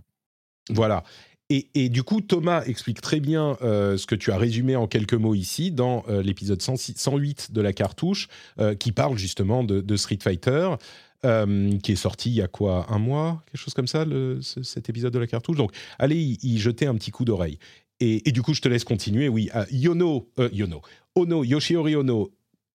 Voilà. 0.69 1.05
Et, 1.49 1.89
du 1.89 2.03
coup, 2.03 2.21
Thomas 2.21 2.63
explique 2.67 3.01
très 3.01 3.21
bien 3.21 3.57
ce 3.61 4.05
que 4.05 4.17
tu 4.17 4.33
as 4.33 4.37
résumé 4.37 4.75
en 4.75 4.89
quelques 4.89 5.15
mots 5.15 5.37
ici 5.37 5.71
dans 5.71 6.05
l'épisode 6.09 6.61
108 6.61 7.53
de 7.53 7.61
la 7.61 7.73
cartouche, 7.73 8.27
qui 8.81 8.91
parle 8.91 9.17
justement 9.17 9.63
de 9.63 9.97
Street 9.97 10.19
Fighter. 10.21 10.71
Euh, 11.25 11.79
qui 11.79 11.93
est 11.93 11.97
sorti 11.97 12.31
il 12.31 12.35
y 12.35 12.43
a 12.43 12.49
quoi 12.49 12.87
Un 12.91 12.99
mois 12.99 13.43
Quelque 13.47 13.61
chose 13.61 13.75
comme 13.75 13.87
ça, 13.87 14.05
le, 14.05 14.41
cet 14.43 14.89
épisode 14.89 15.13
de 15.13 15.19
la 15.19 15.27
cartouche. 15.27 15.57
Donc, 15.57 15.73
allez 15.99 16.37
y, 16.43 16.59
jeter 16.59 16.87
un 16.87 16.95
petit 16.95 17.11
coup 17.11 17.25
d'oreille. 17.25 17.59
Et, 18.01 18.21
du 18.31 18.43
coup, 18.43 18.53
je 18.53 18.61
te 18.61 18.69
laisse 18.69 18.85
continuer. 18.85 19.29
Oui, 19.29 19.49
Yono, 19.71 20.29
euh, 20.39 20.51
Yono, 20.53 20.83
Ono, 21.15 21.45
Yoshiori 21.45 21.97
Ono 21.97 22.31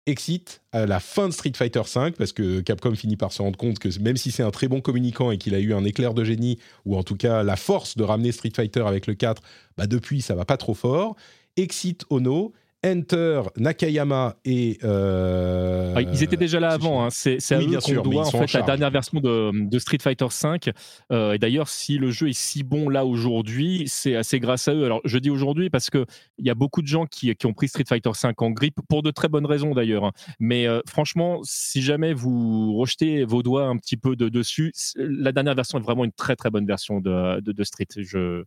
Exit 0.07 0.63
à 0.71 0.87
la 0.87 0.99
fin 0.99 1.27
de 1.27 1.33
Street 1.33 1.51
Fighter 1.55 1.81
V, 1.83 2.11
parce 2.17 2.33
que 2.33 2.61
Capcom 2.61 2.95
finit 2.95 3.17
par 3.17 3.31
se 3.31 3.43
rendre 3.43 3.57
compte 3.57 3.77
que 3.77 3.87
même 3.99 4.17
si 4.17 4.31
c'est 4.31 4.41
un 4.41 4.49
très 4.49 4.67
bon 4.67 4.81
communicant 4.81 5.29
et 5.29 5.37
qu'il 5.37 5.53
a 5.53 5.59
eu 5.59 5.75
un 5.75 5.83
éclair 5.83 6.15
de 6.15 6.23
génie, 6.23 6.57
ou 6.85 6.97
en 6.97 7.03
tout 7.03 7.15
cas 7.15 7.43
la 7.43 7.55
force 7.55 7.95
de 7.95 8.03
ramener 8.03 8.31
Street 8.31 8.51
Fighter 8.55 8.81
avec 8.81 9.05
le 9.05 9.13
4, 9.13 9.43
bah 9.77 9.85
depuis 9.85 10.23
ça 10.23 10.33
va 10.33 10.43
pas 10.43 10.57
trop 10.57 10.73
fort. 10.73 11.15
Exit 11.55 12.03
Ono, 12.09 12.51
Enter, 12.83 13.43
Nakayama 13.57 14.37
et. 14.43 14.79
Euh, 14.83 15.93
ah, 15.95 16.01
ils 16.01 16.23
étaient 16.23 16.37
déjà 16.37 16.59
là 16.59 16.69
avant. 16.69 17.05
Hein. 17.05 17.09
C'est 17.11 17.37
à 17.51 17.61
eux 17.61 17.77
qu'on 17.77 18.01
doit 18.01 18.25
en 18.25 18.31
fait 18.31 18.53
la 18.53 18.63
dernière 18.63 18.89
version 18.89 19.19
de, 19.19 19.79
Street 19.79 19.99
Fighter 20.01 20.25
V. 20.25 20.73
Euh, 21.11 21.33
et 21.33 21.37
d'ailleurs, 21.37 21.67
si 21.67 21.99
le 21.99 22.09
jeu 22.09 22.29
est 22.29 22.37
si 22.37 22.63
bon 22.63 22.89
là 22.89 23.05
aujourd'hui, 23.05 23.83
c'est 23.85 24.15
assez 24.15 24.39
grâce 24.39 24.67
à 24.67 24.73
eux. 24.73 24.83
Alors, 24.83 25.01
je 25.05 25.19
dis 25.19 25.29
aujourd'hui 25.29 25.69
parce 25.69 25.91
que 25.91 26.05
il 26.39 26.45
y 26.47 26.49
a 26.49 26.55
beaucoup 26.55 26.81
de 26.81 26.87
gens 26.87 27.05
qui, 27.05 27.35
ont 27.45 27.53
pris 27.53 27.67
Street 27.67 27.85
Fighter 27.87 28.09
V 28.09 28.29
en 28.37 28.49
grippe 28.49 28.79
pour 28.89 29.03
de 29.03 29.11
très 29.11 29.27
bonnes 29.27 29.45
raisons 29.45 29.75
d'ailleurs. 29.75 30.05
Hein. 30.05 30.11
Mais 30.39 30.67
euh, 30.67 30.81
franchement, 30.87 31.39
si 31.43 31.83
jamais 31.83 32.13
vous 32.13 32.75
rejetez 32.77 33.25
vos 33.25 33.43
doigts 33.43 33.65
un 33.65 33.77
petit 33.77 33.97
peu 33.97 34.15
de 34.15 34.27
dessus, 34.27 34.73
la 34.95 35.31
dernière 35.31 35.53
version 35.53 35.77
est 35.77 35.83
vraiment 35.83 36.05
une 36.05 36.13
très 36.13 36.35
très 36.35 36.49
bonne 36.49 36.65
version 36.65 36.99
de, 36.99 37.63
Street. 37.63 37.87
Je, 37.95 38.43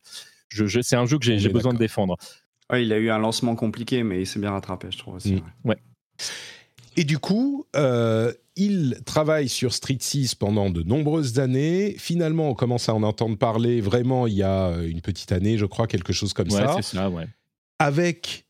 je, 0.48 0.80
c'est 0.80 0.96
un 0.96 1.06
jeu 1.06 1.18
que 1.18 1.24
j'ai 1.24 1.48
besoin 1.48 1.72
de 1.72 1.78
défendre 1.78 2.16
il 2.72 2.92
a 2.92 2.98
eu 2.98 3.10
un 3.10 3.18
lancement 3.18 3.56
compliqué, 3.56 4.02
mais 4.02 4.22
il 4.22 4.26
s'est 4.26 4.40
bien 4.40 4.52
rattrapé, 4.52 4.88
je 4.90 4.98
trouve 4.98 5.14
aussi. 5.14 5.34
Mm. 5.34 5.42
Ouais. 5.64 5.78
Et 6.96 7.04
du 7.04 7.18
coup, 7.18 7.66
euh, 7.76 8.32
il 8.56 9.00
travaille 9.04 9.48
sur 9.48 9.74
Street 9.74 9.98
6 10.00 10.36
pendant 10.36 10.70
de 10.70 10.82
nombreuses 10.82 11.38
années. 11.38 11.96
Finalement, 11.98 12.48
on 12.48 12.54
commence 12.54 12.88
à 12.88 12.94
en 12.94 13.02
entendre 13.02 13.36
parler 13.36 13.80
vraiment 13.80 14.26
il 14.26 14.34
y 14.34 14.42
a 14.42 14.76
une 14.82 15.00
petite 15.00 15.32
année, 15.32 15.58
je 15.58 15.66
crois, 15.66 15.86
quelque 15.86 16.12
chose 16.12 16.32
comme 16.32 16.48
ouais, 16.48 16.60
ça. 16.60 16.76
c'est 16.76 16.96
ça, 16.96 17.10
ouais. 17.10 17.26
Avec 17.78 18.46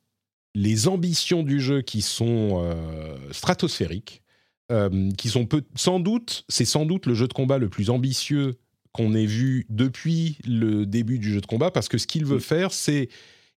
les 0.54 0.88
ambitions 0.88 1.42
du 1.42 1.60
jeu 1.60 1.80
qui 1.80 2.02
sont 2.02 2.62
euh, 2.62 3.16
stratosphériques, 3.32 4.22
euh, 4.70 5.10
qui 5.16 5.28
sont 5.28 5.46
peu, 5.46 5.62
sans 5.74 6.00
doute, 6.00 6.44
c'est 6.48 6.64
sans 6.64 6.86
doute 6.86 7.06
le 7.06 7.14
jeu 7.14 7.26
de 7.26 7.32
combat 7.32 7.58
le 7.58 7.68
plus 7.68 7.90
ambitieux 7.90 8.58
qu'on 8.92 9.14
ait 9.14 9.26
vu 9.26 9.66
depuis 9.70 10.38
le 10.46 10.86
début 10.86 11.18
du 11.18 11.32
jeu 11.32 11.40
de 11.40 11.46
combat, 11.46 11.70
parce 11.70 11.88
que 11.88 11.98
ce 11.98 12.06
qu'il 12.06 12.24
veut 12.24 12.36
mm. 12.36 12.40
faire, 12.40 12.72
c'est 12.72 13.08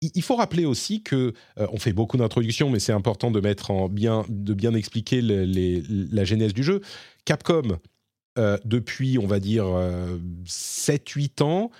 il 0.01 0.23
faut 0.23 0.37
rappeler 0.37 0.65
aussi 0.65 1.03
que 1.03 1.33
euh, 1.59 1.67
on 1.73 1.79
fait 1.79 1.93
beaucoup 1.93 2.17
d'introductions, 2.17 2.71
mais 2.71 2.79
c'est 2.79 2.93
important 2.93 3.31
de 3.31 3.41
mettre 3.41 3.71
en 3.71 3.89
bien, 3.89 4.25
de 4.29 4.55
bien 4.55 4.75
expliquer 4.75 5.21
la 5.23 6.25
genèse 6.25 6.53
du 6.53 6.63
jeu. 6.63 6.81
Capcom, 7.25 7.79
euh, 8.39 8.59
depuis, 8.65 9.19
on 9.19 9.27
va 9.27 9.41
dire, 9.41 9.65
7-8 10.47 11.43
euh, 11.43 11.45
ans, 11.45 11.71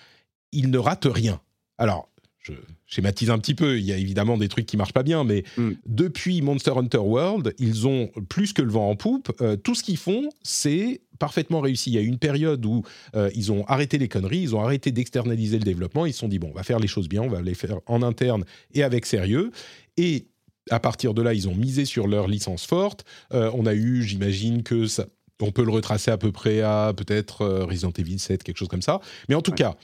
il 0.53 0.71
ne 0.71 0.79
rate 0.79 1.07
rien. 1.11 1.41
Alors, 1.79 2.09
je 2.45 2.53
schématise 2.86 3.30
un 3.30 3.38
petit 3.38 3.55
peu, 3.55 3.78
il 3.78 3.84
y 3.84 3.92
a 3.92 3.97
évidemment 3.97 4.36
des 4.36 4.49
trucs 4.49 4.66
qui 4.66 4.76
marchent 4.76 4.92
pas 4.92 5.03
bien, 5.03 5.24
mais 5.24 5.45
mm. 5.57 5.72
depuis 5.86 6.42
Monster 6.42 6.72
Hunter 6.76 6.99
World, 6.99 7.55
ils 7.59 7.86
ont 7.86 8.11
plus 8.28 8.53
que 8.53 8.62
le 8.62 8.70
vent 8.70 8.90
en 8.90 8.97
poupe. 8.97 9.32
tout 9.62 9.74
ce 9.74 9.82
qu'ils 9.82 9.97
font, 9.97 10.28
c'est 10.42 11.01
parfaitement 11.18 11.61
réussi. 11.61 11.90
Il 11.90 11.95
y 11.95 11.99
a 11.99 12.03
eu 12.03 12.07
une 12.07 12.18
période 12.18 12.64
où 12.64 12.82
euh, 13.14 13.30
ils 13.34 13.53
ont 13.53 13.64
arrêté 13.66 13.99
les 13.99 14.09
conneries, 14.09 14.40
ils 14.40 14.55
ont 14.55 14.61
arrêté 14.61 14.92
d'externaliser 14.92 15.59
le 15.59 15.64
développement, 15.64 16.07
ils 16.07 16.12
se 16.12 16.20
sont 16.20 16.28
dit, 16.28 16.38
bon, 16.38 16.51
on 16.51 16.57
va 16.57 16.62
faire 16.62 16.78
les 16.78 16.86
choses 16.86 17.09
bien, 17.09 17.22
on 17.22 17.28
va 17.28 17.42
les 17.42 17.55
faire 17.55 17.80
en 17.86 18.03
interne 18.03 18.45
et 18.72 18.82
avec 18.82 19.07
sérieux. 19.07 19.51
Et 19.97 20.26
à 20.70 20.80
partir 20.80 21.14
de 21.14 21.22
là, 21.22 21.34
ils 21.34 21.49
ont 21.49 21.55
misé 21.55 21.84
sur 21.84 22.07
leur 22.07 22.28
licence 22.28 22.66
forte. 22.66 23.05
Euh, 23.32 23.51
on 23.55 23.66
a 23.66 23.74
eu, 23.74 24.03
j'imagine 24.03 24.62
que 24.62 24.86
ça, 24.86 25.07
on 25.40 25.53
peut 25.53 25.64
le 25.64 25.72
retracer 25.72 26.11
à 26.11 26.18
peu 26.18 26.32
près 26.32 26.61
à 26.61 26.92
peut-être 26.97 27.42
euh, 27.42 27.64
Resident 27.64 27.92
Evil 27.97 28.18
7, 28.18 28.42
quelque 28.42 28.59
chose 28.59 28.68
comme 28.68 28.82
ça. 28.82 29.01
Mais 29.28 29.34
en 29.34 29.42
tout 29.42 29.53
cas, 29.53 29.76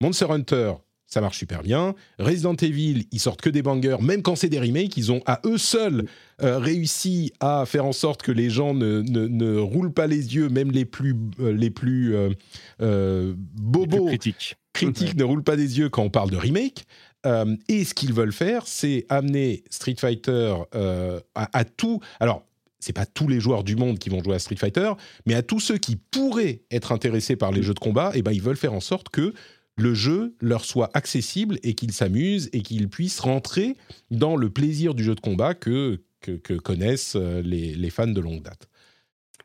Monster 0.00 0.26
Hunter, 0.30 0.72
ça 1.10 1.20
marche 1.20 1.38
super 1.38 1.62
bien. 1.62 1.94
Resident 2.20 2.54
Evil, 2.54 3.06
ils 3.10 3.18
sortent 3.18 3.40
que 3.40 3.50
des 3.50 3.62
bangers, 3.62 3.96
même 4.00 4.22
quand 4.22 4.36
c'est 4.36 4.48
des 4.48 4.60
remakes, 4.60 4.96
ils 4.96 5.10
ont 5.10 5.20
à 5.26 5.40
eux 5.44 5.58
seuls 5.58 6.06
euh, 6.40 6.58
réussi 6.58 7.32
à 7.40 7.64
faire 7.66 7.84
en 7.84 7.92
sorte 7.92 8.22
que 8.22 8.30
les 8.30 8.48
gens 8.48 8.74
ne, 8.74 9.02
ne, 9.02 9.58
roulent 9.58 9.92
pas 9.92 10.06
les 10.06 10.36
yeux, 10.36 10.48
même 10.48 10.70
les 10.70 10.84
plus, 10.84 11.16
euh, 11.40 11.52
les 11.52 11.70
plus 11.70 12.14
euh, 12.14 13.34
bobos, 13.36 14.06
critiques, 14.06 14.56
critiques 14.72 15.16
ne 15.16 15.24
roulent 15.24 15.42
pas 15.42 15.56
des 15.56 15.80
yeux 15.80 15.88
quand 15.88 16.04
on 16.04 16.10
parle 16.10 16.30
de 16.30 16.36
remake. 16.36 16.84
et 17.68 17.84
ce 17.84 17.92
qu'ils 17.92 18.12
veulent 18.12 18.32
faire, 18.32 18.68
c'est 18.68 19.04
amener 19.08 19.64
Street 19.68 19.96
Fighter 19.98 20.54
à, 21.34 21.58
à 21.58 21.64
tout. 21.64 21.98
Alors, 22.20 22.44
c'est 22.78 22.92
pas 22.92 23.04
tous 23.04 23.26
les 23.26 23.40
joueurs 23.40 23.64
du 23.64 23.74
monde 23.74 23.98
qui 23.98 24.10
vont 24.10 24.22
jouer 24.22 24.36
à 24.36 24.38
Street 24.38 24.56
Fighter, 24.56 24.92
mais 25.26 25.34
à 25.34 25.42
tous 25.42 25.60
ceux 25.60 25.76
qui 25.76 25.96
pourraient 25.96 26.62
être 26.70 26.92
intéressés 26.92 27.36
par 27.36 27.50
les 27.50 27.62
jeux 27.62 27.74
de 27.74 27.80
combat, 27.80 28.12
et 28.14 28.18
eh 28.18 28.22
ben 28.22 28.30
ils 28.30 28.40
veulent 28.40 28.56
faire 28.56 28.72
en 28.72 28.80
sorte 28.80 29.10
que 29.10 29.34
le 29.80 29.94
jeu 29.94 30.34
leur 30.40 30.64
soit 30.64 30.90
accessible 30.94 31.58
et 31.62 31.74
qu'ils 31.74 31.92
s'amusent 31.92 32.50
et 32.52 32.60
qu'ils 32.60 32.88
puissent 32.88 33.20
rentrer 33.20 33.76
dans 34.10 34.36
le 34.36 34.50
plaisir 34.50 34.94
du 34.94 35.02
jeu 35.02 35.14
de 35.14 35.20
combat 35.20 35.54
que, 35.54 36.00
connaissent 36.62 37.16
euh, 37.16 37.40
les, 37.42 37.90
fans 37.90 38.06
de 38.06 38.20
longue 38.20 38.42
date. 38.42 38.68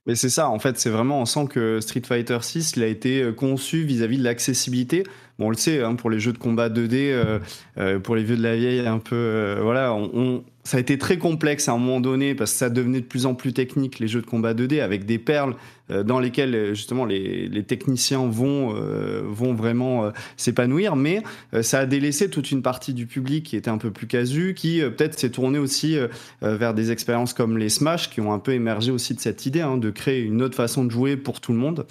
Mais 0.06 0.14
c'est 0.16 0.30
ça, 0.30 0.50
en 0.50 0.60
fait, 0.60 0.78
c'est 0.78 0.90
vraiment, 0.90 1.22
on 1.22 1.26
sent 1.26 1.48
que 1.50 1.80
Street 1.80 2.04
Fighter 2.06 2.38
6, 2.42 2.74
il 2.76 2.84
a 2.84 2.88
été 2.88 3.24
euh, 3.24 3.32
conçu 3.32 3.84
vis-à-vis 3.84 4.18
de 4.18 4.24
l'accessibilité. 4.24 5.04
Bon, 5.40 5.48
on 5.48 5.50
le 5.50 5.56
sait, 5.56 5.82
hein, 5.82 5.96
pour 5.96 6.10
les 6.10 6.20
jeux 6.20 6.34
de 6.34 6.38
combat 6.38 6.70
2D, 6.70 7.40
euh, 7.78 8.00
pour 8.00 8.16
les 8.16 8.24
vieux 8.24 8.38
de 8.38 8.44
la 8.44 8.56
vieille, 8.56 8.82
un 8.82 9.00
peu, 9.00 9.58
voilà, 9.62 9.94
on, 9.94 10.44
ça 10.66 10.78
a 10.78 10.80
été 10.80 10.98
très 10.98 11.18
complexe 11.18 11.70
à 11.70 11.74
un 11.74 11.78
moment 11.78 12.02
donné 12.02 12.34
parce 12.34 12.52
que 12.52 12.58
ça 12.58 12.70
devenait 12.72 13.00
de 13.00 13.06
plus 13.06 13.28
en 13.28 13.36
plus 13.36 13.54
technique 13.54 14.00
les 14.00 14.08
jeux 14.08 14.22
de 14.22 14.26
combat 14.26 14.56
2D 14.56 14.82
avec 14.82 15.06
des 15.06 15.20
perles 15.20 15.56
euh, 15.92 16.02
dans 16.04 16.20
lesquelles 16.20 16.56
euh, 16.56 16.74
justement 16.74 17.06
les, 17.06 17.64
techniciens 17.68 18.26
vont 18.26 18.76
euh, 18.76 19.22
vont 19.24 19.54
vraiment 19.54 20.12
s'épanouir. 20.38 20.96
Mais 20.96 21.22
ça 21.62 21.80
a 21.80 21.86
délaissé 21.86 22.30
toute 22.30 22.52
une 22.52 22.64
partie 22.64 22.94
du 22.94 23.06
public 23.06 23.46
qui 23.46 23.56
était 23.56 23.70
un 23.70 23.78
peu 23.78 23.92
plus 23.92 24.08
casu 24.08 24.56
qui 24.56 24.82
peut-être 24.82 25.18
s'est 25.18 25.30
tourné 25.30 25.60
aussi 25.60 25.98
vers 26.42 26.74
des 26.74 26.92
expériences 26.92 27.34
comme 27.34 27.58
les 27.58 27.70
Smash 27.70 28.10
qui 28.10 28.22
ont 28.22 28.34
un 28.34 28.40
peu 28.40 28.54
émergé 28.54 28.92
aussi 28.92 29.14
de 29.14 29.20
cette 29.20 29.46
idée 29.46 29.62
hein, 29.62 29.78
de 29.78 29.90
créer 29.90 30.22
une 30.22 30.42
autre 30.42 30.56
façon 30.56 30.84
de 30.84 30.92
jouer 30.92 31.18
pour 31.18 31.42
tout 31.42 31.52
le 31.52 31.58
monde. 31.58 31.86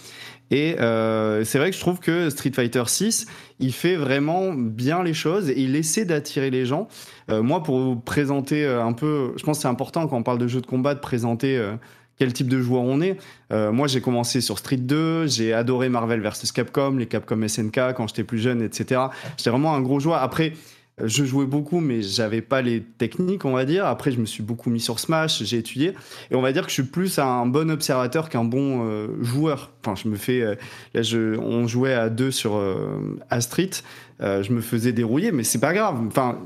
Et 0.50 0.76
c'est 0.78 1.58
vrai 1.58 1.70
que 1.70 1.76
je 1.76 1.80
trouve 1.80 2.00
que 2.00 2.30
Street 2.30 2.52
Fighter 2.54 2.84
6 2.86 3.26
il 3.60 3.72
fait 3.72 3.96
vraiment 3.96 4.52
bien 4.52 5.02
les 5.02 5.14
choses 5.14 5.48
et 5.48 5.60
il 5.60 5.76
essaie 5.76 6.04
d'attirer 6.04 6.50
les 6.50 6.66
gens 6.66 6.88
euh, 7.30 7.42
moi, 7.42 7.62
pour 7.62 7.78
vous 7.78 7.96
présenter 7.96 8.64
euh, 8.64 8.84
un 8.84 8.92
peu, 8.92 9.32
je 9.36 9.44
pense 9.44 9.58
que 9.58 9.62
c'est 9.62 9.68
important 9.68 10.06
quand 10.06 10.16
on 10.16 10.22
parle 10.22 10.38
de 10.38 10.48
jeux 10.48 10.60
de 10.60 10.66
combat 10.66 10.94
de 10.94 11.00
présenter 11.00 11.56
euh, 11.56 11.74
quel 12.18 12.32
type 12.32 12.48
de 12.48 12.60
joueur 12.60 12.82
on 12.82 13.00
est. 13.00 13.18
moi, 13.50 13.88
j'ai 13.88 14.00
commencé 14.00 14.40
sur 14.40 14.58
Street 14.58 14.76
2, 14.76 15.26
j'ai 15.26 15.52
adoré 15.52 15.88
Marvel 15.88 16.20
vs 16.20 16.52
Capcom, 16.54 16.96
les 16.96 17.06
Capcom 17.06 17.48
SNK 17.48 17.92
quand 17.96 18.06
j'étais 18.06 18.22
plus 18.22 18.38
jeune, 18.38 18.62
etc. 18.62 19.00
J'étais 19.36 19.50
vraiment 19.50 19.74
un 19.74 19.80
gros 19.80 19.98
joueur. 19.98 20.22
Après, 20.22 20.52
je 21.02 21.24
jouais 21.24 21.46
beaucoup, 21.46 21.80
mais 21.80 22.02
j'avais 22.02 22.40
pas 22.40 22.62
les 22.62 22.82
techniques, 22.82 23.44
on 23.44 23.52
va 23.52 23.64
dire. 23.64 23.86
Après, 23.86 24.12
je 24.12 24.20
me 24.20 24.26
suis 24.26 24.42
beaucoup 24.42 24.70
mis 24.70 24.80
sur 24.80 25.00
Smash, 25.00 25.42
j'ai 25.42 25.58
étudié, 25.58 25.94
et 26.30 26.34
on 26.34 26.42
va 26.42 26.52
dire 26.52 26.62
que 26.62 26.68
je 26.68 26.74
suis 26.74 26.82
plus 26.84 27.18
un 27.18 27.46
bon 27.46 27.70
observateur 27.70 28.28
qu'un 28.28 28.44
bon 28.44 29.08
joueur. 29.20 29.72
Enfin, 29.84 29.94
je 30.00 30.08
me 30.08 30.16
fais, 30.16 30.56
là, 30.94 31.02
je, 31.02 31.36
on 31.38 31.66
jouait 31.66 31.94
à 31.94 32.10
deux 32.10 32.30
sur 32.30 32.60
à 33.28 33.40
Street, 33.40 33.70
je 34.20 34.52
me 34.52 34.60
faisais 34.60 34.92
dérouiller, 34.92 35.32
mais 35.32 35.42
c'est 35.42 35.60
pas 35.60 35.72
grave. 35.72 36.00
Enfin, 36.06 36.38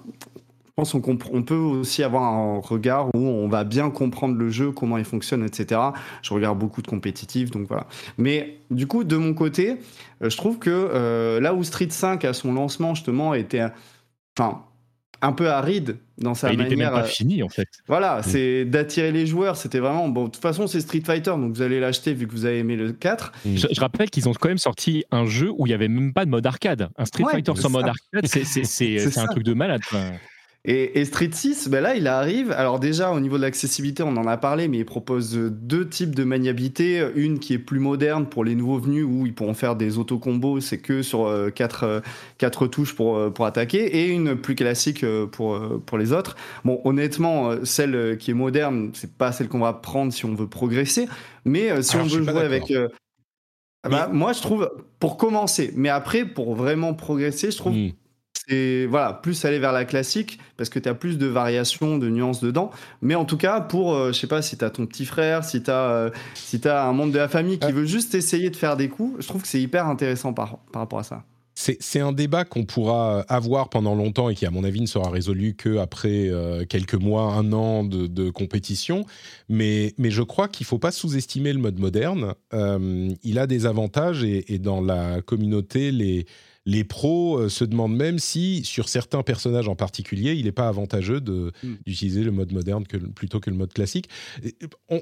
pense 0.78 0.92
qu'on 0.92 1.42
peut 1.42 1.56
aussi 1.56 2.04
avoir 2.04 2.22
un 2.22 2.60
regard 2.60 3.08
où 3.08 3.18
on 3.18 3.48
va 3.48 3.64
bien 3.64 3.90
comprendre 3.90 4.36
le 4.36 4.48
jeu, 4.48 4.70
comment 4.70 4.96
il 4.96 5.04
fonctionne, 5.04 5.44
etc. 5.44 5.80
Je 6.22 6.32
regarde 6.32 6.56
beaucoup 6.56 6.82
de 6.82 6.86
compétitifs, 6.86 7.50
donc 7.50 7.66
voilà. 7.66 7.88
Mais 8.16 8.58
du 8.70 8.86
coup, 8.86 9.02
de 9.02 9.16
mon 9.16 9.34
côté, 9.34 9.78
euh, 10.22 10.30
je 10.30 10.36
trouve 10.36 10.60
que 10.60 10.70
euh, 10.70 11.40
là 11.40 11.52
où 11.52 11.64
Street 11.64 11.88
5 11.90 12.24
à 12.24 12.32
son 12.32 12.52
lancement 12.52 12.94
justement 12.94 13.34
était, 13.34 13.66
enfin, 14.38 14.64
un 15.20 15.32
peu 15.32 15.50
aride 15.50 15.98
dans 16.18 16.34
sa 16.34 16.48
manière. 16.48 16.66
Il 16.66 16.70
n'était 16.70 16.82
même 16.82 16.92
pas 16.92 17.04
euh, 17.04 17.08
fini 17.08 17.42
en 17.42 17.48
fait. 17.48 17.68
Voilà, 17.86 18.20
mm. 18.20 18.22
c'est 18.22 18.64
d'attirer 18.64 19.12
les 19.12 19.26
joueurs. 19.26 19.56
C'était 19.56 19.80
vraiment 19.80 20.08
bon. 20.08 20.26
De 20.26 20.30
toute 20.30 20.42
façon, 20.42 20.66
c'est 20.66 20.80
Street 20.80 21.02
Fighter, 21.04 21.30
donc 21.30 21.54
vous 21.54 21.62
allez 21.62 21.80
l'acheter 21.80 22.14
vu 22.14 22.26
que 22.26 22.32
vous 22.32 22.44
avez 22.44 22.58
aimé 22.58 22.76
le 22.76 22.92
4. 22.92 23.32
Mm. 23.44 23.56
Je, 23.56 23.80
rappelle 23.80 24.10
qu'ils 24.10 24.28
ont 24.28 24.32
quand 24.32 24.48
même 24.48 24.58
sorti 24.58 25.04
un 25.10 25.26
jeu 25.26 25.50
où 25.56 25.66
il 25.66 25.70
y 25.70 25.74
avait 25.74 25.88
même 25.88 26.12
pas 26.12 26.24
de 26.24 26.30
mode 26.30 26.46
arcade. 26.46 26.88
Un 26.96 27.04
Street 27.04 27.24
Fighter 27.30 27.52
sans 27.56 27.70
mode 27.70 27.88
arcade, 27.88 28.26
c'est 28.26 29.18
un 29.18 29.26
truc 29.26 29.44
de 29.44 29.54
malade. 29.54 29.82
Et, 30.70 31.02
Street 31.06 31.30
6, 31.32 31.68
ben 31.70 31.80
là, 31.80 31.96
il 31.96 32.06
arrive. 32.06 32.52
Alors 32.52 32.78
déjà, 32.78 33.10
au 33.10 33.20
niveau 33.20 33.38
de 33.38 33.42
l'accessibilité, 33.42 34.02
on 34.02 34.14
en 34.18 34.26
a 34.26 34.36
parlé, 34.36 34.68
mais 34.68 34.76
il 34.76 34.84
propose 34.84 35.34
deux 35.34 35.88
types 35.88 36.14
de 36.14 36.24
maniabilité. 36.24 37.02
Une 37.14 37.38
qui 37.38 37.54
est 37.54 37.58
plus 37.58 37.78
moderne 37.78 38.26
pour 38.26 38.44
les 38.44 38.54
nouveaux 38.54 38.78
venus, 38.78 39.06
où 39.08 39.24
ils 39.24 39.34
pourront 39.34 39.54
faire 39.54 39.76
des 39.76 39.96
auto-combos, 39.96 40.60
c'est 40.60 40.76
que 40.76 41.00
sur 41.00 41.26
euh, 41.26 41.48
quatre, 41.48 41.84
euh, 41.84 42.00
quatre 42.36 42.66
touches 42.66 42.94
pour, 42.94 43.16
euh, 43.16 43.30
pour 43.30 43.46
attaquer, 43.46 43.78
et 43.96 44.08
une 44.08 44.36
plus 44.36 44.54
classique 44.56 45.06
pour, 45.32 45.58
pour 45.86 45.96
les 45.96 46.12
autres. 46.12 46.36
Bon, 46.66 46.82
honnêtement, 46.84 47.64
celle 47.64 48.18
qui 48.18 48.32
est 48.32 48.34
moderne, 48.34 48.90
c'est 48.92 49.16
pas 49.16 49.32
celle 49.32 49.48
qu'on 49.48 49.60
va 49.60 49.72
prendre 49.72 50.12
si 50.12 50.26
on 50.26 50.34
veut 50.34 50.48
progresser, 50.48 51.08
mais 51.46 51.80
si 51.80 51.96
on 51.96 52.04
veut 52.04 52.22
jouer 52.22 52.42
avec... 52.42 52.70
Bah, 53.88 54.10
moi, 54.12 54.34
je 54.34 54.42
trouve, 54.42 54.70
pour 55.00 55.16
commencer, 55.16 55.72
mais 55.76 55.88
après, 55.88 56.26
pour 56.26 56.54
vraiment 56.54 56.92
progresser, 56.92 57.50
je 57.50 57.56
trouve... 57.56 57.72
Hmm 57.72 57.92
c'est 58.48 58.86
voilà, 58.86 59.12
plus 59.12 59.44
aller 59.44 59.58
vers 59.58 59.72
la 59.72 59.84
classique 59.84 60.38
parce 60.56 60.70
que 60.70 60.78
tu 60.78 60.88
as 60.88 60.94
plus 60.94 61.18
de 61.18 61.26
variations, 61.26 61.98
de 61.98 62.08
nuances 62.08 62.40
dedans. 62.40 62.70
Mais 63.02 63.14
en 63.14 63.24
tout 63.24 63.36
cas, 63.36 63.60
pour, 63.60 63.94
euh, 63.94 64.12
je 64.12 64.18
sais 64.18 64.26
pas, 64.26 64.42
si 64.42 64.56
tu 64.56 64.64
as 64.64 64.70
ton 64.70 64.86
petit 64.86 65.04
frère, 65.04 65.44
si 65.44 65.62
tu 65.62 65.70
as, 65.70 65.90
euh, 65.90 66.10
si 66.34 66.60
as 66.66 66.84
un 66.84 66.92
membre 66.92 67.12
de 67.12 67.18
la 67.18 67.28
famille 67.28 67.58
qui 67.58 67.72
veut 67.72 67.86
juste 67.86 68.14
essayer 68.14 68.50
de 68.50 68.56
faire 68.56 68.76
des 68.76 68.88
coups, 68.88 69.22
je 69.22 69.28
trouve 69.28 69.42
que 69.42 69.48
c'est 69.48 69.60
hyper 69.60 69.86
intéressant 69.86 70.32
par, 70.32 70.58
par 70.72 70.82
rapport 70.82 70.98
à 70.98 71.04
ça. 71.04 71.24
c'est 71.54 72.00
un 72.00 72.12
débat 72.12 72.44
qu'on 72.44 72.64
pourra 72.64 73.20
avoir 73.28 73.68
pendant 73.68 73.94
longtemps 73.94 74.28
et 74.30 74.34
qui, 74.34 74.46
à 74.46 74.50
mon 74.50 74.64
avis, 74.64 74.80
ne 74.80 74.86
sera 74.86 75.10
résolu 75.10 75.54
qu'après 75.54 76.28
euh, 76.28 76.64
quelques 76.64 76.94
mois, 76.94 77.34
un 77.34 77.52
an 77.52 77.84
de, 77.84 78.30
compétition. 78.30 79.04
Mais, 79.48 79.94
mais, 79.98 80.10
je 80.10 80.22
crois 80.22 80.48
qu'il 80.48 80.64
ne 80.64 80.68
faut 80.68 80.78
pas 80.78 80.92
sous-estimer 80.92 81.52
le 81.52 81.58
mode 81.58 81.78
moderne. 81.78 82.34
Euh, 82.54 83.10
il 83.22 83.38
a 83.38 83.46
des 83.46 83.66
avantages 83.66 84.24
et, 84.24 84.54
et 84.54 84.58
dans 84.58 84.80
la 84.80 85.20
communauté, 85.22 85.90
les, 85.92 86.26
les 86.68 86.84
pros 86.84 87.38
euh, 87.38 87.48
se 87.48 87.64
demandent 87.64 87.96
même 87.96 88.18
si, 88.18 88.62
sur 88.62 88.90
certains 88.90 89.22
personnages 89.22 89.68
en 89.68 89.74
particulier, 89.74 90.34
il 90.34 90.44
n'est 90.44 90.52
pas 90.52 90.68
avantageux 90.68 91.18
hmm. 91.18 91.50
d'utiliser 91.86 92.22
le 92.22 92.30
mode 92.30 92.52
moderne 92.52 92.84
plutôt 93.14 93.40
que 93.40 93.48
le 93.48 93.56
mode 93.56 93.72
classique. 93.72 94.10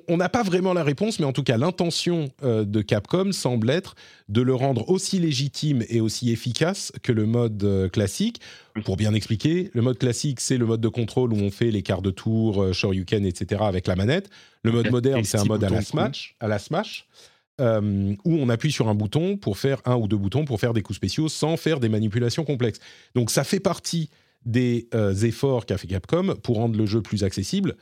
On 0.06 0.16
n'a 0.16 0.28
pas 0.28 0.44
vraiment 0.44 0.72
la 0.74 0.84
réponse, 0.84 1.18
mais 1.18 1.26
en 1.26 1.32
tout 1.32 1.43
cas, 1.43 1.56
l'intention 1.56 2.30
euh, 2.44 2.64
de 2.64 2.82
Capcom 2.82 3.32
semble 3.32 3.68
être 3.68 3.97
de 4.28 4.43
le 4.43 4.55
rendre 4.55 4.88
aussi 4.88 5.18
légitime 5.18 5.82
et 5.88 6.01
aussi 6.01 6.30
efficace 6.30 6.93
que 7.02 7.10
le 7.10 7.26
mode 7.26 7.62
euh, 7.64 7.88
classique. 7.88 8.40
Pour 8.84 8.97
bien 8.97 9.12
expliquer, 9.12 9.72
le 9.74 9.82
mode 9.82 9.98
classique, 9.98 10.38
c'est 10.38 10.59
le 10.59 10.66
mode 10.66 10.80
de 10.80 10.88
contrôle 10.88 11.32
où 11.32 11.36
on 11.36 11.51
fait 11.51 11.72
les 11.72 11.82
quarts 11.82 12.02
de 12.02 12.12
tour, 12.12 12.72
Shoryuken, 12.72 13.26
etc. 13.26 13.62
avec 13.64 13.88
la 13.88 13.97
manette. 13.97 14.30
Le 14.62 14.70
mode 14.70 14.90
moderne, 14.90 15.24
c'est 15.24 15.38
un 15.38 15.44
mode 15.44 15.64
à 15.64 15.70
la, 15.70 15.82
smash, 15.82 16.36
à 16.38 16.47
la 16.47 16.60
Smash. 16.60 17.09
Euh, 17.58 18.14
où 18.26 18.34
on 18.34 18.50
appuie 18.50 18.70
sur 18.70 18.88
un 18.88 18.94
bouton 18.94 19.38
pour 19.38 19.56
faire 19.56 19.80
un 19.86 19.96
ou 19.96 20.08
deux 20.08 20.18
boutons 20.18 20.44
pour 20.44 20.60
faire 20.60 20.74
des 20.74 20.82
coups 20.82 20.98
spéciaux 20.98 21.30
sans 21.30 21.56
faire 21.56 21.80
des 21.80 21.88
manipulations 21.88 22.44
complexes. 22.44 22.80
Donc 23.14 23.30
ça 23.30 23.44
fait 23.44 23.60
partie 23.60 24.10
des 24.44 24.88
euh, 24.94 25.14
efforts 25.14 25.64
qu'a 25.64 25.78
fait 25.78 25.86
Capcom 25.86 26.34
pour 26.42 26.56
rendre 26.56 26.76
le 26.76 26.84
jeu 26.84 27.00
plus 27.00 27.24
accessible 27.24 27.76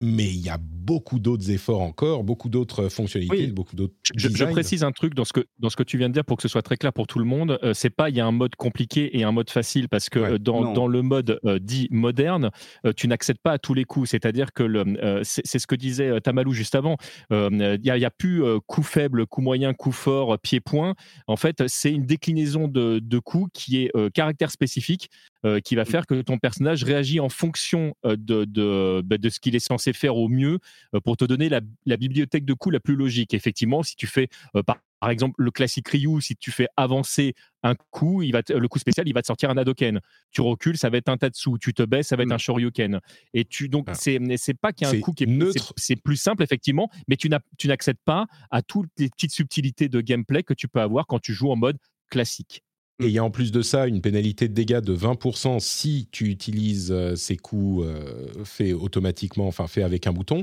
mais 0.00 0.26
il 0.26 0.40
y 0.40 0.48
a 0.48 0.58
beaucoup 0.60 1.18
d'autres 1.18 1.50
efforts 1.50 1.82
encore, 1.82 2.24
beaucoup 2.24 2.48
d'autres 2.48 2.88
fonctionnalités, 2.88 3.48
beaucoup 3.48 3.76
d'autres. 3.76 3.94
Je, 4.16 4.28
je, 4.28 4.44
précise 4.44 4.82
un 4.82 4.92
truc 4.92 5.14
dans 5.14 5.24
ce 5.24 5.32
que 5.32 5.46
dans 5.58 5.68
ce 5.68 5.76
que 5.76 5.82
tu 5.82 5.98
viens 5.98 6.08
de 6.08 6.14
dire 6.14 6.24
pour 6.24 6.36
que 6.36 6.42
ce 6.42 6.48
soit 6.48 6.62
très 6.62 6.76
clair 6.76 6.92
pour 6.92 7.06
tout 7.06 7.18
le 7.18 7.26
monde. 7.26 7.58
Euh, 7.62 7.74
c'est 7.74 7.90
pas 7.90 8.08
il 8.08 8.16
y 8.16 8.20
a 8.20 8.26
un 8.26 8.32
mode 8.32 8.56
compliqué 8.56 9.18
et 9.18 9.24
un 9.24 9.32
mode 9.32 9.50
facile 9.50 9.88
parce 9.88 10.08
que 10.08 10.18
euh, 10.18 10.38
dans, 10.38 10.72
dans, 10.72 10.88
le 10.88 11.02
mode 11.02 11.38
euh, 11.44 11.58
dit 11.58 11.86
moderne, 11.90 12.50
tu 12.96 13.08
n'accèdes 13.08 13.38
pas 13.38 13.52
à 13.52 13.58
tous 13.58 13.74
les 13.74 13.84
coups. 13.84 14.10
C'est-à-dire 14.10 14.52
que 14.52 14.62
le, 14.62 15.20
c'est, 15.22 15.58
ce 15.58 15.66
que 15.66 15.74
disait 15.74 16.20
Tamalou 16.20 16.52
juste 16.52 16.74
avant. 16.74 16.96
Il 17.30 17.80
n'y 17.82 17.90
a, 17.90 18.06
a, 18.06 18.10
plus 18.10 18.42
coup 18.66 18.82
faible, 18.82 19.26
coup 19.26 19.42
moyen, 19.42 19.74
coup 19.74 19.92
fort, 19.92 20.38
pied-point. 20.38 20.94
En 21.26 21.36
fait, 21.36 21.62
c'est 21.68 21.92
une 21.92 22.06
déclinaison 22.06 22.68
de, 22.68 22.98
de 22.98 23.18
coups 23.18 23.50
qui 23.52 23.82
est 23.82 23.92
caractère 24.12 24.50
spécifique 24.50 25.10
euh, 25.46 25.58
qui 25.58 25.74
va 25.74 25.84
mmh. 25.84 25.86
faire 25.86 26.06
que 26.06 26.20
ton 26.20 26.36
personnage 26.36 26.84
réagit 26.84 27.18
en 27.18 27.30
fonction 27.30 27.94
euh, 28.04 28.14
de, 28.14 28.44
de, 28.44 29.00
bah, 29.02 29.16
de 29.16 29.30
ce 29.30 29.40
qu'il 29.40 29.56
est 29.56 29.58
censé 29.58 29.89
faire 29.92 30.16
au 30.16 30.28
mieux 30.28 30.58
euh, 30.94 31.00
pour 31.00 31.16
te 31.16 31.24
donner 31.24 31.48
la, 31.48 31.60
la, 31.86 31.96
bibliothèque 31.96 32.44
de 32.44 32.54
coups 32.54 32.72
la 32.72 32.80
plus 32.80 32.96
logique. 32.96 33.34
Effectivement, 33.34 33.82
si 33.82 33.96
tu 33.96 34.06
fais 34.06 34.28
par, 34.66 34.78
par, 35.00 35.10
exemple 35.10 35.42
le 35.42 35.50
classique 35.50 35.88
Ryu, 35.88 36.20
si 36.20 36.36
tu 36.36 36.50
fais 36.50 36.68
avancer 36.76 37.34
un 37.62 37.74
coup, 37.90 38.22
il 38.22 38.32
va 38.32 38.42
le 38.48 38.68
coup 38.68 38.78
spécial, 38.78 39.06
il 39.08 39.12
va 39.12 39.22
te 39.22 39.26
sortir 39.26 39.50
un 39.50 39.56
Hadoken. 39.56 40.00
Tu 40.30 40.40
recules, 40.40 40.78
ça 40.78 40.90
va 40.90 40.98
être 40.98 41.08
un 41.08 41.16
Tatsu. 41.16 41.50
Tu 41.60 41.74
te 41.74 41.82
baisses, 41.82 42.08
ça 42.08 42.16
va 42.16 42.22
être 42.22 42.30
mmh. 42.30 42.32
un 42.32 42.38
Shoryuken. 42.38 43.00
Et 43.34 43.44
tu 43.44 43.68
donc 43.68 43.86
ah. 43.88 43.94
c'est 43.94 44.18
c'est 44.36 44.54
pas 44.54 44.72
qu'il 44.72 44.86
y 44.86 44.90
a 44.90 44.94
un 44.94 45.00
coup 45.00 45.12
qui 45.12 45.24
est 45.24 45.26
neutre. 45.26 45.72
C'est 45.76 45.96
plus 45.96 46.16
simple 46.16 46.42
effectivement, 46.42 46.90
mais 47.08 47.16
tu 47.16 47.28
n'accèdes 47.68 48.00
pas 48.04 48.26
à 48.50 48.62
toutes 48.62 48.90
les 48.98 49.08
petites 49.08 49.32
subtilités 49.32 49.88
de 49.88 50.00
gameplay 50.00 50.42
que 50.42 50.54
tu 50.54 50.68
peux 50.68 50.80
avoir 50.80 51.06
quand 51.06 51.18
tu 51.18 51.32
joues 51.32 51.50
en 51.50 51.56
mode 51.56 51.78
classique. 52.10 52.62
Et 53.00 53.06
il 53.06 53.12
y 53.12 53.18
a 53.18 53.24
en 53.24 53.30
plus 53.30 53.50
de 53.50 53.62
ça 53.62 53.86
une 53.86 54.02
pénalité 54.02 54.46
de 54.46 54.52
dégâts 54.52 54.80
de 54.80 54.94
20% 54.94 55.58
si 55.58 56.06
tu 56.12 56.26
utilises 56.26 56.92
euh, 56.92 57.16
ces 57.16 57.36
coups 57.36 57.86
euh, 57.86 58.44
faits 58.44 58.74
automatiquement, 58.74 59.46
enfin 59.46 59.66
faits 59.66 59.84
avec 59.84 60.06
un 60.06 60.12
bouton. 60.12 60.42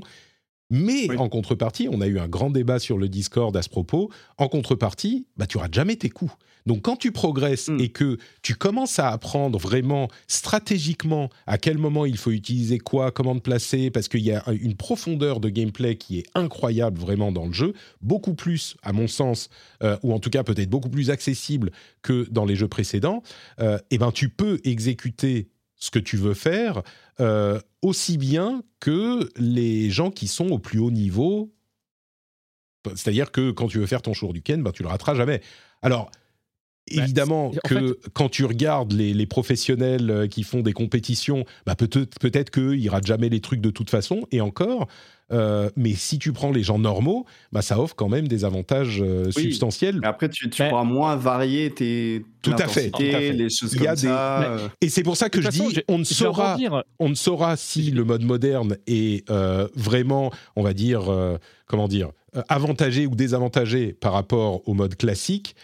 Mais 0.70 1.16
en 1.18 1.30
contrepartie, 1.30 1.88
on 1.90 2.02
a 2.02 2.08
eu 2.08 2.20
un 2.20 2.28
grand 2.28 2.50
débat 2.50 2.80
sur 2.80 2.98
le 2.98 3.08
Discord 3.08 3.56
à 3.56 3.62
ce 3.62 3.70
propos. 3.70 4.10
En 4.38 4.50
contrepartie, 4.50 5.28
bah, 5.38 5.46
tu 5.46 5.58
rates 5.58 5.74
jamais 5.74 5.96
tes 5.96 6.10
coups. 6.10 6.34
Donc 6.68 6.82
quand 6.82 6.98
tu 6.98 7.14
progresses 7.14 7.70
hmm. 7.70 7.80
et 7.80 7.90
que 7.90 8.18
tu 8.42 8.56
commences 8.56 9.00
à 9.00 9.10
apprendre 9.10 9.58
vraiment 9.58 10.10
stratégiquement 10.28 11.30
à 11.48 11.58
quel 11.58 11.78
moment 11.78 12.06
il 12.06 12.18
faut 12.18 12.32
utiliser 12.32 12.78
quoi, 12.78 13.12
comment 13.12 13.36
te 13.36 13.40
placer, 13.40 13.90
parce 13.90 14.10
qu'il 14.10 14.20
y 14.20 14.34
a 14.34 14.44
une 14.52 14.76
profondeur 14.76 15.40
de 15.40 15.48
gameplay 15.48 15.96
qui 15.96 16.20
est 16.20 16.26
incroyable 16.36 17.00
vraiment 17.00 17.32
dans 17.32 17.46
le 17.46 17.54
jeu, 17.54 17.74
beaucoup 18.02 18.34
plus, 18.34 18.76
à 18.84 18.92
mon 18.92 19.08
sens, 19.08 19.50
euh, 19.82 19.98
ou 20.04 20.14
en 20.14 20.20
tout 20.20 20.30
cas 20.30 20.44
peut-être 20.44 20.70
beaucoup 20.70 20.90
plus 20.90 21.10
accessible 21.10 21.72
que 22.02 22.28
dans 22.30 22.44
les 22.44 22.58
jeux 22.58 22.68
précédents, 22.68 23.24
euh, 23.62 23.80
et 23.90 23.98
ben 23.98 24.12
tu 24.12 24.28
peux 24.28 24.60
exécuter 24.66 25.48
ce 25.78 25.90
que 25.90 26.00
tu 26.00 26.18
veux 26.18 26.34
faire 26.34 26.82
euh, 27.22 27.62
aussi 27.82 28.18
bien 28.18 28.62
que 28.82 29.30
les 29.38 29.90
gens 29.90 30.12
qui 30.12 30.28
sont 30.28 30.50
au 30.50 30.60
plus 30.60 30.80
haut 30.80 30.92
niveau. 30.92 31.54
C'est-à-dire 32.96 33.32
que 33.32 33.52
quand 33.52 33.68
tu 33.68 33.80
veux 33.80 33.86
faire 33.86 34.02
ton 34.02 34.14
show 34.14 34.34
du 34.34 34.42
Ken, 34.42 34.62
ben, 34.64 34.72
tu 34.72 34.84
le 34.84 34.90
rateras 34.90 35.16
jamais. 35.16 35.42
Alors, 35.82 36.12
bah, 36.96 37.04
évidemment 37.04 37.52
que 37.66 38.00
quand 38.14 38.30
tu 38.30 38.46
regardes 38.46 38.94
les, 38.94 39.26
professionnels 39.26 40.10
euh, 40.10 40.28
qui 40.28 40.44
font 40.44 40.62
des 40.62 40.74
compétitions, 40.74 41.46
bah 41.66 41.76
peut-être 41.76 42.20
peut 42.20 42.30
qu'ils 42.30 42.90
ratent 42.90 43.08
jamais 43.08 43.30
les 43.30 43.42
trucs 43.42 43.62
de 43.62 43.70
toute 43.70 43.90
façon, 43.90 44.28
et 44.32 44.42
encore. 44.42 44.88
Euh, 45.34 45.70
mais 45.76 45.94
si 45.94 46.20
tu 46.20 46.32
prends 46.32 46.54
les 46.54 46.64
gens 46.64 46.80
normaux, 46.80 47.26
bah 47.52 47.62
ça 47.62 47.78
offre 47.82 47.96
quand 47.96 48.08
même 48.08 48.30
des 48.30 48.46
avantages 48.46 49.02
euh, 49.02 49.30
substantiels. 49.30 50.00
Mais 50.00 50.08
après, 50.08 50.30
tu, 50.30 50.50
tu 50.50 50.64
pourras 50.64 50.86
moins 50.86 51.18
varier 51.18 51.70
tes 51.72 52.24
tout 52.42 52.54
à, 52.58 52.68
fait, 52.70 52.92
les 52.98 53.50
choses 53.50 53.76
comme 53.76 53.96
ça. 53.98 54.58
Et 54.80 54.88
c'est 54.88 55.04
pour 55.04 55.18
ça 55.18 55.30
que 55.30 55.42
je 55.42 55.50
dis, 55.50 55.82
on 55.90 55.98
ne 55.98 56.06
saura, 56.06 56.58
on 57.00 57.10
ne 57.10 57.16
saura 57.16 57.58
si 57.58 57.92
le 57.92 58.06
mode 58.06 58.24
moderne 58.24 58.78
est 58.88 59.30
vraiment, 59.76 60.32
on 60.56 60.64
va 60.64 60.74
dire, 60.74 61.12
comment 61.66 61.90
dire, 61.90 62.12
avantagé 62.48 63.06
ou 63.06 63.16
désavantagé 63.16 63.92
par 63.92 64.14
rapport 64.14 64.66
au 64.68 64.74
mode 64.74 64.96
classique 64.96 65.58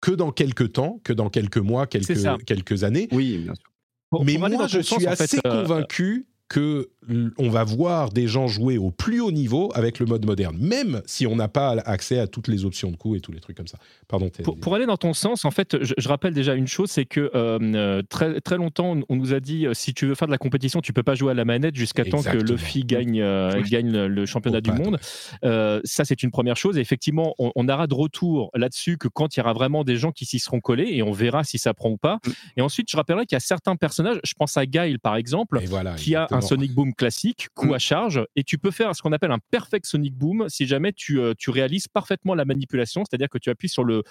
que 0.00 0.10
dans 0.10 0.32
quelques 0.32 0.72
temps, 0.72 1.00
que 1.04 1.12
dans 1.12 1.30
quelques 1.30 1.58
mois, 1.58 1.86
quelques, 1.86 2.44
quelques 2.44 2.84
années. 2.84 3.08
Oui, 3.12 3.38
bien 3.38 3.54
sûr. 3.54 4.24
Mais 4.24 4.38
moi, 4.38 4.66
je 4.66 4.80
suis 4.80 5.06
assez 5.06 5.38
euh, 5.46 5.62
convaincu 5.62 6.26
que 6.50 6.90
on 7.38 7.48
va 7.48 7.64
voir 7.64 8.10
des 8.10 8.26
gens 8.26 8.46
jouer 8.46 8.76
au 8.76 8.90
plus 8.90 9.20
haut 9.20 9.30
niveau 9.30 9.70
avec 9.74 9.98
le 9.98 10.06
mode 10.06 10.26
moderne, 10.26 10.56
même 10.60 11.00
si 11.06 11.26
on 11.26 11.34
n'a 11.34 11.48
pas 11.48 11.70
accès 11.86 12.18
à 12.18 12.26
toutes 12.26 12.46
les 12.46 12.64
options 12.64 12.90
de 12.90 12.96
coup 12.96 13.16
et 13.16 13.20
tous 13.20 13.32
les 13.32 13.40
trucs 13.40 13.56
comme 13.56 13.66
ça. 13.66 13.78
Pardon. 14.06 14.30
Pour, 14.60 14.74
aller 14.74 14.84
dans 14.84 14.96
ton 14.96 15.14
sens, 15.14 15.44
en 15.44 15.50
fait, 15.50 15.76
je, 15.82 16.08
rappelle 16.08 16.34
déjà 16.34 16.54
une 16.54 16.66
chose, 16.66 16.90
c'est 16.90 17.06
que 17.06 17.30
euh, 17.34 17.58
euh, 17.60 18.02
très, 18.08 18.40
très 18.40 18.56
longtemps, 18.58 18.96
on 19.08 19.16
nous 19.16 19.32
a 19.32 19.40
dit 19.40 19.66
si 19.72 19.94
tu 19.94 20.06
veux 20.06 20.14
faire 20.14 20.28
de 20.28 20.32
la 20.32 20.38
compétition, 20.38 20.80
tu 20.80 20.92
peux 20.92 21.02
pas 21.02 21.14
jouer 21.14 21.30
à 21.30 21.34
la 21.34 21.44
manette 21.44 21.74
jusqu'à 21.74 22.04
temps 22.04 22.22
que 22.22 22.36
Luffy 22.36 22.84
gagne, 22.84 23.24
gagne 23.70 24.06
le 24.06 24.26
championnat 24.26 24.60
du 24.60 24.72
monde. 24.72 24.98
ça, 25.42 26.04
c'est 26.04 26.22
une 26.22 26.30
première 26.30 26.56
chose. 26.56 26.76
Et 26.76 26.80
effectivement, 26.80 27.34
on, 27.38 27.52
on 27.54 27.68
aura 27.68 27.86
de 27.86 27.94
retour 27.94 28.50
là-dessus 28.54 28.98
que 28.98 29.08
quand 29.08 29.36
il 29.36 29.40
y 29.40 29.42
aura 29.42 29.52
vraiment 29.52 29.84
des 29.84 29.96
gens 29.96 30.12
qui 30.12 30.26
s'y 30.26 30.38
seront 30.38 30.60
collés 30.60 30.88
et 30.90 31.02
on 31.02 31.12
verra 31.12 31.44
si 31.44 31.58
ça 31.58 31.74
prend 31.74 31.90
ou 31.90 31.96
pas. 31.96 32.18
Mm. 32.26 32.30
Et 32.58 32.60
ensuite, 32.62 32.90
je 32.90 32.96
rappellerai 32.96 33.26
qu'il 33.26 33.36
y 33.36 33.38
a 33.38 33.40
certains 33.40 33.76
personnages, 33.76 34.20
je 34.24 34.34
pense 34.34 34.56
à 34.56 34.66
Guile 34.66 34.98
par 34.98 35.16
exemple, 35.16 35.60
qui 35.96 36.14
a 36.14 36.26
un 36.30 36.39
Sonic 36.40 36.72
Boom 36.74 36.94
classique, 36.94 37.48
coup 37.54 37.68
mm. 37.68 37.74
à 37.74 37.78
charge, 37.78 38.24
et 38.36 38.44
tu 38.44 38.58
peux 38.58 38.70
faire 38.70 38.94
ce 38.94 39.02
qu'on 39.02 39.12
appelle 39.12 39.32
un 39.32 39.38
perfect 39.50 39.86
Sonic 39.86 40.14
Boom 40.14 40.46
si 40.48 40.66
jamais 40.66 40.92
tu, 40.92 41.20
euh, 41.20 41.34
tu 41.36 41.50
réalises 41.50 41.88
parfaitement 41.88 42.34
la 42.34 42.44
manipulation, 42.44 43.04
c'est-à-dire 43.04 43.28
que 43.28 43.38
tu 43.38 43.50
appuies 43.50 43.68
sur 43.68 43.84
le, 43.84 44.02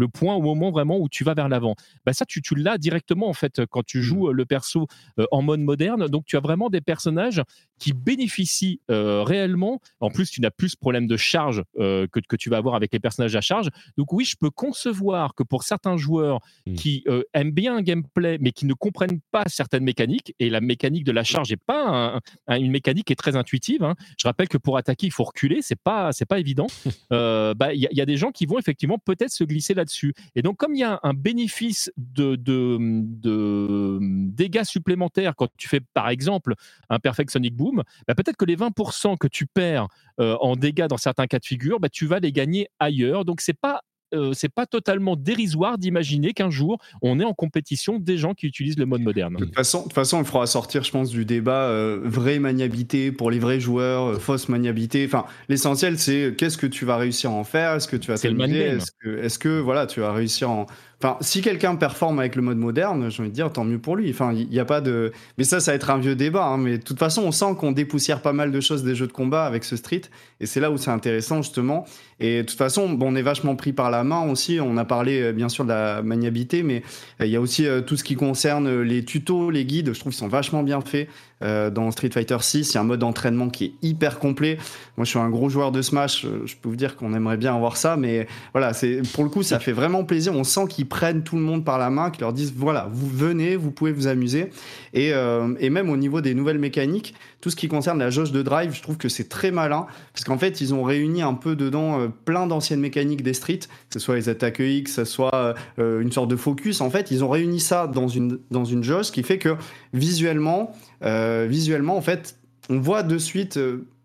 le 0.00 0.08
point 0.08 0.34
au 0.34 0.42
moment 0.42 0.70
vraiment 0.70 0.98
où 0.98 1.08
tu 1.08 1.22
vas 1.22 1.34
vers 1.34 1.48
l'avant. 1.48 1.76
Bah 2.04 2.12
ça, 2.12 2.24
tu, 2.24 2.42
tu 2.42 2.54
l'as 2.56 2.78
directement 2.78 3.28
en 3.28 3.34
fait 3.34 3.64
quand 3.66 3.84
tu 3.84 4.02
joues 4.02 4.26
mmh. 4.26 4.30
euh, 4.30 4.32
le 4.32 4.46
perso 4.46 4.86
euh, 5.18 5.26
en 5.30 5.42
mode 5.42 5.60
moderne. 5.60 6.08
Donc 6.08 6.24
tu 6.26 6.36
as 6.36 6.40
vraiment 6.40 6.70
des 6.70 6.80
personnages 6.80 7.42
qui 7.80 7.92
bénéficient 7.92 8.80
euh, 8.90 9.24
réellement. 9.24 9.80
En 9.98 10.10
plus, 10.10 10.30
tu 10.30 10.40
n'as 10.40 10.50
plus 10.50 10.70
ce 10.70 10.76
problème 10.76 11.08
de 11.08 11.16
charge 11.16 11.64
que, 11.76 12.06
que, 12.06 12.36
tu 12.36 12.50
vas 12.50 12.58
avoir 12.58 12.74
avec 12.74 12.92
les 12.92 13.00
personnages 13.00 13.34
à 13.34 13.40
charge. 13.40 13.68
Donc 13.96 14.12
oui, 14.12 14.24
je 14.24 14.36
peux 14.38 14.50
concevoir 14.50 15.34
que 15.34 15.42
pour 15.42 15.64
certains 15.64 15.96
joueurs 15.96 16.40
mmh. 16.66 16.74
qui 16.74 17.04
aiment 17.34 17.50
bien 17.50 17.76
un 17.76 17.82
gameplay 17.82 18.38
mais 18.40 18.52
qui 18.52 18.66
ne 18.66 18.74
comprennent 18.74 19.20
pas 19.32 19.44
certaines 19.48 19.84
mécaniques, 19.84 20.34
et 20.38 20.48
la 20.48 20.60
mécanique 20.60 21.04
de 21.04 21.12
la 21.12 21.24
charge 21.24 21.50
n'est 21.50 21.56
pas 21.56 22.20
une 22.48 22.70
mécanique 22.70 23.06
qui 23.06 23.12
est 23.12 23.16
très 23.16 23.36
intuitive. 23.36 23.82
Hein. 23.82 23.94
Je 24.18 24.28
rappelle 24.28 24.48
que 24.48 24.58
pour 24.58 24.76
attaquer, 24.76 25.06
il 25.06 25.12
faut 25.12 25.24
reculer, 25.24 25.62
c'est 25.62 25.80
pas 25.80 26.12
c'est 26.12 26.26
pas 26.26 26.38
évident. 26.38 26.66
Bah, 27.10 27.52
il 27.52 27.58
bah, 27.58 27.74
y, 27.74 27.88
y, 27.90 28.00
a 28.00 28.06
des 28.06 28.16
gens 28.16 28.30
qui 28.30 28.46
vont 28.46 28.58
effectivement 28.58 28.98
peut-être 28.98 29.32
se 29.32 29.42
glisser 29.42 29.74
là-dessus 29.74 30.14
et 30.34 30.42
donc, 30.42 30.56
comme 30.56 30.74
il 30.74 30.80
y 30.80 30.84
a 30.84 31.00
un 31.02 31.14
bénéfice 31.14 31.92
de, 31.96 32.36
de, 32.36 33.98
dégâts 34.00 34.64
supplémentaires 34.64 35.34
quand 35.36 35.48
tu 35.56 35.68
fais, 35.68 35.80
par 35.80 36.08
exemple, 36.08 36.54
un 36.88 36.98
Perfect 36.98 37.30
Sonic 37.30 37.54
Boom, 37.54 37.69
bah, 37.76 38.14
peut-être 38.14 38.36
que 38.36 38.44
les 38.44 38.56
20% 38.56 39.16
que 39.18 39.28
tu 39.28 39.46
perds 39.46 39.88
euh, 40.20 40.36
en 40.40 40.56
dégâts 40.56 40.86
dans 40.86 40.96
certains 40.96 41.26
cas 41.26 41.38
de 41.38 41.44
figure, 41.44 41.80
bah, 41.80 41.88
tu 41.88 42.06
vas 42.06 42.20
les 42.20 42.32
gagner 42.32 42.68
ailleurs. 42.78 43.24
Donc, 43.24 43.40
c'est 43.40 43.58
pas 43.58 43.82
euh, 44.12 44.32
c'est 44.32 44.48
pas 44.48 44.66
totalement 44.66 45.14
dérisoire 45.14 45.78
d'imaginer 45.78 46.32
qu'un 46.32 46.50
jour 46.50 46.78
on 47.00 47.20
est 47.20 47.24
en 47.24 47.32
compétition 47.32 47.98
des 47.98 48.18
gens 48.18 48.34
qui 48.34 48.46
utilisent 48.46 48.78
le 48.78 48.86
mode 48.86 49.02
moderne. 49.02 49.36
De 49.36 49.44
toute 49.44 49.54
façon, 49.54 49.78
de 49.78 49.82
toute 49.84 49.92
façon, 49.92 50.20
il 50.20 50.24
faudra 50.24 50.46
sortir, 50.46 50.82
je 50.82 50.90
pense, 50.90 51.10
du 51.10 51.24
débat 51.24 51.68
euh, 51.68 52.00
vraie 52.02 52.40
maniabilité 52.40 53.12
pour 53.12 53.30
les 53.30 53.38
vrais 53.38 53.60
joueurs, 53.60 54.06
euh, 54.06 54.18
fausse 54.18 54.48
maniabilité. 54.48 55.04
Enfin, 55.06 55.26
l'essentiel, 55.48 55.98
c'est 55.98 56.34
qu'est-ce 56.36 56.58
que 56.58 56.66
tu 56.66 56.84
vas 56.84 56.96
réussir 56.96 57.30
à 57.30 57.34
en 57.34 57.44
faire? 57.44 57.74
Est-ce 57.74 57.86
que 57.86 57.96
tu 57.96 58.10
vas 58.10 58.18
t'amuser? 58.18 58.60
Est-ce 58.60 58.90
que, 59.00 59.24
est 59.24 59.38
que, 59.38 59.60
voilà, 59.60 59.86
tu 59.86 60.00
vas 60.00 60.12
réussir 60.12 60.50
en 60.50 60.66
Enfin, 61.02 61.16
si 61.22 61.40
quelqu'un 61.40 61.76
performe 61.76 62.18
avec 62.18 62.36
le 62.36 62.42
mode 62.42 62.58
moderne, 62.58 63.10
j'ai 63.10 63.22
envie 63.22 63.30
de 63.30 63.34
dire 63.34 63.50
tant 63.50 63.64
mieux 63.64 63.78
pour 63.78 63.96
lui. 63.96 64.10
Enfin, 64.10 64.34
il 64.34 64.48
n'y 64.48 64.58
a 64.58 64.66
pas 64.66 64.82
de. 64.82 65.12
Mais 65.38 65.44
ça, 65.44 65.58
ça 65.58 65.72
va 65.72 65.76
être 65.76 65.88
un 65.88 65.96
vieux 65.96 66.14
débat. 66.14 66.44
Hein. 66.44 66.58
Mais 66.58 66.76
de 66.76 66.82
toute 66.82 66.98
façon, 66.98 67.22
on 67.22 67.32
sent 67.32 67.54
qu'on 67.58 67.72
dépoussière 67.72 68.20
pas 68.20 68.34
mal 68.34 68.52
de 68.52 68.60
choses 68.60 68.84
des 68.84 68.94
jeux 68.94 69.06
de 69.06 69.12
combat 69.12 69.46
avec 69.46 69.64
ce 69.64 69.76
Street. 69.76 70.02
Et 70.40 70.46
c'est 70.46 70.60
là 70.60 70.70
où 70.70 70.76
c'est 70.76 70.90
intéressant, 70.90 71.40
justement. 71.40 71.86
Et 72.20 72.42
de 72.42 72.46
toute 72.46 72.58
façon, 72.58 72.90
bon, 72.90 73.12
on 73.12 73.16
est 73.16 73.22
vachement 73.22 73.56
pris 73.56 73.72
par 73.72 73.90
la 73.90 74.04
main 74.04 74.30
aussi. 74.30 74.58
On 74.60 74.76
a 74.76 74.84
parlé, 74.84 75.22
euh, 75.22 75.32
bien 75.32 75.48
sûr, 75.48 75.64
de 75.64 75.70
la 75.70 76.02
maniabilité, 76.02 76.62
mais 76.62 76.82
euh, 77.20 77.26
il 77.26 77.32
y 77.32 77.36
a 77.36 77.40
aussi 77.40 77.66
euh, 77.66 77.80
tout 77.80 77.96
ce 77.96 78.04
qui 78.04 78.14
concerne 78.14 78.82
les 78.82 79.04
tutos, 79.04 79.50
les 79.50 79.64
guides. 79.64 79.94
Je 79.94 79.98
trouve 80.00 80.12
qu'ils 80.12 80.20
sont 80.20 80.28
vachement 80.28 80.62
bien 80.62 80.80
faits. 80.82 81.08
dans 81.40 81.90
Street 81.90 82.10
Fighter 82.12 82.36
6, 82.38 82.70
il 82.70 82.74
y 82.74 82.76
a 82.76 82.82
un 82.82 82.84
mode 82.84 83.00
d'entraînement 83.00 83.48
qui 83.48 83.64
est 83.64 83.72
hyper 83.80 84.18
complet. 84.18 84.58
Moi, 85.00 85.06
je 85.06 85.12
suis 85.12 85.18
un 85.18 85.30
gros 85.30 85.48
joueur 85.48 85.72
de 85.72 85.80
Smash. 85.80 86.26
Je 86.44 86.54
peux 86.60 86.68
vous 86.68 86.76
dire 86.76 86.94
qu'on 86.94 87.14
aimerait 87.14 87.38
bien 87.38 87.54
avoir 87.54 87.78
ça, 87.78 87.96
mais 87.96 88.26
voilà, 88.52 88.74
c'est 88.74 89.00
pour 89.14 89.24
le 89.24 89.30
coup, 89.30 89.42
ça 89.42 89.58
fait 89.58 89.72
vraiment 89.72 90.04
plaisir. 90.04 90.34
On 90.34 90.44
sent 90.44 90.66
qu'ils 90.68 90.86
prennent 90.88 91.22
tout 91.22 91.36
le 91.36 91.40
monde 91.40 91.64
par 91.64 91.78
la 91.78 91.88
main, 91.88 92.10
qu'ils 92.10 92.20
leur 92.20 92.34
disent 92.34 92.52
voilà, 92.54 92.86
vous 92.92 93.08
venez, 93.08 93.56
vous 93.56 93.70
pouvez 93.70 93.92
vous 93.92 94.08
amuser. 94.08 94.50
Et, 94.92 95.14
euh, 95.14 95.48
même 95.70 95.88
au 95.88 95.96
niveau 95.96 96.20
des 96.20 96.34
nouvelles 96.34 96.58
mécaniques, 96.58 97.14
tout 97.40 97.48
ce 97.48 97.56
qui 97.56 97.66
concerne 97.66 97.98
la 97.98 98.10
jauge 98.10 98.30
de 98.30 98.42
drive, 98.42 98.74
je 98.74 98.82
trouve 98.82 98.98
que 98.98 99.08
c'est 99.08 99.30
très 99.30 99.50
malin 99.50 99.86
parce 100.12 100.24
qu'en 100.24 100.36
fait, 100.36 100.60
ils 100.60 100.74
ont 100.74 100.82
réuni 100.82 101.22
un 101.22 101.32
peu 101.32 101.56
dedans 101.56 101.98
euh, 101.98 102.08
plein 102.26 102.46
d'anciennes 102.46 102.80
mécaniques 102.80 103.22
des 103.22 103.32
streets, 103.32 103.60
que 103.60 103.94
ce 103.94 104.00
soit 104.00 104.16
les 104.16 104.28
attaques 104.28 104.58
X, 104.58 104.96
que 104.96 105.06
ce 105.06 105.10
soit 105.10 105.54
euh, 105.78 106.02
une 106.02 106.12
sorte 106.12 106.28
de 106.28 106.36
focus. 106.36 106.82
En 106.82 106.90
fait, 106.90 107.10
ils 107.10 107.24
ont 107.24 107.30
réuni 107.30 107.58
ça 107.58 107.86
dans 107.86 108.08
une, 108.08 108.38
dans 108.50 108.66
une 108.66 108.84
jauge, 108.84 109.12
qui 109.12 109.22
fait 109.22 109.38
que 109.38 109.56
visuellement, 109.94 110.74
visuellement, 111.02 111.96
en 111.96 112.02
fait, 112.02 112.36
on 112.68 112.78
voit 112.78 113.02
de 113.02 113.16
suite 113.16 113.58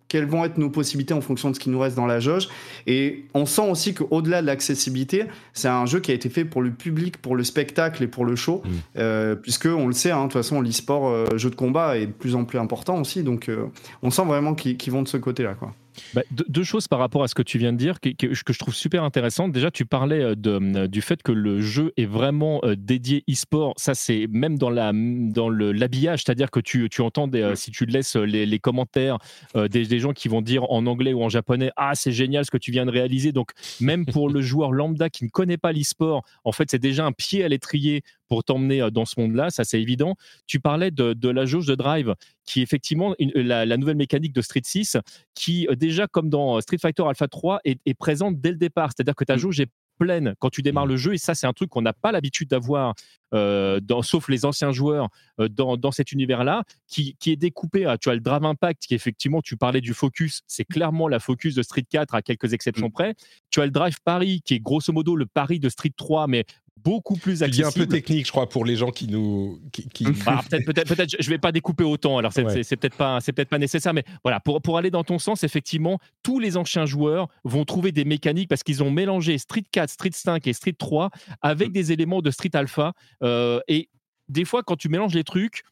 quelles 0.08 0.26
vont 0.26 0.46
être 0.46 0.58
nos 0.58 0.70
possibilités 0.70 1.14
en 1.14 1.22
fonction 1.22 1.50
de 1.50 1.56
ce 1.56 1.60
qui 1.60 1.70
nous 1.70 1.80
reste 1.80 1.96
dans 1.96 2.06
la 2.06 2.20
jauge. 2.20 2.48
Et 2.88 3.26
on 3.34 3.46
sent 3.46 3.70
aussi 3.70 3.94
qu'au-delà 3.94 4.42
de 4.42 4.48
l'accessibilité, 4.48 5.26
c'est 5.54 5.68
un 5.68 5.86
jeu 5.86 6.00
qui 6.00 6.12
a 6.12 6.14
été 6.14 6.30
fait 6.30 6.46
pour 6.46 6.62
le 6.62 6.72
public, 6.72 7.18
pour 7.18 7.36
le 7.36 7.44
spectacle 7.44 8.04
et 8.04 8.08
pour 8.08 8.26
le 8.26 8.36
show, 8.36 8.62
mm. 8.64 8.70
euh, 8.98 9.36
puisque 9.36 9.66
on 9.66 9.88
le 9.88 9.94
sait, 9.94 10.12
hein, 10.12 10.20
de 10.20 10.24
toute 10.24 10.34
façon, 10.34 10.62
l'e-sport, 10.62 11.08
euh, 11.08 11.38
jeu 11.38 11.50
de 11.50 11.56
combat 11.56 11.98
est 11.98 12.08
de 12.08 12.12
plus 12.12 12.36
en 12.36 12.46
plus 12.46 12.60
important 12.60 13.00
aussi. 13.00 13.24
Donc, 13.24 13.50
euh, 13.50 13.66
on 14.04 14.12
sent 14.12 14.26
vraiment 14.26 14.54
qu'ils 14.54 14.92
vont 14.92 15.02
de 15.02 15.08
ce 15.08 15.18
côté-là, 15.18 15.56
quoi. 15.56 15.74
Bah, 16.14 16.22
deux, 16.32 16.64
choses 16.64 16.88
par 16.88 17.00
rapport 17.00 17.24
à 17.24 17.28
ce 17.28 17.36
que 17.36 17.42
tu 17.42 17.58
viens 17.58 17.74
de 17.74 17.78
dire 17.78 18.00
que, 18.00 18.10
que, 18.10 18.34
je 18.34 18.60
trouve 18.60 18.74
super 18.74 19.04
intéressantes. 19.04 19.52
Déjà, 19.52 19.72
tu 19.72 19.86
parlais 19.86 20.22
euh, 20.22 20.36
de, 20.36 20.52
euh, 20.52 20.88
du 20.88 21.02
fait 21.02 21.22
que 21.24 21.32
le 21.32 21.62
jeu 21.62 21.94
est 21.98 22.06
vraiment 22.06 22.60
euh, 22.64 22.76
dédié 22.76 23.24
e-sport. 23.30 23.74
Ça, 23.78 23.94
c'est 23.94 24.28
même 24.30 24.58
dans 24.58 24.70
la 24.70 24.92
dans 24.94 25.50
l'habillage, 25.50 26.24
c'est-à-dire 26.24 26.52
que 26.52 26.60
tu, 26.60 26.90
tu 26.90 27.02
entends 27.02 27.28
des, 27.28 27.54
si 27.56 27.72
tu 27.72 27.86
laisses 27.86 28.16
les, 28.16 28.46
les 28.46 28.60
commentaires 28.60 29.18
des, 29.56 29.86
des, 29.86 30.00
gens 30.00 30.14
qui 30.14 30.28
vont 30.28 30.42
dire 30.42 30.70
en 30.72 30.86
anglais 30.86 31.14
ou 31.14 31.24
en 31.24 31.30
japonais, 31.30 31.72
ah 31.76 31.92
c'est 31.96 32.12
génial 32.12 32.46
ce 32.46 32.52
que 32.52 32.58
tu 32.58 32.72
viens 32.72 32.86
de 32.86 32.92
réaliser. 32.92 33.32
Donc 33.32 33.52
même 33.80 34.06
pour 34.06 34.30
le 34.30 34.42
joueur 34.46 34.72
lambda 34.72 35.10
qui 35.10 35.24
ne 35.26 35.30
connaît 35.30 35.58
pas 35.58 35.72
l'e-sport, 35.72 36.24
en 36.44 36.52
fait, 36.52 36.70
c'est 36.72 36.80
déjà 36.80 37.06
un 37.06 37.12
pied 37.12 37.44
à 37.44 37.48
l'étrier 37.48 38.04
pour 38.28 38.44
t'emmener 38.44 38.88
dans 38.92 39.06
ce 39.06 39.20
monde-là, 39.20 39.50
ça 39.50 39.64
c'est 39.64 39.82
évident. 39.82 40.16
Tu 40.48 40.60
parlais 40.60 40.92
de, 40.92 41.14
de, 41.14 41.30
la 41.30 41.46
jauge 41.46 41.68
de 41.68 41.76
drive, 41.76 42.16
qui 42.46 42.60
est 42.60 42.64
effectivement 42.64 43.16
la, 43.20 43.66
la, 43.66 43.78
nouvelle 43.78 43.98
mécanique 43.98 44.34
de 44.34 44.42
Street 44.42 44.62
6, 44.64 44.98
qui 45.34 45.68
déjà 45.78 46.08
comme 46.08 46.30
dans 46.30 46.60
Street 46.62 46.78
Fighter 46.78 47.04
Alpha 47.08 47.28
3 47.28 47.60
est, 47.66 47.80
est 47.86 47.94
présente 47.94 48.40
dès 48.40 48.52
le 48.52 48.58
départ. 48.58 48.92
C'est-à-dire 48.96 49.16
que 49.16 49.24
ta 49.24 49.36
mmh. 49.36 49.40
jauge 49.40 49.60
est 49.60 49.70
pleine 49.98 50.36
quand 50.40 50.50
tu 50.50 50.62
démarres 50.62 50.86
mmh. 50.86 50.90
le 50.90 50.98
jeu 50.98 51.14
et 51.14 51.18
ça 51.18 51.36
c'est 51.36 51.48
un 51.48 51.54
truc 51.54 51.70
qu'on 51.70 51.82
n'a 51.82 51.94
pas 51.94 52.12
l'habitude 52.12 52.50
d'avoir 52.50 52.94
euh, 53.34 53.80
sauf 54.02 54.30
les 54.30 54.46
anciens 54.46 54.72
joueurs 54.72 55.10
dans, 55.38 55.78
dans, 55.78 55.92
cet 55.92 56.12
univers-là 56.12 56.64
qui, 56.88 57.16
qui, 57.20 57.32
est 57.32 57.36
découpé 57.36 57.94
tu 58.00 58.10
as 58.10 58.14
le 58.14 58.20
Drive 58.20 58.44
Impact 58.44 58.84
qui 58.88 58.94
effectivement 58.94 59.42
tu 59.42 59.58
parlais 59.58 59.82
du 59.82 59.94
focus 59.94 60.42
c'est 60.48 60.66
clairement 60.66 61.08
la 61.08 61.20
focus 61.20 61.56
de 61.56 61.62
Street 61.62 61.86
4 61.90 62.14
à 62.14 62.22
quelques 62.22 62.54
exceptions 62.54 62.88
mmh. 62.88 62.94
près 62.94 63.16
tu 63.50 63.62
as 63.62 63.66
le 63.66 63.72
Drive 63.72 63.98
Paris 64.04 64.42
qui 64.44 64.56
est 64.56 64.60
grosso 64.60 64.92
modo 64.92 65.16
le 65.16 65.26
Paris 65.26 65.60
de 65.60 65.70
Street 65.70 65.94
3 65.96 66.28
mais 66.28 66.46
beaucoup 66.86 67.16
plus 67.16 67.44
accessible. 67.44 67.68
Il 67.76 67.82
un 67.82 67.86
peu 67.86 67.88
technique, 67.88 68.28
je 68.28 68.32
crois, 68.32 68.48
pour 68.48 68.64
les 68.64 68.76
gens 68.76 68.92
qui 68.92 69.08
nous. 69.08 69.60
Qui, 69.72 70.06
ah, 70.26 70.42
peut-être, 70.50 70.66
peut-être, 70.66 70.88
peut-être, 70.88 71.16
je 71.20 71.30
vais 71.30 71.40
pas 71.40 71.52
découper 71.52 71.84
autant. 71.84 72.18
Alors, 72.18 72.32
c'est, 72.32 72.44
peut-être 72.44 72.96
pas, 72.96 73.20
c'est 73.20 73.34
peut-être 73.34 73.50
pas 73.50 73.58
nécessaire, 73.58 73.94
mais 73.94 74.04
voilà, 74.24 74.40
pour, 74.40 74.62
pour 74.62 74.78
aller 74.78 74.92
dans 74.92 75.04
ton 75.04 75.20
sens, 75.20 75.44
effectivement, 75.44 76.00
tous 76.24 76.40
les 76.40 76.56
anciens 76.56 76.86
joueurs 76.86 77.28
vont 77.44 77.66
trouver 77.66 77.92
des 77.92 78.06
mécaniques 78.06 78.48
parce 78.48 78.64
qu'ils 78.64 78.84
ont 78.84 78.92
mélangé 78.92 79.38
Street 79.38 79.64
4, 79.70 79.90
Street 79.90 80.12
5 80.14 80.46
et 80.48 80.54
Street 80.54 80.76
3 80.78 81.10
avec 81.42 81.70
mm. 81.70 81.74
des 81.74 81.92
éléments 81.92 82.22
de 82.22 82.32
Street 82.32 82.52
Alpha. 82.54 82.94
Euh, 83.24 83.60
et 83.68 83.90
des 84.30 84.46
fois, 84.46 84.64
quand 84.64 84.76
tu 84.76 84.90
mélanges 84.90 85.16
les 85.16 85.24
trucs, 85.24 85.64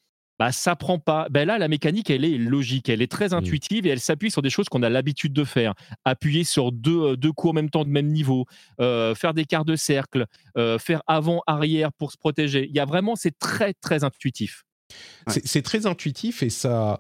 bah, 0.43 0.51
ça 0.51 0.75
prend 0.75 0.99
pas. 0.99 1.27
Ben 1.29 1.47
là, 1.47 1.57
la 1.57 1.69
mécanique, 1.69 2.09
elle 2.09 2.25
est 2.25 2.37
logique, 2.37 2.89
elle 2.89 3.01
est 3.01 3.09
très 3.09 3.29
mmh. 3.29 3.33
intuitive 3.33 3.87
et 3.87 3.91
elle 3.91 4.01
s'appuie 4.01 4.29
sur 4.29 4.41
des 4.41 4.49
choses 4.49 4.67
qu'on 4.67 4.83
a 4.83 4.89
l'habitude 4.89 5.31
de 5.31 5.45
faire. 5.45 5.73
Appuyer 6.03 6.43
sur 6.43 6.73
deux, 6.73 7.01
euh, 7.01 7.15
deux 7.15 7.31
coups 7.31 7.51
en 7.51 7.53
même 7.53 7.69
temps 7.69 7.85
de 7.85 7.89
même 7.89 8.07
niveau, 8.07 8.45
euh, 8.81 9.15
faire 9.15 9.33
des 9.33 9.45
quarts 9.45 9.63
de 9.63 9.77
cercle, 9.77 10.25
euh, 10.57 10.77
faire 10.79 11.01
avant-arrière 11.07 11.93
pour 11.93 12.11
se 12.11 12.17
protéger. 12.17 12.67
Il 12.67 12.75
y 12.75 12.81
a 12.81 12.85
vraiment, 12.85 13.15
c'est 13.15 13.39
très, 13.39 13.73
très 13.73 14.03
intuitif. 14.03 14.65
C'est 15.27 15.61
très 15.61 15.85
intuitif 15.85 16.43
et 16.43 16.49
ça. 16.49 16.99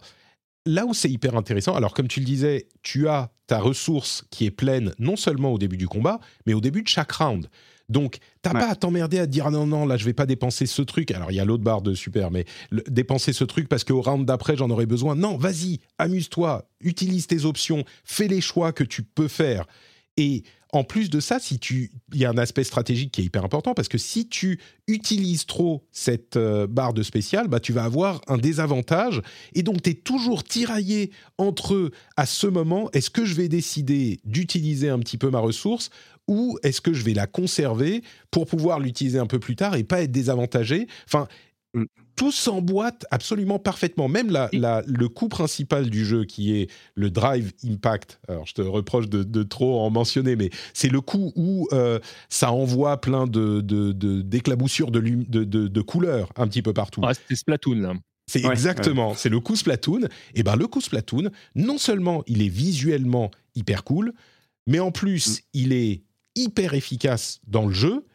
Là 0.65 0.85
où 0.85 0.93
c'est 0.93 1.09
hyper 1.09 1.35
intéressant, 1.35 1.75
alors 1.75 1.93
comme 1.93 2.07
tu 2.07 2.21
le 2.21 2.25
disais, 2.25 2.69
tu 2.81 3.09
as 3.09 3.33
ta 3.47 3.59
ressource 3.59 4.23
qui 4.31 4.45
est 4.45 4.51
pleine 4.51 4.93
non 4.99 5.17
seulement 5.17 5.51
au 5.51 5.57
début 5.57 5.75
du 5.75 5.89
combat, 5.89 6.21
mais 6.45 6.53
au 6.53 6.61
début 6.61 6.81
de 6.81 6.87
chaque 6.87 7.11
round. 7.11 7.49
Donc, 7.89 8.17
t'as 8.41 8.51
pas 8.51 8.69
à 8.69 8.75
t'emmerder 8.75 9.19
à 9.19 9.25
dire 9.25 9.47
ah 9.47 9.51
non, 9.51 9.67
non, 9.67 9.85
là, 9.85 9.97
je 9.97 10.05
vais 10.05 10.13
pas 10.13 10.25
dépenser 10.25 10.65
ce 10.65 10.81
truc. 10.81 11.11
Alors, 11.11 11.31
il 11.31 11.35
y 11.35 11.39
a 11.39 11.45
l'autre 11.45 11.63
barre 11.63 11.81
de 11.81 11.93
super, 11.93 12.31
mais 12.31 12.45
dépenser 12.87 13.33
ce 13.33 13.43
truc 13.43 13.67
parce 13.67 13.83
qu'au 13.83 14.01
round 14.01 14.25
d'après, 14.25 14.55
j'en 14.55 14.69
aurai 14.69 14.85
besoin. 14.85 15.15
Non, 15.15 15.37
vas-y, 15.37 15.79
amuse-toi, 15.97 16.67
utilise 16.81 17.27
tes 17.27 17.45
options, 17.45 17.83
fais 18.03 18.27
les 18.27 18.41
choix 18.41 18.71
que 18.71 18.83
tu 18.83 19.03
peux 19.03 19.27
faire. 19.27 19.65
Et 20.17 20.43
en 20.73 20.83
plus 20.83 21.11
de 21.11 21.19
ça, 21.19 21.39
si 21.39 21.59
tu, 21.59 21.91
il 22.13 22.19
y 22.19 22.25
a 22.25 22.31
un 22.31 22.37
aspect 22.37 22.63
stratégique 22.63 23.11
qui 23.11 23.21
est 23.21 23.25
hyper 23.25 23.45
important 23.45 23.75
parce 23.75 23.87
que 23.87 23.99
si 23.99 24.27
tu 24.27 24.59
utilises 24.87 25.45
trop 25.45 25.85
cette 25.91 26.35
euh, 26.35 26.65
barre 26.65 26.93
de 26.93 27.03
spécial, 27.03 27.47
bah 27.47 27.59
tu 27.59 27.73
vas 27.73 27.83
avoir 27.83 28.21
un 28.27 28.37
désavantage 28.37 29.21
et 29.53 29.61
donc 29.61 29.83
tu 29.83 29.91
es 29.91 29.93
toujours 29.93 30.43
tiraillé 30.43 31.11
entre 31.37 31.91
à 32.17 32.25
ce 32.25 32.47
moment, 32.47 32.89
est-ce 32.91 33.11
que 33.11 33.23
je 33.23 33.35
vais 33.35 33.49
décider 33.49 34.19
d'utiliser 34.25 34.89
un 34.89 34.97
petit 34.97 35.19
peu 35.19 35.29
ma 35.29 35.39
ressource 35.39 35.91
ou 36.27 36.57
est-ce 36.63 36.81
que 36.81 36.93
je 36.93 37.03
vais 37.03 37.13
la 37.13 37.27
conserver 37.27 38.03
pour 38.31 38.45
pouvoir 38.45 38.79
l'utiliser 38.79 39.19
un 39.19 39.27
peu 39.27 39.39
plus 39.39 39.55
tard 39.55 39.75
et 39.75 39.83
pas 39.83 40.01
être 40.01 40.11
désavantagé 40.11 40.87
Enfin, 41.05 41.27
mm. 41.73 41.83
tout 42.15 42.31
s'emboîte 42.31 43.05
absolument 43.11 43.59
parfaitement. 43.59 44.07
Même 44.07 44.31
la, 44.31 44.49
le 44.51 45.09
coup 45.09 45.27
principal 45.27 45.89
du 45.89 46.05
jeu, 46.05 46.23
qui 46.23 46.55
est 46.55 46.69
le 46.95 47.09
drive 47.09 47.51
impact. 47.65 48.19
Alors, 48.27 48.45
je 48.45 48.53
te 48.53 48.61
reproche 48.61 49.09
de, 49.09 49.43
trop 49.43 49.81
en 49.81 49.89
mentionner, 49.89 50.35
mais 50.35 50.49
c'est 50.73 50.89
le 50.89 51.01
coup 51.01 51.33
où 51.35 51.67
euh, 51.73 51.99
ça 52.29 52.51
envoie 52.51 53.01
plein 53.01 53.27
de, 53.27 53.61
d'éclaboussures 54.21 54.91
de, 54.91 54.99
de, 54.99 55.81
couleurs 55.81 56.29
un 56.37 56.47
petit 56.47 56.61
peu 56.61 56.73
partout. 56.73 57.01
Ah, 57.03 57.13
c'est 57.27 57.35
Splatoon, 57.35 57.75
là. 57.75 57.93
C'est 58.27 58.45
exactement, 58.45 59.15
c'est 59.15 59.29
le 59.29 59.39
coup 59.39 59.55
Splatoon. 59.55 60.07
Et 60.33 60.43
ben 60.43 60.55
le 60.55 60.67
coup 60.67 60.81
Splatoon, 60.81 61.29
non 61.55 61.77
seulement 61.77 62.23
il 62.25 62.41
est 62.41 62.49
visuellement 62.49 63.31
hyper 63.55 63.83
cool, 63.83 64.13
mais 64.65 64.79
en 64.79 64.91
plus 64.91 65.39
mm. 65.39 65.41
il 65.53 65.73
est 65.73 66.03
hyper 66.35 66.73
efficace 66.73 67.39
dans 67.47 67.65
le 67.65 67.73
jeu, 67.73 68.05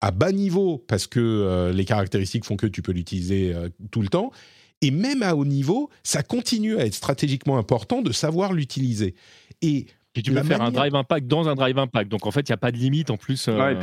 à 0.00 0.10
bas 0.10 0.32
niveau, 0.32 0.78
parce 0.78 1.06
que 1.06 1.20
euh, 1.20 1.72
les 1.72 1.84
caractéristiques 1.84 2.44
font 2.44 2.56
que 2.56 2.66
tu 2.66 2.82
peux 2.82 2.92
l'utiliser 2.92 3.54
euh, 3.54 3.68
tout 3.90 4.02
le 4.02 4.08
temps. 4.08 4.32
Et 4.80 4.90
même 4.90 5.22
à 5.22 5.36
haut 5.36 5.44
niveau, 5.44 5.90
ça 6.02 6.22
continue 6.24 6.76
à 6.76 6.84
être 6.84 6.94
stratégiquement 6.94 7.56
important 7.56 8.02
de 8.02 8.10
savoir 8.10 8.52
l'utiliser. 8.52 9.14
Et 9.62 9.86
tu 10.20 10.32
peux 10.32 10.42
faire 10.42 10.60
un 10.60 10.70
drive 10.70 10.94
impact 10.94 11.26
dans 11.26 11.48
un 11.48 11.54
drive 11.54 11.78
impact. 11.78 12.10
Donc 12.10 12.26
en 12.26 12.30
fait, 12.30 12.48
il 12.48 12.52
n'y 12.52 12.54
a 12.54 12.58
pas 12.58 12.70
de 12.70 12.76
limite 12.76 13.10
en 13.10 13.16
plus. 13.16 13.46
Euh, 13.48 13.74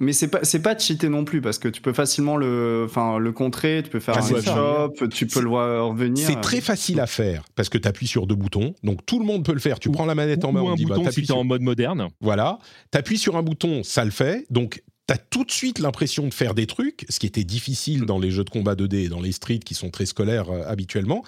mais 0.00 0.12
c'est 0.12 0.28
pas 0.28 0.40
c'est 0.42 0.60
pas 0.60 0.76
cheater 0.76 1.08
non 1.08 1.24
plus 1.24 1.40
parce 1.40 1.58
que 1.58 1.68
tu 1.68 1.80
peux 1.80 1.92
facilement 1.92 2.36
le 2.36 2.84
enfin 2.84 3.18
le 3.18 3.32
contrer, 3.32 3.82
tu 3.84 3.90
peux 3.90 4.00
faire 4.00 4.16
ah, 4.18 4.24
un 4.24 4.42
shop, 4.42 5.08
tu 5.08 5.26
peux 5.26 5.40
le 5.40 5.48
voir 5.48 5.88
revenir. 5.88 6.26
C'est 6.26 6.40
très 6.40 6.60
facile 6.60 6.98
à 7.00 7.06
faire 7.06 7.44
parce 7.54 7.68
que 7.68 7.78
tu 7.78 7.86
appuies 7.86 8.08
sur 8.08 8.26
deux 8.26 8.34
boutons. 8.34 8.74
Donc 8.82 9.06
tout 9.06 9.20
le 9.20 9.24
monde 9.24 9.44
peut 9.44 9.52
le 9.54 9.60
faire. 9.60 9.78
Tu 9.78 9.90
prends 9.90 10.06
la 10.06 10.14
manette 10.14 10.44
en 10.44 10.52
main, 10.52 10.62
ou 10.62 10.68
un 10.68 10.74
bah, 10.74 10.96
bouton 10.96 11.10
si 11.10 11.22
tu 11.22 11.32
es 11.32 11.34
en 11.34 11.44
mode 11.44 11.62
moderne. 11.62 12.08
Voilà, 12.20 12.58
tu 12.90 12.98
appuies 12.98 13.18
sur 13.18 13.36
un 13.36 13.42
bouton, 13.42 13.82
ça 13.84 14.04
le 14.04 14.10
fait. 14.10 14.46
Donc 14.50 14.82
tu 15.06 15.14
as 15.14 15.18
tout 15.18 15.44
de 15.44 15.50
suite 15.50 15.78
l'impression 15.78 16.26
de 16.26 16.34
faire 16.34 16.54
des 16.54 16.66
trucs, 16.66 17.06
ce 17.08 17.18
qui 17.18 17.26
était 17.26 17.44
difficile 17.44 18.04
dans 18.04 18.18
les 18.18 18.30
jeux 18.30 18.44
de 18.44 18.50
combat 18.50 18.74
2D 18.74 19.04
et 19.04 19.08
dans 19.08 19.20
les 19.20 19.32
streets 19.32 19.60
qui 19.60 19.74
sont 19.74 19.90
très 19.90 20.06
scolaires 20.06 20.50
euh, 20.50 20.62
habituellement 20.66 21.24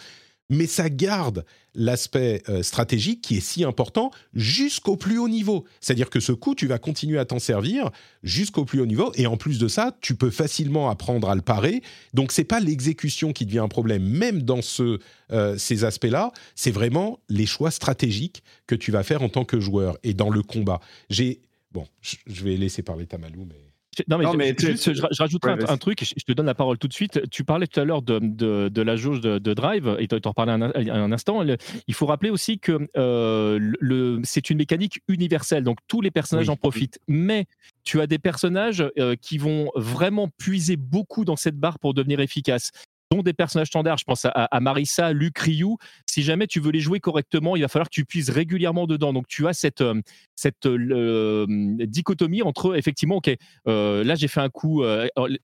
mais 0.50 0.66
ça 0.66 0.90
garde 0.90 1.44
l'aspect 1.74 2.42
euh, 2.48 2.62
stratégique 2.62 3.22
qui 3.22 3.36
est 3.36 3.40
si 3.40 3.64
important 3.64 4.10
jusqu'au 4.34 4.96
plus 4.96 5.18
haut 5.18 5.28
niveau. 5.28 5.64
C'est-à-dire 5.80 6.10
que 6.10 6.20
ce 6.20 6.32
coup, 6.32 6.54
tu 6.54 6.66
vas 6.66 6.78
continuer 6.78 7.18
à 7.18 7.24
t'en 7.24 7.38
servir 7.38 7.90
jusqu'au 8.22 8.64
plus 8.64 8.80
haut 8.80 8.86
niveau, 8.86 9.12
et 9.14 9.26
en 9.26 9.36
plus 9.36 9.58
de 9.58 9.68
ça, 9.68 9.96
tu 10.00 10.16
peux 10.16 10.30
facilement 10.30 10.90
apprendre 10.90 11.30
à 11.30 11.34
le 11.34 11.42
parer. 11.42 11.82
Donc 12.12 12.32
c'est 12.32 12.44
pas 12.44 12.60
l'exécution 12.60 13.32
qui 13.32 13.46
devient 13.46 13.60
un 13.60 13.68
problème, 13.68 14.02
même 14.02 14.42
dans 14.42 14.60
euh, 14.80 15.56
ces 15.56 15.84
aspects-là, 15.84 16.32
c'est 16.56 16.72
vraiment 16.72 17.20
les 17.28 17.46
choix 17.46 17.70
stratégiques 17.70 18.42
que 18.66 18.74
tu 18.74 18.90
vas 18.90 19.04
faire 19.04 19.22
en 19.22 19.28
tant 19.28 19.44
que 19.44 19.60
joueur 19.60 19.96
et 20.02 20.12
dans 20.12 20.30
le 20.30 20.42
combat. 20.42 20.80
J'ai 21.08 21.40
bon, 21.70 21.86
je 22.02 22.44
vais 22.44 22.56
laisser 22.56 22.82
parler 22.82 23.06
Tamalou, 23.06 23.46
mais 23.48 23.69
Non, 24.08 24.18
mais, 24.34 24.54
juste, 24.56 24.94
je, 24.94 25.02
rajouterai 25.18 25.56
un, 25.68 25.76
truc, 25.76 26.04
je, 26.04 26.24
te 26.24 26.32
donne 26.32 26.46
la 26.46 26.54
parole 26.54 26.78
tout 26.78 26.86
de 26.86 26.92
suite. 26.92 27.28
Tu 27.30 27.42
parlais 27.42 27.66
tout 27.66 27.80
à 27.80 27.84
l'heure 27.84 28.02
de, 28.02 28.20
de, 28.68 28.82
la 28.82 28.94
jauge 28.94 29.20
de, 29.20 29.54
drive, 29.54 29.96
et 29.98 30.06
tu 30.06 30.16
en 30.24 30.32
parlais 30.32 30.52
un, 30.52 30.62
un, 30.62 31.12
instant. 31.12 31.44
Il 31.88 31.94
faut 31.94 32.06
rappeler 32.06 32.30
aussi 32.30 32.60
que 32.60 32.88
euh, 32.96 33.58
le, 33.80 34.20
c'est 34.22 34.48
une 34.48 34.58
mécanique 34.58 35.02
universelle, 35.08 35.64
donc 35.64 35.78
tous 35.88 36.00
les 36.00 36.12
personnages 36.12 36.48
en 36.48 36.56
profitent. 36.56 37.00
Mais 37.08 37.46
tu 37.82 38.00
as 38.00 38.06
des 38.06 38.18
personnages 38.18 38.84
euh, 38.98 39.16
qui 39.20 39.38
vont 39.38 39.70
vraiment 39.74 40.28
puiser 40.38 40.76
beaucoup 40.76 41.24
dans 41.24 41.36
cette 41.36 41.56
barre 41.56 41.78
pour 41.80 41.92
devenir 41.92 42.20
efficaces 42.20 42.70
dont 43.10 43.22
des 43.22 43.32
personnages 43.32 43.68
standards. 43.68 43.98
Je 43.98 44.04
pense 44.04 44.24
à, 44.24 44.60
Marissa, 44.60 45.12
Luc, 45.12 45.38
Ryu. 45.38 45.76
Si 46.06 46.22
jamais 46.22 46.46
tu 46.46 46.60
veux 46.60 46.70
les 46.70 46.80
jouer 46.80 47.00
correctement, 47.00 47.56
il 47.56 47.62
va 47.62 47.68
falloir 47.68 47.88
que 47.88 47.94
tu 47.94 48.04
puisses 48.04 48.30
régulièrement 48.30 48.86
dedans. 48.86 49.12
Donc 49.12 49.26
tu 49.26 49.48
as 49.48 49.52
cette, 49.52 49.80
euh, 49.80 50.00
cette 50.36 50.66
euh, 50.66 51.46
dichotomie 51.86 52.42
entre 52.42 52.76
effectivement, 52.76 53.16
ok, 53.16 53.34
euh, 53.66 54.04
là 54.04 54.14
j'ai 54.14 54.28
fait 54.28 54.40
un 54.40 54.48
coup 54.48 54.84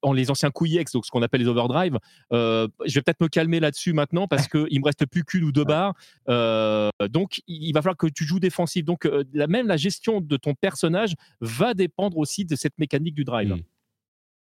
en 0.02 0.12
les 0.12 0.30
anciens 0.30 0.50
coups 0.50 0.74
EX, 0.74 0.92
donc 0.92 1.06
ce 1.06 1.10
qu'on 1.10 1.22
appelle 1.22 1.40
les 1.40 1.48
overdrive. 1.48 1.98
je 2.30 2.68
vais 2.94 3.02
peut-être 3.02 3.20
me 3.20 3.28
calmer 3.28 3.60
là-dessus 3.60 3.92
maintenant 3.92 4.28
parce 4.28 4.48
qu'il 4.48 4.80
me 4.80 4.84
reste 4.84 5.06
plus 5.06 5.24
qu'une 5.24 5.44
ou 5.44 5.52
deux 5.52 5.64
barres. 5.64 5.94
donc 6.28 7.40
il 7.46 7.72
va 7.72 7.82
falloir 7.82 7.96
que 7.96 8.06
tu 8.06 8.24
joues 8.24 8.40
défensif. 8.40 8.84
Donc 8.84 9.08
la, 9.32 9.46
même 9.46 9.66
la 9.66 9.76
gestion 9.76 10.20
de 10.20 10.36
ton 10.36 10.54
personnage 10.54 11.14
va 11.40 11.74
dépendre 11.74 12.16
aussi 12.18 12.44
de 12.44 12.54
cette 12.54 12.78
mécanique 12.78 13.14
du 13.14 13.24
drive. 13.24 13.54
Mmh. 13.54 13.75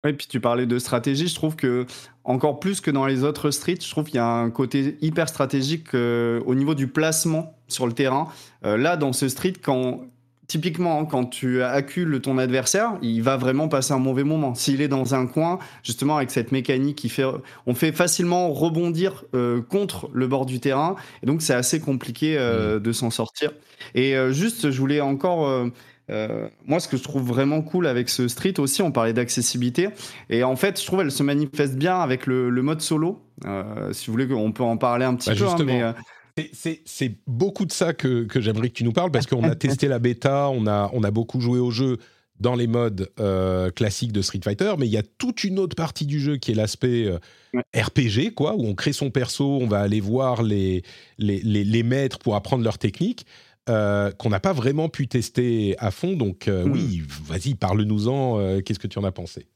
Oui, 0.05 0.12
puis 0.12 0.27
tu 0.28 0.40
parlais 0.40 0.66
de 0.66 0.78
stratégie. 0.78 1.27
Je 1.27 1.35
trouve 1.35 1.56
que, 1.56 1.86
encore 2.24 2.60
plus 2.60 2.81
que 2.81 2.90
dans 2.90 3.06
les 3.06 3.24
autres 3.24 3.51
streets, 3.51 3.81
je 3.81 3.90
trouve 3.90 4.05
qu'il 4.05 4.16
y 4.16 4.18
a 4.18 4.27
un 4.27 4.51
côté 4.51 4.97
hyper 5.01 5.28
stratégique 5.28 5.94
euh, 5.94 6.40
au 6.47 6.55
niveau 6.55 6.74
du 6.74 6.86
placement 6.86 7.56
sur 7.66 7.86
le 7.86 7.93
terrain. 7.93 8.28
Euh, 8.64 8.77
là, 8.77 8.97
dans 8.97 9.12
ce 9.12 9.28
street, 9.28 9.55
quand, 9.60 10.02
typiquement, 10.47 11.06
quand 11.06 11.24
tu 11.24 11.62
accules 11.62 12.20
ton 12.20 12.39
adversaire, 12.39 12.98
il 13.02 13.20
va 13.23 13.36
vraiment 13.36 13.68
passer 13.68 13.94
un 13.94 13.98
mauvais 13.98 14.23
moment. 14.23 14.55
S'il 14.55 14.81
est 14.81 14.86
dans 14.86 15.14
un 15.16 15.27
coin, 15.27 15.59
justement, 15.82 16.18
avec 16.18 16.31
cette 16.31 16.52
mécanique 16.52 16.97
qui 16.97 17.09
fait, 17.09 17.24
on 17.66 17.74
fait 17.74 17.90
facilement 17.90 18.52
rebondir 18.52 19.24
euh, 19.35 19.60
contre 19.60 20.09
le 20.12 20.28
bord 20.28 20.47
du 20.47 20.60
terrain. 20.60 20.94
Et 21.24 21.27
donc, 21.27 21.43
c'est 21.43 21.55
assez 21.55 21.81
compliqué 21.81 22.39
mmh. 22.39 22.78
de 22.78 22.93
s'en 22.93 23.10
sortir. 23.10 23.51
Et 23.94 24.14
juste, 24.31 24.70
je 24.70 24.78
voulais 24.78 25.01
encore 25.01 25.68
euh, 26.11 26.49
moi, 26.65 26.78
ce 26.81 26.89
que 26.89 26.97
je 26.97 27.03
trouve 27.03 27.23
vraiment 27.23 27.62
cool 27.62 27.87
avec 27.87 28.09
ce 28.09 28.28
street 28.28 28.59
aussi, 28.59 28.83
on 28.83 28.93
parlait 28.93 29.12
d'accessibilité, 29.12 29.89
et 30.31 30.45
en 30.45 30.57
fait, 30.57 30.81
je 30.81 30.87
trouve 30.87 31.01
elle 31.01 31.11
se 31.11 31.23
manifeste 31.23 31.74
bien 31.74 31.99
avec 31.99 32.27
le, 32.27 32.51
mode 32.62 32.81
solo. 32.81 33.23
Euh, 33.45 33.93
si 33.93 34.07
vous 34.07 34.12
voulez, 34.12 34.33
on 34.33 34.53
peut 34.53 34.62
en 34.62 34.77
parler 34.77 35.05
un 35.05 35.15
petit 35.15 35.31
bah, 35.31 35.37
peu. 35.37 35.47
Hein, 35.47 35.57
mais, 35.65 35.83
euh, 35.83 35.93
C'est 36.85 37.16
beaucoup 37.27 37.65
de 37.65 37.73
ça 37.73 37.93
que, 37.93 38.24
que 38.24 38.41
j'aimerais 38.41 38.69
que 38.69 38.74
tu 38.74 38.85
nous 38.85 38.93
parles, 38.93 39.11
parce 39.11 39.27
qu'on 39.27 39.45
a 39.45 39.55
testé 39.57 39.89
la 39.89 39.99
bêta, 39.99 40.49
on 40.51 40.66
a, 40.66 40.91
on 40.93 41.03
a 41.03 41.11
beaucoup 41.11 41.41
joué 41.41 41.59
au 41.59 41.70
jeu 41.70 41.99
dans 42.39 42.55
les 42.55 42.66
modes 42.66 43.11
classiques 43.74 44.12
de 44.12 44.20
Street 44.20 44.41
Fighter, 44.45 44.74
mais 44.78 44.87
il 44.87 44.93
y 44.93 44.99
a 44.99 45.03
toute 45.03 45.43
une 45.43 45.59
autre 45.59 45.74
partie 45.74 46.05
du 46.05 46.20
jeu 46.20 46.37
qui 46.37 46.53
est 46.53 46.55
l'aspect 46.55 47.11
RPG, 47.74 48.35
quoi, 48.35 48.55
où 48.55 48.66
on 48.66 48.74
crée 48.74 48.93
son 48.93 49.11
perso, 49.11 49.59
on 49.59 49.66
va 49.66 49.81
aller 49.81 50.01
voir 50.01 50.43
les, 50.43 50.83
les, 51.16 51.41
les, 51.41 51.65
les 51.65 51.83
maîtres 51.83 52.19
pour 52.19 52.37
apprendre 52.37 52.62
leur 52.62 52.77
technique. 52.77 53.24
Euh, 53.68 54.12
qu'on 54.12 54.30
n'a 54.30 54.38
pas 54.38 54.52
vraiment 54.52 54.88
pu 54.88 55.09
tester 55.09 55.74
à 55.78 55.90
fond. 55.90 56.12
Donc 56.12 56.47
euh, 56.47 56.64
oui, 56.64 57.02
hmm. 57.02 57.32
vas-y, 57.32 57.55
parle-nous-en. 57.55 58.38
Euh, 58.38 58.60
qu'est-ce 58.60 58.78
que 58.78 58.86
tu 58.86 58.98
en 58.98 59.05
as 59.05 59.10
pensé? 59.10 59.48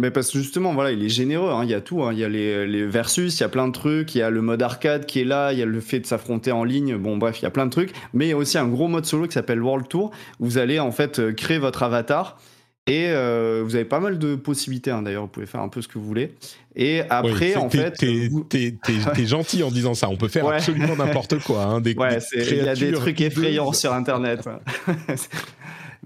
Mais 0.00 0.10
parce 0.10 0.30
que 0.30 0.38
justement, 0.38 0.72
voilà, 0.72 0.92
il 0.92 1.04
est 1.04 1.10
généreux. 1.10 1.50
Hein, 1.50 1.64
il 1.64 1.70
y 1.70 1.74
a 1.74 1.82
tout. 1.82 2.02
Hein. 2.02 2.14
il 2.14 2.18
y 2.18 2.24
a 2.24 2.28
les, 2.28 2.86
versus, 2.86 3.38
il 3.38 3.42
y 3.42 3.44
a 3.44 3.50
plein 3.50 3.68
de 3.68 3.72
trucs. 3.72 4.14
Il 4.14 4.18
y 4.18 4.22
a 4.22 4.30
le 4.30 4.40
mode 4.40 4.62
arcade 4.62 5.04
qui 5.04 5.20
est 5.20 5.24
là. 5.24 5.52
Il 5.52 5.58
y 5.58 5.62
a 5.62 5.66
le 5.66 5.80
fait 5.80 6.00
de 6.00 6.06
s'affronter 6.06 6.52
en 6.52 6.64
ligne. 6.64 6.96
Bon, 6.96 7.18
bref, 7.18 7.40
il 7.40 7.42
y 7.42 7.46
a 7.46 7.50
plein 7.50 7.66
de 7.66 7.70
trucs. 7.70 7.92
Mais 8.14 8.26
il 8.26 8.30
y 8.30 8.32
a 8.32 8.36
aussi 8.36 8.56
un 8.56 8.66
gros 8.66 8.88
mode 8.88 9.04
solo 9.04 9.26
qui 9.26 9.34
s'appelle 9.34 9.62
World 9.62 9.88
Tour. 9.88 10.10
Où 10.40 10.46
vous 10.46 10.58
allez 10.58 10.80
en 10.80 10.90
fait 10.90 11.34
créer 11.34 11.58
votre 11.58 11.82
avatar 11.82 12.38
et 12.86 13.06
euh, 13.08 13.62
vous 13.64 13.76
avez 13.76 13.86
pas 13.86 14.00
mal 14.00 14.18
de 14.18 14.34
possibilités, 14.34 14.90
hein, 14.90 15.00
d'ailleurs, 15.00 15.22
vous 15.22 15.28
pouvez 15.28 15.46
faire 15.46 15.62
un 15.62 15.70
peu 15.70 15.80
ce 15.80 15.88
que 15.88 15.98
vous 15.98 16.04
voulez. 16.04 16.34
Et 16.76 17.00
après, 17.08 17.56
en 17.56 17.70
fait. 17.70 17.94
T'es 18.48 19.26
gentil 19.26 19.62
en 19.62 19.70
disant 19.70 19.94
ça, 19.94 20.10
on 20.10 20.16
peut 20.16 20.28
faire 20.28 20.46
absolument 20.46 20.94
n'importe 20.96 21.38
quoi. 21.38 21.64
Hein, 21.64 21.80
des, 21.80 21.94
ouais, 21.94 22.18
il 22.34 22.56
y 22.56 22.68
a 22.68 22.74
des 22.74 22.92
trucs 22.92 23.20
effrayants 23.22 23.72
sur 23.72 23.92
Internet. 23.92 24.40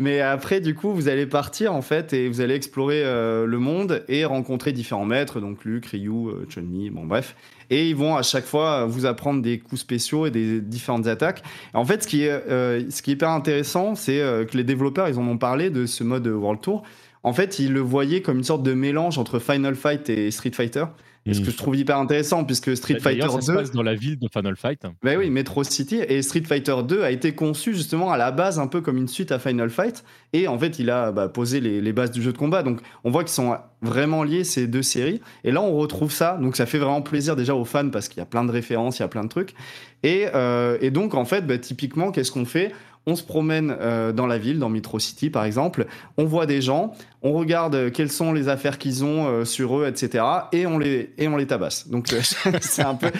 Mais 0.00 0.20
après, 0.20 0.60
du 0.60 0.76
coup, 0.76 0.92
vous 0.92 1.08
allez 1.08 1.26
partir 1.26 1.74
en 1.74 1.82
fait 1.82 2.12
et 2.12 2.28
vous 2.28 2.40
allez 2.40 2.54
explorer 2.54 3.02
euh, 3.04 3.46
le 3.46 3.58
monde 3.58 4.04
et 4.06 4.24
rencontrer 4.24 4.70
différents 4.70 5.04
maîtres, 5.04 5.40
donc 5.40 5.64
Luke, 5.64 5.86
Ryu, 5.86 6.28
euh, 6.28 6.46
Chun-Li, 6.48 6.90
bon 6.90 7.04
bref. 7.04 7.34
Et 7.70 7.90
ils 7.90 7.96
vont 7.96 8.16
à 8.16 8.22
chaque 8.22 8.44
fois 8.44 8.86
vous 8.86 9.06
apprendre 9.06 9.42
des 9.42 9.58
coups 9.58 9.80
spéciaux 9.80 10.24
et 10.24 10.30
des 10.30 10.60
différentes 10.60 11.08
attaques. 11.08 11.42
en 11.74 11.84
fait, 11.84 12.04
ce 12.04 12.08
qui 12.08 12.22
est, 12.22 12.30
euh, 12.30 12.88
ce 12.90 13.02
qui 13.02 13.10
est 13.10 13.14
hyper 13.14 13.30
intéressant, 13.30 13.96
c'est 13.96 14.18
que 14.18 14.56
les 14.56 14.64
développeurs, 14.64 15.08
ils 15.08 15.18
en 15.18 15.26
ont 15.26 15.36
parlé 15.36 15.68
de 15.68 15.84
ce 15.84 16.04
mode 16.04 16.28
World 16.28 16.60
Tour. 16.60 16.84
En 17.24 17.32
fait, 17.32 17.58
ils 17.58 17.72
le 17.72 17.80
voyaient 17.80 18.22
comme 18.22 18.38
une 18.38 18.44
sorte 18.44 18.62
de 18.62 18.74
mélange 18.74 19.18
entre 19.18 19.40
Final 19.40 19.74
Fight 19.74 20.08
et 20.08 20.30
Street 20.30 20.52
Fighter. 20.52 20.84
Et 21.28 21.34
ce 21.34 21.40
que 21.40 21.50
je 21.50 21.56
trouve 21.56 21.76
hyper 21.76 21.98
intéressant, 21.98 22.44
puisque 22.44 22.76
Street 22.76 22.98
Fighter 23.00 23.26
2. 23.26 23.28
Ça 23.28 23.40
se 23.40 23.52
passe 23.52 23.70
dans 23.72 23.82
la 23.82 23.94
ville 23.94 24.18
de 24.18 24.28
Final 24.32 24.56
Fight. 24.56 24.82
Ben 25.02 25.18
oui, 25.18 25.30
Metro 25.30 25.62
City. 25.64 26.00
Et 26.08 26.22
Street 26.22 26.42
Fighter 26.42 26.76
2 26.86 27.02
a 27.02 27.10
été 27.10 27.34
conçu 27.34 27.74
justement 27.74 28.10
à 28.10 28.16
la 28.16 28.30
base 28.30 28.58
un 28.58 28.66
peu 28.66 28.80
comme 28.80 28.96
une 28.96 29.08
suite 29.08 29.32
à 29.32 29.38
Final 29.38 29.70
Fight. 29.70 30.04
Et 30.32 30.48
en 30.48 30.58
fait, 30.58 30.78
il 30.78 30.90
a 30.90 31.12
bah, 31.12 31.28
posé 31.28 31.60
les, 31.60 31.92
bases 31.92 32.10
du 32.10 32.22
jeu 32.22 32.32
de 32.32 32.38
combat. 32.38 32.62
Donc 32.62 32.80
on 33.04 33.10
voit 33.10 33.24
qu'ils 33.24 33.32
sont 33.32 33.56
vraiment 33.82 34.24
liés, 34.24 34.44
ces 34.44 34.66
deux 34.66 34.82
séries. 34.82 35.20
Et 35.44 35.52
là, 35.52 35.60
on 35.62 35.76
retrouve 35.76 36.12
ça. 36.12 36.38
Donc 36.40 36.56
ça 36.56 36.66
fait 36.66 36.78
vraiment 36.78 37.02
plaisir 37.02 37.36
déjà 37.36 37.54
aux 37.54 37.64
fans 37.64 37.90
parce 37.90 38.08
qu'il 38.08 38.18
y 38.18 38.22
a 38.22 38.26
plein 38.26 38.44
de 38.44 38.50
références, 38.50 38.98
il 38.98 39.02
y 39.02 39.04
a 39.04 39.08
plein 39.08 39.24
de 39.24 39.28
trucs. 39.28 39.54
Et, 40.02 40.26
euh, 40.34 40.78
et 40.80 40.90
donc, 40.90 41.14
en 41.14 41.24
fait, 41.24 41.46
bah, 41.46 41.58
typiquement, 41.58 42.10
qu'est-ce 42.12 42.32
qu'on 42.32 42.44
fait? 42.44 42.72
On 43.08 43.16
se 43.16 43.22
promène 43.22 43.74
euh, 43.80 44.12
dans 44.12 44.26
la 44.26 44.36
ville, 44.36 44.58
dans 44.58 44.68
Metro 44.68 44.98
City 44.98 45.30
par 45.30 45.44
exemple, 45.44 45.86
on 46.18 46.26
voit 46.26 46.44
des 46.44 46.60
gens, 46.60 46.92
on 47.22 47.32
regarde 47.32 47.90
quelles 47.92 48.12
sont 48.12 48.32
les 48.32 48.48
affaires 48.48 48.78
qu'ils 48.78 49.04
ont 49.04 49.26
euh, 49.26 49.44
sur 49.44 49.78
eux, 49.78 49.86
etc. 49.86 50.24
Et 50.52 50.66
on 50.66 50.78
les, 50.78 51.12
et 51.18 51.28
on 51.28 51.36
les 51.36 51.46
tabasse. 51.46 51.88
Donc 51.88 52.12
euh, 52.12 52.20
c'est 52.60 52.82
un 52.82 52.94
peu, 52.94 53.10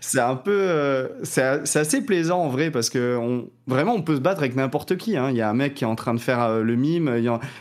c'est 0.00 0.20
un 0.20 0.36
peu, 0.36 1.08
c'est 1.22 1.76
assez 1.76 2.02
plaisant 2.02 2.40
en 2.40 2.48
vrai 2.48 2.70
parce 2.70 2.90
que 2.90 3.16
on, 3.16 3.48
vraiment 3.66 3.94
on 3.94 4.02
peut 4.02 4.16
se 4.16 4.20
battre 4.20 4.40
avec 4.40 4.56
n'importe 4.56 4.96
qui. 4.96 5.16
Hein. 5.16 5.30
Il 5.30 5.36
y 5.36 5.40
a 5.40 5.48
un 5.48 5.54
mec 5.54 5.74
qui 5.74 5.84
est 5.84 5.86
en 5.86 5.96
train 5.96 6.14
de 6.14 6.20
faire 6.20 6.60
le 6.60 6.76
mime, 6.76 7.10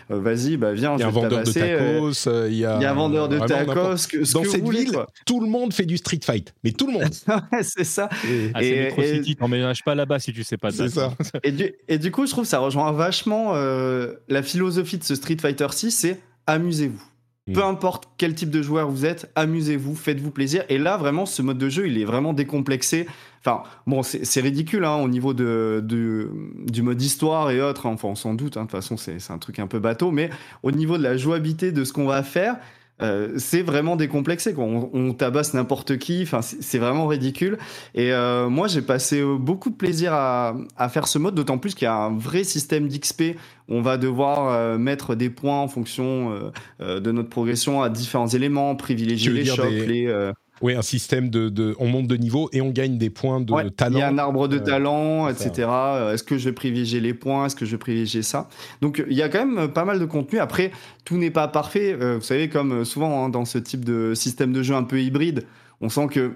vas-y, 0.10 0.58
bah 0.58 0.74
viens, 0.74 0.96
il 0.96 1.02
y 1.02 1.04
a 1.04 1.08
un 1.08 1.12
vendeur 1.12 1.44
de 1.44 1.52
tacos, 1.52 2.48
il 2.48 2.56
y 2.56 2.66
a, 2.66 2.78
un 2.78 2.94
vendeur 2.94 3.30
de 3.30 3.40
tacos. 3.40 4.08
Que, 4.08 4.34
dans 4.34 4.44
cette 4.44 4.68
ville, 4.68 4.92
tout 5.26 5.40
le 5.40 5.48
monde 5.48 5.74
fait 5.74 5.86
du 5.86 5.98
street 5.98 6.20
fight, 6.24 6.54
mais 6.64 6.72
tout 6.72 6.88
le 6.88 6.94
monde. 6.94 7.14
c'est 7.62 7.84
ça. 7.84 8.10
Et, 8.28 8.52
ah, 8.54 8.60
c'est 8.62 8.84
Metro 8.84 9.04
City, 9.04 9.36
t'emménages 9.36 9.84
pas 9.84 9.96
là-bas 9.96 10.20
si 10.20 10.34
tu 10.34 10.44
sais 10.44 10.58
pas. 10.58 10.72
C'est 10.72 10.90
ça. 10.90 11.14
Et 11.44 11.52
du, 11.52 11.74
et 11.88 11.98
du 11.98 12.12
coup, 12.12 12.26
je 12.26 12.32
trouve 12.32 12.44
que 12.44 12.50
ça 12.50 12.60
rejoint 12.60 12.92
vachement 12.92 13.52
euh, 13.54 14.14
la 14.28 14.44
philosophie 14.44 14.98
de 14.98 15.04
ce 15.04 15.16
Street 15.16 15.38
Fighter 15.40 15.68
6, 15.70 15.85
c'est 15.92 16.22
amusez-vous. 16.48 17.04
Hmm. 17.48 17.54
Peu 17.54 17.64
importe 17.64 18.10
quel 18.18 18.34
type 18.34 18.50
de 18.50 18.62
joueur 18.62 18.90
vous 18.90 19.06
êtes, 19.06 19.32
amusez-vous, 19.36 19.96
faites-vous 19.96 20.32
plaisir. 20.32 20.64
Et 20.70 20.78
là, 20.78 20.98
vraiment, 20.98 21.26
ce 21.26 21.42
mode 21.42 21.60
de 21.60 21.70
jeu, 21.70 21.88
il 21.88 22.00
est 22.00 22.06
vraiment 22.06 22.34
décomplexé. 22.34 23.08
Enfin, 23.42 23.62
bon, 23.86 24.02
c'est 24.02 24.42
ridicule 24.42 24.84
hein, 24.86 24.96
au 24.96 25.08
niveau 25.08 25.36
de, 25.36 25.84
du 25.86 26.82
mode 26.82 27.02
histoire 27.02 27.52
et 27.52 27.62
autres. 27.62 27.86
Enfin, 27.86 28.08
on 28.08 28.16
s'en 28.16 28.34
doute. 28.34 28.58
Hein. 28.58 28.62
De 28.62 28.66
toute 28.66 28.72
façon, 28.72 28.98
c'est 28.98 29.20
un 29.30 29.38
truc 29.38 29.60
un 29.60 29.68
peu 29.68 29.78
bateau. 29.78 30.12
Mais 30.12 30.32
au 30.64 30.72
niveau 30.72 30.98
de 30.98 31.04
la 31.04 31.18
jouabilité 31.18 31.72
de 31.72 31.84
ce 31.84 31.94
qu'on 31.94 32.06
va 32.08 32.24
faire, 32.24 32.58
euh, 33.02 33.34
c'est 33.38 33.62
vraiment 33.62 33.96
décomplexé. 33.96 34.54
Quoi. 34.54 34.64
On, 34.66 35.14
tabasse 35.14 35.54
n'importe 35.54 35.98
qui. 35.98 36.22
Enfin, 36.24 36.42
c'est 36.42 36.78
vraiment 36.78 37.08
ridicule. 37.08 37.58
Et 37.94 38.14
euh, 38.14 38.50
moi, 38.50 38.68
j'ai 38.68 38.82
passé 38.82 39.22
euh, 39.22 39.36
beaucoup 39.38 39.70
de 39.70 39.76
plaisir 39.76 40.14
à, 40.14 40.56
faire 40.90 41.08
ce 41.08 41.18
mode, 41.18 41.36
d'autant 41.36 41.58
plus 41.58 41.76
qu'il 41.76 41.86
y 41.86 41.90
a 41.90 41.96
un 41.96 42.18
vrai 42.18 42.44
système 42.44 42.88
d'XP. 42.88 43.38
On 43.68 43.82
va 43.82 43.98
devoir 43.98 44.78
mettre 44.78 45.16
des 45.16 45.32
points 45.32 45.60
en 45.60 45.68
fonction 45.68 46.52
de 46.80 47.12
notre 47.12 47.30
progression 47.30 47.82
à 47.82 47.90
différents 47.90 48.28
éléments, 48.28 48.76
privilégier 48.76 49.32
les 49.32 49.46
chocs, 49.46 49.72
les 49.72 50.32
oui, 50.62 50.74
un 50.74 50.82
système 50.82 51.30
de, 51.30 51.76
On 51.80 51.88
monte 51.88 52.08
de 52.08 52.16
niveau 52.16 52.50
et 52.54 52.62
on 52.62 52.70
gagne 52.70 52.98
des 52.98 53.10
points 53.10 53.42
de 53.42 53.70
talent. 53.70 53.98
Il 53.98 54.00
y 54.00 54.02
a 54.02 54.08
un 54.08 54.18
arbre 54.18 54.48
de 54.48 54.58
euh, 54.58 54.64
talent, 54.64 55.28
etc. 55.28 55.68
Euh, 55.70 56.14
est-ce 56.14 56.24
que 56.24 56.38
je 56.38 56.46
vais 56.46 56.54
privilégier 56.54 57.02
les 57.02 57.14
points? 57.14 57.48
Est-ce 57.48 57.56
que 57.56 57.66
je 57.66 57.72
vais 57.72 57.78
privilégier 57.78 58.22
ça? 58.22 58.48
Donc 58.82 59.04
il 59.08 59.16
y 59.16 59.22
a 59.22 59.30
quand 59.30 59.46
même 59.46 59.68
pas 59.70 59.86
mal 59.86 60.00
de 60.00 60.06
contenu. 60.06 60.40
Après, 60.40 60.72
tout 61.04 61.18
n'est 61.18 61.32
pas 61.32 61.48
parfait. 61.48 61.96
Euh, 62.00 62.16
vous 62.16 62.24
savez, 62.24 62.50
comme 62.50 62.86
souvent 62.86 63.26
hein, 63.26 63.30
dans 63.30 63.46
ce 63.46 63.58
type 63.58 63.84
de 63.84 64.14
système 64.14 64.54
de 64.54 64.64
jeu 64.64 64.76
un 64.76 64.84
peu 64.84 65.02
hybride, 65.02 65.46
on 65.82 65.90
sent 65.90 66.08
que. 66.08 66.34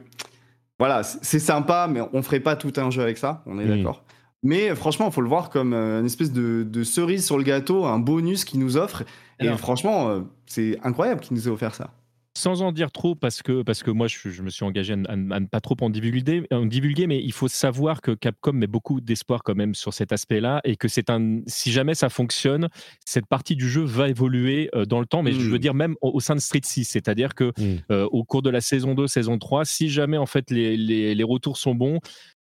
Voilà, 0.80 1.04
c'est 1.04 1.40
sympa, 1.40 1.90
mais 1.92 2.00
on 2.14 2.22
ferait 2.22 2.40
pas 2.40 2.56
tout 2.56 2.72
un 2.78 2.90
jeu 2.90 3.02
avec 3.02 3.18
ça, 3.18 3.44
on 3.46 3.60
est 3.60 3.66
hmm. 3.66 3.78
d'accord. 3.78 4.04
Mais 4.44 4.74
franchement, 4.76 5.08
il 5.08 5.12
faut 5.12 5.20
le 5.20 5.28
voir 5.28 5.50
comme 5.50 5.74
une 5.74 6.06
espèce 6.06 6.32
de, 6.32 6.84
cerise 6.84 7.26
sur 7.26 7.38
le 7.38 7.44
gâteau, 7.44 7.84
un 7.84 8.00
bonus 8.00 8.46
qu'il 8.46 8.62
nous 8.62 8.78
offre. 8.78 9.04
Et 9.42 9.50
franchement, 9.58 10.24
c'est 10.46 10.78
incroyable 10.82 11.20
qu'il 11.20 11.36
nous 11.36 11.50
ait 11.50 11.52
offert 11.52 11.76
ça 11.76 11.92
sans 12.38 12.62
en 12.62 12.72
dire 12.72 12.92
trop, 12.92 13.16
parce 13.16 13.42
que, 13.42 13.64
parce 13.64 13.84
que 13.84 13.92
moi, 13.92 14.08
je, 14.08 14.42
me 14.42 14.50
suis 14.50 14.64
engagé 14.64 14.94
à, 14.94 15.16
ne 15.16 15.46
pas 15.48 15.60
trop 15.60 15.76
en 15.82 15.90
divulguer, 15.90 16.46
en 16.52 16.66
divulguer, 16.66 17.08
mais 17.08 17.22
il 17.22 17.34
faut 17.34 17.48
savoir 17.48 18.02
que 18.02 18.12
Capcom 18.12 18.54
met 18.54 18.68
beaucoup 18.68 19.02
d'espoir 19.02 19.44
quand 19.44 19.56
même 19.56 19.76
sur 19.76 19.94
cet 19.94 20.12
aspect-là 20.12 20.62
et 20.64 20.76
que 20.78 20.88
c'est 20.88 21.10
un, 21.10 21.42
si 21.48 21.72
jamais 21.72 21.96
ça 21.96 22.10
fonctionne, 22.10 22.70
cette 23.06 23.26
partie 23.26 23.56
du 23.56 23.70
jeu 23.70 23.84
va 23.84 24.10
évoluer 24.10 24.70
euh, 24.76 24.86
dans 24.86 25.00
le 25.00 25.06
temps, 25.06 25.24
mais 25.24 25.32
je 25.32 25.40
veux 25.40 25.58
mmh. 25.58 25.60
dire 25.60 25.74
même 25.74 25.96
au, 26.02 26.20
sein 26.20 26.36
de 26.36 26.40
Street 26.40 26.62
6, 26.64 26.86
c'est-à-dire 26.86 27.36
que 27.36 27.52
mmh. 27.58 27.78
euh, 27.92 28.06
au 28.12 28.24
cours 28.24 28.42
de 28.42 28.50
la 28.50 28.62
saison 28.62 28.94
2, 28.94 29.08
saison 29.08 29.38
3, 29.38 29.66
si 29.66 29.90
jamais 29.90 30.18
en 30.18 30.26
fait 30.26 30.52
les, 30.52 30.78
les, 30.78 31.16
les 31.16 31.24
retours 31.24 31.58
sont 31.58 31.76
bons, 31.76 32.00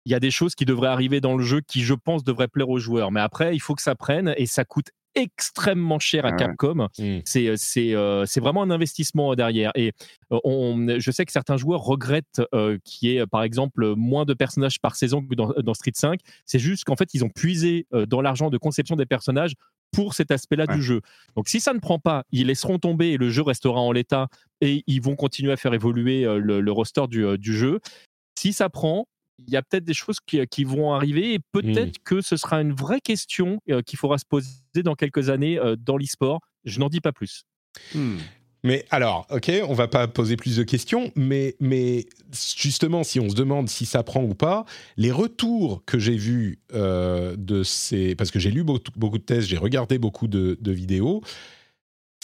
il 0.04 0.12
y 0.12 0.14
a 0.14 0.20
des 0.20 0.30
choses 0.30 0.54
qui 0.54 0.64
devraient 0.64 0.88
arriver 0.88 1.20
dans 1.20 1.36
le 1.36 1.44
jeu 1.44 1.60
qui, 1.60 1.82
je 1.82 1.94
pense, 1.94 2.24
devraient 2.24 2.48
plaire 2.48 2.68
aux 2.68 2.78
joueurs. 2.78 3.12
Mais 3.12 3.20
après, 3.20 3.54
il 3.54 3.60
faut 3.60 3.74
que 3.74 3.82
ça 3.82 3.94
prenne 3.94 4.34
et 4.36 4.46
ça 4.46 4.64
coûte 4.64 4.90
extrêmement 5.14 5.98
cher 5.98 6.24
à 6.24 6.28
Ah 6.28 6.32
ouais. 6.32 6.36
Capcom. 6.38 6.88
Mm. 6.98 7.18
C'est 7.24 7.48
euh, 7.48 7.54
c'est 7.56 7.94
euh, 7.94 8.24
c'est 8.26 8.40
vraiment 8.40 8.62
un 8.62 8.70
investissement 8.70 9.34
derrière. 9.34 9.72
Et 9.74 9.92
euh, 10.32 10.38
on, 10.44 10.98
je 10.98 11.10
sais 11.10 11.24
que 11.24 11.32
certains 11.32 11.56
joueurs 11.56 11.80
regrettent 11.82 12.42
euh, 12.54 12.78
qu'il 12.84 13.10
y 13.10 13.16
ait, 13.16 13.26
par 13.26 13.42
exemple, 13.42 13.94
moins 13.96 14.24
de 14.24 14.34
personnages 14.34 14.80
par 14.80 14.96
saison 14.96 15.22
que 15.22 15.34
dans, 15.34 15.52
dans 15.62 15.74
Street 15.74 15.92
5. 15.94 16.20
C'est 16.46 16.58
juste 16.58 16.84
qu'en 16.84 16.96
fait, 16.96 17.10
ils 17.14 17.24
ont 17.24 17.28
puisé 17.30 17.86
euh, 17.92 18.06
dans 18.06 18.20
l'argent 18.22 18.50
de 18.50 18.58
conception 18.58 18.96
des 18.96 19.06
personnages 19.06 19.54
pour 19.92 20.14
cet 20.14 20.30
aspect-là 20.30 20.64
Ouais. 20.68 20.76
du 20.76 20.82
jeu. 20.82 21.00
Donc, 21.36 21.48
si 21.48 21.60
ça 21.60 21.74
ne 21.74 21.78
prend 21.78 21.98
pas, 21.98 22.24
ils 22.32 22.46
laisseront 22.46 22.78
tomber 22.78 23.08
et 23.10 23.16
le 23.18 23.28
jeu 23.28 23.42
restera 23.42 23.78
en 23.80 23.92
l'état 23.92 24.28
et 24.62 24.82
ils 24.86 25.02
vont 25.02 25.16
continuer 25.16 25.52
à 25.52 25.56
faire 25.58 25.74
évoluer 25.74 26.24
euh, 26.24 26.38
le, 26.38 26.60
le 26.62 26.72
roster 26.72 27.06
du, 27.08 27.26
euh, 27.26 27.36
du 27.36 27.54
jeu. 27.54 27.78
Si 28.38 28.54
ça 28.54 28.70
prend, 28.70 29.06
il 29.46 29.52
y 29.52 29.56
a 29.56 29.62
peut-être 29.62 29.84
des 29.84 29.94
choses 29.94 30.18
qui, 30.24 30.44
qui 30.46 30.64
vont 30.64 30.92
arriver 30.92 31.34
et 31.34 31.38
peut-être 31.52 31.98
que 32.04 32.20
ce 32.20 32.36
sera 32.36 32.60
une 32.60 32.72
vraie 32.72 33.00
question 33.00 33.60
euh, 33.70 33.82
qu'il 33.82 33.98
faudra 33.98 34.18
se 34.18 34.24
poser 34.24 34.48
dans 34.84 34.94
quelques 34.94 35.28
années 35.30 35.58
euh, 35.58 35.76
dans 35.76 35.96
l'e-sport. 35.96 36.40
Je 36.64 36.78
n'en 36.80 36.88
dis 36.88 37.00
pas 37.00 37.12
plus. 37.12 37.44
Hmm. 37.94 38.18
Mais 38.64 38.84
alors, 38.90 39.26
ok, 39.30 39.50
on 39.66 39.74
va 39.74 39.88
pas 39.88 40.06
poser 40.06 40.36
plus 40.36 40.56
de 40.56 40.62
questions, 40.62 41.10
mais, 41.16 41.56
mais 41.58 42.06
justement, 42.56 43.02
si 43.02 43.18
on 43.18 43.28
se 43.28 43.34
demande 43.34 43.68
si 43.68 43.86
ça 43.86 44.04
prend 44.04 44.22
ou 44.22 44.34
pas, 44.34 44.64
les 44.96 45.10
retours 45.10 45.82
que 45.84 45.98
j'ai 45.98 46.16
vus 46.16 46.60
euh, 46.72 47.34
de 47.36 47.64
ces... 47.64 48.14
Parce 48.14 48.30
que 48.30 48.38
j'ai 48.38 48.52
lu 48.52 48.62
beaucoup, 48.62 48.92
beaucoup 48.94 49.18
de 49.18 49.24
tests, 49.24 49.48
j'ai 49.48 49.56
regardé 49.56 49.98
beaucoup 49.98 50.28
de, 50.28 50.56
de 50.60 50.72
vidéos, 50.72 51.22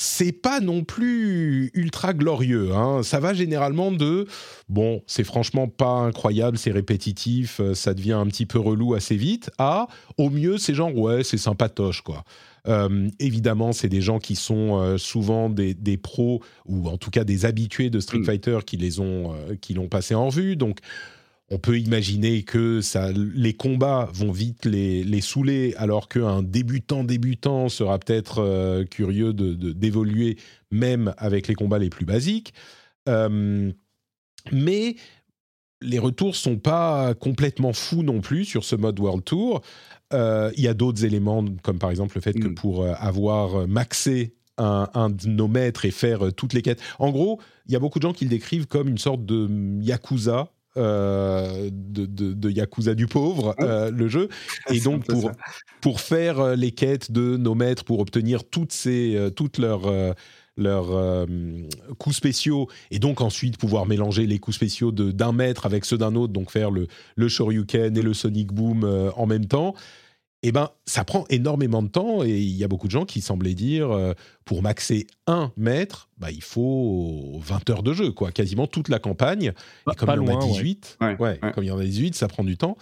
c'est 0.00 0.30
pas 0.30 0.60
non 0.60 0.84
plus 0.84 1.72
ultra 1.74 2.14
glorieux. 2.14 2.72
hein. 2.72 3.02
Ça 3.02 3.18
va 3.18 3.34
généralement 3.34 3.90
de 3.90 4.28
bon, 4.68 5.02
c'est 5.08 5.24
franchement 5.24 5.66
pas 5.66 5.90
incroyable, 5.90 6.56
c'est 6.56 6.70
répétitif, 6.70 7.58
euh, 7.58 7.74
ça 7.74 7.94
devient 7.94 8.12
un 8.12 8.26
petit 8.26 8.46
peu 8.46 8.60
relou 8.60 8.94
assez 8.94 9.16
vite, 9.16 9.50
à 9.58 9.88
au 10.16 10.30
mieux, 10.30 10.56
c'est 10.56 10.72
genre 10.72 10.96
ouais, 10.96 11.24
c'est 11.24 11.36
sympatoche 11.36 12.02
quoi. 12.02 12.22
Euh, 12.68 13.08
évidemment, 13.18 13.72
c'est 13.72 13.88
des 13.88 14.00
gens 14.00 14.20
qui 14.20 14.36
sont 14.36 14.78
euh, 14.80 14.98
souvent 14.98 15.48
des, 15.50 15.74
des 15.74 15.96
pros 15.96 16.42
ou 16.66 16.88
en 16.88 16.96
tout 16.96 17.10
cas 17.10 17.24
des 17.24 17.44
habitués 17.44 17.90
de 17.90 17.98
Street 17.98 18.18
Mm. 18.18 18.24
Fighter 18.24 18.58
qui 18.64 18.76
les 18.76 19.00
ont 19.00 19.32
euh, 19.34 19.56
qui 19.60 19.74
l'ont 19.74 19.88
passé 19.88 20.14
en 20.14 20.28
vue. 20.28 20.54
Donc, 20.54 20.78
on 21.50 21.58
peut 21.58 21.78
imaginer 21.78 22.42
que 22.42 22.80
ça, 22.82 23.10
les 23.12 23.54
combats 23.54 24.10
vont 24.12 24.32
vite 24.32 24.64
les, 24.66 25.02
les 25.02 25.20
saouler, 25.22 25.74
alors 25.78 26.08
qu'un 26.08 26.42
débutant 26.42 27.04
débutant 27.04 27.68
sera 27.70 27.98
peut-être 27.98 28.40
euh, 28.40 28.84
curieux 28.84 29.32
de- 29.32 29.54
de- 29.54 29.72
d'évoluer 29.72 30.36
même 30.70 31.14
avec 31.16 31.48
les 31.48 31.54
combats 31.54 31.78
les 31.78 31.88
plus 31.90 32.04
basiques. 32.04 32.52
Euh, 33.08 33.72
mais 34.52 34.96
les 35.80 35.98
retours 35.98 36.36
sont 36.36 36.58
pas 36.58 37.14
complètement 37.14 37.72
fous 37.72 38.02
non 38.02 38.20
plus 38.20 38.44
sur 38.44 38.64
ce 38.64 38.76
mode 38.76 38.98
World 39.00 39.24
Tour. 39.24 39.62
Euh, 40.12 40.50
Il 40.56 40.62
y 40.62 40.68
a 40.68 40.74
d'autres 40.74 41.04
éléments, 41.04 41.44
comme 41.62 41.78
par 41.78 41.90
exemple 41.90 42.16
le 42.16 42.20
fait 42.20 42.34
que 42.34 42.48
Mm. 42.48 42.54
pour 42.54 42.84
avoir 42.86 43.66
maxé 43.68 44.34
un, 44.58 44.88
un 44.94 45.08
de 45.08 45.28
nos 45.28 45.46
maîtres 45.48 45.84
et 45.84 45.92
faire 45.92 46.32
toutes 46.34 46.52
les 46.52 46.62
quêtes. 46.62 46.80
En 46.98 47.10
gros, 47.10 47.40
il 47.66 47.72
y 47.72 47.76
a 47.76 47.78
beaucoup 47.78 48.00
de 48.00 48.02
gens 48.02 48.12
qui 48.12 48.24
le 48.24 48.30
décrivent 48.30 48.66
comme 48.66 48.88
une 48.88 48.98
sorte 48.98 49.24
de 49.24 49.46
mm, 49.46 49.82
Yakuza. 49.82 50.50
Euh, 50.76 51.70
de, 51.72 52.06
de- 52.06 52.32
de 52.32 52.50
Yakuza 52.50 52.94
du 52.94 53.06
pauvre, 53.06 53.54
euh, 53.60 53.90
le 53.90 54.08
jeu. 54.08 54.28
Et 54.70 54.80
donc, 54.80 55.04
pour, 55.06 55.30
pour 55.80 56.00
faire 56.00 56.38
euh, 56.40 56.54
les 56.56 56.70
quêtes 56.72 57.10
de 57.10 57.36
nos 57.36 57.54
maîtres, 57.54 57.84
pour 57.84 58.00
obtenir 58.00 58.44
toutes, 58.44 58.72
ces, 58.72 59.30
toutes 59.34 59.58
leurs, 59.58 59.90
leurs 60.56 61.26
coups 61.98 62.16
spéciaux, 62.16 62.68
et 62.90 62.98
donc 62.98 63.20
ensuite 63.20 63.56
pouvoir 63.58 63.86
mélanger 63.86 64.26
les 64.26 64.38
coups 64.38 64.56
spéciaux 64.56 64.92
de- 64.92 65.10
d'un 65.10 65.32
maître 65.32 65.66
avec 65.66 65.84
ceux 65.84 65.98
d'un 65.98 66.14
autre, 66.14 66.32
donc 66.32 66.50
faire 66.50 66.70
le, 66.70 66.86
le 67.16 67.28
Shoryuken 67.28 67.96
et 67.96 68.02
le 68.02 68.14
Sonic 68.14 68.52
Boom 68.52 68.84
en 69.16 69.26
même 69.26 69.46
temps, 69.46 69.74
eh 70.42 70.52
ben, 70.52 70.70
ça 70.86 71.04
prend 71.04 71.24
énormément 71.30 71.82
de 71.82 71.88
temps, 71.88 72.22
et 72.22 72.38
il 72.38 72.56
y 72.56 72.62
a 72.64 72.68
beaucoup 72.68 72.86
de 72.86 72.92
gens 72.92 73.04
qui 73.04 73.20
semblaient 73.20 73.54
dire, 73.54 73.90
euh, 73.90 74.12
pour 74.44 74.62
maxer 74.62 75.06
un 75.26 75.52
maître, 75.56 76.08
bah, 76.18 76.30
il 76.30 76.42
faut 76.42 77.38
20 77.42 77.70
heures 77.70 77.82
de 77.82 77.92
jeu, 77.92 78.12
quoi, 78.12 78.30
quasiment 78.30 78.66
toute 78.66 78.88
la 78.88 78.98
campagne. 79.00 79.52
Et 79.90 79.94
comme 79.96 80.06
pas 80.06 80.14
il 80.14 80.16
y 80.16 80.20
en 80.20 80.24
loin, 80.24 80.40
a 80.40 80.44
ouais. 80.44 80.52
18, 80.52 80.98
Ouais, 81.00 81.16
ouais, 81.18 81.38
ouais. 81.42 81.52
comme 81.52 81.64
il 81.64 81.68
y 81.68 81.70
en 81.72 81.78
a 81.78 81.84
18, 81.84 82.14
ça 82.14 82.28
prend 82.28 82.44
du 82.44 82.56
temps. 82.56 82.76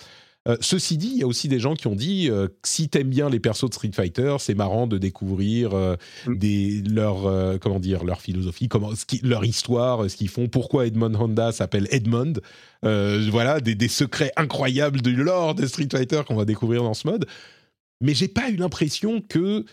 Euh, 0.47 0.57
ceci 0.61 0.97
dit, 0.97 1.11
il 1.13 1.19
y 1.19 1.23
a 1.23 1.27
aussi 1.27 1.49
des 1.49 1.59
gens 1.59 1.75
qui 1.75 1.87
ont 1.89 1.97
dit 1.97 2.29
euh, 2.31 2.49
si 2.65 2.89
t'aimes 2.89 3.09
bien 3.11 3.29
les 3.29 3.41
persos 3.41 3.69
de 3.69 3.75
Street 3.75 3.91
Fighter, 3.93 4.37
c'est 4.39 4.55
marrant 4.55 4.87
de 4.87 4.97
découvrir 4.99 5.75
euh, 5.75 5.97
Mm. 6.27 6.37
des, 6.39 6.83
leur, 6.89 7.59
comment 7.61 7.81
dire, 7.81 8.05
leur 8.05 8.21
philosophie, 8.21 8.69
comment, 8.69 8.95
ce 8.95 9.05
qui- 9.05 9.21
leur 9.25 9.45
histoire, 9.45 10.09
ce 10.11 10.17
qu'ils 10.17 10.29
font, 10.29 10.49
pourquoi 10.49 10.87
Edmond 10.87 11.15
Honda 11.15 11.53
s'appelle 11.53 11.89
Edmond. 11.91 12.35
Voilà, 12.83 13.61
des, 13.61 13.75
des 13.75 13.89
secrets 13.89 14.31
incroyables 14.37 15.03
du 15.03 15.17
lore 15.17 15.55
de 15.55 15.67
Street 15.67 15.89
Fighter 15.91 16.23
qu'on 16.27 16.37
va 16.37 16.45
découvrir 16.45 16.83
dans 16.83 16.95
ce 16.95 17.07
mode. 17.09 17.27
Mais 18.01 18.15
j'ai 18.15 18.29
pas 18.29 18.51
eu 18.51 18.57
l'impression 18.57 19.21
que 19.21 19.65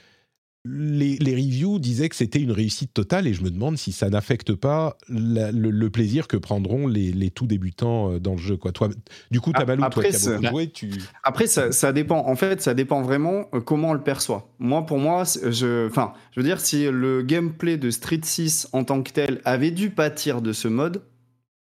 les, 0.65 1.18
les 1.18 1.35
reviews 1.35 1.77
disaient 1.77 2.07
que 2.07 2.15
c'était 2.15 2.40
une 2.40 2.52
réussite 2.52 2.94
totale 2.94 3.27
et 3.27 3.34
je 3.34 3.44
me 3.44 3.49
demande 3.52 3.77
si 3.77 3.91
ça 3.91 4.10
n'affecte 4.10 4.53
pas 4.53 4.98
la- 5.10 5.52
le, 5.52 5.69
le 5.72 5.90
plaisir 5.90 6.27
que 6.27 6.38
prendront 6.38 6.88
les, 6.88 7.11
les 7.11 7.30
tout 7.30 7.45
débutants 7.48 8.14
euh, 8.14 8.19
dans 8.19 8.31
le 8.31 8.38
jeu. 8.38 8.56
Quoi. 8.56 8.72
Toi, 8.72 8.90
du 9.30 9.41
coup, 9.41 9.52
Ah, 9.56 9.60
Tabalou, 9.60 9.80
toi 9.81 9.88
après, 9.88 10.10
qui 10.10 10.15
as 10.15 10.19
c'est- 10.19 10.35
beaucoup 10.38 10.48
joué, 10.48 10.69
tu... 10.69 10.90
Après, 11.23 11.48
ça, 11.48 11.72
ça 11.73 11.91
dépend. 11.91 12.26
En 12.27 12.35
fait, 12.38 12.61
ça 12.61 12.73
dépend 12.73 13.02
vraiment 13.02 13.45
euh, 13.53 13.60
comment 13.60 13.90
on 13.90 13.94
le 13.94 14.02
perçoit. 14.03 14.53
Moi, 14.60 14.85
pour 14.85 14.99
moi, 14.99 15.26
c'est- 15.26 15.52
je, 15.52 15.88
enfin, 15.88 16.14
je 16.31 16.40
veux 16.40 16.45
dire, 16.45 16.61
si 16.61 16.85
le 16.90 17.23
gameplay 17.23 17.76
de 17.77 17.90
Street 17.91 18.22
6 18.23 18.69
en 18.72 18.85
tant 18.85 19.03
que 19.03 19.11
tel 19.11 19.41
avait 19.44 19.72
dû 19.72 19.90
pâtir 19.90 20.41
de 20.41 20.53
ce 20.53 20.69
mode, 20.69 21.02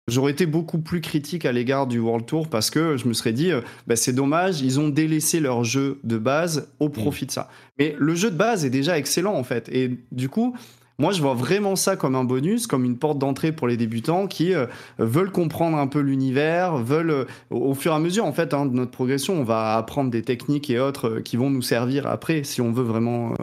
j'aurais 0.08 0.32
été 0.32 0.46
beaucoup 0.46 0.78
plus 0.78 1.00
critique 1.00 1.44
à 1.44 1.52
l'égard 1.52 1.86
du 1.86 1.98
World 1.98 2.26
Tour 2.26 2.48
parce 2.48 2.70
que 2.70 2.96
je 2.96 3.08
me 3.08 3.12
serais 3.12 3.32
dit, 3.32 3.50
euh, 3.50 3.60
bah, 3.86 3.96
c'est 3.96 4.12
dommage, 4.12 4.60
ils 4.60 4.78
ont 4.78 4.88
délaissé 4.88 5.40
leur 5.40 5.64
jeu 5.64 5.98
de 6.04 6.16
base 6.16 6.68
au 6.78 6.88
profit 6.88 7.26
de 7.26 7.30
ça. 7.32 7.48
Mais 7.78 7.94
le 7.98 8.14
jeu 8.14 8.30
de 8.30 8.36
base 8.36 8.64
est 8.64 8.70
déjà 8.70 8.98
excellent 8.98 9.34
en 9.34 9.44
fait. 9.44 9.68
Et 9.70 9.98
du 10.12 10.28
coup, 10.28 10.56
moi, 10.98 11.12
je 11.12 11.20
vois 11.20 11.34
vraiment 11.34 11.76
ça 11.76 11.94
comme 11.96 12.14
un 12.14 12.24
bonus, 12.24 12.66
comme 12.66 12.84
une 12.84 12.96
porte 12.96 13.18
d'entrée 13.18 13.52
pour 13.52 13.68
les 13.68 13.76
débutants 13.76 14.26
qui 14.26 14.54
euh, 14.54 14.66
veulent 14.98 15.30
comprendre 15.30 15.76
un 15.76 15.86
peu 15.86 16.00
l'univers, 16.00 16.76
veulent, 16.76 17.10
euh, 17.10 17.24
au 17.50 17.74
fur 17.74 17.92
et 17.92 17.94
à 17.94 17.98
mesure 17.98 18.24
en 18.24 18.32
fait 18.32 18.54
hein, 18.54 18.64
de 18.64 18.74
notre 18.74 18.92
progression, 18.92 19.34
on 19.34 19.44
va 19.44 19.76
apprendre 19.76 20.10
des 20.10 20.22
techniques 20.22 20.70
et 20.70 20.80
autres 20.80 21.08
euh, 21.08 21.20
qui 21.20 21.36
vont 21.36 21.50
nous 21.50 21.60
servir 21.60 22.06
après 22.06 22.44
si 22.44 22.62
on 22.62 22.72
veut 22.72 22.82
vraiment 22.82 23.34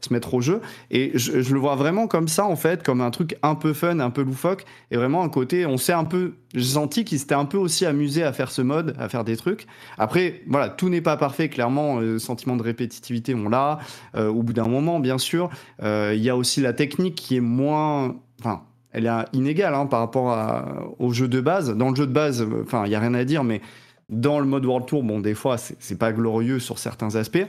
se 0.00 0.12
mettre 0.12 0.34
au 0.34 0.40
jeu. 0.40 0.60
Et 0.90 1.12
je, 1.14 1.40
je 1.40 1.54
le 1.54 1.60
vois 1.60 1.76
vraiment 1.76 2.08
comme 2.08 2.26
ça 2.26 2.44
en 2.44 2.56
fait, 2.56 2.82
comme 2.82 3.00
un 3.00 3.10
truc 3.10 3.36
un 3.42 3.54
peu 3.54 3.72
fun, 3.72 4.00
un 4.00 4.10
peu 4.10 4.22
loufoque, 4.22 4.64
et 4.90 4.96
vraiment 4.96 5.22
un 5.22 5.28
côté, 5.28 5.66
on 5.66 5.76
s'est 5.76 5.92
un 5.92 6.04
peu, 6.04 6.34
j'ai 6.54 6.62
senti 6.64 7.04
qu'ils 7.04 7.18
s'étaient 7.18 7.34
un 7.34 7.44
peu 7.44 7.58
aussi 7.58 7.84
amusés 7.86 8.22
à 8.22 8.32
faire 8.32 8.50
ce 8.50 8.62
mode, 8.62 8.94
à 8.98 9.08
faire 9.08 9.24
des 9.24 9.36
trucs. 9.36 9.66
Après, 9.98 10.42
voilà, 10.46 10.68
tout 10.70 10.88
n'est 10.88 11.00
pas 11.02 11.16
parfait, 11.16 11.48
clairement, 11.48 12.00
le 12.00 12.18
sentiment 12.18 12.56
de 12.56 12.62
répétitivité, 12.62 13.34
on 13.34 13.48
l'a. 13.48 13.78
Euh, 14.16 14.28
au 14.28 14.42
bout 14.42 14.52
d'un 14.54 14.68
moment, 14.68 14.98
bien 15.00 15.18
sûr, 15.18 15.50
Euh, 15.82 16.12
il 16.16 16.22
y 16.22 16.30
a 16.30 16.36
aussi 16.36 16.60
la 16.60 16.72
technique 16.72 17.14
qui 17.16 17.36
est 17.36 17.40
moins, 17.40 18.16
enfin, 18.40 18.62
elle 18.92 19.06
est 19.06 19.24
inégale 19.34 19.74
hein, 19.74 19.86
par 19.86 20.00
rapport 20.00 20.30
à- 20.30 20.84
au 20.98 21.12
jeu 21.12 21.28
de 21.28 21.40
base. 21.40 21.74
Dans 21.76 21.90
le 21.90 21.96
jeu 21.96 22.06
de 22.06 22.12
base, 22.12 22.40
euh, 22.42 22.62
enfin, 22.64 22.84
il 22.86 22.92
y 22.92 22.94
a 22.94 23.00
rien 23.00 23.14
à 23.14 23.24
dire, 23.24 23.44
mais 23.44 23.60
dans 24.08 24.40
le 24.40 24.46
mode 24.46 24.64
World 24.64 24.86
Tour, 24.86 25.02
bon, 25.02 25.20
des 25.20 25.34
fois, 25.34 25.56
c'est 25.58 25.98
pas 25.98 26.12
glorieux 26.12 26.58
sur 26.60 26.78
certains 26.78 27.14
aspects, 27.16 27.46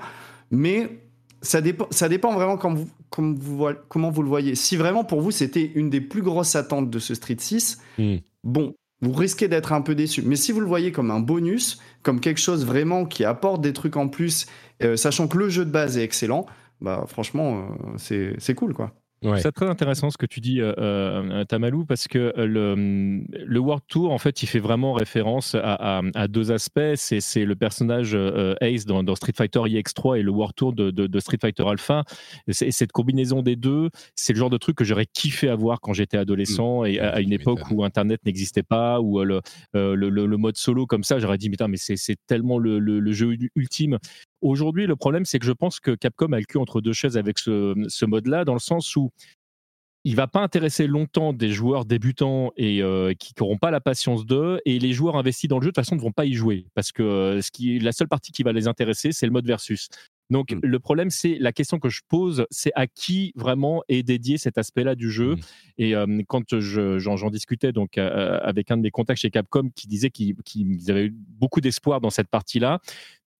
mais 0.51 0.99
ça 1.41 1.61
dépend, 1.61 1.87
ça 1.89 2.09
dépend 2.09 2.33
vraiment 2.33 2.57
comme 2.57 2.75
vous, 2.75 2.89
comme 3.09 3.35
vous, 3.37 3.55
voy- 3.57 3.75
comment 3.87 4.09
vous 4.11 4.21
le 4.23 4.27
voyez. 4.27 4.55
Si 4.55 4.75
vraiment 4.75 5.05
pour 5.05 5.21
vous 5.21 5.31
c'était 5.31 5.71
une 5.75 5.89
des 5.89 6.01
plus 6.01 6.21
grosses 6.21 6.55
attentes 6.57 6.89
de 6.89 6.99
ce 6.99 7.15
Street 7.15 7.37
6, 7.39 7.79
Mm. 7.97 8.15
bon, 8.43 8.73
vous 9.01 9.13
risquez 9.13 9.47
d'être 9.47 9.73
un 9.73 9.81
peu 9.81 9.95
déçu. 9.95 10.21
Mais 10.23 10.35
si 10.35 10.51
vous 10.51 10.59
le 10.59 10.67
voyez 10.67 10.91
comme 10.91 11.11
un 11.11 11.19
bonus, 11.19 11.79
comme 12.03 12.19
quelque 12.19 12.39
chose 12.39 12.65
vraiment 12.65 13.05
qui 13.05 13.23
apporte 13.23 13.61
des 13.61 13.73
trucs 13.73 13.97
en 13.97 14.07
plus, 14.07 14.47
euh, 14.83 14.95
sachant 14.95 15.27
que 15.27 15.37
le 15.37 15.49
jeu 15.49 15.65
de 15.65 15.71
base 15.71 15.97
est 15.97 16.03
excellent, 16.03 16.45
bah 16.81 17.05
franchement, 17.07 17.67
euh, 18.11 18.33
c'est 18.39 18.55
cool 18.55 18.73
quoi. 18.73 18.93
Ouais. 19.21 19.39
C'est 19.41 19.51
très 19.51 19.67
intéressant 19.67 20.09
ce 20.09 20.17
que 20.17 20.25
tu 20.25 20.39
dis, 20.39 20.61
euh, 20.61 20.73
euh, 20.77 21.43
Tamalou, 21.43 21.85
parce 21.85 22.07
que 22.07 22.33
euh, 22.37 22.45
le, 22.45 23.23
le 23.45 23.59
World 23.59 23.83
Tour, 23.87 24.11
en 24.11 24.17
fait, 24.17 24.43
il 24.43 24.47
fait 24.47 24.59
vraiment 24.59 24.93
référence 24.93 25.55
à, 25.55 25.73
à- 25.99 26.01
à 26.15 26.27
deux 26.27 26.51
aspects. 26.51 26.79
C'est 26.95 27.45
le 27.45 27.55
personnage 27.55 28.11
euh, 28.13 28.55
Ace 28.61 28.85
dans, 28.85 29.03
dans 29.03 29.15
Street 29.15 29.33
Fighter 29.35 29.59
EX3 29.59 30.19
et 30.19 30.21
le 30.23 30.31
World 30.31 30.55
Tour 30.55 30.73
de, 30.73 30.89
de- 30.91 31.07
de 31.07 31.19
Street 31.19 31.37
Fighter 31.41 31.63
Alpha. 31.67 32.03
Et 32.47 32.53
cette 32.71 32.91
combinaison 32.91 33.41
des 33.41 33.55
deux, 33.55 33.89
c'est 34.15 34.33
le 34.33 34.39
genre 34.39 34.49
de 34.49 34.57
truc 34.57 34.77
que 34.77 34.83
j'aurais 34.85 35.05
kiffé 35.05 35.49
avoir 35.49 35.81
quand 35.81 35.93
j'étais 35.93 36.17
adolescent 36.17 36.85
et 36.85 36.99
à, 36.99 37.09
à 37.09 37.19
une 37.19 37.33
époque 37.33 37.59
où 37.71 37.83
Internet 37.83 38.21
n'existait 38.25 38.63
pas, 38.63 39.01
où 39.01 39.21
le, 39.23 39.41
le, 39.73 39.95
le- 39.95 40.25
le 40.25 40.37
mode 40.37 40.55
solo 40.57 40.85
comme 40.85 41.03
ça, 41.03 41.19
j'aurais 41.19 41.37
dit, 41.37 41.49
mais, 41.49 41.57
mais 41.67 41.77
c'est 41.77 42.15
tellement 42.27 42.57
le, 42.57 42.79
le- 42.79 42.99
le 42.99 43.11
jeu 43.11 43.35
ultime. 43.55 43.97
Aujourd'hui, 44.41 44.87
le 44.87 44.95
problème, 44.95 45.25
c'est 45.25 45.39
que 45.39 45.45
je 45.45 45.51
pense 45.51 45.79
que 45.79 45.91
Capcom 45.91 46.31
a 46.33 46.39
le 46.39 46.45
cul 46.45 46.57
entre 46.57 46.81
deux 46.81 46.93
chaises 46.93 47.17
avec 47.17 47.39
ce, 47.39 47.73
ce 47.87 48.05
mode-là, 48.05 48.45
dans 48.45 48.53
le 48.53 48.59
sens 48.59 48.95
où 48.95 49.11
il 50.05 50.15
va 50.15 50.27
pas 50.27 50.39
intéresser 50.41 50.87
longtemps 50.87 51.33
des 51.33 51.49
joueurs 51.49 51.83
débutants 51.83 52.51
et 52.55 52.81
euh, 52.81 53.13
qui 53.13 53.33
n'auront 53.37 53.57
pas 53.57 53.69
la 53.69 53.81
patience 53.81 54.25
d'eux, 54.25 54.61
et 54.63 54.79
les 54.79 54.93
joueurs 54.93 55.17
investis 55.17 55.49
dans 55.49 55.57
le 55.57 55.63
jeu 55.63 55.67
de 55.67 55.71
toute 55.71 55.83
façon 55.83 55.95
ne 55.97 56.01
vont 56.01 56.13
pas 56.13 56.25
y 56.25 56.33
jouer 56.33 56.67
parce 56.73 56.93
que 56.93 57.03
euh, 57.03 57.41
ce 57.41 57.51
qui, 57.51 57.79
la 57.79 57.91
seule 57.91 58.07
partie 58.07 58.31
qui 58.31 58.43
va 58.43 58.53
les 58.53 58.67
intéresser, 58.67 59.11
c'est 59.11 59.25
le 59.25 59.33
mode 59.33 59.45
versus. 59.45 59.89
Donc 60.29 60.51
Mm. 60.53 60.59
le 60.63 60.79
problème, 60.79 61.09
c'est 61.09 61.37
la 61.39 61.51
question 61.51 61.79
que 61.79 61.89
je 61.89 61.99
pose, 62.07 62.45
c'est 62.49 62.71
à 62.75 62.87
qui 62.87 63.33
vraiment 63.35 63.83
est 63.89 64.03
dédié 64.03 64.37
cet 64.37 64.57
aspect-là 64.57 64.95
du 64.95 65.11
jeu? 65.11 65.35
Mm. 65.35 65.39
Et 65.79 65.95
euh, 65.95 66.21
quand 66.29 66.59
je- 66.59 66.97
j'en 66.99 67.29
discutais 67.29 67.73
donc 67.73 67.97
euh, 67.97 68.39
avec 68.41 68.71
un 68.71 68.77
de 68.77 68.83
mes 68.83 68.91
contacts 68.91 69.19
chez 69.19 69.31
Capcom 69.31 69.69
qui 69.75 69.87
disait 69.87 70.11
qu'ils 70.11 70.35
qu'ils 70.45 70.89
avaient 70.89 71.07
eu 71.07 71.13
beaucoup 71.13 71.59
d'espoir 71.59 71.99
dans 71.99 72.09
cette 72.09 72.29
partie-là, 72.29 72.79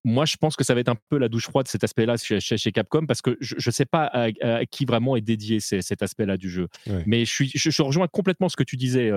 moi, 0.04 0.24
je 0.24 0.36
pense 0.36 0.56
que 0.56 0.64
ça 0.64 0.74
va 0.74 0.80
être 0.80 0.88
un 0.88 0.96
peu 1.08 1.18
la 1.18 1.28
douche 1.28 1.44
froide 1.44 1.68
cet 1.68 1.84
aspect-là 1.84 2.16
chez, 2.16 2.40
chez, 2.40 2.72
Capcom 2.72 3.06
parce 3.06 3.20
que 3.20 3.36
je 3.40 3.54
ne 3.54 3.72
sais 3.72 3.84
pas 3.84 4.06
à, 4.06 4.64
qui 4.66 4.84
vraiment 4.84 5.16
est 5.16 5.20
dédié 5.20 5.60
cet 5.60 6.02
aspect-là 6.02 6.36
du 6.36 6.50
jeu. 6.50 6.68
Mais 7.06 7.24
je, 7.24 7.32
suis, 7.32 7.52
je, 7.54 7.82
rejoins 7.82 8.08
complètement 8.08 8.48
ce 8.48 8.56
que 8.56 8.62
tu 8.62 8.76
disais, 8.76 9.12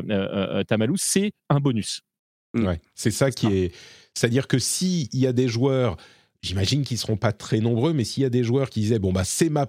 Tamalou. 0.67 0.95
C'est 0.97 1.31
un 1.49 1.59
bonus. 1.59 2.01
Ouais, 2.53 2.79
c'est 2.95 3.11
ça 3.11 3.31
qui 3.31 3.47
est. 3.47 3.75
C'est-à-dire 4.13 4.47
que 4.47 4.59
s'il 4.59 5.07
y 5.15 5.25
a 5.25 5.33
des 5.33 5.47
joueurs 5.47 5.97
j'imagine 6.43 6.83
qu'ils 6.83 6.97
seront 6.99 7.17
pas 7.17 7.31
très 7.31 7.59
nombreux, 7.59 7.93
mais 7.93 8.03
s'il 8.03 8.21
y 8.21 8.25
a 8.25 8.29
des 8.29 8.43
joueurs 8.43 8.69
qui 8.69 8.81
disaient 8.81 8.99
bon 8.99 9.11
bah 9.11 9.23
c'est 9.23 9.49
ma 9.49 9.67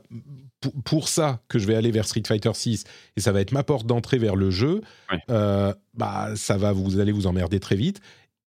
pour, 0.85 1.09
ça 1.09 1.43
que 1.49 1.59
je 1.59 1.67
vais 1.67 1.75
aller 1.75 1.91
vers 1.91 2.07
Street 2.07 2.23
Fighter 2.27 2.53
6 2.53 2.85
et 3.17 3.21
ça 3.21 3.33
va 3.33 3.41
être 3.41 3.53
ma 3.53 3.63
porte 3.63 3.87
d'entrée 3.87 4.19
vers 4.19 4.35
le 4.35 4.51
jeu, 4.51 4.81
euh, 5.31 5.73
bah 5.93 6.31
ça 6.37 6.57
va 6.57 6.73
vous 6.73 6.99
allez 6.99 7.13
vous 7.13 7.27
emmerder 7.27 7.61
très 7.61 7.77
vite. 7.77 8.01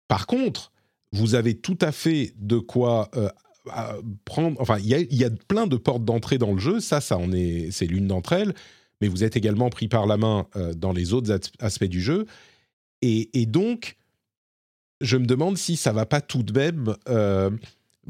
Par 0.09 0.27
contre, 0.27 0.73
vous 1.13 1.35
avez 1.35 1.55
tout 1.55 1.79
à 1.81 1.93
fait 1.93 2.33
de 2.37 2.59
quoi 2.59 3.11
euh, 3.17 3.31
prendre. 4.25 4.61
Enfin, 4.61 4.79
il 4.79 4.87
y 4.87 5.25
a, 5.25 5.31
plein 5.31 5.67
de 5.67 5.77
portes 5.77 6.05
d'entrée 6.05 6.39
dans 6.39 6.53
le 6.53 6.59
jeu. 6.59 6.81
Ça, 6.81 7.01
ça 7.01 7.17
en 7.17 7.33
est 7.33 7.71
c'est 7.71 7.87
l'une 7.87 8.07
d'entre 8.07 8.33
elles. 8.33 8.55
Mais 9.01 9.09
vous 9.09 9.25
êtes 9.25 9.37
également 9.37 9.71
pris 9.71 9.89
par 9.89 10.07
la 10.07 10.17
main 10.17 10.47
euh, 10.57 10.75
dans 10.75 10.93
les 10.93 11.13
autres 11.13 11.39
aspects 11.59 11.85
du 11.85 12.01
jeu. 12.01 12.27
Et, 13.03 13.47
donc, 13.47 13.97
je 15.01 15.17
me 15.17 15.25
demande 15.25 15.57
si 15.57 15.77
ça 15.77 15.93
va 15.93 16.05
pas 16.05 16.21
tout 16.21 16.43
de 16.43 16.53
même 16.53 16.95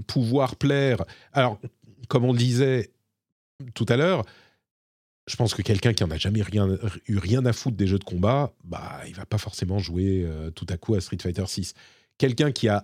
pouvoir 0.08 0.56
plaire. 0.56 1.04
Alors, 1.32 1.60
comme 2.08 2.24
on 2.24 2.34
disait 2.34 2.90
tout 3.74 3.86
à 3.88 3.96
l'heure, 3.96 4.24
je 5.30 5.36
pense 5.36 5.54
que 5.54 5.62
quelqu'un 5.62 5.92
qui 5.92 6.02
en 6.02 6.10
a 6.10 6.18
jamais 6.18 6.42
rien, 6.42 6.68
eu 7.06 7.18
rien 7.18 7.46
à 7.46 7.52
foutre 7.52 7.76
des 7.76 7.86
jeux 7.86 7.98
de 7.98 8.04
combat, 8.04 8.52
bah, 8.64 9.00
il 9.06 9.14
va 9.14 9.26
pas 9.26 9.38
forcément 9.38 9.78
jouer 9.78 10.24
euh, 10.26 10.50
tout 10.50 10.66
à 10.68 10.76
coup 10.76 10.94
à 10.94 11.00
Street 11.00 11.18
Fighter 11.20 11.44
6. 11.46 11.74
Quelqu'un 12.20 12.52
qui 12.52 12.68
a 12.68 12.82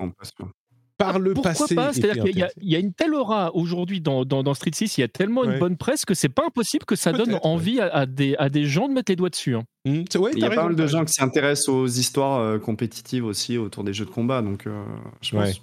par 0.98 1.18
le 1.18 1.34
Pourquoi 1.34 1.52
passé. 1.52 1.74
Pas? 1.74 1.92
C'est-à-dire 1.92 2.24
qu'il 2.24 2.48
y, 2.62 2.74
a 2.74 2.78
une 2.78 2.94
telle 2.94 3.12
aura 3.12 3.54
aujourd'hui 3.54 4.00
dans, 4.00 4.24
dans, 4.24 4.54
Street 4.54 4.70
6, 4.72 4.96
il 4.96 5.02
y 5.02 5.04
a 5.04 5.08
tellement 5.08 5.44
une 5.44 5.58
bonne 5.58 5.76
presse 5.76 6.06
que 6.06 6.14
c'est 6.14 6.30
pas 6.30 6.46
impossible 6.46 6.86
que 6.86 6.96
ça 6.96 7.12
donne 7.12 7.38
envie 7.42 7.80
à, 7.80 8.06
des, 8.06 8.34
à 8.38 8.48
des 8.48 8.64
gens 8.64 8.88
de 8.88 8.94
mettre 8.94 9.12
les 9.12 9.16
doigts 9.16 9.28
dessus. 9.28 9.56
Hein. 9.56 9.64
Mmh, 9.84 10.04
il 10.32 10.38
y 10.38 10.44
a 10.44 10.48
pas 10.48 10.64
mal 10.64 10.74
de 10.74 10.86
gens 10.86 11.04
qui 11.04 11.12
s'intéressent 11.12 11.68
aux 11.68 11.86
histoires 11.86 12.40
euh, 12.40 12.58
compétitives 12.58 13.26
aussi 13.26 13.58
autour 13.58 13.84
des 13.84 13.92
jeux 13.92 14.06
de 14.06 14.10
combat, 14.10 14.40
donc 14.40 14.66
euh, 14.66 14.82
je 15.20 15.36
pense 15.36 15.60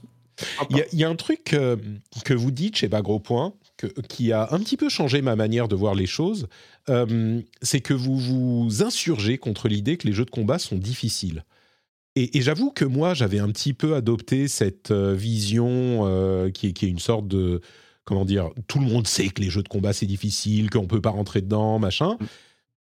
il 0.70 1.00
y, 1.00 1.04
a 1.04 1.10
un 1.10 1.16
truc 1.16 1.54
euh, 1.54 1.76
que 2.26 2.34
vous 2.34 2.52
dites 2.52 2.78
chez 2.78 2.88
Bagro 2.88 3.20
Point 3.20 3.54
qui 4.08 4.32
a 4.32 4.48
un 4.52 4.60
petit 4.60 4.78
peu 4.78 4.90
changé 4.90 5.22
ma 5.22 5.36
manière 5.36 5.68
de 5.68 5.76
voir 5.76 5.96
les 5.96 6.06
choses. 6.06 6.48
Euh, 6.90 7.42
c'est 7.62 7.82
que 7.82 7.94
vous 7.94 8.18
vous 8.18 8.84
insurgez 8.84 9.38
contre 9.38 9.68
l'idée 9.68 9.98
que 9.98 10.08
les 10.08 10.14
jeux 10.14 10.26
de 10.26 10.32
combat 10.32 10.60
sont 10.60 10.78
difficiles. 10.78 11.44
Et, 12.16 12.42
j'avoue 12.42 12.70
que 12.72 12.86
moi, 12.86 13.14
j'avais 13.14 13.40
un 13.40 13.50
petit 13.50 13.74
peu 13.74 13.96
adopté 13.96 14.48
cette 14.48 14.92
euh, 14.92 15.16
vision 15.16 16.02
qui, 16.54 16.68
est, 16.68 16.74
qui, 16.74 16.86
est, 16.86 16.90
une 16.90 17.00
sorte 17.00 17.28
de. 17.28 17.62
Comment 18.06 18.26
dire 18.26 18.50
Tout 18.68 18.80
le 18.80 18.86
monde 18.86 19.08
sait 19.08 19.30
que 19.30 19.42
les 19.42 19.50
jeux 19.50 19.64
de 19.64 19.70
combat, 19.70 19.94
c'est 19.94 20.06
difficile, 20.06 20.70
qu'on 20.70 20.84
ne 20.84 20.88
peut 20.88 21.02
pas 21.02 21.10
rentrer 21.10 21.42
dedans, 21.42 21.80
machin. 21.80 22.18
Mm. 22.20 22.26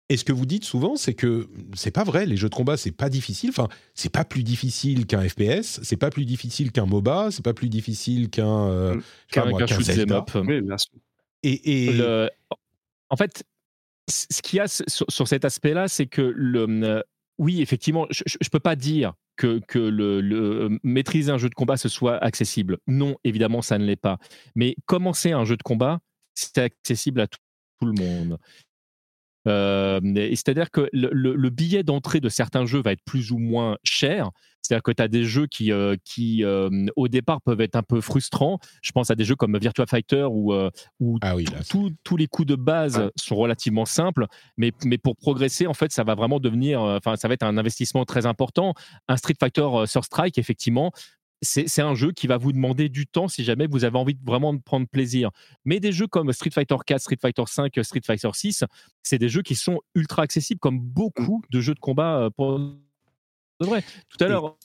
Et 0.10 0.18
ce 0.18 0.24
que 0.24 0.34
vous 0.34 0.46
dites 0.46 0.66
souvent, 0.66 0.98
c'est 0.98 1.16
que 1.16 1.50
c'est 1.74 1.92
pas 1.92 2.04
vrai. 2.04 2.28
Les 2.28 2.38
jeux 2.38 2.50
de 2.50 2.54
combat, 2.54 2.78
c'est 2.78 2.92
pas 2.92 3.10
difficile. 3.10 3.50
Enfin, 3.50 3.68
c'est 3.96 4.12
pas 4.12 4.24
plus 4.24 4.44
difficile 4.44 5.08
qu'un 5.08 5.28
FPS. 5.28 5.80
C'est 5.82 5.98
pas 5.98 6.12
plus 6.12 6.26
difficil 6.26 6.72
qu'un 6.72 6.86
MOBA. 6.86 7.30
C'est 7.32 7.44
pas 7.44 7.56
plus 7.56 7.70
difficile 7.70 8.30
qu'un 8.30 8.68
euh, 8.68 9.02
qu'un 9.32 9.46
Zelda. 9.68 10.24
Oui, 10.36 10.62
bien 10.62 10.78
sûr. 10.78 10.94
Et, 11.42 11.88
et... 11.90 12.02
en 13.10 13.18
fait, 13.18 13.44
ce 14.08 14.42
qu'il 14.44 14.58
y 14.58 14.60
a 14.60 14.68
sur, 14.68 15.28
cet 15.28 15.44
aspect-là, 15.44 15.88
c'est 15.88 16.06
que 16.06 16.22
le, 16.22 16.68
euh, 16.84 17.02
oui, 17.38 17.62
effectivement, 17.62 18.08
je 18.10 18.24
ne 18.24 18.50
peux 18.50 18.60
pas 18.60 18.76
dire 18.76 19.14
que, 19.36 19.62
le, 19.74 20.22
le, 20.22 20.80
maîtriser 20.84 21.32
un 21.32 21.38
jeu 21.38 21.50
de 21.50 21.56
combat 21.56 21.78
ce 21.78 21.90
soit 21.90 22.18
accessible. 22.18 22.78
Non, 22.88 23.18
évidemment, 23.24 23.62
ça 23.62 23.78
ne 23.78 23.86
l'est 23.86 23.96
pas. 23.96 24.18
Mais 24.56 24.76
commencer 24.86 25.32
un 25.32 25.46
jeu 25.46 25.58
de 25.58 25.64
combat, 25.64 26.00
c'est 26.36 26.58
accessible 26.58 27.22
à 27.22 27.28
tout 27.28 27.38
le 27.82 27.94
monde. 27.94 28.38
Euh, 29.48 30.00
c'est-à-dire 30.32 30.72
que 30.72 30.90
le, 30.92 31.50
billet 31.50 31.84
d'entrée 31.84 32.20
de 32.20 32.30
certains 32.30 32.66
jeux 32.66 32.82
va 32.82 32.92
être 32.92 33.04
plus 33.06 33.32
ou 33.32 33.38
moins 33.38 33.78
cher. 33.84 34.32
C'est-à-dire 34.62 34.82
que 34.82 34.92
tu 34.92 35.04
as 35.04 35.08
des 35.08 35.26
jeux 35.26 35.46
qui, 35.46 35.72
euh, 35.72 35.96
qui 36.04 36.44
euh, 36.44 36.88
au 36.96 37.08
départ, 37.08 37.40
peuvent 37.42 37.62
être 37.62 37.76
un 37.76 37.84
peu 37.84 38.02
frustrants. 38.02 38.58
Je 38.82 38.92
pense 38.92 39.12
à 39.12 39.16
des 39.16 39.24
jeux 39.24 39.36
comme 39.36 39.56
Virtua 39.60 39.86
Fighter 39.86 40.28
où, 40.30 40.54
où 41.00 41.20
ah 41.22 41.36
tous 42.04 42.18
les 42.18 42.28
coups 42.28 42.48
de 42.48 42.56
base 42.56 43.12
sont 43.16 43.36
relativement 43.36 43.86
simples. 43.86 44.26
Mais, 44.58 44.72
mais 44.84 44.98
pour 44.98 45.16
progresser, 45.16 45.68
en 45.68 45.76
fait, 45.76 45.92
ça 45.92 46.04
va 46.04 46.16
vraiment 46.16 46.40
devenir, 46.40 46.82
enfin, 46.82 47.16
ça 47.16 47.28
va 47.28 47.36
être 47.36 47.44
un 47.44 47.58
investissement 47.58 48.06
très 48.06 48.26
important. 48.26 48.74
Un 49.08 49.18
Street 49.18 49.36
Fighter 49.40 49.68
Sur 49.86 50.04
Strike, 50.04 50.40
effectivement, 50.40 50.92
c'est 51.42 51.82
un 51.82 51.96
jeu 51.96 52.12
qui 52.12 52.28
va 52.28 52.38
vous 52.38 52.52
demander 52.52 52.90
du 52.90 53.06
temps 53.06 53.28
si 53.28 53.44
jamais 53.44 53.68
vous 53.68 53.84
avez 53.84 53.98
envie 53.98 54.16
de 54.16 54.24
vraiment 54.26 54.54
de 54.54 54.62
prendre 54.62 54.88
plaisir. 54.88 55.32
Mais 55.64 55.80
des 55.80 55.92
jeux 55.92 56.08
comme 56.08 56.32
Street 56.34 56.52
Fighter 56.52 56.78
4, 56.86 57.02
Street 57.02 57.18
Fighter 57.22 57.44
5, 57.46 57.74
Street 57.84 58.02
Fighter 58.06 58.30
6, 58.34 58.64
c'est 59.04 59.18
des 59.18 59.30
jeux 59.30 59.42
qui 59.42 59.56
sont 59.56 59.82
ultra 59.94 60.24
accessibles 60.24 60.60
comme 60.60 60.80
beaucoup 60.80 61.44
de 61.52 61.62
jeux 61.62 61.74
de 61.74 61.80
combat 61.80 62.22
euh, 62.22 62.30
pour 62.30 62.60
de 63.60 63.66
vrai. 63.66 63.84
Tout 64.10 64.24
à 64.24 64.28
l'heure, 64.28 64.58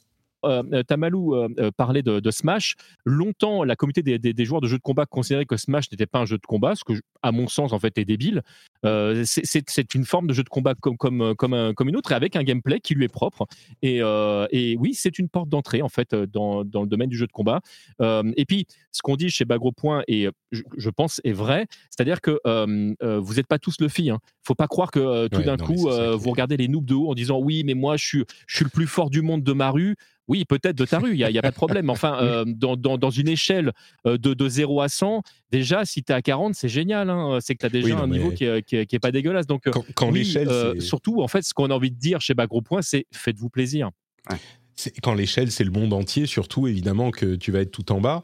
euh, 0.44 0.62
euh, 0.72 0.82
Tamalou 0.82 1.34
euh, 1.34 1.70
parlait 1.76 2.02
de, 2.02 2.30
Smash. 2.30 2.76
Longtemps, 3.04 3.64
la 3.64 3.76
communauté 3.76 4.18
des, 4.18 4.44
joueurs 4.44 4.60
de 4.60 4.68
jeux 4.68 4.78
de 4.78 4.82
combat 4.82 5.06
considérait 5.06 5.46
que 5.46 5.56
Smash 5.56 5.90
n'était 5.90 6.06
pas 6.06 6.20
un 6.20 6.26
jeu 6.26 6.36
de 6.36 6.46
combat, 6.46 6.74
ce 6.74 6.84
que, 6.84 6.92
à 7.22 7.32
mon 7.32 7.48
sens, 7.48 7.72
en 7.72 7.78
fait, 7.78 7.98
est 7.98 8.04
débile. 8.04 8.42
c'est 8.84 9.94
une 9.94 10.04
forme 10.04 10.26
de 10.26 10.32
jeu 10.32 10.42
de 10.42 10.48
combat 10.48 10.74
comme, 10.74 10.96
comme, 10.96 11.34
comme, 11.36 11.74
comme, 11.74 11.88
une 11.88 11.96
autre, 11.96 12.12
et 12.12 12.14
avec 12.14 12.36
un 12.36 12.42
gameplay 12.42 12.80
qui 12.80 12.94
lui 12.94 13.04
est 13.04 13.08
propre. 13.08 13.46
Et, 13.82 13.98
et 13.98 14.76
oui, 14.78 14.94
c'est 14.94 15.18
une 15.18 15.28
porte 15.28 15.48
d'entrée, 15.48 15.82
en 15.82 15.88
fait, 15.88 16.14
dans, 16.14 16.64
dans, 16.64 16.82
le 16.82 16.88
domaine 16.88 17.10
du 17.10 17.16
jeu 17.16 17.26
de 17.26 17.32
combat. 17.32 17.60
et 18.00 18.44
puis, 18.46 18.66
ce 18.92 19.02
qu'on 19.02 19.16
dit 19.16 19.30
chez 19.30 19.44
Bagro 19.44 19.72
Point, 19.72 20.02
et 20.08 20.28
je, 20.52 20.90
pense 20.90 21.20
est 21.24 21.32
vrai, 21.32 21.66
c'est-à-dire 21.90 22.20
que 22.20 22.40
vous 23.18 23.34
n'êtes 23.34 23.46
pas 23.46 23.58
tous 23.58 23.80
le 23.80 23.88
fi. 23.88 24.04
Il 24.04 24.10
hein. 24.10 24.14
ne 24.14 24.46
faut 24.46 24.54
pas 24.54 24.68
croire 24.68 24.90
que 24.90 25.28
tout 25.28 25.42
d'un 25.42 25.56
coup, 25.56 25.88
vous 25.88 26.30
regardez 26.30 26.56
les 26.56 26.68
noobs 26.68 26.84
de 26.84 26.94
haut 26.94 27.10
en 27.10 27.14
disant 27.14 27.38
oui, 27.38 27.64
mais 27.64 27.74
moi, 27.74 27.96
je 27.96 28.06
suis, 28.06 28.24
je 28.46 28.56
suis 28.56 28.64
le 28.64 28.70
plus 28.70 28.86
fort 28.86 29.10
du 29.10 29.22
monde 29.22 29.42
de 29.42 29.52
ma 29.52 29.70
rue. 29.70 29.96
Oui, 30.30 30.44
peut-être 30.44 30.76
de 30.76 30.84
ta 30.84 31.00
rue, 31.00 31.16
il 31.16 31.26
n'y 31.26 31.38
a, 31.38 31.42
pas 31.42 31.50
de 31.50 31.56
problème. 31.56 31.90
Enfin, 31.90 32.22
euh, 32.22 32.44
dans, 32.46 33.10
une 33.10 33.26
échelle 33.26 33.72
euh, 34.06 34.16
de, 34.16 34.32
de 34.32 34.48
0 34.48 34.80
à 34.80 34.88
100, 34.88 35.24
déjà, 35.50 35.84
si 35.84 36.04
tu 36.04 36.12
es 36.12 36.14
à 36.14 36.22
40, 36.22 36.54
c'est 36.54 36.68
génial. 36.68 37.10
Hein. 37.10 37.38
C'est 37.40 37.56
que 37.56 37.58
tu 37.58 37.66
as 37.66 37.68
déjà 37.68 37.98
un 37.98 38.06
niveau 38.06 38.30
qui 38.30 38.44
n'est 38.46 38.98
pas 39.00 39.10
dégueulasse. 39.10 39.48
Donc, 39.48 39.66
euh, 39.66 39.72
quand, 39.96 40.12
l'échelle. 40.12 40.80
surtout, 40.80 41.20
en 41.20 41.26
fait, 41.26 41.42
ce 41.42 41.52
qu'on 41.52 41.68
a 41.70 41.74
envie 41.74 41.90
de 41.90 41.98
dire 41.98 42.20
chez 42.20 42.34
Bagro 42.34 42.62
Point, 42.62 42.80
c'est 42.80 43.06
faites-vous 43.10 43.50
plaisir. 43.50 43.90
Quand 45.02 45.14
l'échelle, 45.14 45.50
c'est 45.50 45.64
le 45.64 45.72
monde 45.72 45.92
entier, 45.92 46.26
surtout, 46.26 46.68
évidemment, 46.68 47.10
que 47.10 47.34
tu 47.34 47.50
vas 47.50 47.62
être 47.62 47.72
tout 47.72 47.90
en 47.90 48.00
bas. 48.00 48.22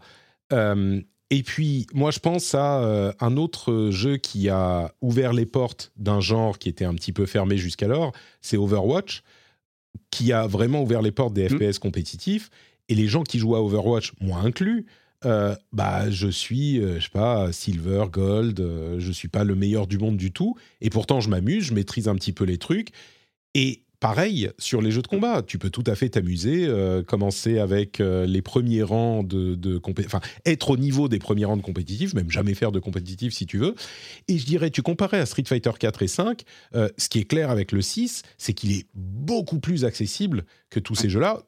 et 0.53 1.43
puis, 1.43 1.89
moi, 1.93 2.13
je 2.13 2.21
pense 2.21 2.55
à 2.55 3.17
un 3.19 3.37
autre 3.37 3.91
jeu 3.91 4.17
qui 4.17 4.49
a 4.49 4.93
ouvert 5.01 5.33
les 5.33 5.47
portes 5.47 5.91
d'un 5.97 6.21
genre 6.21 6.61
qui 6.61 6.69
était 6.69 6.85
un 6.85 6.95
petit 6.95 7.13
peu 7.13 7.27
fermé 7.27 7.57
jusqu'alors, 7.57 8.13
c'est 8.43 8.57
Overwatch 8.57 9.25
qui 10.11 10.33
a 10.33 10.47
vraiment 10.47 10.83
ouvert 10.83 11.03
les 11.03 11.13
portes 11.13 11.35
des 11.35 11.49
mm. 11.49 11.59
FPS 11.59 11.79
compétitifs. 11.79 12.51
Et 12.89 12.95
les 12.95 13.09
gens 13.09 13.23
qui 13.23 13.39
jouent 13.39 13.57
à 13.57 13.63
Overwatch, 13.63 14.13
moi 14.21 14.39
inclus, 14.39 14.87
euh, 15.25 15.55
bah, 15.73 16.11
je 16.11 16.29
suis, 16.29 16.81
euh, 16.81 16.99
je 16.99 17.05
sais 17.05 17.11
pas, 17.11 17.51
silver, 17.53 18.05
gold, 18.11 18.61
euh, 18.61 19.01
je 19.01 19.13
suis 19.13 19.29
pas 19.29 19.45
le 19.45 19.55
meilleur 19.55 19.87
du 19.87 19.99
monde 19.99 20.17
du 20.17 20.31
tout. 20.31 20.57
Et 20.81 20.91
pourtant, 20.91 21.21
je 21.21 21.31
m'amuse, 21.31 21.65
je 21.65 21.75
maîtrise 21.75 22.09
un 22.09 22.15
petit 22.15 22.33
peu 22.33 22.45
les 22.45 22.59
trucs. 22.59 22.91
Et 23.55 23.83
pareil 24.01 24.51
sur 24.59 24.83
les 24.83 24.91
jeux 24.91 25.03
de 25.03 25.07
combat. 25.07 25.43
Tu 25.43 25.59
peux 25.59 25.71
tout 25.71 25.85
à 25.87 25.95
fait 25.95 26.11
t'amuser, 26.11 26.67
euh, 26.67 27.03
commencer 27.03 27.59
avec 27.59 28.01
euh, 28.01 28.27
les 28.27 28.43
premiers 28.43 28.83
rangs 28.83 29.23
de, 29.23 29.55
de 29.55 29.81
enfin 30.05 30.21
être 30.45 30.71
au 30.71 30.77
niveau 30.77 31.09
des 31.09 31.19
premiers 31.19 31.45
rangs 31.45 31.57
de 31.57 31.63
compétitif, 31.63 32.15
même 32.15 32.31
jamais 32.31 32.55
faire 32.55 32.73
de 32.73 32.79
compétitif 32.79 33.33
si 33.33 33.47
tu 33.47 33.59
veux. 33.59 33.75
Et 34.29 34.39
je 34.39 34.47
dirais, 34.47 34.71
tu 34.71 34.83
comparais 34.83 35.19
à 35.19 35.27
Street 35.27 35.45
Fighter 35.47 35.73
4 35.79 36.03
et 36.03 36.09
5, 36.09 36.43
euh, 36.75 36.89
ce 36.99 37.09
qui 37.09 37.19
est 37.19 37.25
clair 37.25 37.51
avec 37.51 37.73
le 37.73 37.83
6, 37.83 38.23
c'est 38.39 38.53
qu'il 38.53 38.73
est 38.73 38.87
beaucoup 38.95 39.61
plus 39.61 39.85
accessible 39.85 40.45
que 40.71 40.81
tous 40.81 40.95
ces 40.95 41.09
jeux-là 41.09 41.43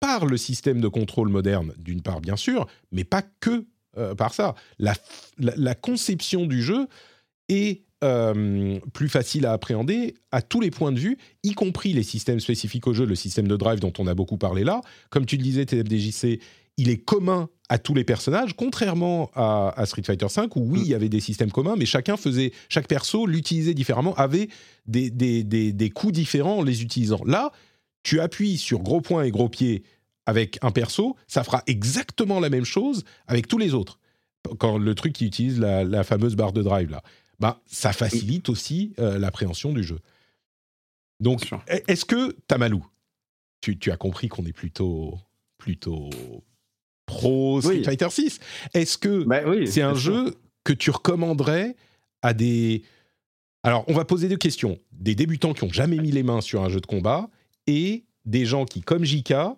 par 0.00 0.26
le 0.26 0.36
système 0.36 0.80
de 0.80 0.88
contrôle 0.88 1.28
moderne, 1.28 1.72
d'une 1.78 2.02
part 2.02 2.20
bien 2.20 2.36
sûr, 2.36 2.66
mais 2.92 3.04
pas 3.04 3.22
que 3.22 3.66
par 4.18 4.34
ça. 4.34 4.56
La, 4.80 5.74
conception 5.76 6.46
du 6.46 6.62
jeu 6.64 6.88
est 7.48 7.84
euh, 8.04 8.78
plus 8.92 9.08
facile 9.08 9.46
à 9.46 9.52
appréhender 9.52 10.14
à 10.30 10.42
tous 10.42 10.60
les 10.60 10.70
points 10.70 10.92
de 10.92 11.00
vue, 11.00 11.16
y 11.42 11.54
compris 11.54 11.92
les 11.92 12.02
systèmes 12.02 12.38
spécifiques 12.38 12.86
au 12.86 12.92
jeu, 12.92 13.06
le 13.06 13.14
système 13.14 13.48
de 13.48 13.56
drive 13.56 13.80
dont 13.80 13.92
on 13.98 14.06
a 14.06 14.14
beaucoup 14.14 14.36
parlé 14.36 14.62
là. 14.62 14.82
Comme 15.10 15.26
tu 15.26 15.36
le 15.36 15.42
disais, 15.42 15.64
TFDJC, 15.64 16.40
il 16.76 16.90
est 16.90 16.98
commun 16.98 17.48
à 17.68 17.78
tous 17.78 17.94
les 17.94 18.04
personnages, 18.04 18.54
contrairement 18.54 19.30
à, 19.34 19.82
Street 19.86 20.02
Fighter 20.04 20.26
V, 20.26 20.42
où 20.56 20.72
oui, 20.72 20.80
il 20.82 20.88
y 20.88 20.94
avait 20.94 21.08
des 21.08 21.20
systèmes 21.20 21.50
communs, 21.50 21.76
mais 21.78 21.86
chacun 21.86 22.16
faisait, 22.16 22.52
chaque 22.68 22.88
perso 22.88 23.26
l'utilisait 23.26 23.74
différemment, 23.74 24.14
avait 24.14 24.48
des, 24.86 25.10
des, 25.10 25.42
des, 25.44 25.90
coups 25.90 26.12
différents 26.12 26.58
en 26.58 26.62
les 26.62 26.82
utilisant. 26.82 27.20
Là, 27.24 27.52
tu 28.02 28.20
appuies 28.20 28.58
sur 28.58 28.80
gros 28.80 29.00
point 29.00 29.24
et 29.24 29.30
gros 29.30 29.48
pied 29.48 29.82
avec 30.26 30.58
un 30.62 30.70
perso, 30.70 31.16
ça 31.26 31.42
fera 31.42 31.62
exactement 31.66 32.40
la 32.40 32.50
même 32.50 32.64
chose 32.64 33.04
avec 33.26 33.48
tous 33.48 33.58
les 33.58 33.72
autres. 33.72 33.98
Quand 34.58 34.76
le 34.76 34.94
truc 34.94 35.14
qui 35.14 35.24
utilise 35.24 35.58
la, 35.58 35.84
la 35.84 36.04
fameuse 36.04 36.36
barre 36.36 36.52
de 36.52 36.62
drive 36.62 36.90
là. 36.90 37.02
Bah, 37.40 37.60
ça 37.66 37.92
facilite 37.92 38.48
aussi 38.48 38.94
euh, 38.98 39.18
l'appréhension 39.18 39.72
du 39.72 39.82
jeu. 39.82 39.98
Donc, 41.20 41.50
e-, 41.52 41.82
est-ce 41.88 42.04
que, 42.04 42.32
Tamalou, 42.46 42.86
tu, 43.60 43.78
tu 43.78 43.90
as 43.90 43.96
compris 43.96 44.28
qu'on 44.28 44.44
est 44.46 44.52
plutôt, 44.52 45.18
plutôt 45.58 46.10
pro 47.06 47.60
Street 47.60 47.82
Fighter 47.84 48.10
6. 48.10 48.40
Est-ce 48.72 48.98
que 48.98 49.24
bah 49.24 49.42
c'est 49.66 49.82
un 49.82 49.94
jeu 49.94 50.34
que 50.64 50.72
tu 50.72 50.90
recommanderais 50.90 51.76
à 52.22 52.32
des 52.32 52.82
alors, 53.64 53.84
on 53.88 53.94
va 53.94 54.04
poser 54.04 54.28
deux 54.28 54.36
questions. 54.36 54.78
Des 54.92 55.14
débutants 55.14 55.54
qui 55.54 55.64
ont 55.64 55.72
jamais 55.72 55.96
mis 55.96 56.10
les 56.10 56.22
mains 56.22 56.42
sur 56.42 56.62
un 56.62 56.68
jeu 56.68 56.80
de 56.80 56.86
combat 56.86 57.30
et 57.66 58.04
des 58.26 58.44
gens 58.44 58.66
qui, 58.66 58.82
comme 58.82 59.04
Jika, 59.04 59.56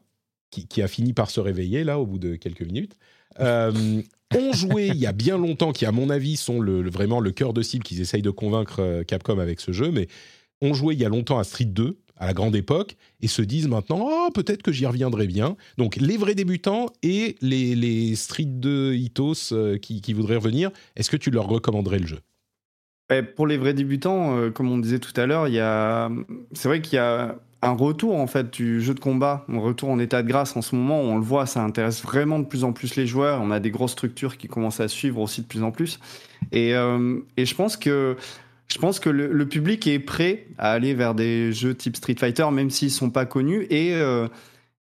qui, 0.50 0.80
a 0.80 0.86
fini 0.86 1.12
par 1.12 1.28
se 1.28 1.40
réveiller 1.40 1.82
là 1.82 1.98
au 1.98 2.06
bout 2.06 2.18
de 2.18 2.36
quelques 2.36 2.62
minutes, 2.62 2.96
euh, 3.40 4.00
ont 4.34 4.52
joué 4.52 4.88
il 4.88 4.96
y 4.96 5.06
a 5.06 5.12
bien 5.12 5.38
longtemps, 5.38 5.72
qui 5.72 5.86
à 5.86 5.92
mon 5.92 6.10
avis 6.10 6.36
sont 6.36 6.60
le, 6.60 6.88
vraiment 6.88 7.20
le 7.20 7.30
cœur 7.30 7.52
de 7.52 7.62
cible 7.62 7.84
qu'ils 7.84 8.00
essayent 8.00 8.22
de 8.22 8.30
convaincre 8.30 8.80
euh, 8.80 9.02
Capcom 9.04 9.38
avec 9.38 9.60
ce 9.60 9.72
jeu, 9.72 9.90
mais 9.90 10.08
ont 10.62 10.74
joué 10.74 10.94
il 10.94 11.00
y 11.00 11.04
a 11.04 11.08
longtemps 11.08 11.38
à 11.38 11.44
Street 11.44 11.66
2, 11.66 11.98
à 12.16 12.26
la 12.26 12.32
grande 12.32 12.56
époque, 12.56 12.96
et 13.20 13.28
se 13.28 13.42
disent 13.42 13.68
maintenant, 13.68 14.08
oh, 14.08 14.30
peut-être 14.34 14.62
que 14.62 14.72
j'y 14.72 14.86
reviendrai 14.86 15.26
bien. 15.26 15.56
Donc 15.76 15.96
les 15.96 16.16
vrais 16.16 16.34
débutants 16.34 16.86
et 17.02 17.36
les, 17.42 18.16
Street 18.16 18.46
2 18.46 18.94
Hitos 18.94 19.52
euh, 19.52 19.78
qui, 19.78 20.12
voudraient 20.12 20.36
revenir, 20.36 20.70
est-ce 20.96 21.10
que 21.10 21.16
tu 21.16 21.30
leur 21.30 21.46
recommanderais 21.46 21.98
le 21.98 22.06
jeu? 22.06 22.18
Pour 23.36 23.46
les 23.46 23.56
vrais 23.56 23.74
débutants, 23.74 24.36
euh, 24.36 24.50
comme 24.50 24.70
on 24.70 24.78
disait 24.78 24.98
tout 24.98 25.12
à 25.20 25.26
l'heure, 25.26 25.46
c'est 26.52 26.68
vrai 26.68 26.80
qu'il 26.80 26.96
y 26.96 26.98
a 26.98 27.38
un 27.66 27.72
retour 27.72 28.16
en 28.16 28.26
fait 28.26 28.52
du 28.52 28.80
jeu 28.80 28.94
de 28.94 29.00
combat, 29.00 29.44
un 29.52 29.58
retour 29.58 29.90
en 29.90 29.98
état 29.98 30.22
de 30.22 30.28
grâce 30.28 30.56
en 30.56 30.62
ce 30.62 30.76
moment. 30.76 31.00
On 31.00 31.16
le 31.16 31.22
voit, 31.22 31.46
ça 31.46 31.62
intéresse 31.62 32.02
vraiment 32.02 32.38
de 32.38 32.44
plus 32.44 32.64
en 32.64 32.72
plus 32.72 32.96
les 32.96 33.06
joueurs. 33.06 33.40
On 33.42 33.50
a 33.50 33.60
des 33.60 33.70
grosses 33.70 33.92
structures 33.92 34.36
qui 34.36 34.46
commencent 34.46 34.80
à 34.80 34.88
suivre 34.88 35.20
aussi 35.20 35.42
de 35.42 35.46
plus 35.46 35.62
en 35.62 35.72
plus. 35.72 35.98
Et, 36.52 36.74
euh, 36.74 37.18
et 37.36 37.44
je 37.44 37.54
pense 37.54 37.76
que 37.76 38.16
je 38.68 38.78
pense 38.78 38.98
que 38.98 39.10
le, 39.10 39.48
public 39.48 39.86
est 39.86 40.00
prêt 40.00 40.46
à 40.58 40.72
aller 40.72 40.92
vers 40.94 41.14
des 41.14 41.52
jeux 41.52 41.74
type 41.74 41.96
Street 41.96 42.16
Fighter, 42.18 42.50
même 42.50 42.70
s'ils 42.70 42.90
sont 42.90 43.10
pas 43.10 43.26
connus. 43.26 43.66
Et 43.70 43.94
euh, 43.94 44.28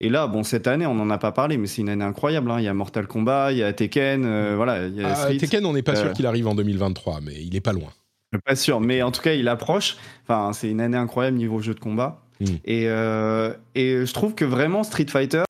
et 0.01 0.11
là, 0.11 0.27
bon, 0.27 0.43
cette 0.43 0.67
année, 0.67 0.87
on 0.87 0.95
n'en 0.95 1.09
a 1.09 1.19
pas 1.19 1.33
parlé, 1.33 1.57
mais 1.57 1.67
c'est 1.67 1.81
une 1.81 1.89
année 1.89 2.05
incroyable. 2.05 2.51
Hein. 2.51 2.59
Il 2.59 2.65
y 2.65 2.69
a 2.69 2.75
Mortal 2.75 3.07
Kombat, 3.07 3.53
il 3.53 3.59
y 3.59 3.63
a 3.63 3.73
Tekken, 3.73 4.55
voilà. 4.55 4.87
Il 4.87 4.97
y 4.97 5.05
a 5.05 5.15
ah, 5.17 5.35
Tekken, 5.35 5.65
on 5.65 5.73
n'est 5.73 5.83
pas 5.83 5.97
sûr 5.97 6.13
qu'il 6.13 6.27
arrive 6.27 6.47
en 6.49 6.55
2023, 6.55 7.21
mais 7.23 7.35
il 7.41 7.55
est 7.57 7.61
pas 7.61 7.73
loin. 7.73 7.91
Pas 8.45 8.57
sûr, 8.57 8.81
mais 8.81 9.03
en 9.03 9.13
tout 9.13 9.23
cas, 9.23 9.35
il 9.35 9.49
approche. 9.49 9.97
Enfin, 10.25 10.53
c'est 10.53 10.69
une 10.69 10.81
année 10.81 10.97
incroyable 10.97 11.37
niveau 11.37 11.61
jeu 11.61 11.75
de 11.75 11.81
combat. 11.81 12.24
Hmm. 12.41 12.57
Et, 12.65 12.85
euh, 12.89 13.53
et 13.75 14.07
je 14.07 14.13
trouve 14.13 14.35
que 14.35 14.45
vraiment 14.45 14.83
Street 14.83 15.07
Fighter, 15.09 15.45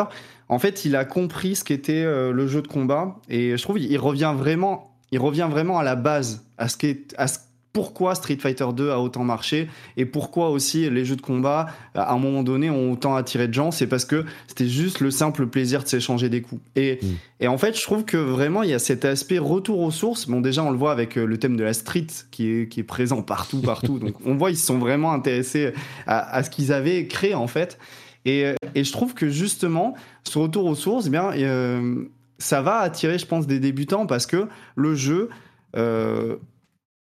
en 0.48 0.58
fait, 0.58 0.84
il 0.84 0.96
a 0.96 1.04
compris 1.04 1.56
ce 1.56 1.64
qu'était 1.64 2.04
euh, 2.04 2.32
le 2.32 2.46
jeu 2.46 2.62
de 2.62 2.68
combat. 2.68 3.16
Et 3.28 3.56
je 3.56 3.62
trouve 3.62 3.78
qu'il 3.78 3.98
revient 3.98 4.34
vraiment, 4.36 4.94
il 5.10 5.18
revient 5.18 5.48
vraiment 5.50 5.78
à 5.78 5.82
la 5.82 5.96
base, 5.96 6.46
à 6.58 6.68
ce 6.68 6.76
qu'est, 6.76 7.14
à 7.16 7.26
ce 7.28 7.38
pourquoi 7.74 8.14
Street 8.14 8.36
Fighter 8.36 8.66
2 8.72 8.90
a 8.90 9.00
autant 9.00 9.24
marché 9.24 9.68
et 9.96 10.06
pourquoi 10.06 10.50
aussi 10.50 10.88
les 10.88 11.04
jeux 11.04 11.16
de 11.16 11.20
combat 11.20 11.66
à 11.96 12.14
un 12.14 12.18
moment 12.18 12.44
donné 12.44 12.70
ont 12.70 12.92
autant 12.92 13.16
attiré 13.16 13.48
de 13.48 13.52
gens, 13.52 13.72
c'est 13.72 13.88
parce 13.88 14.04
que 14.04 14.24
c'était 14.46 14.68
juste 14.68 15.00
le 15.00 15.10
simple 15.10 15.48
plaisir 15.48 15.82
de 15.82 15.88
s'échanger 15.88 16.28
des 16.28 16.40
coups. 16.40 16.62
Et, 16.76 17.00
mm. 17.02 17.06
et, 17.40 17.48
en 17.48 17.58
fait, 17.58 17.76
je 17.76 17.82
trouve 17.82 18.04
que 18.04 18.16
vraiment 18.16 18.62
il 18.62 18.70
y 18.70 18.74
a 18.74 18.78
cet 18.78 19.04
aspect 19.04 19.38
retour 19.38 19.80
aux 19.80 19.90
sources. 19.90 20.28
Bon, 20.28 20.40
déjà 20.40 20.62
on 20.62 20.70
le 20.70 20.78
voit 20.78 20.92
avec 20.92 21.18
euh, 21.18 21.24
le 21.24 21.36
thème 21.36 21.56
de 21.56 21.64
la 21.64 21.74
street 21.74 22.06
qui 22.30 22.48
est, 22.48 22.68
qui 22.68 22.78
est 22.78 22.84
présent 22.84 23.22
partout, 23.22 23.60
partout. 23.60 23.98
Donc 23.98 24.14
on 24.24 24.36
voit 24.36 24.52
ils 24.52 24.56
se 24.56 24.66
sont 24.66 24.78
vraiment 24.78 25.12
intéressés 25.12 25.72
à, 26.06 26.44
ce 26.44 26.50
qu'ils 26.50 26.72
avaient 26.72 27.08
créé 27.08 27.34
en 27.34 27.48
fait. 27.48 27.76
Et, 28.24 28.54
et, 28.76 28.84
je 28.84 28.92
trouve 28.92 29.14
que 29.14 29.28
justement 29.28 29.94
ce 30.22 30.38
retour 30.38 30.64
aux 30.66 30.76
sources, 30.76 31.08
eh 31.08 31.10
bien 31.10 31.32
euh, 31.32 32.04
ça 32.38 32.62
va 32.62 32.78
attirer, 32.78 33.18
je 33.18 33.26
pense, 33.26 33.48
des 33.48 33.58
débutants 33.58 34.06
parce 34.06 34.26
que 34.26 34.46
le 34.76 34.94
jeu 34.94 35.28
euh, 35.76 36.36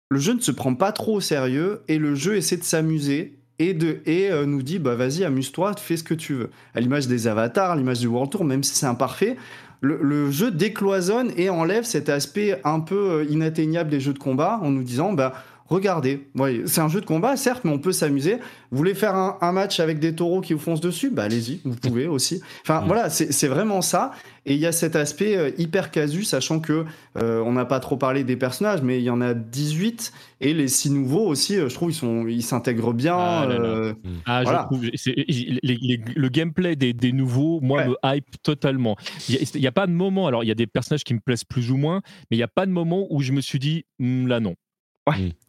le 0.09 0.19
jeu 0.19 0.33
ne 0.33 0.39
se 0.39 0.51
prend 0.51 0.73
pas 0.73 0.91
trop 0.91 1.15
au 1.15 1.21
sérieux 1.21 1.81
et 1.87 1.99
le 1.99 2.15
jeu 2.15 2.35
essaie 2.35 2.57
de 2.57 2.63
s'amuser 2.63 3.39
et, 3.59 3.73
de, 3.73 4.01
euh, 4.07 4.45
nous 4.45 4.63
dit 4.63 4.79
bah 4.79 4.95
vas-y 4.95 5.23
amuse-toi, 5.23 5.73
fais 5.77 5.97
ce 5.97 6.03
que 6.03 6.13
tu 6.13 6.33
veux. 6.33 6.49
À 6.73 6.79
l'image 6.79 7.07
des 7.07 7.27
avatars, 7.27 7.71
à 7.71 7.75
l'image 7.75 7.99
du 7.99 8.07
World 8.07 8.31
Tour, 8.31 8.43
même 8.43 8.63
si 8.63 8.73
c'est 8.73 8.85
imparfait, 8.85 9.35
le, 9.81 10.31
jeu 10.31 10.51
décloisonne 10.51 11.31
et 11.37 11.49
enlève 11.49 11.83
cet 11.83 12.09
aspect 12.09 12.59
un 12.63 12.79
peu 12.79 13.11
euh, 13.11 13.25
inatteignable 13.29 13.89
des 13.89 13.99
jeux 13.99 14.13
de 14.13 14.19
combat 14.19 14.59
en 14.61 14.71
nous 14.71 14.83
disant 14.83 15.13
bah 15.13 15.33
regardez, 15.69 16.27
c'est 16.65 16.81
un 16.81 16.89
jeu 16.89 17.01
de 17.01 17.05
combat, 17.05 17.37
certes, 17.37 17.63
mais 17.63 17.71
on 17.71 17.79
peut 17.79 17.91
s'amuser. 17.91 18.37
Vous 18.71 18.77
voulez 18.77 18.93
faire 18.93 19.15
un, 19.15 19.51
match 19.51 19.79
avec 19.79 19.99
des 19.99 20.13
taureaux 20.13 20.41
qui 20.41 20.53
vous 20.53 20.59
foncent 20.59 20.81
dessus? 20.81 21.09
Bah 21.09 21.23
allez-y, 21.23 21.61
vous 21.65 21.75
pouvez 21.75 22.07
aussi. 22.07 22.41
Enfin 22.61 22.81
mm. 22.81 22.87
voilà, 22.87 23.09
c'est 23.09 23.47
vraiment 23.47 23.81
ça. 23.81 24.11
Et 24.45 24.53
il 24.53 24.59
y 24.59 24.65
a 24.65 24.71
cet 24.71 24.95
aspect 24.95 25.37
euh, 25.37 25.51
hyper 25.57 25.91
casu, 25.91 26.23
sachant 26.23 26.59
que 26.59 26.85
euh, 27.17 27.41
on 27.45 27.53
n'a 27.53 27.65
pas 27.65 27.79
trop 27.79 27.97
parlé 27.97 28.23
des 28.23 28.35
personnages, 28.35 28.81
mais 28.81 28.99
il 28.99 29.03
y 29.03 29.09
en 29.09 29.21
a 29.21 29.33
18 29.33 30.11
et 30.41 30.53
les 30.53 30.67
six 30.67 30.89
nouveaux 30.89 31.27
aussi. 31.27 31.57
Euh, 31.57 31.69
je 31.69 31.75
trouve 31.75 31.91
ils 31.91 31.95
sont, 31.95 32.27
ils 32.27 32.41
s'intègrent 32.41 32.93
bien. 32.93 33.17
Ah, 33.17 33.93
ah 34.25 34.43
je 34.45 34.65
trouve, 34.65 34.85
le 34.85 36.27
gameplay 36.29 36.75
des, 36.75 37.11
nouveaux, 37.11 37.59
moi, 37.61 37.85
me 37.85 37.95
hype 38.03 38.41
totalement. 38.41 38.95
Il 39.27 39.37
n'y 39.55 39.67
a, 39.67 39.71
pas 39.71 39.87
de 39.87 39.91
moment. 39.91 40.27
Alors 40.27 40.43
il 40.43 40.47
y 40.47 40.51
a 40.51 40.55
des 40.55 40.67
personnages 40.67 41.03
qui 41.03 41.13
me 41.13 41.19
plaisent 41.19 41.43
plus 41.43 41.71
ou 41.71 41.77
moins, 41.77 42.01
mais 42.29 42.37
il 42.37 42.39
n'y 42.39 42.43
a 42.43 42.47
pas 42.47 42.65
de 42.65 42.71
moment 42.71 43.07
où 43.09 43.21
je 43.21 43.33
me 43.33 43.41
suis 43.41 43.59
dit 43.59 43.85
hmm, 43.99 44.27
là 44.27 44.39
non. 44.39 44.55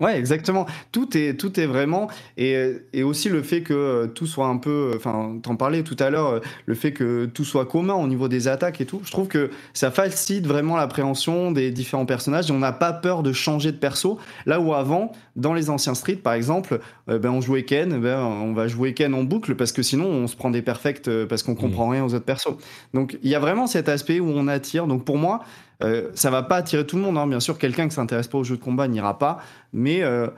Ouais, 0.01 0.19
exactement. 0.19 0.67
Tout 0.93 1.17
est, 1.17 1.39
tout 1.39 1.59
est 1.59 1.67
vraiment. 1.67 2.09
Et, 2.37 2.73
et 2.93 3.03
aussi 3.03 3.29
le 3.29 3.43
fait 3.43 3.63
que 3.63 3.75
euh, 3.75 4.07
tout 4.07 4.27
soit 4.27 4.47
un 4.47 4.57
peu. 4.57 4.93
Enfin, 4.97 5.39
t'en 5.43 5.57
parlais 5.57 5.83
tout 5.83 5.97
à 5.99 6.11
l'heure, 6.11 6.27
euh, 6.29 6.41
le 6.67 6.75
fait 6.75 6.93
que 6.93 7.27
tout 7.27 7.45
soit 7.45 7.67
commun 7.67 7.95
au 7.95 8.07
niveau 8.07 8.29
des 8.29 8.49
attaques 8.49 8.81
et 8.81 8.87
tout. 8.87 9.01
Je 9.05 9.11
trouve 9.11 9.29
que 9.29 9.51
ça 9.73 9.91
facilite 9.91 10.47
vraiment 10.47 10.77
l'appréhension 10.77 11.53
des 11.53 11.71
différents 11.71 12.07
personnages 12.07 12.51
et 12.51 12.53
on 12.53 12.59
n'a 12.59 12.73
pas 12.73 12.93
peur 12.93 13.23
de 13.23 13.33
changer 13.33 13.73
de 13.73 13.77
perso. 13.77 14.19
Là 14.47 14.61
où 14.61 14.75
avant, 14.75 15.13
dans 15.37 15.55
les 15.55 15.71
anciens 15.71 15.95
Street, 15.95 16.17
par 16.17 16.35
exemple, 16.35 16.81
euh, 17.09 17.19
ben, 17.19 17.31
on 17.31 17.41
jouait 17.41 17.65
Ken, 17.65 18.01
ben, 18.01 18.19
on 18.19 18.53
va 18.53 18.69
jouer 18.69 18.95
Ken 18.95 19.15
en 19.15 19.25
boucle 19.25 19.55
parce 19.55 19.73
que 19.73 19.83
sinon 19.83 20.07
on 20.07 20.27
se 20.27 20.37
prend 20.37 20.51
des 20.51 20.63
perfects 20.63 21.09
parce 21.27 21.43
qu'on 21.43 21.55
comprend 21.55 21.87
mm. 21.87 21.91
rien 21.91 22.05
aux 22.05 22.15
autres 22.15 22.25
persos. 22.25 22.57
Donc 22.95 23.19
il 23.23 23.31
y 23.31 23.35
a 23.35 23.41
vraiment 23.41 23.67
cet 23.67 23.89
aspect 23.89 24.21
où 24.21 24.29
on 24.29 24.49
attire. 24.49 24.87
Donc 24.87 25.05
pour 25.05 25.19
moi, 25.19 25.41
euh, 25.83 26.11
ça 26.15 26.31
va 26.31 26.43
pas 26.43 26.57
attirer 26.57 26.87
tout 26.87 26.97
le 26.97 27.03
monde, 27.03 27.19
hein. 27.19 27.27
bien 27.27 27.41
sûr. 27.41 27.59
Quelqu'un 27.59 27.89
qui 27.89 27.95
s'intéresse 27.95 28.29
pas 28.29 28.39
aux 28.39 28.45
jeux 28.45 28.57
de 28.57 28.63
combat 28.63 28.89
n'ira 28.89 29.19
pas, 29.19 29.39
mais 29.73 30.03
euh, 30.03 30.29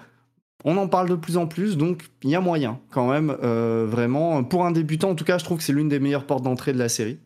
on 0.64 0.77
en 0.77 0.89
parle 0.89 1.09
de 1.09 1.14
plus 1.14 1.36
en 1.36 1.47
plus, 1.47 1.77
donc 1.77 2.05
il 2.23 2.31
y 2.31 2.35
a 2.35 2.40
moyen 2.40 2.78
quand 2.90 3.10
même, 3.10 3.36
euh, 3.43 3.86
vraiment. 3.89 4.44
Pour 4.44 4.64
un 4.64 4.70
débutant, 4.70 5.10
en 5.10 5.14
tout 5.14 5.24
cas, 5.24 5.39
je 5.39 5.44
trouve 5.44 5.59
que 5.59 5.64
c'est 5.64 5.73
l'une 5.73 5.89
des 5.89 5.98
meilleures 5.98 6.27
portes 6.27 6.44
d'entrée 6.44 6.73
de 6.73 6.78
la 6.78 6.89
série, 6.89 7.19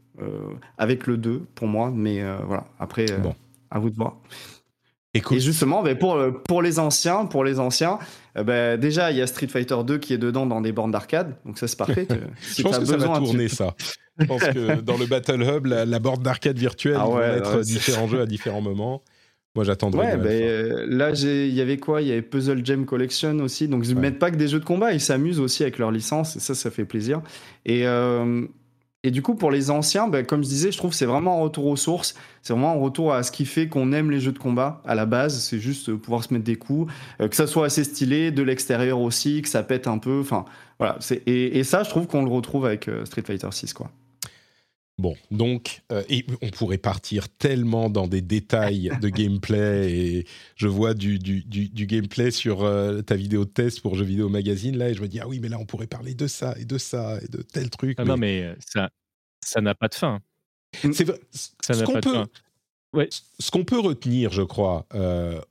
avec 0.78 1.06
le 1.06 1.18
2 1.18 1.42
pour 1.54 1.68
moi, 1.68 1.92
mais 1.94 2.22
voilà. 2.46 2.64
Après, 2.78 3.06
bon. 3.18 3.34
à 3.70 3.78
vous 3.78 3.90
de 3.90 3.96
voir. 3.96 4.16
Et 5.30 5.40
justement, 5.40 5.82
ben, 5.82 5.96
pour, 5.96 6.18
pour 6.46 6.62
les 6.62 6.78
anciens, 6.78 7.26
pour 7.26 7.44
les 7.44 7.58
anciens, 7.58 7.98
ben, 8.34 8.78
déjà 8.78 9.10
il 9.10 9.16
y 9.16 9.22
a 9.22 9.26
Street 9.26 9.48
Fighter 9.48 9.76
2 9.84 9.98
qui 9.98 10.14
est 10.14 10.18
dedans 10.18 10.46
dans 10.46 10.60
des 10.60 10.72
bornes 10.72 10.90
d'arcade, 10.90 11.36
donc 11.44 11.58
ça 11.58 11.68
c'est 11.68 11.78
parfait. 11.78 12.06
je 12.56 12.62
pense 12.62 12.78
que 12.78 12.84
ça 12.84 12.96
va 12.96 13.18
tourner 13.18 13.48
ça. 13.48 13.74
Je 14.18 14.26
pense 14.26 14.42
que 14.42 14.80
dans 14.80 14.96
le 14.96 15.06
Battle 15.06 15.42
Hub, 15.42 15.66
la, 15.66 15.98
borne 15.98 16.22
d'arcade 16.22 16.58
virtuelle 16.58 16.98
ah 17.00 17.08
va 17.08 17.26
être 17.26 17.60
différents 17.60 18.08
jeux 18.08 18.20
à 18.20 18.26
différents 18.26 18.62
moments. 18.62 19.02
Moi, 19.54 19.64
j'attendrai. 19.64 20.06
Ouais, 20.06 20.16
ben, 20.18 20.42
euh, 20.42 20.86
là, 20.86 21.12
il 21.12 21.54
y 21.54 21.62
avait 21.62 21.78
quoi? 21.78 22.02
Il 22.02 22.08
y 22.08 22.12
avait 22.12 22.20
Puzzle 22.20 22.64
Gem 22.64 22.84
Collection 22.84 23.38
aussi. 23.38 23.68
Donc, 23.68 23.88
ils 23.88 23.94
ne 23.94 24.00
mettent 24.00 24.18
pas 24.18 24.30
que 24.30 24.36
des 24.36 24.48
jeux 24.48 24.60
de 24.60 24.66
combat, 24.66 24.92
ils 24.92 25.00
s'amusent 25.00 25.40
aussi 25.40 25.62
avec 25.62 25.78
leur 25.78 25.90
licence. 25.90 26.36
Et 26.36 26.40
ça, 26.40 26.54
ça 26.54 26.70
fait 26.70 26.84
plaisir. 26.84 27.22
Et, 27.64 27.86
euh, 27.86 28.46
et 29.02 29.10
du 29.10 29.22
coup, 29.22 29.36
pour 29.36 29.50
les 29.50 29.70
anciens, 29.70 30.08
ben, 30.08 30.26
comme 30.26 30.42
je 30.42 30.48
disais, 30.48 30.72
je 30.72 30.78
trouve 30.78 30.92
c'est 30.92 31.06
vraiment 31.06 31.38
un 31.38 31.42
retour 31.42 31.66
aux 31.66 31.76
sources. 31.76 32.14
C'est 32.42 32.52
vraiment 32.52 32.72
un 32.72 32.80
retour 32.80 33.12
à 33.12 33.22
ce 33.22 33.30
qui 33.30 33.44
fait 33.44 33.68
qu'on 33.68 33.92
aime 33.92 34.10
les 34.10 34.18
jeux 34.20 34.32
de 34.32 34.38
combat 34.38 34.82
à 34.84 34.94
la 34.94 35.06
base. 35.06 35.40
C'est 35.42 35.60
juste 35.60 35.94
pouvoir 35.94 36.24
se 36.24 36.32
mettre 36.34 36.44
des 36.44 36.56
coups, 36.56 36.92
euh, 37.20 37.28
que 37.28 37.36
ça 37.36 37.46
soit 37.46 37.66
assez 37.66 37.84
stylé, 37.84 38.32
de 38.32 38.42
l'extérieur 38.42 39.00
aussi, 39.00 39.42
que 39.42 39.48
ça 39.48 39.62
pète 39.62 39.86
un 39.86 39.98
peu. 39.98 40.20
Enfin, 40.20 40.44
voilà. 40.78 40.98
Et, 41.26 41.62
ça, 41.62 41.84
je 41.84 41.90
trouve 41.90 42.06
qu'on 42.06 42.24
le 42.24 42.30
retrouve 42.30 42.66
avec 42.66 42.90
Street 43.04 43.22
Fighter 43.24 43.48
6, 43.50 43.74
quoi. 43.74 43.90
Bon, 44.98 45.14
donc, 45.30 45.82
euh, 45.92 46.02
et 46.08 46.24
on 46.40 46.48
pourrait 46.48 46.78
partir 46.78 47.28
tellement 47.28 47.90
dans 47.90 48.06
des 48.06 48.22
détails 48.22 48.90
de 49.02 49.08
gameplay, 49.10 49.92
et 49.92 50.26
je 50.54 50.68
vois 50.68 50.94
du, 50.94 51.18
du, 51.18 51.42
du, 51.42 51.86
gameplay 51.86 52.30
sur 52.30 52.64
euh, 52.64 53.02
ta 53.02 53.14
vidéo 53.14 53.44
de 53.44 53.50
test 53.50 53.82
pour 53.82 53.94
Jeux 53.94 54.06
Vidéo 54.06 54.30
Magazine, 54.30 54.78
là, 54.78 54.88
et 54.88 54.94
je 54.94 55.02
me 55.02 55.08
dis, 55.08 55.20
ah 55.20 55.28
oui, 55.28 55.38
mais 55.38 55.50
là, 55.50 55.58
on 55.58 55.66
pourrait 55.66 55.86
parler 55.86 56.14
de 56.14 56.26
ça, 56.26 56.54
et 56.58 56.64
de 56.64 56.78
ça, 56.78 57.18
et 57.22 57.28
de 57.28 57.42
tel 57.42 57.68
truc. 57.68 57.96
Ah 58.00 58.04
Non, 58.04 58.16
mais 58.16 58.42
euh, 58.42 58.54
ça 58.58 58.88
ça 59.44 59.60
n'a 59.60 59.74
pas 59.74 59.88
de 59.88 59.94
fin. 59.94 60.20
C'est 60.72 61.06
Ça 61.30 61.74
n'a 61.74 61.84
pas 61.84 62.00
de 62.00 62.08
fin. 62.08 62.26
Ouais. 62.92 63.08
Ce 63.38 63.50
qu'on 63.50 63.64
peut 63.64 63.78
retenir, 63.78 64.32
je 64.32 64.42
crois, 64.42 64.86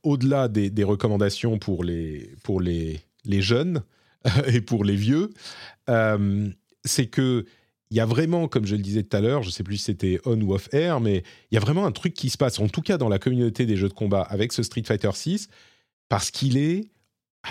au-delà 0.02 0.48
des, 0.48 0.70
des, 0.70 0.84
recommandations 0.84 1.58
pour 1.58 1.84
les, 1.84 2.34
pour 2.42 2.60
les, 2.60 3.00
les 3.24 3.40
jeunes 3.40 3.82
et 4.48 4.60
pour 4.60 4.84
les 4.84 4.96
vieux, 4.96 5.30
c'est 6.84 7.06
que 7.06 7.46
il 7.90 7.96
y 7.96 8.00
a 8.00 8.06
vraiment, 8.06 8.48
comme 8.48 8.66
je 8.66 8.74
le 8.74 8.82
disais 8.82 9.02
tout 9.02 9.16
à 9.16 9.20
l'heure, 9.20 9.42
je 9.42 9.48
ne 9.48 9.52
sais 9.52 9.62
plus 9.62 9.76
si 9.76 9.84
c'était 9.84 10.20
on 10.24 10.40
ou 10.40 10.54
off 10.54 10.68
air, 10.72 11.00
mais 11.00 11.22
il 11.50 11.54
y 11.54 11.56
a 11.56 11.60
vraiment 11.60 11.86
un 11.86 11.92
truc 11.92 12.14
qui 12.14 12.30
se 12.30 12.36
passe, 12.36 12.58
en 12.58 12.68
tout 12.68 12.82
cas 12.82 12.98
dans 12.98 13.08
la 13.08 13.18
communauté 13.18 13.66
des 13.66 13.76
jeux 13.76 13.88
de 13.88 13.94
combat 13.94 14.22
avec 14.22 14.52
ce 14.52 14.62
Street 14.62 14.82
Fighter 14.84 15.10
6, 15.12 15.48
parce 16.08 16.30
qu'il 16.30 16.56
est 16.56 16.90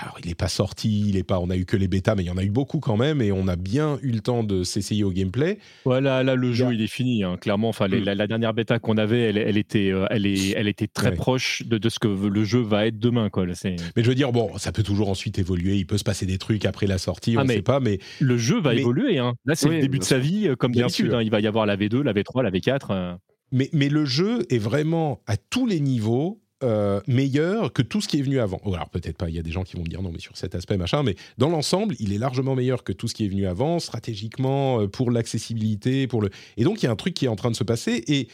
alors, 0.02 0.18
il 0.22 0.28
n'est 0.28 0.36
pas 0.36 0.48
sorti, 0.48 1.08
il 1.08 1.18
est 1.18 1.24
pas. 1.24 1.40
On 1.40 1.50
a 1.50 1.56
eu 1.56 1.66
que 1.66 1.78
les 1.78 1.88
bêtas, 1.88 2.16
mais 2.16 2.24
il 2.24 2.28
y 2.28 2.32
en 2.32 2.38
a 2.38 2.44
eu 2.44 2.50
beaucoup 2.50 2.80
quand 2.80 2.98
même, 2.98 3.22
et 3.22 3.32
on 3.32 3.48
a 3.48 3.56
bien 3.56 3.98
eu 4.02 4.12
le 4.12 4.20
temps 4.20 4.44
de 4.44 4.64
s'essayer 4.64 5.04
au 5.04 5.12
gameplay. 5.12 5.58
Voilà, 5.86 6.24
là, 6.24 6.36
le 6.36 6.54
jeu, 6.54 6.74
il 6.74 6.82
est 6.82 6.88
fini, 6.88 7.24
hein, 7.24 7.38
clairement. 7.40 7.70
Enfin, 7.70 7.88
mm. 7.88 8.04
la, 8.04 8.28
dernière 8.28 8.54
bêta 8.54 8.80
qu'on 8.80 8.98
avait, 8.98 9.22
elle, 9.22 9.58
était, 9.58 9.92
euh, 9.92 10.06
elle, 10.10 10.26
est, 10.26 10.52
elle 10.52 10.68
était 10.68 10.88
très 10.88 11.14
proche 11.14 11.64
de, 11.66 11.90
ce 11.90 12.00
que 12.00 12.08
le 12.08 12.44
jeu 12.44 12.60
va 12.60 12.88
être 12.88 13.00
demain, 13.00 13.30
quoi. 13.30 13.46
Mais 13.46 13.78
je 13.98 14.08
veux 14.08 14.16
dire, 14.16 14.32
bon, 14.32 14.58
ça 14.58 14.72
peut 14.72 14.84
toujours 14.84 15.10
ensuite 15.10 15.40
évoluer. 15.40 15.78
Il 15.78 15.86
peut 15.86 15.98
se 15.98 16.04
passer 16.04 16.26
des 16.26 16.38
trucs 16.38 16.66
après 16.66 16.88
la 16.88 16.98
sortie, 16.98 17.36
ah, 17.38 17.42
on 17.42 17.46
ne 17.46 17.50
sait 17.50 17.62
pas, 17.62 17.80
mais 17.80 18.00
le 18.20 18.38
jeu 18.38 18.60
va 18.60 18.74
évoluer. 18.74 19.20
Hein. 19.20 19.36
Là, 19.46 19.56
c'est 19.56 19.70
le 19.70 19.80
début 19.80 20.00
de 20.00 20.04
sa 20.04 20.18
vie, 20.18 20.48
euh, 20.48 20.56
comme 20.56 20.74
d'habitude. 20.74 21.14
Hein. 21.14 21.22
Il 21.22 21.32
va 21.32 21.40
y 21.40 21.48
avoir 21.48 21.66
la 21.66 21.78
V2, 21.78 22.02
la 22.02 22.14
V3, 22.14 22.44
la 22.44 22.52
V4. 22.52 23.18
mais, 23.52 23.70
mais 23.72 23.90
le 23.90 24.06
jeu 24.06 24.46
est 24.50 24.58
vraiment 24.58 25.22
à 25.28 25.38
tous 25.38 25.68
les 25.68 25.80
niveaux 25.80 26.42
euh, 26.66 27.00
meilleur 27.08 27.72
que 27.72 27.82
tout 27.82 28.02
ce 28.02 28.08
qui 28.08 28.20
est 28.20 28.22
venu 28.22 28.40
avant. 28.40 28.60
Oh, 28.66 28.74
alors 28.74 28.90
peut-être 28.90 29.18
pas, 29.18 29.30
il 29.30 29.36
y 29.36 29.40
a 29.40 29.44
des 29.44 29.52
gens 29.52 29.64
qui 29.64 29.76
vont 29.76 29.84
me 29.84 29.88
dire 29.88 30.02
non, 30.02 30.12
mais 30.12 30.20
sur 30.20 30.36
cet 30.36 30.56
aspect 30.56 30.78
machin, 30.78 31.04
mais 31.04 31.16
dans 31.38 31.50
l'ensemble, 31.50 31.96
il 32.00 32.14
est 32.14 32.18
largement 32.18 32.56
meilleur 32.56 32.84
que 32.84 32.92
tout 32.92 33.08
ce 33.08 33.14
qui 33.14 33.26
est 33.26 33.30
venu 33.30 33.46
avant, 33.48 33.80
stratégiquement, 33.80 34.82
euh, 34.82 34.88
pour 34.88 35.12
l'accessibilité, 35.12 36.08
pour 36.08 36.22
le. 36.22 36.30
Et 36.58 36.64
donc 36.64 36.82
il 36.82 36.86
y 36.86 36.90
a 36.90 36.92
un 36.92 36.96
truc 36.96 37.14
qui 37.14 37.26
est 37.26 37.30
en 37.30 37.36
train 37.36 37.52
de 37.52 37.56
se 37.56 37.64
passer 37.64 38.04
et 38.08 38.28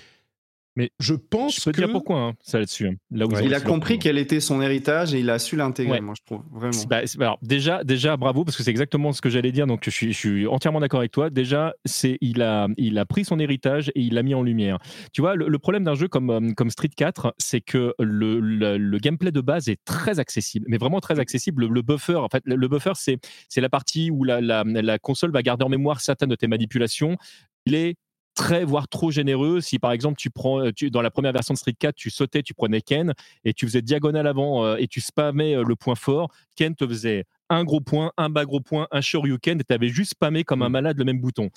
mais 0.75 0.91
je 0.99 1.13
pense 1.13 1.57
je 1.57 1.63
peux 1.65 1.71
que... 1.71 1.77
dire 1.77 1.91
pourquoi 1.91 2.19
hein, 2.19 2.33
ça 2.41 2.59
là-dessus. 2.59 2.87
Hein. 2.87 2.93
Là 3.11 3.25
où 3.27 3.31
ouais. 3.31 3.45
Il 3.45 3.53
a 3.53 3.59
compris 3.59 3.99
quel 3.99 4.17
était 4.17 4.39
son 4.39 4.61
héritage 4.61 5.13
et 5.13 5.19
il 5.19 5.29
a 5.29 5.37
su 5.37 5.55
l'intégrer. 5.55 5.93
Ouais. 5.93 6.01
Moi, 6.01 6.13
je 6.17 6.23
trouve 6.25 6.43
vraiment. 6.51 6.77
Bah, 6.87 7.01
alors 7.19 7.39
déjà, 7.41 7.83
déjà, 7.83 8.15
bravo 8.15 8.45
parce 8.45 8.55
que 8.55 8.63
c'est 8.63 8.71
exactement 8.71 9.11
ce 9.11 9.21
que 9.21 9.29
j'allais 9.29 9.51
dire. 9.51 9.67
Donc 9.67 9.81
je 9.83 9.89
suis, 9.89 10.13
je 10.13 10.17
suis 10.17 10.47
entièrement 10.47 10.79
d'accord 10.79 11.01
avec 11.01 11.11
toi. 11.11 11.29
Déjà, 11.29 11.73
c'est 11.85 12.17
il 12.21 12.41
a, 12.41 12.67
il 12.77 12.97
a 12.97 13.05
pris 13.05 13.25
son 13.25 13.39
héritage 13.39 13.89
et 13.95 14.01
il 14.01 14.13
l'a 14.13 14.23
mis 14.23 14.33
en 14.33 14.43
lumière. 14.43 14.77
Tu 15.11 15.21
vois, 15.21 15.35
le, 15.35 15.49
le 15.49 15.59
problème 15.59 15.83
d'un 15.83 15.95
jeu 15.95 16.07
comme 16.07 16.53
comme 16.55 16.69
Street 16.69 16.89
4, 16.95 17.35
c'est 17.37 17.61
que 17.61 17.93
le, 17.99 18.39
le, 18.39 18.77
le, 18.77 18.97
gameplay 18.97 19.31
de 19.31 19.41
base 19.41 19.67
est 19.67 19.83
très 19.83 20.19
accessible, 20.19 20.65
mais 20.69 20.77
vraiment 20.77 21.01
très 21.01 21.19
accessible. 21.19 21.67
Le, 21.67 21.81
buffer, 21.81 22.15
en 22.15 22.29
fait, 22.29 22.43
le 22.45 22.67
buffer, 22.67 22.93
c'est 22.95 23.17
c'est 23.49 23.61
la 23.61 23.69
partie 23.69 24.11
où 24.11 24.23
la, 24.23 24.39
la, 24.39 24.63
la 24.63 24.99
console 24.99 25.31
va 25.31 25.41
garder 25.41 25.65
en 25.65 25.69
mémoire 25.69 25.99
certaines 26.01 26.29
de 26.29 26.35
tes 26.35 26.47
manipulations. 26.47 27.17
Il 27.65 27.75
est 27.75 27.95
très 28.35 28.63
voire 28.63 28.87
trop 28.87 29.11
généreux. 29.11 29.61
Si 29.61 29.79
par 29.79 29.91
exemple 29.91 30.17
tu 30.17 30.29
prends 30.29 30.71
tu, 30.71 30.89
dans 30.89 31.01
la 31.01 31.11
première 31.11 31.33
version 31.33 31.53
de 31.53 31.59
Street 31.59 31.75
4, 31.77 31.95
tu 31.95 32.09
sautais, 32.09 32.43
tu 32.43 32.53
prenais 32.53 32.81
Ken 32.81 33.13
et 33.43 33.53
tu 33.53 33.65
faisais 33.65 33.81
diagonale 33.81 34.27
avant 34.27 34.65
euh, 34.65 34.75
et 34.77 34.87
tu 34.87 35.01
spammais 35.01 35.55
euh, 35.55 35.63
le 35.63 35.75
point 35.75 35.95
fort, 35.95 36.31
Ken 36.55 36.75
te 36.75 36.87
faisait 36.87 37.25
un 37.49 37.63
gros 37.63 37.81
point, 37.81 38.11
un 38.17 38.29
bas 38.29 38.45
gros 38.45 38.61
point, 38.61 38.87
un 38.91 39.01
shoryuken 39.01 39.59
et 39.59 39.63
tu 39.63 39.73
avais 39.73 39.89
juste 39.89 40.11
spammé 40.11 40.43
comme 40.43 40.61
un 40.61 40.69
malade 40.69 40.97
le 40.97 41.05
même 41.05 41.19
bouton. 41.19 41.49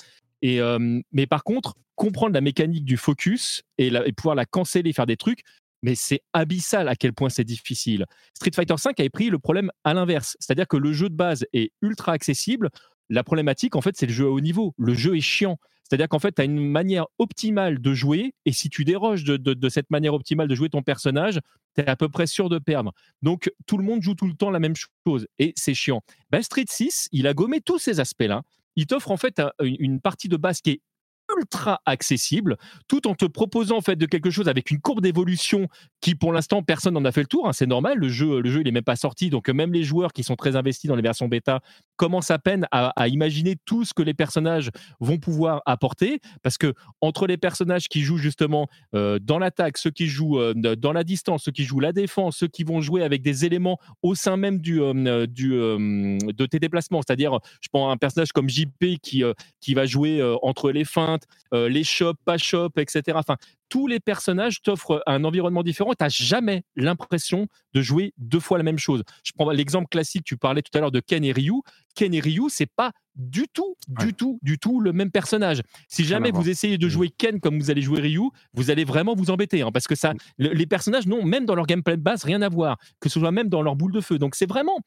Et 0.43 0.61
euh, 0.61 1.01
mais 1.13 1.27
par 1.27 1.45
contre, 1.45 1.75
comprendre 1.95 2.35
la 2.35 2.41
mécanique 2.41 2.85
du 2.85 2.97
focus 2.97 3.63
et, 3.79 3.91
la, 3.91 4.07
et 4.07 4.13
pouvoir 4.13 4.35
la 4.35 4.45
canceller, 4.45 4.93
faire 4.93 5.07
des 5.07 5.17
trucs, 5.17 5.43
mais 5.83 5.95
c'est 5.95 6.23
abyssal 6.33 6.89
à 6.89 6.97
quel 6.97 7.13
point 7.13 7.29
c'est 7.29 7.45
difficile. 7.45 8.07
Street 8.35 8.51
Fighter 8.55 8.75
V 8.83 8.91
avait 8.99 9.11
pris 9.11 9.31
le 9.31 9.39
problème 9.39 9.71
à 9.85 9.95
l'inverse, 9.95 10.37
c'est-à-dire 10.41 10.67
que 10.67 10.77
le 10.77 10.93
jeu 10.93 11.09
de 11.09 11.15
base 11.15 11.45
est 11.53 11.73
ultra 11.83 12.13
accessible. 12.13 12.71
La 13.11 13.23
problématique, 13.23 13.77
en 13.77 13.83
fait, 13.83 13.95
c'est 13.97 14.07
le 14.07 14.13
jeu 14.13 14.25
à 14.25 14.31
haut 14.31 14.41
niveau. 14.41 14.75
Le 14.79 14.95
jeu 14.95 15.15
est 15.15 15.21
chiant. 15.21 15.59
C'est-à-dire 15.85 16.09
qu'en 16.09 16.19
fait, 16.19 16.33
tu 16.33 16.43
as 16.43 16.45
une 16.45 16.67
manière 16.67 17.07
optimale 17.19 17.81
de 17.81 17.95
jouer, 17.95 18.35
et 18.47 18.53
si 18.53 18.71
tu 18.71 18.85
déroges 18.85 19.25
de, 19.25 19.69
cette 19.69 19.91
manière 19.91 20.15
optimale 20.15 20.49
de 20.49 20.55
jouer 20.55 20.71
ton 20.71 20.83
personnage, 20.83 21.41
tu 21.77 21.83
es 21.83 21.89
à 21.89 21.97
peu 21.97 22.09
près 22.09 22.27
sûr 22.27 22.49
de 22.49 22.59
perdre. 22.59 22.93
Donc, 23.23 23.53
tout 23.67 23.79
le 23.79 23.85
monde 23.85 24.03
joue 24.03 24.15
tout 24.15 24.27
le 24.27 24.35
temps 24.35 24.51
la 24.51 24.61
même 24.61 24.75
chose, 25.07 25.27
et 25.39 25.53
c'est 25.57 25.75
chiant. 25.75 26.03
Ben, 26.31 26.43
Street 26.43 26.65
6, 26.69 27.09
il 27.13 27.27
a 27.27 27.35
gommé 27.35 27.61
tous 27.61 27.79
ces 27.79 28.01
aspects-là. 28.01 28.43
Il 28.77 28.87
t'offre 28.87 29.11
en 29.11 29.17
fait 29.17 29.41
une 29.63 30.01
partie 30.01 30.29
de 30.29 30.37
base 30.37 30.61
qui 30.61 30.71
est 30.71 30.81
ultra 31.39 31.81
accessible, 31.87 32.57
tout 32.89 33.07
en 33.07 33.15
te 33.15 33.25
proposant 33.25 33.79
en 33.79 33.81
fait 33.81 33.97
de 33.97 34.07
quelque 34.07 34.31
chose 34.31 34.49
avec 34.49 34.71
une 34.71 34.81
courbe 34.81 35.01
d'évolution 35.01 35.69
qui, 36.01 36.15
pour 36.15 36.33
l'instant, 36.33 36.63
personne 36.63 36.95
n'en 36.95 37.05
a 37.05 37.13
fait 37.13 37.23
le 37.23 37.27
tour. 37.27 37.49
Hein, 37.49 37.53
c'est 37.53 37.67
normal. 37.67 37.99
Le 37.99 38.09
jeu, 38.09 38.41
le 38.41 38.51
jeu, 38.51 38.61
il 38.61 38.69
est 38.69 38.73
même 38.73 38.85
pas 38.85 38.97
sorti, 38.97 39.31
donc 39.31 39.49
même 39.49 39.73
les 39.73 39.85
joueurs 39.85 40.13
qui 40.13 40.23
sont 40.23 40.37
très 40.37 40.57
investis 40.57 40.89
dans 40.89 40.97
les 40.97 41.03
versions 41.03 41.29
bêta 41.29 41.61
commencent 41.97 42.31
à 42.31 42.39
peine 42.39 42.67
à, 42.71 43.09
imaginer 43.09 43.57
tout 43.65 43.85
ce 43.85 43.95
que 43.95 44.03
les 44.03 44.15
personnages 44.15 44.71
vont 45.01 45.19
pouvoir 45.19 45.63
apporter, 45.67 46.21
parce 46.43 46.59
que 46.59 46.75
entre 47.01 47.27
les 47.27 47.37
personnages 47.37 47.89
qui 47.89 48.01
jouent 48.01 48.19
justement 48.19 48.69
euh, 48.95 49.19
dans 49.21 49.39
l'attaque, 49.39 49.79
ceux 49.79 49.91
qui 49.91 50.07
jouent 50.07 50.41
euh, 50.41 50.55
dans 50.55 50.93
la 50.93 51.05
distance, 51.05 51.45
ceux 51.45 51.53
qui 51.53 51.65
jouent 51.65 51.81
la 51.81 51.93
défense, 51.93 52.39
ceux 52.39 52.49
qui 52.49 52.65
vont 52.65 52.81
jouer 52.81 53.03
avec 53.03 53.23
des 53.23 53.45
éléments 53.45 53.79
au 54.03 54.15
sein 54.15 54.37
même 54.37 54.59
du, 54.59 54.81
euh, 54.81 55.27
du 55.27 55.51
de 55.51 56.47
tes 56.47 56.59
déplacements, 56.59 57.01
c'est-à-dire, 57.07 57.39
je 57.61 57.69
prends 57.73 57.91
un 57.91 57.97
personnage 57.97 58.33
comme 58.33 58.49
JP 58.49 58.99
qui 59.03 59.23
qui 59.61 59.75
va 59.75 59.87
jouer 59.87 60.23
entre 60.43 60.71
les 60.71 60.85
feintes 60.85 61.24
euh, 61.53 61.69
les 61.69 61.85
shops, 61.85 62.19
pas 62.25 62.39
shop, 62.39 62.71
etc. 62.77 63.03
Enfin, 63.15 63.37
tous 63.69 63.87
les 63.87 64.01
personnages 64.01 64.63
t'offrent 64.63 65.03
un 65.07 65.25
environnement 65.25 65.63
différent. 65.63 65.93
Tu 65.99 66.05
n'as 66.05 66.09
jamais 66.09 66.65
l'impression 66.77 67.47
de 67.73 67.83
jouer 67.83 68.13
deux 68.19 68.41
fois 68.41 68.59
la 68.59 68.65
même 68.65 68.79
chose. 68.79 69.03
Je 69.25 69.33
prends 69.37 69.51
l'exemple 69.51 69.89
classique, 69.89 70.25
tu 70.25 70.37
parlais 70.37 70.63
tout 70.63 70.77
à 70.77 70.81
l'heure 70.81 70.93
de 70.93 71.01
Ken 71.01 71.25
et 71.25 71.33
Ryu. 71.33 71.63
Ken 71.95 72.13
et 72.15 72.21
Ryu, 72.21 72.45
c'est 72.49 72.71
pas 72.71 72.93
du 73.17 73.47
tout, 73.53 73.77
du 73.89 74.13
tout, 74.13 74.39
du 74.43 74.59
tout 74.59 74.81
le 74.81 74.93
même 74.93 75.11
personnage. 75.11 75.63
Si 75.89 76.05
jamais 76.05 76.31
vous 76.31 76.49
essayez 76.49 76.79
de 76.79 76.89
jouer 76.89 77.11
Ken 77.11 77.41
comme 77.41 77.59
vous 77.59 77.71
allez 77.71 77.83
jouer 77.83 78.01
Ryu, 78.01 78.31
vous 78.53 78.71
allez 78.71 78.85
vraiment 78.85 79.15
vous 79.15 79.31
embêter, 79.31 79.63
hein, 79.63 79.71
parce 79.73 79.87
que 79.87 79.95
ça, 79.95 80.15
le, 80.39 80.51
les 80.51 80.67
personnages 80.67 81.07
n'ont 81.07 81.25
même 81.25 81.47
dans 81.47 81.55
leur 81.55 81.67
gameplay 81.67 81.97
de 81.97 82.03
base 82.03 82.25
rien 82.25 82.43
à 82.43 82.49
voir, 82.49 82.79
que 83.01 83.09
ce 83.09 83.21
soit 83.21 83.31
même 83.31 83.49
dans 83.49 83.63
leur 83.63 83.77
boule 83.77 83.93
de 83.93 84.01
feu. 84.01 84.19
Donc 84.19 84.35
c'est 84.35 84.49
vraiment, 84.49 84.79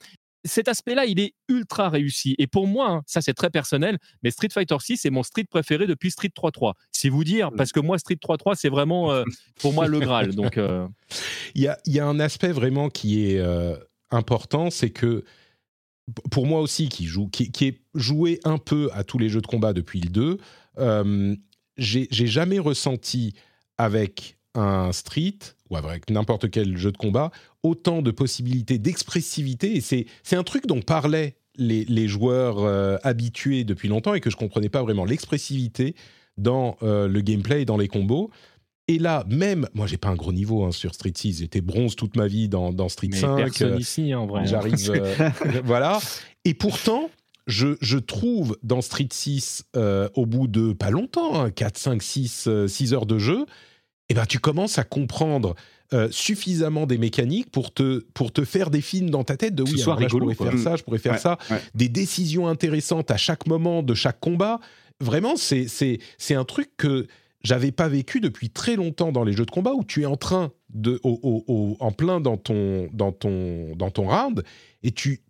cet 0.45 0.67
aspect-là, 0.67 1.05
il 1.05 1.19
est 1.19 1.33
ultra 1.49 1.89
réussi. 1.89 2.35
Et 2.37 2.47
pour 2.47 2.67
moi, 2.67 2.89
hein, 2.89 3.01
ça 3.05 3.21
c'est 3.21 3.33
très 3.33 3.49
personnel, 3.49 3.97
mais 4.23 4.31
Street 4.31 4.49
Fighter 4.51 4.77
6 4.79 4.97
c'est 4.97 5.09
mon 5.09 5.23
street 5.23 5.45
préféré 5.49 5.87
depuis 5.87 6.11
Street 6.11 6.31
3.3. 6.35 6.73
C'est 6.91 7.09
vous 7.09 7.23
dire, 7.23 7.51
parce 7.55 7.71
que 7.71 7.79
moi 7.79 7.97
Street 7.97 8.15
3.3 8.15 8.55
c'est 8.55 8.69
vraiment 8.69 9.11
euh, 9.11 9.23
pour 9.59 9.73
moi 9.73 9.87
le 9.87 9.99
Graal. 9.99 10.35
Donc 10.35 10.57
euh... 10.57 10.87
il, 11.55 11.61
y 11.63 11.67
a, 11.67 11.77
il 11.85 11.93
y, 11.93 11.99
a, 11.99 12.07
un 12.07 12.19
aspect 12.19 12.51
vraiment 12.51 12.89
qui 12.89 13.25
est 13.25 13.39
euh, 13.39 13.75
important, 14.11 14.69
c'est 14.69 14.89
que 14.89 15.23
pour 16.31 16.45
moi 16.45 16.61
aussi 16.61 16.87
qui 16.87 17.05
joue, 17.05 17.27
qui, 17.27 17.51
qui, 17.51 17.67
est 17.67 17.81
joué 17.93 18.39
un 18.45 18.57
peu 18.57 18.89
à 18.93 19.03
tous 19.03 19.17
les 19.17 19.29
jeux 19.29 19.41
de 19.41 19.47
combat 19.47 19.73
depuis 19.73 19.99
le 19.99 20.09
2, 20.09 20.37
euh, 20.79 21.35
j'ai 21.77 22.07
jamais 22.09 22.59
ressenti 22.59 23.33
avec 23.77 24.37
un 24.55 24.91
Street 24.91 25.37
ou 25.69 25.77
avec 25.77 26.09
n'importe 26.09 26.49
quel 26.49 26.77
jeu 26.77 26.91
de 26.91 26.97
combat, 26.97 27.31
autant 27.63 28.01
de 28.01 28.11
possibilités 28.11 28.77
d'expressivité. 28.77 29.77
Et 29.77 29.81
c'est 29.81 30.35
un 30.35 30.43
truc 30.43 30.65
dont 30.67 30.81
parlaient 30.81 31.35
les, 31.55 31.85
les 31.85 32.07
joueurs 32.07 32.59
euh, 32.59 32.97
habitués 33.03 33.63
depuis 33.63 33.87
longtemps 33.87 34.13
et 34.13 34.19
que 34.19 34.29
je 34.29 34.35
ne 34.35 34.39
comprenais 34.39 34.69
pas 34.69 34.83
vraiment. 34.83 35.05
L'expressivité 35.05 35.95
dans 36.37 36.77
euh, 36.83 37.07
le 37.07 37.21
gameplay 37.21 37.63
et 37.63 37.65
dans 37.65 37.77
les 37.77 37.87
combos. 37.87 38.29
Et 38.89 38.99
là, 38.99 39.25
même, 39.27 39.67
moi, 39.73 39.85
j'ai 39.85 39.97
pas 39.97 40.07
un 40.09 40.15
gros 40.15 40.31
niveau 40.31 40.63
hein, 40.63 40.71
sur 40.71 40.93
Street 40.93 41.11
6. 41.13 41.39
J'étais 41.39 41.59
bronze 41.59 41.95
toute 41.95 42.15
ma 42.15 42.27
vie 42.27 42.47
dans, 42.47 42.71
dans 42.71 42.87
Street 42.87 43.09
Mais 43.11 43.17
5. 43.17 43.35
Personne 43.35 43.73
euh, 43.73 43.79
ici, 43.79 44.15
en 44.15 44.25
vrai. 44.25 44.45
J'arrive, 44.45 44.77
euh, 44.89 45.29
voilà. 45.65 45.99
Et 46.45 46.53
pourtant, 46.53 47.09
je, 47.47 47.75
je, 47.81 47.97
trouve 47.97 48.57
dans 48.63 48.81
Street 48.81 49.09
6, 49.11 49.65
euh, 49.75 50.07
au 50.15 50.25
bout 50.25 50.47
de 50.47 50.71
pas 50.71 50.89
longtemps, 50.89 51.41
hein, 51.41 51.51
4, 51.51 51.77
5, 51.77 52.01
6, 52.01 52.49
6 52.67 52.93
heures 52.93 53.05
de 53.05 53.17
jeu, 53.17 53.45
eh 54.09 54.13
ben, 54.13 54.25
tu 54.25 54.39
commences 54.39 54.77
à 54.77 54.83
comprendre 54.83 55.55
euh, 55.93 56.09
suffisamment 56.11 56.85
des 56.85 56.97
mécaniques 56.97 57.49
pour 57.49 57.73
te, 57.73 57.99
pour 58.13 58.31
te 58.31 58.43
faire 58.43 58.69
des 58.69 58.81
films 58.81 59.09
dans 59.09 59.23
ta 59.23 59.37
tête 59.37 59.55
de 59.55 59.63
oui, 59.63 59.81
alors 59.81 59.99
là, 59.99 60.07
rigolo, 60.07 60.31
je 60.31 60.35
pourrais 60.35 60.51
faire 60.51 60.59
ça, 60.59 60.75
je 60.75 60.83
pourrais 60.83 60.97
faire 60.97 61.13
ouais, 61.13 61.17
ça, 61.17 61.37
ouais. 61.49 61.61
des 61.75 61.89
décisions 61.89 62.47
intéressantes 62.47 63.11
à 63.11 63.17
chaque 63.17 63.47
moment 63.47 63.83
de 63.83 63.93
chaque 63.93 64.19
combat. 64.19 64.59
Vraiment, 64.99 65.35
c'est, 65.35 65.67
c'est, 65.67 65.99
c'est 66.17 66.35
un 66.35 66.43
truc 66.43 66.71
que 66.75 67.07
j'avais 67.43 67.71
pas 67.71 67.87
vécu 67.87 68.19
depuis 68.19 68.49
très 68.49 68.75
longtemps 68.75 69.11
dans 69.11 69.23
les 69.23 69.33
jeux 69.33 69.45
de 69.45 69.51
combat 69.51 69.73
où 69.73 69.83
tu 69.83 70.01
es 70.01 70.05
en 70.05 70.17
train 70.17 70.51
de, 70.69 70.99
au, 71.03 71.19
au, 71.23 71.43
au, 71.47 71.77
en 71.79 71.91
plein 71.91 72.19
dans 72.19 72.35
ton, 72.35 72.89
dans, 72.91 73.11
ton, 73.11 73.75
dans 73.75 73.89
ton 73.89 74.09
round 74.09 74.43
et 74.83 74.91
tu 74.91 75.21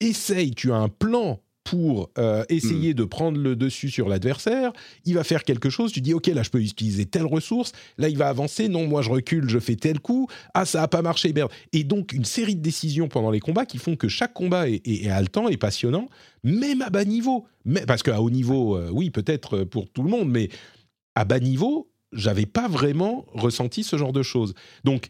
essayes, 0.00 0.54
tu 0.54 0.72
as 0.72 0.76
un 0.76 0.88
plan 0.88 1.40
pour 1.64 2.10
euh, 2.18 2.44
essayer 2.50 2.92
mmh. 2.92 2.94
de 2.94 3.04
prendre 3.04 3.38
le 3.38 3.56
dessus 3.56 3.88
sur 3.88 4.08
l'adversaire. 4.08 4.72
Il 5.06 5.14
va 5.14 5.24
faire 5.24 5.44
quelque 5.44 5.70
chose, 5.70 5.92
tu 5.92 6.02
dis 6.02 6.12
ok 6.12 6.26
là 6.28 6.42
je 6.42 6.50
peux 6.50 6.60
utiliser 6.60 7.06
telle 7.06 7.24
ressource, 7.24 7.72
là 7.98 8.08
il 8.08 8.18
va 8.18 8.28
avancer, 8.28 8.68
non 8.68 8.86
moi 8.86 9.00
je 9.00 9.10
recule, 9.10 9.48
je 9.48 9.58
fais 9.58 9.76
tel 9.76 9.98
coup, 9.98 10.28
ah 10.52 10.66
ça 10.66 10.82
a 10.82 10.88
pas 10.88 11.02
marché, 11.02 11.32
merde. 11.32 11.50
Et 11.72 11.82
donc 11.82 12.12
une 12.12 12.24
série 12.24 12.54
de 12.54 12.62
décisions 12.62 13.08
pendant 13.08 13.30
les 13.30 13.40
combats 13.40 13.66
qui 13.66 13.78
font 13.78 13.96
que 13.96 14.08
chaque 14.08 14.34
combat 14.34 14.68
est, 14.68 14.86
est, 14.86 15.04
est 15.04 15.10
haletant 15.10 15.48
et 15.48 15.56
passionnant, 15.56 16.08
même 16.42 16.82
à 16.82 16.90
bas 16.90 17.04
niveau. 17.04 17.46
Mais, 17.64 17.86
parce 17.86 18.02
qu'à 18.02 18.20
haut 18.20 18.30
niveau, 18.30 18.76
euh, 18.76 18.90
oui 18.92 19.10
peut-être 19.10 19.64
pour 19.64 19.88
tout 19.88 20.02
le 20.02 20.10
monde, 20.10 20.28
mais 20.28 20.50
à 21.14 21.24
bas 21.24 21.40
niveau, 21.40 21.90
j'avais 22.12 22.46
pas 22.46 22.68
vraiment 22.68 23.24
ressenti 23.32 23.84
ce 23.84 23.96
genre 23.96 24.12
de 24.12 24.22
choses. 24.22 24.54
Donc 24.84 25.08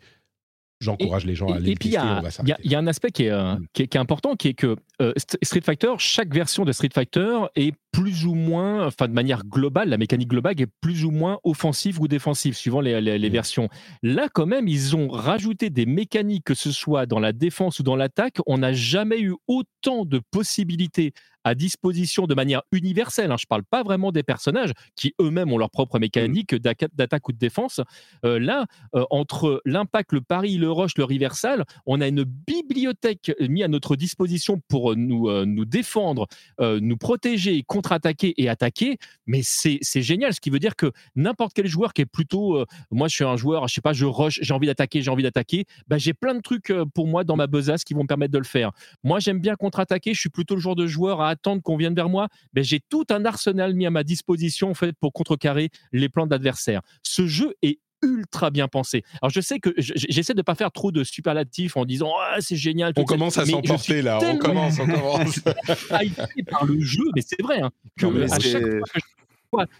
j'encourage 0.84 1.24
les 1.24 1.34
gens 1.34 1.48
à 1.48 1.56
aller 1.56 1.72
et 1.72 1.74
puis 1.74 1.88
il 1.88 1.92
y, 1.92 2.68
y, 2.68 2.74
a 2.74 2.78
un 2.78 2.86
aspect 2.86 3.10
qui 3.10 3.24
est, 3.24 3.30
euh, 3.30 3.56
qui 3.72 3.82
est, 3.82 3.86
qui 3.88 3.96
est 3.96 4.00
important 4.00 4.36
qui 4.36 4.48
est 4.48 4.54
que 4.54 4.76
euh, 5.00 5.12
Street 5.42 5.62
Fighter 5.64 5.92
chaque 5.98 6.32
version 6.32 6.64
de 6.64 6.72
Street 6.72 6.90
Fighter 6.92 7.38
est 7.56 7.74
plus 7.94 8.26
ou 8.26 8.34
moins 8.34 8.88
enfin 8.88 9.06
de 9.06 9.12
manière 9.12 9.44
globale 9.44 9.88
la 9.88 9.98
mécanique 9.98 10.28
globale 10.28 10.60
est 10.60 10.66
plus 10.80 11.04
ou 11.04 11.12
moins 11.12 11.38
offensive 11.44 12.00
ou 12.00 12.08
défensive 12.08 12.56
suivant 12.56 12.80
les, 12.80 13.00
les, 13.00 13.18
les 13.18 13.30
mmh. 13.30 13.32
versions 13.32 13.68
là 14.02 14.28
quand 14.32 14.46
même 14.46 14.66
ils 14.66 14.96
ont 14.96 15.08
rajouté 15.08 15.70
des 15.70 15.86
mécaniques 15.86 16.42
que 16.42 16.54
ce 16.54 16.72
soit 16.72 17.06
dans 17.06 17.20
la 17.20 17.32
défense 17.32 17.78
ou 17.78 17.84
dans 17.84 17.94
l'attaque 17.94 18.38
on 18.46 18.58
n'a 18.58 18.72
jamais 18.72 19.20
eu 19.20 19.34
autant 19.46 20.04
de 20.04 20.20
possibilités 20.32 21.12
à 21.44 21.54
disposition 21.54 22.26
de 22.26 22.34
manière 22.34 22.62
universelle. 22.72 23.30
Hein. 23.30 23.36
Je 23.38 23.44
ne 23.44 23.48
parle 23.48 23.64
pas 23.64 23.82
vraiment 23.82 24.10
des 24.10 24.22
personnages 24.22 24.72
qui 24.96 25.14
eux-mêmes 25.20 25.52
ont 25.52 25.58
leur 25.58 25.70
propre 25.70 25.98
mécanique 25.98 26.54
d'attaque 26.54 27.28
ou 27.28 27.32
de 27.32 27.38
défense. 27.38 27.80
Euh, 28.24 28.38
là, 28.40 28.64
euh, 28.94 29.04
entre 29.10 29.60
l'impact, 29.64 30.12
le 30.12 30.22
pari, 30.22 30.56
le 30.56 30.72
rush, 30.72 30.96
le 30.96 31.04
reversal, 31.04 31.64
on 31.86 32.00
a 32.00 32.08
une 32.08 32.24
bibliothèque 32.24 33.32
mise 33.40 33.64
à 33.64 33.68
notre 33.68 33.94
disposition 33.94 34.60
pour 34.68 34.96
nous, 34.96 35.28
euh, 35.28 35.44
nous 35.44 35.66
défendre, 35.66 36.26
euh, 36.60 36.80
nous 36.80 36.96
protéger, 36.96 37.62
contre-attaquer 37.84 38.32
et 38.38 38.48
attaquer, 38.48 38.98
mais 39.26 39.40
c'est 39.42 40.02
génial. 40.02 40.32
Ce 40.32 40.40
qui 40.40 40.48
veut 40.48 40.58
dire 40.58 40.74
que 40.74 40.90
n'importe 41.16 41.52
quel 41.54 41.66
joueur 41.66 41.92
qui 41.92 42.02
est 42.02 42.06
plutôt, 42.06 42.56
euh, 42.56 42.66
moi 42.90 43.08
je 43.08 43.14
suis 43.14 43.24
un 43.24 43.36
joueur, 43.36 43.68
je 43.68 43.74
sais 43.74 43.82
pas, 43.82 43.92
je 43.92 44.06
rush, 44.06 44.38
j'ai 44.40 44.54
envie 44.54 44.66
d'attaquer, 44.66 45.02
j'ai 45.02 45.10
envie 45.10 45.22
d'attaquer, 45.22 45.66
bah, 45.86 45.98
j'ai 45.98 46.14
plein 46.14 46.34
de 46.34 46.40
trucs 46.40 46.70
euh, 46.70 46.86
pour 46.86 47.06
moi 47.06 47.24
dans 47.24 47.36
ma 47.36 47.46
besace 47.46 47.84
qui 47.84 47.92
vont 47.92 48.02
me 48.02 48.08
permettre 48.08 48.32
de 48.32 48.38
le 48.38 48.44
faire. 48.44 48.72
Moi 49.02 49.20
j'aime 49.20 49.38
bien 49.38 49.54
contre-attaquer, 49.54 50.14
je 50.14 50.20
suis 50.20 50.30
plutôt 50.30 50.54
le 50.54 50.62
genre 50.62 50.76
de 50.76 50.86
joueur 50.86 51.20
à 51.20 51.28
attendre 51.28 51.62
qu'on 51.62 51.76
vienne 51.76 51.94
vers 51.94 52.08
moi, 52.08 52.28
ben, 52.54 52.64
j'ai 52.64 52.80
tout 52.80 53.04
un 53.10 53.24
arsenal 53.26 53.74
mis 53.74 53.84
à 53.84 53.90
ma 53.90 54.02
disposition 54.02 54.70
en 54.70 54.74
fait 54.74 54.96
pour 54.98 55.12
contrecarrer 55.12 55.68
les 55.92 56.08
plans 56.08 56.26
d'adversaire. 56.26 56.80
Ce 57.02 57.26
jeu 57.26 57.54
est 57.60 57.80
ultra 58.04 58.50
bien 58.50 58.68
pensé. 58.68 59.02
Alors 59.20 59.30
je 59.30 59.40
sais 59.40 59.58
que 59.58 59.70
j'essaie 59.76 60.34
de 60.34 60.42
pas 60.42 60.54
faire 60.54 60.70
trop 60.70 60.92
de 60.92 61.04
superlatifs 61.04 61.76
en 61.76 61.84
disant 61.84 62.12
ah, 62.20 62.36
c'est 62.40 62.56
génial. 62.56 62.92
On 62.96 63.04
commence 63.04 63.38
à 63.38 63.46
s'emporter 63.46 64.02
là, 64.02 64.18
on 64.22 64.38
commence, 64.38 64.78
on 64.78 64.86
commence. 64.86 65.40
par 66.50 66.64
le 66.64 66.80
jeu, 66.80 67.04
mais 67.14 67.22
c'est 67.26 67.42
vrai 67.42 67.60
hein, 67.60 67.70
que 67.96 68.06
à 68.30 68.38
chaque 68.38 68.62
fois 68.62 68.80
que 68.94 69.00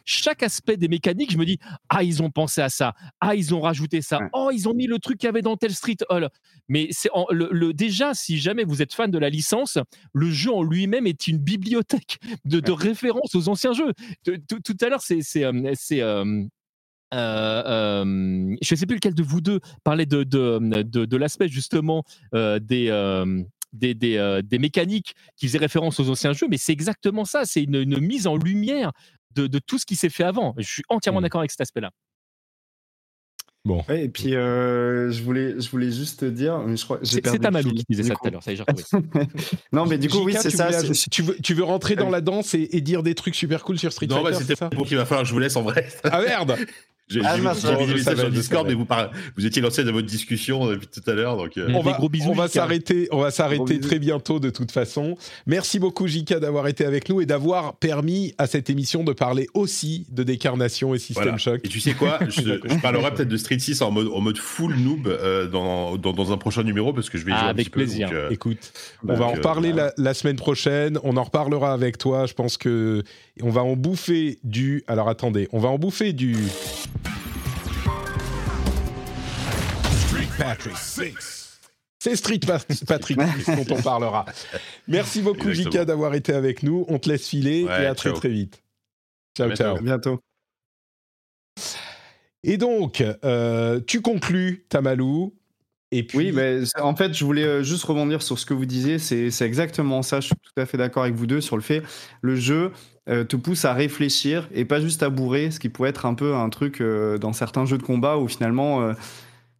je 0.04 0.22
chaque 0.24 0.42
aspect 0.42 0.76
des 0.76 0.88
mécaniques, 0.88 1.32
je 1.32 1.38
me 1.38 1.44
dis 1.44 1.58
ah 1.88 2.02
ils 2.02 2.22
ont 2.22 2.30
pensé 2.30 2.60
à 2.60 2.68
ça, 2.68 2.94
ah 3.20 3.34
ils 3.34 3.54
ont 3.54 3.60
rajouté 3.60 4.02
ça, 4.02 4.20
oh 4.32 4.50
ils 4.52 4.68
ont 4.68 4.74
mis 4.74 4.86
le 4.86 4.98
truc 4.98 5.18
qu'il 5.18 5.26
y 5.26 5.28
avait 5.28 5.42
dans 5.42 5.56
tel 5.56 5.74
Street 5.74 5.96
Hall. 6.08 6.28
Mais 6.68 6.88
c'est 6.92 7.10
le, 7.30 7.72
déjà 7.72 8.14
si 8.14 8.38
jamais 8.38 8.64
vous 8.64 8.82
êtes 8.82 8.94
fan 8.94 9.10
de 9.10 9.18
la 9.18 9.28
licence, 9.28 9.78
le 10.12 10.30
jeu 10.30 10.52
en 10.52 10.62
lui-même 10.62 11.06
est 11.06 11.26
une 11.26 11.38
bibliothèque 11.38 12.18
de, 12.44 12.60
de 12.60 12.72
références 12.72 13.34
aux 13.34 13.48
anciens 13.48 13.72
jeux. 13.72 13.92
Tout 14.24 14.76
à 14.80 14.88
l'heure 14.88 15.02
c'est 15.02 15.20
c'est 15.22 15.44
euh, 15.44 15.74
euh, 15.92 16.44
je 17.14 18.74
ne 18.74 18.76
sais 18.76 18.86
plus 18.86 18.96
lequel 18.96 19.14
de 19.14 19.22
vous 19.22 19.40
deux 19.40 19.60
parlait 19.82 20.06
de, 20.06 20.22
de, 20.22 20.82
de, 20.82 21.16
l'aspect 21.16 21.48
justement 21.48 22.04
euh, 22.34 22.58
des, 22.58 22.86
des, 23.72 23.94
des, 23.94 24.40
des, 24.42 24.58
mécaniques 24.58 25.14
qui 25.36 25.46
faisaient 25.46 25.58
référence 25.58 26.00
aux 26.00 26.08
anciens 26.10 26.32
jeux, 26.32 26.48
mais 26.48 26.58
c'est 26.58 26.72
exactement 26.72 27.24
ça, 27.24 27.44
c'est 27.44 27.62
une, 27.62 27.84
mise 28.00 28.26
en 28.26 28.36
lumière 28.36 28.92
de, 29.34 29.46
de, 29.46 29.58
tout 29.58 29.78
ce 29.78 29.86
qui 29.86 29.96
s'est 29.96 30.10
fait 30.10 30.24
avant. 30.24 30.54
Je 30.58 30.68
suis 30.68 30.84
entièrement 30.88 31.20
mmh. 31.20 31.22
d'accord 31.22 31.40
avec 31.40 31.50
cet 31.50 31.60
aspect-là. 31.60 31.90
Bon. 33.66 33.82
et 33.88 34.10
puis 34.10 34.34
euh, 34.34 35.10
je 35.10 35.22
voulais, 35.22 35.58
je 35.58 35.70
voulais 35.70 35.90
juste 35.90 36.20
te 36.20 36.26
dire, 36.26 36.62
c'est 37.02 37.22
Tamalou 37.38 37.70
qui 37.70 37.84
disait 37.88 38.02
ça 38.02 38.14
tout 38.14 38.26
à 38.26 38.30
l'heure. 38.30 38.42
Ça 38.42 38.52
y 38.52 38.56
est, 38.56 38.62
non, 39.72 39.86
mais 39.86 39.96
du 39.96 40.10
coup, 40.10 40.22
oui, 40.22 40.34
c'est 40.38 40.50
ça. 40.50 40.68
tu 41.10 41.22
veux, 41.22 41.36
tu 41.42 41.54
veux 41.54 41.64
rentrer 41.64 41.96
dans 41.96 42.10
la 42.10 42.20
danse 42.20 42.52
et, 42.52 42.68
et, 42.72 42.82
dire 42.82 43.02
des 43.02 43.14
trucs 43.14 43.34
super 43.34 43.64
cool 43.64 43.78
sur 43.78 43.90
Street 43.90 44.06
Fighter 44.06 44.22
Non, 44.22 44.30
bah, 44.30 44.34
c'était 44.34 44.68
pour 44.68 44.86
qu'il 44.86 44.98
va 44.98 45.06
falloir 45.06 45.22
que 45.22 45.28
je 45.28 45.32
vous 45.32 45.38
laisse 45.38 45.56
en 45.56 45.62
vrai. 45.62 45.88
Ah 46.04 46.20
merde 46.20 46.56
J'ai 47.06 47.20
ah, 47.22 47.36
vu 47.36 47.42
des 47.86 47.94
messages 47.94 48.18
sur 48.18 48.30
Discord, 48.30 48.66
mais 48.66 48.72
vous, 48.72 48.86
vous 49.36 49.46
étiez 49.46 49.60
lancé 49.60 49.84
dans 49.84 49.92
votre 49.92 50.06
discussion 50.06 50.66
depuis 50.66 50.86
tout 50.86 51.02
à 51.08 51.12
l'heure. 51.12 51.36
Donc, 51.36 51.58
euh. 51.58 51.68
on, 51.74 51.82
va, 51.82 51.98
on 52.00 52.32
va 52.32 52.48
s'arrêter, 52.48 53.08
on 53.12 53.18
va 53.18 53.30
s'arrêter 53.30 53.78
très 53.78 53.98
bientôt 53.98 54.40
de 54.40 54.48
toute 54.48 54.72
façon. 54.72 55.16
Merci 55.46 55.78
beaucoup, 55.78 56.06
Jika, 56.06 56.40
d'avoir 56.40 56.66
été 56.66 56.86
avec 56.86 57.10
nous 57.10 57.20
et 57.20 57.26
d'avoir 57.26 57.76
permis 57.76 58.34
à 58.38 58.46
cette 58.46 58.70
émission 58.70 59.04
de 59.04 59.12
parler 59.12 59.48
aussi 59.52 60.06
de 60.10 60.22
décarnation 60.22 60.94
et 60.94 60.98
System 60.98 61.38
Shock. 61.38 61.60
Et 61.64 61.68
tu 61.68 61.78
sais 61.78 61.92
quoi 61.92 62.18
je, 62.28 62.54
parlerai 62.82 63.12
peut-être 63.12 63.28
de 63.28 63.36
Street 63.36 63.58
6 63.58 63.82
en 63.82 63.90
mode, 63.90 64.08
en 64.08 64.20
mode 64.22 64.38
full 64.38 64.74
noob 64.74 65.06
euh, 65.06 65.46
dans, 65.46 65.96
dans, 65.96 66.32
un 66.32 66.38
prochain 66.38 66.62
numéro 66.62 66.94
parce 66.94 67.10
que 67.10 67.18
je 67.18 67.26
vais 67.26 67.32
ah, 67.32 67.38
jouer 67.38 67.46
un 67.46 67.50
avec 67.50 67.66
petit 67.66 67.70
plaisir. 67.70 68.08
Peu, 68.08 68.16
euh, 68.16 68.30
Écoute, 68.30 68.72
on 69.06 69.14
va 69.14 69.26
en 69.26 69.32
reparler 69.32 69.72
la, 69.72 69.92
la, 69.98 70.14
semaine 70.14 70.36
prochaine. 70.36 70.98
On 71.04 71.18
en 71.18 71.24
reparlera 71.24 71.74
avec 71.74 71.98
toi. 71.98 72.24
Je 72.24 72.32
pense 72.32 72.56
que 72.56 73.02
on 73.42 73.50
va 73.50 73.62
en 73.62 73.76
bouffer 73.76 74.38
du. 74.42 74.82
Alors 74.86 75.08
attendez, 75.08 75.48
on 75.52 75.58
va 75.58 75.68
en 75.68 75.78
bouffer 75.78 76.12
du. 76.14 76.36
Patrick 80.38 80.76
6. 80.76 81.60
C'est 81.98 82.16
Street 82.16 82.40
Patrick 82.86 83.16
dont 83.18 83.76
on 83.76 83.82
parlera. 83.82 84.26
Merci 84.88 85.22
beaucoup, 85.22 85.52
Jika, 85.52 85.84
d'avoir 85.84 86.14
été 86.14 86.32
avec 86.32 86.62
nous. 86.62 86.84
On 86.88 86.98
te 86.98 87.08
laisse 87.08 87.26
filer 87.26 87.62
et 87.62 87.86
à 87.86 87.94
très 87.94 88.12
très 88.12 88.28
vite. 88.28 88.62
Ciao, 89.36 89.50
ciao. 89.54 89.76
À 89.76 89.80
bientôt. 89.80 90.20
Et 92.42 92.58
donc, 92.58 93.02
euh, 93.24 93.80
tu 93.86 94.02
conclus, 94.02 94.66
Tamalou. 94.68 95.34
Et 95.92 96.02
puis... 96.02 96.18
Oui, 96.18 96.32
mais 96.32 96.60
en 96.80 96.94
fait, 96.94 97.14
je 97.14 97.24
voulais 97.24 97.44
euh, 97.44 97.62
juste 97.62 97.84
rebondir 97.84 98.20
sur 98.20 98.38
ce 98.38 98.44
que 98.44 98.52
vous 98.52 98.66
disiez. 98.66 98.98
C'est 98.98 99.40
exactement 99.40 100.02
ça. 100.02 100.20
Je 100.20 100.26
suis 100.26 100.34
tout 100.36 100.60
à 100.60 100.66
fait 100.66 100.76
d'accord 100.76 101.04
avec 101.04 101.14
vous 101.14 101.26
deux 101.26 101.40
sur 101.40 101.56
le 101.56 101.62
fait 101.62 101.82
le 102.20 102.36
jeu 102.36 102.72
euh, 103.08 103.24
te 103.24 103.36
pousse 103.36 103.64
à 103.64 103.72
réfléchir 103.72 104.48
et 104.52 104.64
pas 104.64 104.80
juste 104.80 105.02
à 105.02 105.08
bourrer, 105.08 105.50
ce 105.50 105.58
qui 105.58 105.68
pourrait 105.70 105.90
être 105.90 106.04
un 106.04 106.14
peu 106.14 106.34
un 106.34 106.50
truc 106.50 106.82
dans 106.82 107.32
certains 107.32 107.64
jeux 107.64 107.78
de 107.78 107.82
combat 107.82 108.18
où 108.18 108.28
finalement 108.28 108.94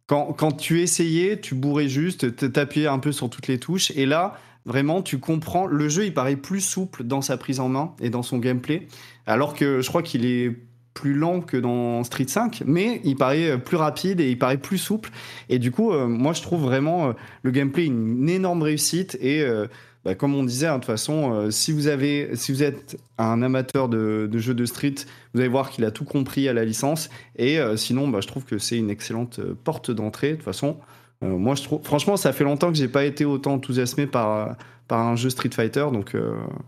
quand, 0.07 0.51
tu 0.51 0.81
essayais, 0.81 1.39
tu 1.39 1.55
bourrais 1.55 1.87
juste, 1.87 2.51
t'appuyais 2.51 2.87
un 2.87 2.99
peu 2.99 3.11
sur 3.11 3.29
toutes 3.29 3.47
les 3.47 3.59
touches. 3.59 3.91
Et 3.95 4.05
là, 4.05 4.37
vraiment, 4.65 5.01
tu 5.01 5.19
comprends. 5.19 5.65
Le 5.65 5.89
jeu, 5.89 6.05
il 6.05 6.13
paraît 6.13 6.35
plus 6.35 6.61
souple 6.61 7.03
dans 7.03 7.21
sa 7.21 7.37
prise 7.37 7.59
en 7.59 7.69
main 7.69 7.93
et 7.99 8.09
dans 8.09 8.23
son 8.23 8.37
gameplay. 8.37 8.87
Alors 9.25 9.55
que 9.55 9.81
je 9.81 9.87
crois 9.87 10.03
qu'il 10.03 10.25
est 10.25 10.55
plus 10.95 11.13
lent 11.13 11.41
que 11.41 11.57
dans 11.57 12.03
Street 12.03 12.27
5, 12.27 12.63
mais 12.65 13.01
il 13.03 13.15
paraît 13.15 13.59
plus 13.59 13.77
rapide 13.77 14.21
et 14.21 14.31
il 14.31 14.39
paraît 14.39 14.57
plus 14.57 14.77
souple. 14.77 15.11
Et 15.49 15.59
du 15.59 15.69
coup, 15.69 15.91
euh, 15.91 16.07
moi, 16.07 16.33
je 16.33 16.41
trouve 16.41 16.63
vraiment 16.63 17.09
euh, 17.09 17.13
le 17.43 17.51
gameplay 17.51 17.85
une, 17.85 18.29
énorme 18.29 18.63
réussite. 18.63 19.17
Et 19.21 19.41
euh, 19.41 19.67
bah, 20.05 20.13
comme 20.13 20.35
on 20.35 20.43
disait, 20.43 20.67
hein, 20.67 20.75
de 20.75 20.81
toute 20.81 20.85
façon, 20.85 21.33
euh, 21.33 21.51
si, 21.51 21.71
vous 21.71 21.87
êtes 21.87 22.97
un 23.17 23.41
amateur 23.41 23.89
de, 23.89 24.29
jeux 24.37 24.53
de 24.53 24.65
street, 24.65 24.93
vous 25.33 25.39
allez 25.39 25.49
voir 25.49 25.71
qu'il 25.71 25.83
a 25.83 25.89
tout 25.89 26.05
compris 26.05 26.47
à 26.47 26.53
la 26.53 26.63
licence. 26.63 27.09
Et 27.37 27.59
euh, 27.59 27.75
sinon, 27.75 28.07
bah, 28.07 28.19
je 28.21 28.27
trouve 28.27 28.45
que 28.45 28.59
c'est 28.59 28.77
une 28.77 28.91
excellente 28.91 29.39
euh, 29.39 29.55
porte 29.63 29.89
d'entrée. 29.89 30.31
De 30.31 30.35
toute 30.35 30.45
façon, 30.45 30.77
moi, 31.21 31.55
franchement, 31.83 32.17
ça 32.17 32.33
fait 32.33 32.43
longtemps 32.43 32.71
que 32.71 32.77
j'ai 32.77 32.87
pas 32.87 33.03
été 33.03 33.25
autant 33.25 33.53
enthousiasmé 33.53 34.05
par, 34.05 34.55
un 34.91 35.15
jeu 35.15 35.31
Street 35.31 35.49
Fighter. 35.51 35.87
Donc, 35.91 36.15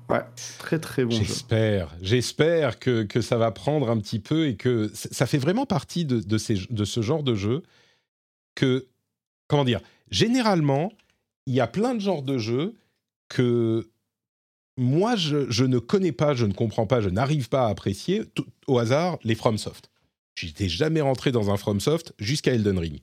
ouais, 0.09 0.22
très 0.57 0.80
très 0.80 1.05
bon 1.05 1.11
J'espère, 1.11 1.95
j'espère 2.01 2.80
que, 2.80 3.05
ça 3.22 3.38
va 3.38 3.51
prendre 3.51 3.91
un 3.91 3.99
petit 3.99 4.18
peu 4.18 4.47
et 4.47 4.55
que 4.55 4.89
ça 4.93 5.27
fait 5.27 5.38
vraiment 5.38 5.68
partie 5.68 6.05
de, 6.05 6.22
de 6.22 6.85
ce 6.85 7.01
genre 7.01 7.22
de 7.22 7.35
jeu 7.35 7.61
que, 8.55 8.88
comment 9.47 9.65
dire, 9.65 9.81
généralement, 10.09 10.91
il 11.45 11.53
y 11.53 11.59
a 11.59 11.68
plein 11.68 11.93
de 11.93 11.99
genres 11.99 12.23
de 12.23 12.39
jeux 12.39 12.73
que 13.29 13.89
moi, 14.77 15.15
je, 15.15 15.63
ne 15.63 15.79
connais 15.79 16.11
pas, 16.11 16.35
je 16.35 16.45
ne 16.45 16.53
comprends 16.53 16.85
pas, 16.85 17.01
je 17.01 17.09
n'arrive 17.09 17.49
pas 17.49 17.65
à 17.65 17.69
apprécier 17.69 18.23
au 18.67 18.77
hasard 18.77 19.17
les 19.23 19.35
FromSoft. 19.35 19.89
Je 20.35 20.45
n'étais 20.45 20.69
jamais 20.69 21.01
rentré 21.01 21.31
dans 21.31 21.49
un 21.49 21.57
FromSoft 21.57 22.13
jusqu'à 22.19 22.53
Elden 22.53 22.77
Ring. 22.77 22.99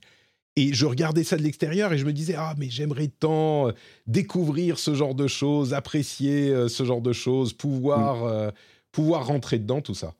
Et 0.55 0.73
je 0.73 0.85
regardais 0.85 1.25
ça 1.25 1.35
de 1.35 1.41
l'extérieur 1.41 1.91
et 1.91 1.97
je 1.97 2.05
me 2.05 2.13
disais 2.13 2.35
ah 2.37 2.55
mais 2.57 2.69
j'aimerais 2.69 3.09
tant 3.09 3.67
euh, 3.67 3.71
découvrir 4.07 4.79
ce 4.79 4.95
genre 4.95 5.13
de 5.13 5.27
choses, 5.27 5.73
apprécier 5.73 6.49
euh, 6.49 6.69
ce 6.69 6.85
genre 6.85 7.01
de 7.01 7.11
choses, 7.11 7.51
pouvoir 7.51 8.23
mm. 8.23 8.27
euh, 8.29 8.51
pouvoir 8.93 9.27
rentrer 9.27 9.59
dedans 9.59 9.81
tout 9.81 9.93
ça. 9.93 10.13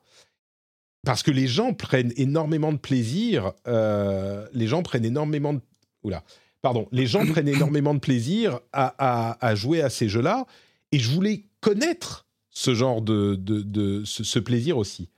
Parce 1.06 1.22
que 1.22 1.30
les 1.30 1.46
gens 1.46 1.72
prennent 1.72 2.12
énormément 2.16 2.72
de 2.72 2.78
plaisir, 2.78 3.52
les 3.64 4.66
gens 4.66 4.82
prennent 4.82 5.04
énormément 5.04 5.54
de 5.54 5.60
oula, 6.02 6.24
pardon, 6.66 6.88
les 6.90 7.06
gens 7.06 7.24
prennent 7.24 7.46
énormément 7.46 7.94
de 7.94 8.00
plaisir 8.00 8.58
à, 8.72 9.54
jouer 9.54 9.82
à 9.82 9.88
ces 9.88 10.08
jeux-là, 10.08 10.46
et 10.90 10.98
je 10.98 11.08
voulais 11.08 11.44
connaître 11.60 12.26
ce 12.50 12.74
genre 12.74 13.02
de, 13.02 14.02
ce, 14.04 14.38
plaisir 14.40 14.76
aussi. 14.76 15.08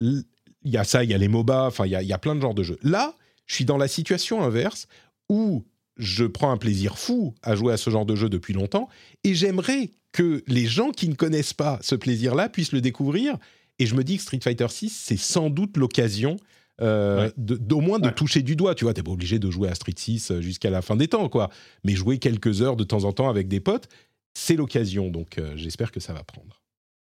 Il 0.00 0.24
y 0.64 0.76
a 0.76 0.82
ça, 0.82 1.04
il 1.04 1.10
y 1.10 1.14
a 1.14 1.18
les 1.18 1.28
MOBA, 1.28 1.68
enfin 1.68 1.86
il 1.86 1.92
y 1.92 1.94
a, 1.94 2.02
y 2.02 2.12
a 2.12 2.18
plein 2.18 2.34
de 2.34 2.40
genres 2.40 2.54
de 2.54 2.64
jeux. 2.64 2.80
Là, 2.82 3.14
je 3.46 3.54
suis 3.54 3.64
dans 3.64 3.76
la 3.76 3.86
situation 3.86 4.42
inverse 4.42 4.88
où 5.28 5.64
je 5.96 6.24
prends 6.24 6.50
un 6.50 6.56
plaisir 6.56 6.98
fou 6.98 7.36
à 7.42 7.54
jouer 7.54 7.72
à 7.72 7.76
ce 7.76 7.88
genre 7.88 8.04
de 8.04 8.16
jeu 8.16 8.28
depuis 8.28 8.54
longtemps, 8.54 8.88
et 9.22 9.36
j'aimerais 9.36 9.90
que 10.10 10.42
les 10.48 10.66
gens 10.66 10.90
qui 10.90 11.08
ne 11.08 11.14
connaissent 11.14 11.54
pas 11.54 11.78
ce 11.82 11.94
plaisir-là 11.94 12.48
puissent 12.48 12.72
le 12.72 12.80
découvrir. 12.80 13.38
Et 13.78 13.86
je 13.86 13.94
me 13.94 14.02
dis 14.02 14.16
que 14.16 14.24
Street 14.24 14.40
Fighter 14.42 14.66
6, 14.68 14.90
c'est 14.90 15.16
sans 15.16 15.50
doute 15.50 15.76
l'occasion 15.76 16.36
euh, 16.80 17.30
d'au 17.36 17.80
moins 17.80 17.98
de 17.98 18.10
toucher 18.10 18.42
du 18.42 18.54
doigt. 18.54 18.74
Tu 18.74 18.84
vois, 18.84 18.94
t'es 18.94 19.02
pas 19.02 19.10
obligé 19.10 19.38
de 19.38 19.50
jouer 19.50 19.68
à 19.68 19.74
Street 19.74 19.94
6 19.96 20.30
euh, 20.30 20.40
jusqu'à 20.40 20.70
la 20.70 20.82
fin 20.82 20.96
des 20.96 21.08
temps, 21.08 21.28
quoi. 21.28 21.50
Mais 21.84 21.94
jouer 21.94 22.18
quelques 22.18 22.62
heures 22.62 22.76
de 22.76 22.84
temps 22.84 23.04
en 23.04 23.12
temps 23.12 23.28
avec 23.28 23.48
des 23.48 23.60
potes, 23.60 23.88
c'est 24.34 24.54
l'occasion. 24.54 25.08
Donc, 25.08 25.38
euh, 25.38 25.52
j'espère 25.56 25.90
que 25.90 25.98
ça 25.98 26.12
va 26.12 26.22
prendre. 26.22 26.62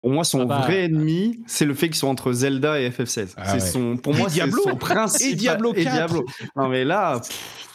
Pour 0.01 0.11
moi, 0.11 0.23
son 0.23 0.41
ah 0.41 0.45
bah, 0.45 0.61
vrai 0.61 0.85
ennemi, 0.85 1.41
c'est 1.45 1.65
le 1.65 1.73
fait 1.73 1.87
qu'ils 1.87 1.97
soient 1.97 2.09
entre 2.09 2.31
Zelda 2.31 2.79
et 2.79 2.89
FF16. 2.89 3.33
Ah 3.35 3.59
c'est 3.59 3.71
son, 3.71 3.97
pour 3.97 4.13
moi, 4.13 4.29
c'est 4.29 4.49
son 4.49 4.77
principe. 4.77 5.33
Et 5.33 5.35
Diablo 5.35 5.73
4. 5.73 5.79
Et 5.81 5.91
Diablo. 5.91 6.25
Non, 6.55 6.69
mais 6.69 6.85
là, 6.85 7.19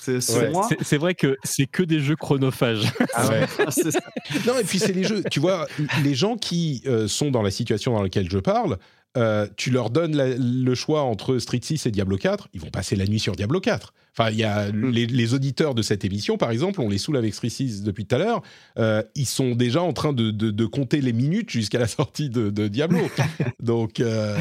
c'est 0.00 0.96
vrai 0.96 1.14
que 1.14 1.36
c'est 1.44 1.66
que 1.66 1.82
des 1.82 2.00
jeux 2.00 2.16
chronophages. 2.16 2.90
Ah 3.12 3.28
non, 4.46 4.58
et 4.58 4.64
puis 4.64 4.78
c'est 4.78 4.94
les 4.94 5.04
jeux. 5.04 5.22
Tu 5.30 5.38
vois, 5.38 5.66
les 6.02 6.14
gens 6.14 6.36
qui 6.36 6.82
sont 7.08 7.30
dans 7.30 7.42
la 7.42 7.50
situation 7.50 7.92
dans 7.92 8.02
laquelle 8.02 8.30
je 8.30 8.38
parle, 8.38 8.78
euh, 9.16 9.46
tu 9.56 9.70
leur 9.70 9.90
donnes 9.90 10.16
le 10.16 10.74
choix 10.74 11.02
entre 11.02 11.38
Street 11.38 11.60
6 11.62 11.86
et 11.86 11.90
Diablo 11.90 12.16
4, 12.16 12.48
ils 12.52 12.60
vont 12.60 12.70
passer 12.70 12.96
la 12.96 13.06
nuit 13.06 13.20
sur 13.20 13.36
Diablo 13.36 13.60
4. 13.60 13.94
Enfin, 14.16 14.30
il 14.30 14.36
y 14.36 14.44
a 14.44 14.70
mm. 14.72 14.90
les, 14.90 15.34
auditeurs 15.34 15.74
de 15.74 15.82
cette 15.82 16.04
émission, 16.04 16.36
par 16.36 16.50
exemple, 16.50 16.80
on 16.80 16.88
les 16.88 16.98
saoule 16.98 17.16
avec 17.16 17.34
Street 17.34 17.48
6 17.48 17.82
depuis 17.82 18.06
tout 18.06 18.14
à 18.16 18.18
l'heure, 18.18 18.42
euh, 18.78 19.02
ils 19.14 19.26
sont 19.26 19.54
déjà 19.54 19.82
en 19.82 19.92
train 19.92 20.12
de, 20.12 20.64
compter 20.66 21.00
les 21.00 21.12
minutes 21.12 21.50
jusqu'à 21.50 21.78
la 21.78 21.86
sortie 21.86 22.30
de, 22.30 22.68
Diablo. 22.68 23.00
Donc, 23.60 24.00
euh, 24.00 24.36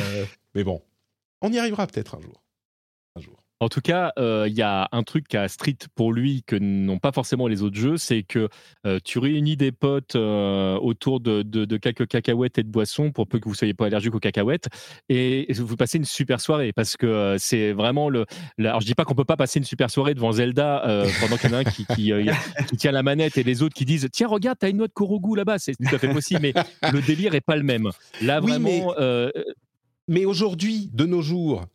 mais 0.55 0.63
bon, 0.63 0.81
on 1.41 1.51
y 1.51 1.59
arrivera 1.59 1.87
peut-être 1.87 2.15
un 2.15 2.21
jour. 2.21 2.42
En 3.59 3.69
tout 3.69 3.79
cas, 3.79 4.11
euh, 4.19 4.45
il 4.49 4.53
y 4.55 4.61
a 4.61 4.89
un 4.91 5.03
truc 5.03 5.33
à 5.35 5.47
Street 5.47 5.77
pour 5.95 6.11
lui 6.11 6.43
que 6.43 6.57
n'ont 6.57 6.99
pas 6.99 7.13
forcément 7.13 7.47
les 7.47 7.63
autres 7.63 7.77
jeux, 7.77 7.95
c'est 7.95 8.23
que 8.23 8.49
euh, 8.85 8.99
tu 9.03 9.19
réunis 9.19 9.55
des 9.55 9.71
potes 9.71 10.17
euh, 10.17 10.75
autour 10.75 11.21
de, 11.21 11.43
de, 11.43 11.77
quelques 11.77 12.07
cacahuètes 12.07 12.57
et 12.57 12.63
de 12.63 12.67
boissons, 12.67 13.11
pour 13.11 13.25
peu 13.25 13.39
que 13.39 13.47
vous 13.47 13.55
soyez 13.55 13.73
pas 13.73 13.85
allergique 13.85 14.13
aux 14.15 14.19
cacahuètes, 14.19 14.67
et 15.07 15.47
vous 15.53 15.77
passez 15.77 15.97
une 15.97 16.05
super 16.05 16.41
soirée, 16.41 16.73
parce 16.73 16.97
que 16.97 17.37
c'est 17.39 17.71
vraiment 17.71 18.09
le... 18.09 18.25
Alors 18.59 18.81
je 18.81 18.85
dis 18.85 18.95
pas 18.95 19.05
qu'on 19.05 19.15
peut 19.15 19.23
pas 19.23 19.37
passer 19.37 19.59
une 19.59 19.65
super 19.65 19.89
soirée 19.89 20.13
devant 20.13 20.33
Zelda 20.33 20.83
pendant 21.21 21.37
qu'il 21.37 21.49
y 21.49 21.53
en 21.53 21.57
a 21.57 21.59
un 21.59 21.63
qui, 21.63 21.85
qui, 21.85 22.77
tient 22.77 22.91
la 22.91 23.03
manette 23.03 23.37
et 23.37 23.43
les 23.43 23.61
autres 23.61 23.75
qui 23.75 23.85
disent 23.85 24.09
tiens 24.11 24.27
regarde 24.27 24.57
t'as 24.59 24.69
une 24.69 24.77
noix 24.77 24.87
de 24.87 24.93
Korogu 24.93 25.37
là-bas, 25.37 25.59
c'est 25.59 25.75
tout 25.75 25.95
à 25.95 25.97
fait 25.97 26.11
possible, 26.11 26.41
mais 26.41 26.53
le 26.91 27.01
délire 27.01 27.33
est 27.33 27.41
pas 27.41 27.55
le 27.55 27.63
même. 27.63 27.89
Là 28.21 28.41
vraiment. 28.41 28.93
mais 30.07 30.25
aujourd'hui, 30.25 30.89
de 30.91 31.05
nos 31.05 31.21
jours, 31.21 31.65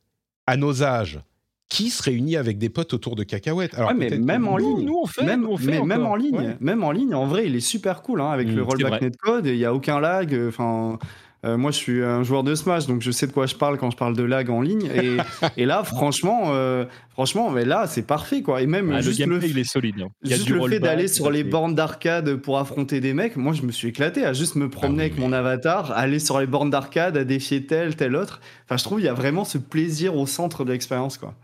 à 0.47 0.57
nos 0.57 0.83
âges, 0.83 1.21
qui 1.69 1.91
se 1.91 2.03
réunit 2.03 2.37
avec 2.37 2.59
des 2.59 2.71
potes 2.71 2.95
autour 2.95 3.15
de 3.15 3.25
cacahuètes. 3.25 3.75
Alors, 3.75 3.93
mais 3.95 4.11
même 4.11 4.49
en 4.49 4.57
ligne, 4.57 4.85
nous, 4.85 5.01
on 5.03 5.07
fait, 5.07 5.25
même, 5.25 5.47
mais 5.61 5.83
même 5.83 6.07
en 6.07 6.17
ligne, 6.17 6.57
même 6.61 6.83
en 6.83 6.91
ligne, 6.91 7.15
en 7.15 7.27
vrai, 7.27 7.47
il 7.47 7.55
est 7.57 7.61
super 7.61 8.03
cool 8.03 8.21
hein, 8.21 8.31
avec 8.31 8.49
le 8.49 8.63
mmh, 8.63 8.67
rollback 8.67 9.03
netcode. 9.03 9.47
Il 9.47 9.57
y 9.57 9.65
a 9.65 9.75
aucun 9.75 10.01
lag. 10.01 10.35
Enfin. 10.49 10.99
Euh, 11.47 11.57
moi, 11.57 11.71
je 11.71 11.77
suis 11.77 12.03
un 12.03 12.25
joueur 12.25 12.43
de 12.43 12.55
Smash, 12.57 12.87
donc 12.87 13.01
je 13.01 13.13
sais 13.13 13.29
de 13.29 13.33
quoi 13.33 13.47
je 13.47 13.55
parle 13.55 13.79
quand 13.79 13.93
je 13.93 13.97
parle 13.97 14.17
de 14.17 14.25
lag 14.25 14.51
en 14.51 14.61
ligne. 14.61 14.87
Et, 14.87 15.19
et 15.57 15.67
là, 15.67 15.85
franchement, 15.85 16.47
euh, 16.49 16.85
franchement, 17.11 17.51
mais 17.51 17.65
là, 17.65 17.87
c'est 17.87 18.03
parfait, 18.03 18.43
quoi. 18.43 18.61
Et 18.61 18.67
même 18.67 18.91
ah, 18.93 19.01
juste 19.01 19.25
le, 19.25 19.45
il 19.45 19.57
est 19.57 19.65
solide. 19.65 20.01
Hein. 20.03 20.09
Il 20.25 20.35
juste 20.35 20.49
le 20.49 20.69
fait 20.69 20.81
d'aller 20.81 21.07
sur 21.07 21.31
les 21.31 21.45
bornes 21.45 21.77
d'arcade 21.77 22.35
pour 22.37 22.59
affronter 22.59 23.01
des 23.01 23.15
mecs, 23.15 23.37
moi, 23.37 23.53
je 23.53 23.63
me 23.63 23.71
suis 23.71 23.89
éclaté 23.89 24.25
à 24.25 24.33
juste 24.33 24.57
me 24.57 24.69
promener 24.69 25.03
ah 25.03 25.07
avec 25.07 25.19
mon 25.19 25.33
avatar, 25.33 25.93
aller 25.93 26.19
sur 26.19 26.41
les 26.41 26.47
bornes 26.47 26.71
d'arcade, 26.71 27.17
à 27.17 27.23
défier 27.23 27.65
tel, 27.67 27.95
tel 27.95 28.17
autre. 28.17 28.41
Enfin, 28.65 28.77
je 28.77 28.83
trouve 28.83 29.01
il 29.01 29.05
y 29.05 29.09
a 29.09 29.15
vraiment 29.15 29.45
ce 29.45 29.59
plaisir 29.59 30.17
au 30.17 30.27
centre 30.27 30.65
de 30.65 30.73
l'expérience, 30.73 31.19
quoi. 31.19 31.35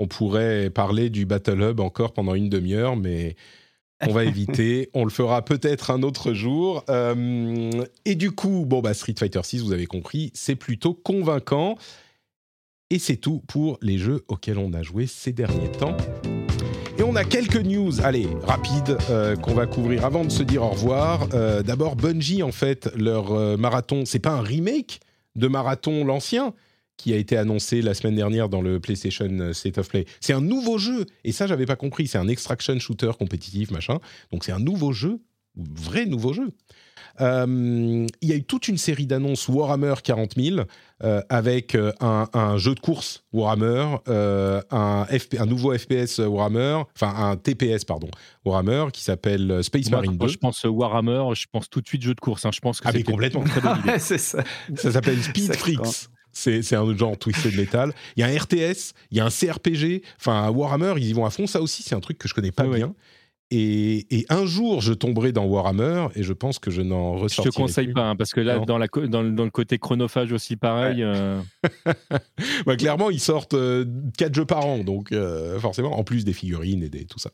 On 0.00 0.06
pourrait 0.06 0.70
parler 0.70 1.08
du 1.10 1.24
Battle 1.26 1.60
Hub 1.62 1.80
encore 1.80 2.12
pendant 2.12 2.34
une 2.34 2.48
demi-heure, 2.48 2.96
mais 2.96 3.36
on 4.06 4.12
va 4.12 4.24
éviter. 4.24 4.90
On 4.94 5.04
le 5.04 5.10
fera 5.10 5.44
peut-être 5.44 5.90
un 5.90 6.02
autre 6.02 6.32
jour. 6.32 6.84
Euh, 6.88 7.84
et 8.04 8.14
du 8.14 8.32
coup, 8.32 8.64
bon, 8.66 8.80
bah, 8.80 8.94
Street 8.94 9.14
Fighter 9.18 9.40
6, 9.42 9.62
vous 9.62 9.72
avez 9.72 9.86
compris, 9.86 10.30
c'est 10.34 10.56
plutôt 10.56 10.94
convaincant. 10.94 11.76
Et 12.90 12.98
c'est 12.98 13.16
tout 13.16 13.42
pour 13.48 13.78
les 13.80 13.98
jeux 13.98 14.24
auxquels 14.28 14.58
on 14.58 14.72
a 14.72 14.82
joué 14.82 15.06
ces 15.06 15.32
derniers 15.32 15.70
temps. 15.70 15.96
Et 16.98 17.02
on 17.02 17.16
a 17.16 17.24
quelques 17.24 17.56
news, 17.56 18.00
allez, 18.02 18.28
rapides, 18.42 18.96
euh, 19.10 19.34
qu'on 19.34 19.54
va 19.54 19.66
couvrir 19.66 20.04
avant 20.04 20.24
de 20.24 20.30
se 20.30 20.42
dire 20.42 20.62
au 20.62 20.70
revoir. 20.70 21.28
Euh, 21.34 21.62
d'abord, 21.62 21.96
Bungie, 21.96 22.42
en 22.42 22.52
fait, 22.52 22.90
leur 22.96 23.58
marathon, 23.58 24.04
c'est 24.04 24.20
pas 24.20 24.30
un 24.32 24.42
remake 24.42 25.00
de 25.34 25.48
marathon 25.48 26.04
l'ancien, 26.04 26.54
qui 26.96 27.12
a 27.12 27.16
été 27.16 27.36
annoncé 27.36 27.82
la 27.82 27.94
semaine 27.94 28.14
dernière 28.14 28.48
dans 28.48 28.62
le 28.62 28.80
PlayStation 28.80 29.28
euh, 29.28 29.52
State 29.52 29.78
of 29.78 29.88
Play. 29.88 30.06
C'est 30.20 30.32
un 30.32 30.40
nouveau 30.40 30.78
jeu, 30.78 31.06
et 31.24 31.32
ça 31.32 31.46
j'avais 31.46 31.66
pas 31.66 31.76
compris, 31.76 32.06
c'est 32.06 32.18
un 32.18 32.28
extraction 32.28 32.78
shooter 32.78 33.12
compétitif, 33.18 33.70
machin. 33.70 33.98
Donc 34.32 34.44
c'est 34.44 34.52
un 34.52 34.60
nouveau 34.60 34.92
jeu, 34.92 35.20
vrai 35.56 36.06
nouveau 36.06 36.32
jeu. 36.32 36.50
Euh, 37.20 38.06
il 38.22 38.28
y 38.28 38.32
a 38.32 38.34
eu 38.34 38.42
toute 38.42 38.66
une 38.66 38.76
série 38.76 39.06
d'annonces 39.06 39.46
Warhammer 39.48 39.94
40 40.02 40.34
000 40.36 40.60
euh, 41.04 41.22
avec 41.28 41.76
un, 42.00 42.56
jeu 42.56 42.74
de 42.74 42.80
course 42.80 43.24
Warhammer, 43.32 43.98
un, 44.08 45.06
un, 45.06 45.46
nouveau 45.46 45.76
FPS 45.78 46.18
Warhammer, 46.18 46.82
enfin 46.96 47.14
un 47.14 47.36
TPS 47.36 47.84
pardon 47.84 48.08
Warhammer 48.44 48.86
qui 48.92 49.04
s'appelle 49.04 49.62
Space 49.62 49.90
Marine 49.90 50.16
2. 50.16 50.26
je 50.26 50.38
pense 50.38 50.64
Warhammer, 50.64 51.36
je 51.36 51.46
pense 51.52 51.70
tout 51.70 51.80
de 51.80 51.86
suite 51.86 52.02
jeu 52.02 52.14
de 52.14 52.20
course. 52.20 52.46
Hein. 52.46 52.50
Je 52.52 52.60
pense 52.60 52.80
que 52.80 52.88
ah 52.88 53.02
complètement. 53.04 53.44
c'est 53.98 54.18
ça. 54.18 54.42
Ça 54.74 54.90
s'appelle 54.90 55.22
Speed 55.22 55.54
Freaks. 55.54 56.08
C'est 56.34 56.74
un 56.74 56.96
genre 56.96 57.16
Twisted 57.16 57.56
Metal. 57.56 57.92
Il 58.16 58.20
y 58.20 58.22
a 58.22 58.26
un 58.26 58.36
RTS, 58.36 58.92
il 59.10 59.18
y 59.18 59.20
a 59.20 59.24
un 59.24 59.30
CRPG. 59.30 60.02
Enfin, 60.18 60.50
Warhammer, 60.50 60.94
ils 60.98 61.08
y 61.08 61.12
vont 61.12 61.24
à 61.24 61.30
fond. 61.30 61.46
Ça 61.46 61.62
aussi, 61.62 61.82
c'est 61.82 61.94
un 61.94 62.00
truc 62.00 62.18
que 62.18 62.28
je 62.28 62.34
connais 62.34 62.52
pas 62.52 62.66
bien. 62.66 62.94
Et, 63.50 64.26
un 64.30 64.46
jour, 64.46 64.80
je 64.80 64.92
tomberai 64.92 65.30
dans 65.30 65.44
Warhammer 65.44 66.08
et 66.16 66.22
je 66.22 66.32
pense 66.32 66.58
que 66.58 66.70
je 66.70 66.82
n'en 66.82 67.12
ressortirai 67.12 67.50
Je 67.50 67.50
te 67.50 67.56
conseille 67.56 67.92
pas, 67.92 68.10
hein, 68.10 68.16
parce 68.16 68.32
que 68.32 68.40
là, 68.40 68.58
dans, 68.58 68.78
la, 68.78 68.88
dans, 68.88 69.22
le 69.22 69.50
côté 69.50 69.78
chronophage 69.78 70.32
aussi, 70.32 70.56
pareil. 70.56 71.02
Euh. 71.02 71.40
Bah, 72.66 72.76
clairement, 72.76 73.10
ils 73.10 73.20
sortent 73.20 73.52
4 73.52 73.58
euh, 73.60 73.84
jeux 74.32 74.44
par 74.44 74.66
an, 74.66 74.78
donc 74.78 75.12
euh, 75.12 75.58
forcément, 75.60 75.98
en 75.98 76.04
plus 76.04 76.24
des 76.24 76.32
figurines 76.32 76.82
et 76.82 76.88
des, 76.88 77.04
tout 77.04 77.18
ça. 77.18 77.30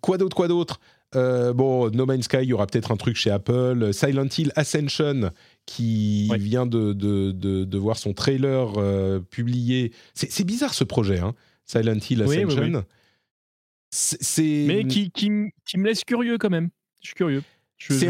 quoi 0.00 0.18
d'autre, 0.18 0.36
quoi 0.36 0.48
d'autre? 0.48 0.80
Bon, 1.12 1.90
No 1.90 2.06
Man's 2.06 2.24
Sky, 2.24 2.38
il 2.42 2.48
y 2.48 2.52
aura 2.52 2.66
peut-être 2.66 2.90
un 2.90 2.96
truc 2.96 3.16
chez 3.16 3.30
Apple. 3.30 3.92
Silent 3.92 4.28
Hill 4.36 4.52
Ascension, 4.56 5.30
qui 5.66 6.30
vient 6.38 6.64
de, 6.64 6.92
de, 6.92 7.32
de, 7.32 7.78
voir 7.78 7.98
son 7.98 8.14
trailer 8.14 8.72
euh, 8.78 9.20
publié. 9.20 9.92
C'est 10.14 10.44
bizarre 10.44 10.72
ce 10.72 10.84
projet, 10.84 11.18
hein, 11.18 11.34
Silent 11.64 11.98
Hill 12.08 12.22
Ascension. 12.22 12.84
c'est 13.90 14.64
Mais 14.66 14.84
qui, 14.84 15.10
qui, 15.10 15.30
qui, 15.64 15.78
me 15.78 15.84
laisse 15.84 16.04
curieux 16.04 16.38
quand 16.38 16.50
même. 16.50 16.70
Je 17.02 17.08
suis 17.08 17.14
curieux. 17.14 17.42
C'est 17.78 18.06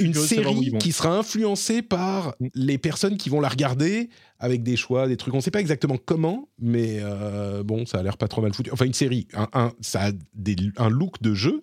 une 0.00 0.14
série 0.14 0.72
qui 0.78 0.92
sera 0.92 1.18
influencée 1.18 1.82
par 1.82 2.34
mm. 2.40 2.46
les 2.54 2.78
personnes 2.78 3.16
qui 3.16 3.28
vont 3.28 3.40
la 3.40 3.48
regarder 3.48 4.08
avec 4.38 4.62
des 4.62 4.76
choix, 4.76 5.08
des 5.08 5.16
trucs. 5.16 5.34
On 5.34 5.38
ne 5.38 5.42
sait 5.42 5.50
pas 5.50 5.60
exactement 5.60 5.98
comment, 5.98 6.48
mais 6.58 6.98
euh, 7.00 7.62
bon, 7.62 7.84
ça 7.84 7.98
a 7.98 8.02
l'air 8.02 8.16
pas 8.16 8.28
trop 8.28 8.40
mal 8.40 8.54
foutu. 8.54 8.70
Enfin, 8.72 8.86
une 8.86 8.94
série, 8.94 9.28
un, 9.34 9.48
un 9.52 9.72
ça 9.80 10.06
a 10.06 10.12
des, 10.34 10.56
un 10.76 10.88
look 10.88 11.20
de 11.20 11.34
jeu, 11.34 11.62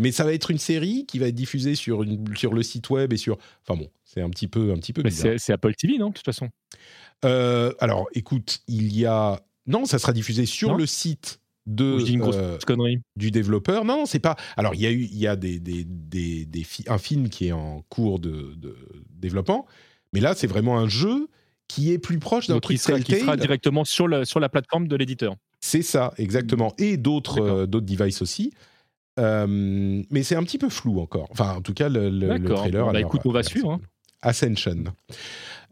mais 0.00 0.12
ça 0.12 0.24
va 0.24 0.32
être 0.32 0.50
une 0.50 0.58
série 0.58 1.04
qui 1.06 1.18
va 1.18 1.28
être 1.28 1.34
diffusée 1.34 1.74
sur, 1.74 2.02
une, 2.02 2.34
sur 2.34 2.54
le 2.54 2.62
site 2.62 2.88
web 2.88 3.12
et 3.12 3.18
sur. 3.18 3.36
Enfin 3.62 3.78
bon, 3.78 3.90
c'est 4.02 4.22
un 4.22 4.30
petit 4.30 4.48
peu, 4.48 4.72
un 4.72 4.76
petit 4.76 4.94
peu 4.94 5.02
bizarre. 5.02 5.34
C'est 5.36 5.52
Apple 5.52 5.74
TV, 5.74 5.98
non, 5.98 6.08
de 6.08 6.14
toute 6.14 6.24
façon? 6.24 6.48
Euh, 7.26 7.74
Alors, 7.80 8.08
écoute, 8.14 8.60
il 8.66 8.96
y 8.96 9.04
a. 9.04 9.42
Non, 9.66 9.84
ça 9.84 9.98
sera 9.98 10.14
diffusé 10.14 10.46
sur 10.46 10.74
le 10.74 10.86
site 10.86 11.38
de 11.66 11.98
euh, 12.34 12.58
connerie. 12.66 13.02
du 13.16 13.30
développeur. 13.30 13.84
Non, 13.84 14.06
c'est 14.06 14.20
pas. 14.20 14.36
Alors, 14.56 14.74
il 14.74 14.80
y 14.80 14.86
a 14.86 14.90
eu, 14.90 15.02
il 15.02 15.18
y 15.18 15.26
a 15.26 15.36
des, 15.36 15.60
des, 15.60 15.84
des, 15.84 16.46
des 16.46 16.66
un 16.88 16.98
film 16.98 17.28
qui 17.28 17.48
est 17.48 17.52
en 17.52 17.84
cours 17.90 18.20
de, 18.20 18.54
de 18.56 18.74
développement, 19.10 19.66
mais 20.14 20.20
là, 20.20 20.34
c'est 20.34 20.46
vraiment 20.46 20.78
un 20.78 20.88
jeu 20.88 21.28
qui 21.68 21.92
est 21.92 21.98
plus 21.98 22.18
proche 22.18 22.46
d'un 22.46 22.58
truc 22.58 22.78
qui 22.78 22.82
sera, 22.82 22.98
qui 22.98 23.20
sera 23.20 23.36
directement 23.36 23.84
sur, 23.84 24.08
le, 24.08 24.24
sur 24.24 24.40
la 24.40 24.48
plateforme 24.48 24.88
de 24.88 24.96
l'éditeur. 24.96 25.36
C'est 25.60 25.82
ça, 25.82 26.14
exactement. 26.16 26.72
Et 26.78 26.96
d'autres 26.96 27.40
euh, 27.40 27.66
d'autres 27.66 27.86
devices 27.86 28.22
aussi. 28.22 28.52
Euh, 29.20 30.02
mais 30.10 30.22
c'est 30.22 30.34
un 30.34 30.42
petit 30.42 30.58
peu 30.58 30.68
flou 30.68 31.00
encore. 31.00 31.28
Enfin, 31.30 31.56
en 31.56 31.60
tout 31.60 31.74
cas, 31.74 31.88
le, 31.88 32.08
le, 32.08 32.42
trailer. 32.44 32.90
Bah, 32.92 33.00
écoute, 33.00 33.20
on 33.24 33.32
va 33.32 33.42
suivre. 33.42 33.72
Hein. 33.72 33.80
Ascension. 34.22 34.84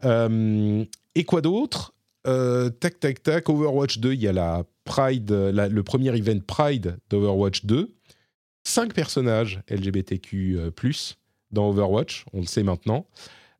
Euh, 0.05 0.85
et 1.15 1.23
quoi 1.23 1.41
d'autre? 1.41 1.93
Euh, 2.27 2.69
Tac, 2.69 2.99
tac, 2.99 3.23
tac. 3.23 3.49
Overwatch 3.49 3.99
2, 3.99 4.13
il 4.13 4.21
y 4.21 4.27
a 4.27 4.33
la 4.33 4.63
Pride, 4.83 5.31
le 5.31 5.81
premier 5.81 6.15
event 6.15 6.39
Pride 6.45 6.97
d'Overwatch 7.09 7.65
2. 7.65 7.93
Cinq 8.63 8.93
personnages 8.93 9.61
LGBTQ 9.69 10.59
dans 11.51 11.69
Overwatch, 11.69 12.25
on 12.33 12.41
le 12.41 12.45
sait 12.45 12.63
maintenant. 12.63 13.07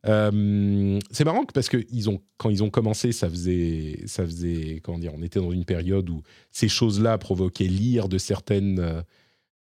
c'est 0.04 1.26
marrant 1.26 1.46
parce 1.54 1.70
que 1.70 1.86
ils 1.92 2.10
ont, 2.10 2.22
quand 2.38 2.50
ils 2.50 2.64
ont 2.64 2.70
commencé, 2.70 3.12
ça 3.12 3.30
faisait, 3.30 4.02
ça 4.06 4.26
faisait, 4.26 4.82
comment 4.84 5.00
dire, 5.00 5.14
on 5.16 5.22
était 5.22 5.40
dans 5.40 5.52
une 5.52 5.66
période 5.66 6.10
où 6.10 6.22
ces 6.52 6.68
choses-là 6.68 7.18
provoquaient 7.18 7.66
l'ire 7.66 8.10
de 8.10 8.18
certaines 8.18 9.04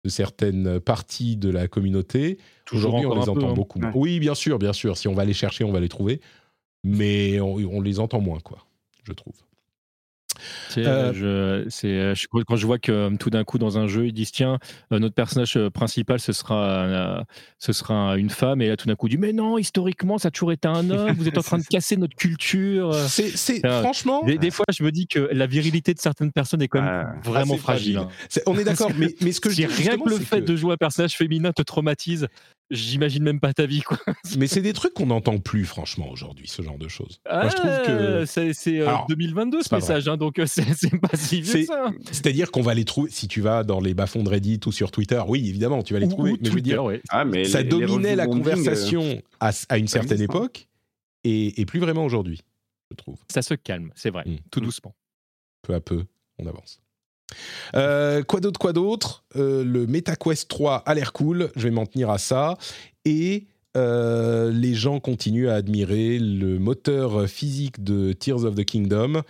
de 0.03 0.10
certaines 0.10 0.80
parties 0.80 1.38
de 1.38 1.49
la 1.49 1.68
communauté. 1.68 2.38
Aujourd'hui, 2.72 3.06
on 3.06 3.19
les 3.19 3.30
entend 3.30 3.49
hein. 3.49 3.53
beaucoup 3.53 3.80
moins. 3.80 3.91
Oui, 3.95 4.19
bien 4.19 4.36
sûr, 4.36 4.60
bien 4.60 4.74
sûr. 4.74 4.98
Si 4.98 5.07
on 5.07 5.14
va 5.14 5.26
les 5.26 5.34
chercher, 5.34 5.64
on 5.64 5.72
va 5.72 5.80
les 5.80 5.90
trouver. 5.90 6.22
Mais 6.84 7.40
on, 7.40 7.56
on 7.56 7.82
les 7.82 7.99
entend 7.99 8.22
moins, 8.22 8.40
quoi, 8.40 8.65
je 9.03 9.14
trouve. 9.14 9.36
Euh, 10.77 11.14
je, 11.14 11.88
euh, 11.88 12.43
quand 12.47 12.55
je 12.55 12.65
vois 12.65 12.80
que 12.80 12.91
euh, 12.91 13.09
tout 13.18 13.30
d'un 13.30 13.43
coup 13.43 13.57
dans 13.57 13.77
un 13.77 13.88
jeu 13.88 14.07
ils 14.07 14.14
disent 14.14 14.31
tiens 14.31 14.59
notre 14.91 15.15
personnage 15.15 15.57
principal 15.73 16.19
ce 16.19 16.34
sera 16.34 17.26
ce 17.59 17.73
sera 17.73 18.18
une 18.18 18.30
femme 18.30 18.61
et 18.61 18.68
là 18.68 18.77
tout 18.77 18.88
d'un 18.88 18.95
coup 18.95 19.09
dit 19.09 19.18
mais 19.18 19.34
non 19.34 19.57
historiquement 19.57 20.18
ça 20.18 20.27
a 20.30 20.31
toujours 20.31 20.51
été 20.51 20.68
un 20.68 20.89
homme 20.89 21.11
vous 21.14 21.27
êtes 21.27 21.38
en 21.38 21.43
train 21.43 21.57
de 21.57 21.64
casser 21.64 21.97
notre 21.97 22.15
culture. 22.15 22.93
C'est 22.93 23.61
franchement 23.81 24.23
des, 24.23 24.51
fois 24.51 24.65
je 24.72 24.84
me 24.84 24.91
dis 24.91 25.07
que 25.07 25.19
la 25.31 25.47
virilité 25.47 25.93
de 25.93 25.99
certaines 25.99 26.31
personnes 26.31 26.61
est 26.61 26.68
quand 26.68 26.81
même 26.81 27.19
vraiment 27.23 27.57
fragile, 27.57 27.97
hein. 27.97 28.09
on 28.45 28.57
est 28.57 28.64
d'accord 28.64 28.91
mais, 28.97 29.15
mais 29.22 29.31
ce 29.31 29.41
que 29.41 29.49
je 29.49 29.55
dis 29.55 29.65
rien 29.65 29.97
que 29.97 30.09
le 30.09 30.18
fait 30.18 30.41
de 30.41 30.55
jouer 30.55 30.73
un 30.73 30.77
personnage 30.77 31.15
féminin 31.15 31.51
te 31.51 31.61
traumatise 31.61 32.27
j'imagine 32.72 33.23
même 33.23 33.39
pas 33.39 33.53
ta 33.53 33.65
vie 33.65 33.81
quoi. 33.81 33.98
Mais 34.38 34.48
c'est 34.48 34.61
des 34.61 34.73
trucs 34.73 34.94
qu'on 34.94 35.07
n'entend 35.07 35.38
plus 35.38 35.65
franchement 35.65 36.10
aujourd'hui, 36.10 36.48
ce 36.48 36.61
genre 36.61 36.77
de 36.77 36.88
choses. 36.88 37.19
Moi, 37.30 37.49
je 37.49 37.56
trouve 37.56 37.85
que 37.85 38.26
c'est 38.53 38.85
2022 39.10 39.64
ce 39.64 39.76
message, 39.76 40.07
hein, 40.07 40.18
donc 40.18 40.39
euh, 40.39 40.45
c'est 40.48 40.99
pas 40.99 41.15
si 41.15 41.41
vieux 41.41 41.65
ça. 41.65 41.91
C'est-à-dire 42.11 42.52
qu'on 42.52 42.61
va 42.61 42.73
les 42.73 42.85
trouver 42.85 43.11
si 43.11 43.27
tu 43.27 43.41
vas 43.41 43.64
dans 43.64 43.80
les 43.80 43.94
bas-fonds 43.94 44.23
de 44.23 44.30
Reddit 44.30 44.60
ou 44.65 44.72
sur 44.72 44.91
Twitter. 44.91 45.22
Oui, 45.27 45.48
évidemment, 45.48 45.84
tu 45.84 45.94
vas 45.94 45.99
les 45.99 46.07
trouver. 46.07 46.34
mais 46.34 46.49
je 46.49 46.52
veux 46.52 46.61
dire, 46.61 46.84
ah, 47.10 47.26
mais 47.26 47.45
ça 47.45 47.64
dominait 47.64 48.15
la 48.15 48.27
conversation 48.27 49.03
euh, 49.03 49.52
à, 49.69 49.77
une 49.77 49.88
certaine 49.88 50.22
époque 50.22 50.68
et, 51.23 51.65
plus 51.65 51.80
vraiment 51.80 52.06
aujourd'hui, 52.06 52.41
je 52.89 52.95
trouve. 52.95 53.18
Ça 53.30 53.41
se 53.41 53.53
calme, 53.53 53.91
c'est 53.95 54.10
vrai, 54.10 54.23
mm. 54.26 54.38
tout 54.52 54.61
doucement. 54.61 54.95
Peu 55.61 55.73
à 55.73 55.81
peu, 55.81 56.06
on 56.38 56.48
avance. 56.48 56.80
Euh, 57.76 58.24
quoi 58.24 58.40
d'autre, 58.40 58.60
quoi 58.60 58.74
d'autre? 58.74 59.24
Euh, 59.36 59.64
Le 59.64 59.88
MetaQuest 59.88 60.49
3 60.49 60.84
a 60.86 60.94
l'air 60.94 61.14
cool, 61.14 61.49
je 61.56 61.64
vais 61.64 61.72
m'en 61.72 61.86
tenir 61.86 62.10
à 62.10 62.18
ça. 62.18 62.58
Et 63.06 63.48
euh, 63.76 64.52
les 64.52 64.74
gens 64.74 64.99
continuent 64.99 65.49
à 65.49 65.56
admirer 65.56 66.20
le 66.20 66.60
moteur 66.60 67.28
physique 67.28 67.84
de 67.84 68.14
Tears 68.14 68.45
of 68.45 68.56
the 68.56 68.66
Kingdom, 68.66 69.22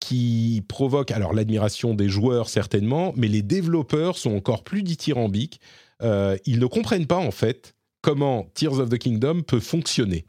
qui 0.00 0.62
provoque 0.68 1.10
alors 1.10 1.34
l'admiration 1.34 1.94
des 1.94 2.08
joueurs 2.08 2.48
certainement, 2.48 3.12
mais 3.16 3.28
les 3.28 3.42
développeurs 3.42 4.18
sont 4.18 4.34
encore 4.34 4.64
plus 4.64 4.82
dithyrambiques. 4.82 5.60
Ils 6.02 6.58
ne 6.58 6.66
comprennent 6.66 7.06
pas 7.06 7.16
en 7.16 7.30
fait 7.30 7.74
comment 8.02 8.46
Tears 8.54 8.78
of 8.80 8.90
the 8.90 8.98
Kingdom 8.98 9.42
peut 9.42 9.60
fonctionner. 9.60 10.26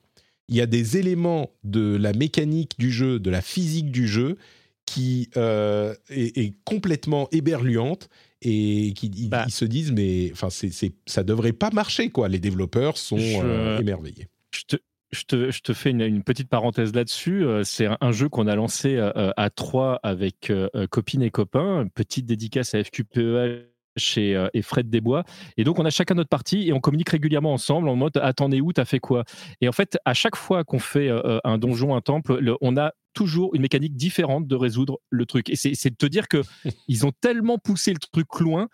Il 0.50 0.56
y 0.56 0.62
a 0.62 0.66
des 0.66 0.98
éléments 0.98 1.52
de 1.64 1.98
la 1.98 2.14
mécanique 2.14 2.80
du 2.80 2.92
jeu, 2.92 3.20
de 3.20 3.30
la 3.30 3.42
physique 3.42 3.92
du 3.92 4.08
jeu, 4.08 4.38
qui 4.88 5.30
euh, 5.38 5.94
est, 6.10 6.56
complètement 6.64 7.28
éberluante 7.32 8.10
et 8.42 8.94
qui 8.96 9.28
bah. 9.28 9.44
ils, 9.46 9.52
se 9.52 9.66
disent 9.66 9.92
mais 9.92 10.32
enfin 10.32 10.50
c'est, 10.50 10.72
ça 11.06 11.24
devrait 11.24 11.54
pas 11.54 11.70
marcher 11.70 12.10
quoi. 12.10 12.30
Les 12.30 12.40
développeurs 12.40 12.98
sont 12.98 13.20
euh, 13.20 13.78
émerveillés. 13.80 14.28
Je 14.52 14.64
te, 14.66 14.78
je 15.12 15.24
te, 15.26 15.52
je 15.52 15.62
te, 15.62 15.74
fais 15.74 15.92
une, 15.92 16.24
petite 16.24 16.50
parenthèse 16.50 16.96
là-dessus. 16.96 17.44
Euh, 17.44 17.64
c'est 17.64 17.88
un, 18.00 18.12
jeu 18.12 18.30
qu'on 18.30 18.48
a 18.48 18.56
lancé 18.56 18.98
à 18.98 19.50
trois 19.50 20.00
avec 20.02 20.52
copines 20.90 21.22
et 21.22 21.32
copains. 21.32 21.88
petite 21.94 22.26
dédicace 22.26 22.74
à 22.74 22.84
FQPEH 22.84 23.77
chez 23.98 24.36
euh, 24.36 24.48
et 24.54 24.62
Fred 24.62 24.90
Desbois. 24.90 25.24
Et 25.58 25.64
donc, 25.64 25.80
on 25.80 25.86
a 25.86 25.90
chacun 25.90 26.16
notre 26.16 26.30
partie 26.30 26.68
et 26.68 26.74
on 26.74 26.80
communique 26.80 27.10
régulièrement 27.10 27.54
ensemble 27.54 27.90
en 27.90 27.96
mode 27.96 28.18
Attendez 28.18 28.62
où, 28.62 28.74
t'as 28.74 28.86
fait 28.86 29.00
quoi? 29.00 29.24
Et 29.62 29.68
en 29.68 29.72
fait, 29.72 29.98
à 30.06 30.14
chaque 30.14 30.36
fois 30.36 30.64
qu'on 30.64 30.80
fait 30.80 31.10
euh, 31.10 31.22
euh, 31.26 31.40
un 31.44 31.58
donjon, 31.58 31.96
un 31.96 32.02
temple, 32.02 32.42
on 32.62 32.78
a 32.78 32.94
toujours 33.14 33.56
une 33.56 33.62
mécanique 33.62 33.96
différente 33.96 34.48
de 34.48 34.56
résoudre 34.56 35.00
le 35.10 35.26
truc. 35.26 35.50
Et 35.50 35.56
c'est 35.56 35.90
de 35.90 35.96
te 35.96 36.06
dire 36.06 36.28
que 36.28 36.42
ils 36.88 37.06
ont 37.06 37.12
tellement 37.20 37.58
poussé 37.58 37.92
le 37.92 38.00
truc 38.00 38.28
loin 38.40 38.70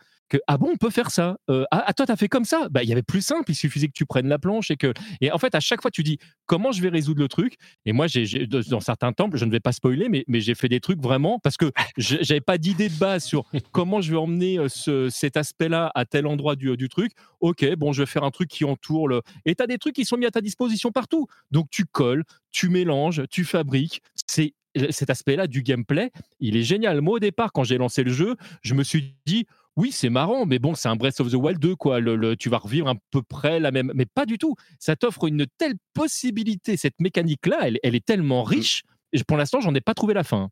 ah 0.48 0.58
bon 0.58 0.72
on 0.74 0.78
peut 0.78 0.90
faire 0.90 1.12
ça 1.12 1.38
euh, 1.50 1.64
ah, 1.72 1.84
ah, 1.88 1.94
toi 1.94 2.06
t'as 2.06 2.16
fait 2.16 2.28
comme 2.28 2.46
ça? 2.46 2.68
Bah 2.70 2.84
il 2.84 2.90
y 2.90 2.92
avait 2.92 3.04
plus 3.04 3.22
simple 3.22 3.52
il 3.52 3.56
suffisait 3.56 3.88
que 3.88 3.94
tu 3.94 4.06
prennes 4.06 4.28
la 4.28 4.40
planche 4.40 4.72
et 4.72 4.78
que 4.78 4.94
et 5.22 5.32
en 5.32 5.38
fait 5.38 5.54
à 5.56 5.60
chaque 5.60 5.82
fois 5.82 5.92
tu 5.92 6.04
dis 6.04 6.18
comment 6.46 6.72
je 6.72 6.82
vais 6.82 6.90
résoudre 6.90 7.22
le 7.22 7.28
truc? 7.28 7.56
Et 7.86 7.94
moi 7.94 8.08
j'ai 8.08 8.48
dans 8.48 8.80
certains 8.80 9.14
temples 9.14 9.38
je 9.38 9.46
ne 9.46 9.52
vais 9.52 9.60
pas 9.60 9.72
spoiler 9.72 10.10
mais 10.10 10.24
mais 10.28 10.40
j'ai 10.42 10.56
fait 10.56 10.70
des 10.70 10.80
trucs 10.80 11.02
vraiment 11.02 11.40
parce 11.40 11.58
que 11.58 11.72
j'avais 11.98 12.42
pas 12.42 12.58
d'idée 12.58 12.90
de 12.90 12.98
base 12.98 13.24
sur 13.24 13.46
comment 13.72 14.02
je 14.02 14.12
vais 14.12 14.18
emmener 14.18 14.58
euh, 14.58 14.70
ce, 14.70 15.10
cet 15.10 15.38
aspect 15.38 15.70
là 15.70 15.92
à 15.96 16.06
tel 16.06 16.26
endroit 16.28 16.56
du, 16.56 16.76
du 16.78 16.90
truc. 16.90 17.12
Ok 17.40 17.66
bon 17.76 17.94
je 17.94 18.02
vais 18.02 18.08
faire 18.08 18.24
un 18.24 18.32
truc 18.32 18.50
qui 18.50 18.66
entoure 18.66 19.08
le 19.08 19.22
et 19.46 19.56
t'as 19.56 19.68
des 19.68 19.78
trucs 19.78 19.96
qui 19.96 20.06
sont 20.06 20.18
mis 20.18 20.26
à 20.26 20.32
ta 20.32 20.42
disposition 20.42 20.92
partout. 20.92 21.28
Donc 21.52 21.70
tu 21.70 21.86
colles 21.86 22.24
tu 22.52 22.70
mélanges 22.70 23.24
tu 23.30 23.44
fabriques. 23.44 24.02
C'est 24.28 24.54
cet 24.90 25.10
aspect-là 25.10 25.48
du 25.48 25.62
gameplay, 25.62 26.12
il 26.40 26.58
est 26.58 26.64
génial. 26.64 27.02
Moi, 27.02 27.16
au 27.16 27.20
départ, 27.20 27.52
quand 27.52 27.64
j'ai 27.64 27.78
lancé 27.78 28.04
le 28.04 28.12
jeu, 28.12 28.36
je 28.62 28.74
me 28.74 28.84
suis 28.84 29.16
dit, 29.26 29.46
oui, 29.76 29.92
c'est 29.92 30.10
marrant, 30.10 30.46
mais 30.46 30.60
bon, 30.60 30.76
c'est 30.76 30.88
un 30.88 30.96
Breath 30.96 31.20
of 31.20 31.32
the 31.32 31.36
Wild 31.36 31.60
2, 31.60 31.76
quoi. 31.76 32.00
Le, 32.00 32.36
tu 32.36 32.50
vas 32.50 32.60
revivre 32.60 32.88
à 32.90 32.96
peu 33.12 33.22
près 33.22 33.60
la 33.60 33.72
même. 33.72 33.92
Mais 33.96 34.06
pas 34.06 34.26
du 34.26 34.38
tout. 34.38 34.56
Ça 34.80 34.96
t'offre 34.96 35.26
une 35.26 35.48
telle 35.58 35.74
possibilité. 35.94 36.78
Cette 36.78 37.00
mécanique-là, 37.00 37.58
elle, 37.62 37.80
elle, 37.82 37.96
est 37.96 38.06
tellement 38.06 38.44
mmh. 38.44 38.48
riche. 38.48 38.84
Et 39.14 39.24
pour 39.24 39.38
l'instant, 39.38 39.62
j'en 39.62 39.74
ai 39.74 39.82
pas 39.82 39.94
trouvé 39.94 40.14
la 40.14 40.24
fin. 40.24 40.50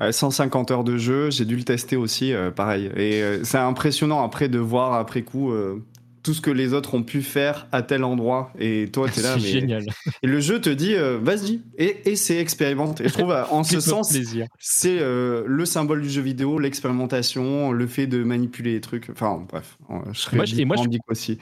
150 0.00 0.70
heures 0.70 0.84
de 0.84 0.96
jeu, 0.96 1.30
j'ai 1.30 1.44
dû 1.44 1.56
le 1.56 1.64
tester 1.64 1.96
aussi, 1.96 2.32
euh, 2.32 2.50
pareil. 2.50 2.90
Et 2.96 3.20
euh, 3.22 3.42
c'est 3.42 3.58
impressionnant 3.58 4.22
après 4.22 4.48
de 4.48 4.58
voir 4.58 4.94
après 4.94 5.22
coup 5.22 5.50
euh, 5.50 5.84
tout 6.28 6.34
ce 6.34 6.42
que 6.42 6.50
les 6.50 6.74
autres 6.74 6.92
ont 6.92 7.02
pu 7.02 7.22
faire 7.22 7.68
à 7.72 7.80
tel 7.80 8.04
endroit. 8.04 8.52
Et 8.58 8.90
toi, 8.92 9.08
tu 9.08 9.20
es 9.20 9.22
là. 9.22 9.38
c'est 9.38 9.48
génial. 9.48 9.86
Et 10.22 10.26
le 10.26 10.40
jeu 10.40 10.60
te 10.60 10.68
dit, 10.68 10.94
euh, 10.94 11.18
vas-y, 11.18 11.62
et, 11.78 12.10
et 12.10 12.16
c'est 12.16 12.36
expérimenté. 12.36 13.06
Et 13.06 13.08
je 13.08 13.14
trouve, 13.14 13.32
en 13.50 13.64
ce 13.64 13.80
sens, 13.80 14.14
c'est 14.58 14.98
euh, 15.00 15.44
le 15.46 15.64
symbole 15.64 16.02
du 16.02 16.10
jeu 16.10 16.20
vidéo, 16.20 16.58
l'expérimentation, 16.58 17.72
le 17.72 17.86
fait 17.86 18.06
de 18.06 18.22
manipuler 18.22 18.74
les 18.74 18.82
trucs. 18.82 19.08
Enfin, 19.08 19.42
bref, 19.48 19.78
je 20.12 20.20
serais 20.20 20.36
moi, 20.36 20.44
et 20.54 20.64
moi, 20.66 20.76
je, 20.76 20.98
aussi. 21.08 21.38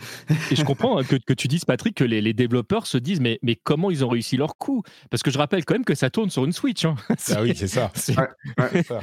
et 0.53 0.55
je 0.55 0.63
comprends 0.63 0.99
hein, 0.99 1.03
que, 1.03 1.17
que, 1.17 1.33
tu 1.33 1.49
dises, 1.49 1.65
Patrick, 1.65 1.97
que 1.97 2.05
les, 2.05 2.21
les, 2.21 2.33
développeurs 2.33 2.87
se 2.87 2.97
disent, 2.97 3.21
mais, 3.21 3.41
mais 3.43 3.57
comment 3.57 3.91
ils 3.91 4.05
ont 4.05 4.09
réussi 4.09 4.37
leur 4.37 4.57
coup? 4.57 4.85
Parce 5.11 5.25
que 5.25 5.33
je 5.33 5.39
rappelle 5.39 5.65
quand 5.65 5.75
même 5.75 5.85
que 5.85 5.97
ça 5.97 6.11
tourne 6.11 6.31
sur 6.31 6.45
une 6.45 6.53
Switch. 6.53 6.85
Hein. 6.85 6.95
Ah 7.35 7.43
oui, 7.43 7.55
c'est 7.57 7.67
ça. 7.67 7.91
C'est 7.97 8.15
ça. 8.15 9.01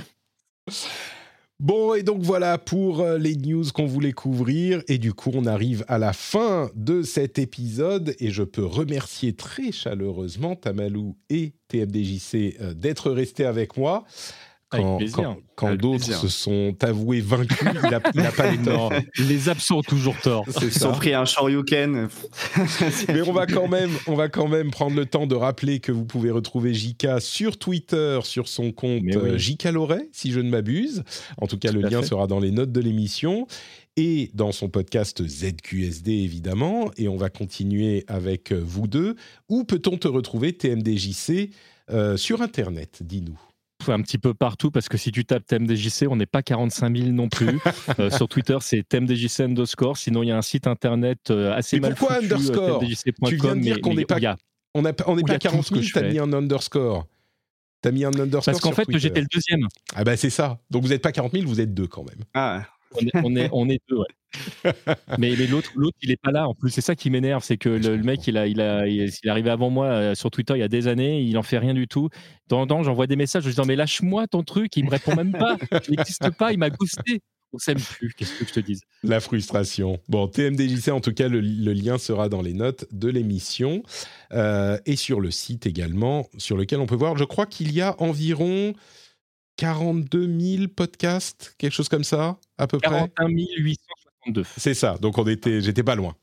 Bon, 1.64 1.94
et 1.94 2.03
donc 2.03 2.22
voilà 2.22 2.57
pour 2.57 2.99
euh, 2.99 3.18
les 3.18 3.38
news 3.38 3.64
qu'on 3.73 3.85
voulait 3.85 4.11
couvrir. 4.11 4.84
Et 4.90 4.98
du 4.98 5.14
coup, 5.14 5.31
on 5.34 5.45
arrive 5.45 5.85
à 5.88 5.98
la 5.98 6.11
fin 6.11 6.69
de 6.76 7.03
cet 7.03 7.40
épisode. 7.40 8.14
Et 8.19 8.31
je 8.31 8.44
peux 8.44 8.65
remercier 8.65 9.31
très 9.31 9.72
chaleureusement 9.72 10.57
Tamalou 10.57 11.15
et 11.30 11.53
TMDJC 11.69 12.57
euh, 12.60 12.73
d'être 12.73 13.11
restés 13.11 13.45
avec 13.45 13.77
moi 13.77 14.03
quand, 15.55 15.75
d'autres 15.75 16.13
se 16.13 16.27
sont 16.27 16.75
avoués 16.81 17.21
vaincus, 17.21 17.67
il 17.83 18.21
n'a 18.21 18.31
pas 18.31 18.51
les 18.51 18.57
torts. 18.57 18.91
Les 19.17 19.49
absents 19.49 19.77
ont 19.77 19.83
toujours 19.83 20.17
tort. 20.19 20.45
Ils 20.61 20.87
ont 20.87 20.91
pris 20.91 21.13
un 21.13 21.25
shoryuken. 21.25 22.07
Mais 23.07 23.21
on 23.21 23.33
va, 23.33 23.45
quand 23.45 23.67
même, 23.67 23.91
on 24.07 24.15
va 24.15 24.29
quand 24.29 24.47
même 24.47 24.71
prendre 24.71 24.95
le 24.95 25.05
temps 25.05 25.27
de 25.27 25.35
rappeler 25.35 25.79
que 25.79 25.91
vous 25.91 26.05
pouvez 26.05 26.31
retrouver 26.31 26.73
Jika 26.73 27.19
sur 27.19 27.57
Twitter, 27.57 28.19
sur 28.23 28.47
son 28.47 28.71
compte 28.71 29.03
euh, 29.15 29.37
Jika 29.37 29.71
Loret, 29.71 30.09
si 30.11 30.31
je 30.31 30.39
ne 30.39 30.49
m'abuse. 30.49 31.03
En 31.37 31.47
tout 31.47 31.57
cas, 31.57 31.71
le 31.71 31.81
lien 31.81 32.03
sera 32.03 32.27
dans 32.27 32.39
les 32.39 32.51
notes 32.51 32.71
de 32.71 32.81
l'émission 32.81 33.47
et 33.95 34.31
dans 34.33 34.51
son 34.51 34.69
podcast 34.69 35.25
ZQSD 35.25 36.11
évidemment. 36.11 36.91
Et 36.97 37.07
on 37.07 37.17
va 37.17 37.29
continuer 37.29 38.03
avec 38.07 38.51
euh, 38.51 38.61
vous 38.63 38.87
deux. 38.87 39.15
Où 39.49 39.63
peut-on 39.63 39.97
te 39.97 40.07
retrouver, 40.07 40.53
TMDJC, 40.53 41.51
euh, 41.91 42.17
sur 42.17 42.41
Internet? 42.41 43.01
Dis-nous 43.03 43.39
un 43.91 44.01
petit 44.01 44.18
peu 44.18 44.34
partout 44.34 44.72
parce 44.72 44.89
que 44.89 44.97
si 44.97 45.11
tu 45.11 45.26
tapes 45.26 45.45
TMDJC, 45.45 46.07
on 46.10 46.15
n'est 46.15 46.26
pas 46.26 46.41
45 46.41 46.95
000 46.95 47.10
non 47.10 47.30
plus. 47.30 47.60
Euh, 47.99 48.10
sur 48.10 48.27
Twitter, 48.27 48.57
c'est 48.61 48.88
TMDJC 48.88 49.41
underscore. 49.41 49.97
Sinon, 49.97 50.23
il 50.23 50.30
y 50.30 50.31
a 50.31 50.38
un 50.38 50.41
site 50.41 50.68
internet 50.68 51.30
euh, 51.30 51.53
assez 51.53 51.77
mais 51.77 51.89
mal 51.89 51.95
pourquoi 51.95 52.15
foutu, 52.15 52.31
euh, 52.31 52.35
underscore? 52.35 52.84
Tu 53.27 53.35
viens 53.35 53.55
de 53.55 53.61
dire 53.61 53.81
qu'on 53.81 53.93
n'est 53.93 54.05
pas, 54.05 54.18
on 54.73 54.81
n'est 54.81 54.93
pas 54.93 55.38
40 55.38 55.68
000, 55.68 55.81
t'as 55.93 56.01
mis 56.01 56.19
un 56.19 56.31
underscore. 56.34 57.05
T'as 57.81 57.91
mis 57.91 58.05
un 58.05 58.14
underscore 58.14 58.45
Parce 58.45 58.61
qu'en 58.61 58.72
fait, 58.72 58.85
j'étais 58.97 59.22
le 59.22 59.27
deuxième. 59.31 59.68
Ah 59.95 60.03
bah 60.03 60.15
c'est 60.18 60.30
ça. 60.30 60.60
Donc 60.72 60.84
vous 60.84 60.89
n'êtes 60.89 61.01
pas 61.01 61.11
40 61.11 61.34
000, 61.34 61.45
vous 61.45 61.60
êtes 61.60 61.73
deux 61.73 61.88
quand 61.88 62.03
même. 62.03 62.23
Ah 62.34 62.64
on 62.95 63.35
est, 63.35 63.49
on 63.51 63.69
est, 63.69 63.81
deux, 63.89 63.97
ouais. 63.97 64.05
mais, 65.18 65.35
l'autre, 65.35 65.72
l'autre, 65.76 65.97
il 66.01 66.11
est 66.11 66.22
pas 66.22 66.31
là. 66.31 66.47
En 66.47 66.53
plus, 66.53 66.69
c'est 66.69 66.81
ça 66.81 66.95
qui 66.95 67.10
m'énerve, 67.10 67.43
c'est 67.43 67.57
que 67.57 67.69
le, 67.69 67.97
mec, 67.97 68.26
il 68.27 68.38
a, 68.38 68.47
il 68.47 68.61
a, 68.61 68.88
il 68.88 69.01
est 69.01 69.27
arrivé 69.27 69.49
avant 69.49 69.69
moi 69.69 69.88
euh, 69.88 70.15
sur 70.15 70.31
Twitter 70.31 70.53
il 70.55 70.60
y 70.60 70.64
a 70.64 70.68
des 70.68 70.88
années, 70.88 71.22
il 71.22 71.38
en 71.38 71.43
fait 71.43 71.57
rien 71.57 71.73
du 71.73 71.88
tout. 71.88 72.10
En 72.51 72.68
temps, 72.68 72.84
j'envoie 72.84 73.07
des 73.07 73.15
messages, 73.15 73.43
je 73.43 73.49
dis 73.49 73.68
mais 73.68 73.76
lâche-moi 73.76 74.27
ton 74.27 74.43
truc, 74.43 74.76
il 74.77 74.85
me 74.85 74.91
répond 74.91 75.15
même 75.15 75.31
pas, 75.31 75.57
il 75.88 75.95
n'existe 75.97 76.30
pas, 76.31 76.51
il 76.51 76.60
m'a 76.60 76.69
ghosté. 76.69 77.22
On 77.53 77.60
s'aime 77.60 77.80
plus, 77.80 78.14
qu'est-ce 78.14 78.39
que 78.39 78.47
je 78.47 78.53
te 78.53 78.60
dise 78.60 78.81
La 79.03 79.19
frustration. 79.19 79.99
Bon, 80.10 80.27
TMDJC, 80.27 80.89
en 80.89 81.01
tout 81.01 81.14
cas, 81.14 81.27
le, 81.27 81.39
lien 81.39 81.99
sera 81.99 82.27
dans 82.27 82.41
les 82.41 82.53
notes 82.53 82.85
de 82.91 83.10
l'émission 83.10 83.84
euh, 84.31 84.80
et 84.88 84.95
sur 84.95 85.22
le 85.22 85.30
site 85.30 85.68
également, 85.68 86.27
sur 86.39 86.57
lequel 86.57 86.80
on 86.80 86.88
peut 86.88 86.95
voir. 86.95 87.15
Je 87.15 87.23
crois 87.26 87.45
qu'il 87.45 87.72
y 87.72 87.81
a 87.81 87.95
environ 88.01 88.73
42 89.57 90.39
000 90.57 90.68
podcasts, 90.76 91.53
quelque 91.60 91.73
chose 91.73 91.89
comme 91.89 92.03
ça, 92.03 92.39
à 92.57 92.65
peu 92.65 92.80
près. 92.80 92.89
41 92.89 93.30
862. 94.25 94.43
C'est 94.57 94.73
ça, 94.73 94.97
donc 94.99 95.17
on 95.17 95.27
était, 95.27 95.61
j'étais 95.61 95.83
pas 95.83 95.95
loin. 95.95 96.15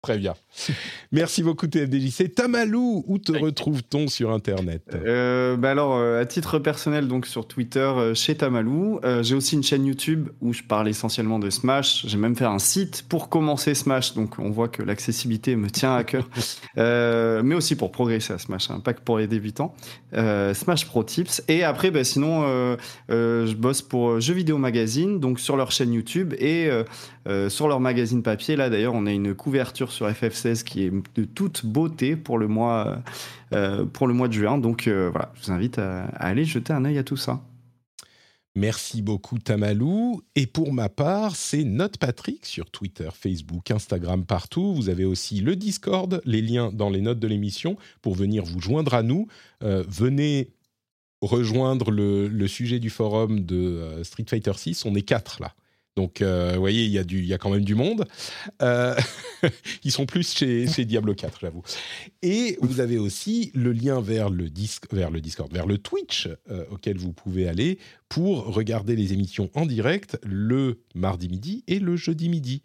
Très 0.00 0.16
bien. 0.16 0.34
Merci 1.12 1.42
beaucoup 1.42 1.66
TFDJC. 1.66 2.32
Tamalou, 2.32 3.04
où 3.08 3.18
te 3.18 3.32
retrouve-t-on 3.32 4.06
sur 4.06 4.30
Internet? 4.30 4.82
Euh, 4.94 5.56
bah 5.56 5.72
Alors, 5.72 5.96
euh, 5.96 6.22
à 6.22 6.24
titre 6.24 6.60
personnel, 6.60 7.08
donc 7.08 7.26
sur 7.26 7.48
Twitter, 7.48 7.80
euh, 7.80 8.14
chez 8.14 8.36
Tamalou. 8.36 9.00
J'ai 9.22 9.34
aussi 9.34 9.56
une 9.56 9.64
chaîne 9.64 9.84
YouTube 9.86 10.28
où 10.40 10.52
je 10.52 10.62
parle 10.62 10.88
essentiellement 10.88 11.40
de 11.40 11.50
Smash. 11.50 12.06
J'ai 12.06 12.16
même 12.16 12.36
fait 12.36 12.44
un 12.44 12.60
site 12.60 13.06
pour 13.08 13.28
commencer 13.28 13.74
Smash, 13.74 14.14
donc 14.14 14.38
on 14.38 14.50
voit 14.50 14.68
que 14.68 14.84
l'accessibilité 14.84 15.56
me 15.56 15.68
tient 15.68 15.96
à 15.96 16.04
cœur. 16.04 16.28
mais 16.76 17.54
aussi 17.56 17.74
pour 17.74 17.90
progresser 17.90 18.34
à 18.34 18.38
Smash, 18.38 18.70
hein, 18.70 18.78
pas 18.78 18.92
que 18.92 19.00
pour 19.00 19.18
les 19.18 19.26
débutants. 19.26 19.74
Smash 20.12 20.86
Pro 20.86 21.02
Tips. 21.02 21.42
Et 21.48 21.64
après, 21.64 21.90
bah, 21.90 22.04
sinon, 22.04 22.76
je 23.08 23.54
bosse 23.54 23.82
pour 23.82 24.20
Jeux 24.20 24.34
Vidéo 24.34 24.58
Magazine, 24.58 25.18
donc 25.18 25.40
sur 25.40 25.56
leur 25.56 25.72
chaîne 25.72 25.92
YouTube 25.92 26.34
et 26.38 26.70
sur 27.48 27.68
leur 27.68 27.80
magazine 27.80 28.22
papier. 28.22 28.56
Là, 28.56 28.70
d'ailleurs, 28.70 28.94
on 28.94 29.06
a 29.06 29.12
une 29.12 29.34
couverture 29.34 29.92
sur 29.92 30.08
FF16 30.08 30.64
qui 30.64 30.84
est 30.84 30.92
de 31.14 31.24
toute 31.24 31.64
beauté 31.66 32.16
pour 32.16 32.38
le 32.38 32.48
mois, 32.48 33.02
euh, 33.52 33.84
pour 33.84 34.06
le 34.06 34.14
mois 34.14 34.28
de 34.28 34.32
juin. 34.32 34.58
Donc 34.58 34.86
euh, 34.86 35.10
voilà, 35.10 35.32
je 35.34 35.46
vous 35.46 35.52
invite 35.52 35.78
à, 35.78 36.04
aller 36.16 36.44
jeter 36.44 36.72
un 36.72 36.84
œil 36.84 36.98
à 36.98 37.04
tout 37.04 37.16
ça. 37.16 37.42
Merci 38.54 39.02
beaucoup 39.02 39.38
Tamalou. 39.38 40.22
Et 40.34 40.46
pour 40.46 40.72
ma 40.72 40.88
part, 40.88 41.36
c'est 41.36 41.64
Note 41.64 41.96
Patrick 41.98 42.44
sur 42.44 42.70
Twitter, 42.70 43.08
Facebook, 43.14 43.70
Instagram, 43.70 44.24
partout. 44.24 44.74
Vous 44.74 44.88
avez 44.88 45.04
aussi 45.04 45.40
le 45.40 45.54
Discord, 45.54 46.20
les 46.24 46.42
liens 46.42 46.72
dans 46.72 46.90
les 46.90 47.00
notes 47.00 47.20
de 47.20 47.28
l'émission 47.28 47.76
pour 48.02 48.14
venir 48.14 48.44
vous 48.44 48.60
joindre 48.60 48.94
à 48.94 49.02
nous. 49.02 49.28
Euh, 49.62 49.84
venez 49.88 50.50
rejoindre 51.20 51.90
le, 51.90 52.28
le, 52.28 52.48
sujet 52.48 52.78
du 52.78 52.90
forum 52.90 53.40
de 53.40 54.00
Street 54.02 54.24
Fighter 54.28 54.52
6. 54.54 54.84
On 54.84 54.94
est 54.94 55.02
quatre 55.02 55.40
là. 55.40 55.54
Donc, 55.98 56.22
euh, 56.22 56.52
vous 56.54 56.60
voyez, 56.60 56.84
il 56.84 56.92
y, 57.26 57.34
a 57.34 57.38
quand 57.38 57.50
même 57.50 57.64
du 57.64 57.74
monde. 57.74 58.06
Euh, 58.62 58.94
ils 59.82 59.90
sont 59.90 60.06
plus 60.06 60.32
chez, 60.32 60.84
Diablo 60.84 61.12
4, 61.12 61.40
j'avoue. 61.40 61.64
Et 62.22 62.56
vous 62.62 62.78
avez 62.78 62.98
aussi 62.98 63.50
le 63.52 63.72
lien 63.72 64.00
vers 64.00 64.30
le, 64.30 64.48
vers 64.92 65.10
le 65.10 65.20
Discord, 65.20 65.52
vers 65.52 65.66
le 65.66 65.76
Twitch, 65.78 66.28
euh, 66.52 66.64
auquel 66.70 66.98
vous 66.98 67.12
pouvez 67.12 67.48
aller 67.48 67.80
pour 68.08 68.44
regarder 68.44 68.94
les 68.94 69.12
émissions 69.12 69.50
en 69.54 69.66
direct 69.66 70.20
le 70.22 70.78
mardi 70.94 71.28
midi 71.28 71.64
et 71.66 71.80
le 71.80 71.96
jeudi 71.96 72.28
midi. 72.28 72.62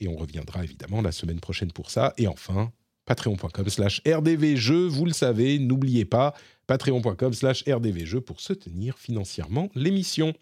Et 0.00 0.08
on 0.08 0.16
reviendra 0.16 0.62
évidemment 0.62 1.00
la 1.00 1.12
semaine 1.12 1.40
prochaine 1.40 1.72
pour 1.72 1.90
ça. 1.90 2.12
Et 2.18 2.28
enfin, 2.28 2.72
patreon.com 3.06 3.70
slash 3.70 4.02
rdvjeux, 4.06 4.86
vous 4.86 5.06
le 5.06 5.14
savez, 5.14 5.58
n'oubliez 5.58 6.04
pas, 6.04 6.34
patreon.com 6.66 7.32
slash 7.32 7.64
rdvjeux 7.66 8.20
pour 8.20 8.38
soutenir 8.38 8.98
financièrement 8.98 9.70
l'émission. 9.74 10.34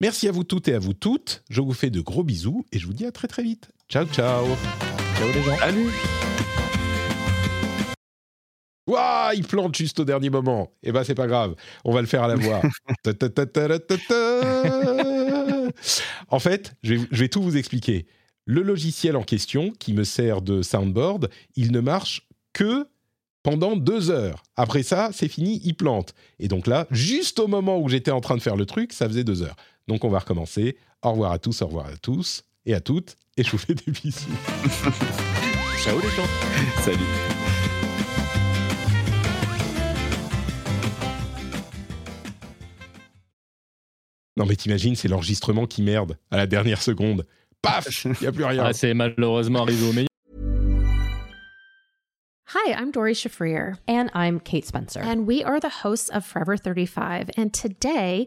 Merci 0.00 0.26
à 0.28 0.32
vous 0.32 0.42
toutes 0.42 0.66
et 0.66 0.74
à 0.74 0.80
vous 0.80 0.92
toutes, 0.92 1.44
je 1.48 1.60
vous 1.60 1.72
fais 1.72 1.88
de 1.88 2.00
gros 2.00 2.24
bisous 2.24 2.66
et 2.72 2.80
je 2.80 2.86
vous 2.86 2.92
dis 2.92 3.06
à 3.06 3.12
très 3.12 3.28
très 3.28 3.44
vite. 3.44 3.68
Ciao 3.88 4.04
ciao 4.06 4.44
Ciao 5.16 5.28
les 5.32 5.42
gens 5.42 5.56
Salut 5.56 5.90
Ouah, 8.88 9.30
il 9.34 9.46
plante 9.46 9.76
juste 9.76 10.00
au 10.00 10.04
dernier 10.04 10.30
moment. 10.30 10.72
Eh 10.82 10.90
ben, 10.90 11.04
c'est 11.04 11.14
pas 11.14 11.28
grave. 11.28 11.54
On 11.84 11.92
va 11.92 12.00
le 12.00 12.08
faire 12.08 12.24
à 12.24 12.28
la 12.28 12.34
voix. 12.34 12.60
En 16.28 16.38
fait, 16.38 16.74
je 16.82 16.94
vais, 16.94 17.06
je 17.10 17.20
vais 17.20 17.28
tout 17.28 17.42
vous 17.42 17.56
expliquer. 17.56 18.06
Le 18.44 18.62
logiciel 18.62 19.16
en 19.16 19.22
question, 19.22 19.70
qui 19.78 19.92
me 19.92 20.04
sert 20.04 20.42
de 20.42 20.62
soundboard, 20.62 21.30
il 21.56 21.72
ne 21.72 21.80
marche 21.80 22.28
que 22.52 22.86
pendant 23.44 23.76
deux 23.76 24.10
heures. 24.10 24.42
Après 24.56 24.82
ça, 24.82 25.10
c'est 25.12 25.28
fini, 25.28 25.60
il 25.64 25.74
plante. 25.74 26.14
Et 26.40 26.48
donc 26.48 26.66
là, 26.66 26.86
juste 26.90 27.38
au 27.38 27.46
moment 27.46 27.78
où 27.78 27.88
j'étais 27.88 28.10
en 28.10 28.20
train 28.20 28.36
de 28.36 28.42
faire 28.42 28.56
le 28.56 28.66
truc, 28.66 28.92
ça 28.92 29.06
faisait 29.06 29.22
deux 29.22 29.42
heures. 29.42 29.56
Donc 29.88 30.04
on 30.04 30.08
va 30.08 30.18
recommencer. 30.20 30.76
Au 31.02 31.12
revoir 31.12 31.32
à 31.32 31.38
tous, 31.38 31.62
au 31.62 31.66
revoir 31.66 31.86
à 31.86 31.96
tous 31.96 32.44
et 32.64 32.74
à 32.74 32.80
toutes. 32.80 33.16
Et 33.36 33.44
je 33.44 33.50
vous 33.50 33.58
fais 33.58 33.74
des 33.74 33.90
bisous. 33.92 34.30
Ciao 35.82 35.98
les 36.00 36.08
gens 36.10 36.26
Salut 36.82 36.98
Non 44.36 44.46
mais 44.46 44.56
t'imagines, 44.56 44.96
c'est 44.96 45.08
l'enregistrement 45.08 45.66
qui 45.66 45.82
merde 45.82 46.16
à 46.30 46.36
la 46.36 46.46
dernière 46.46 46.82
seconde. 46.82 47.24
Paf, 47.62 48.04
il 48.04 48.14
n'y 48.20 48.26
a 48.26 48.32
plus 48.32 48.44
rien. 48.44 48.64
ah, 48.66 48.72
C'est 48.72 48.94
malheureusement 48.94 49.62
arrivé 49.62 49.86
au 49.86 49.92
meilleur. 49.92 50.08
Hi, 52.48 52.72
I'm 52.72 52.90
Dory 52.92 53.14
Shafrir, 53.14 53.76
And 53.88 54.08
I'm 54.14 54.40
Kate 54.40 54.64
Spencer. 54.64 55.00
and 55.00 55.26
we 55.26 55.42
are 55.44 55.60
the 55.60 55.82
hosts 55.82 56.08
of 56.10 56.24
Forever 56.24 56.56
35. 56.56 57.30
And 57.36 57.50
today 57.52 58.26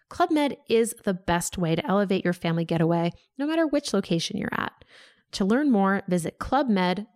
Club 0.11 0.29
Med 0.29 0.57
is 0.67 0.93
the 1.05 1.13
best 1.13 1.57
way 1.57 1.73
to 1.73 1.85
elevate 1.87 2.25
your 2.25 2.33
family 2.33 2.65
getaway, 2.65 3.11
no 3.37 3.47
matter 3.47 3.65
which 3.65 3.93
location 3.93 4.37
you're 4.37 4.49
at. 4.51 4.73
To 5.31 5.45
learn 5.45 5.71
more, 5.71 6.03
visit 6.09 6.37
clubmed.us. 6.37 7.07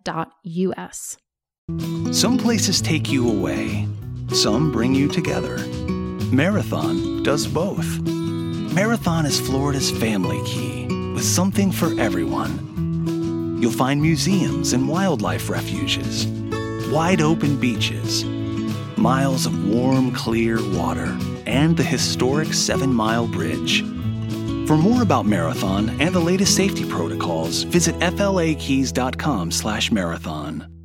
Some 2.10 2.38
places 2.38 2.80
take 2.80 3.12
you 3.12 3.28
away, 3.28 3.86
some 4.32 4.72
bring 4.72 4.94
you 4.94 5.08
together. 5.08 5.58
Marathon 6.32 7.22
does 7.22 7.46
both. 7.46 8.00
Marathon 8.00 9.26
is 9.26 9.38
Florida's 9.38 9.90
family 9.90 10.42
key, 10.46 10.86
with 11.12 11.24
something 11.24 11.70
for 11.70 11.88
everyone. 12.00 13.58
You'll 13.60 13.72
find 13.72 14.00
museums 14.00 14.72
and 14.72 14.88
wildlife 14.88 15.50
refuges, 15.50 16.24
wide 16.90 17.20
open 17.20 17.60
beaches, 17.60 18.24
miles 18.96 19.46
of 19.46 19.68
warm, 19.68 20.12
clear 20.12 20.58
water, 20.76 21.18
and 21.46 21.76
the 21.76 21.82
historic 21.82 22.54
Seven 22.54 22.92
Mile 22.92 23.26
Bridge. 23.26 23.82
For 24.66 24.76
more 24.76 25.02
about 25.02 25.26
Marathon 25.26 25.90
and 26.00 26.14
the 26.14 26.20
latest 26.20 26.54
safety 26.56 26.84
protocols, 26.84 27.62
visit 27.62 27.94
flakeys.com/marathon. 28.00 30.75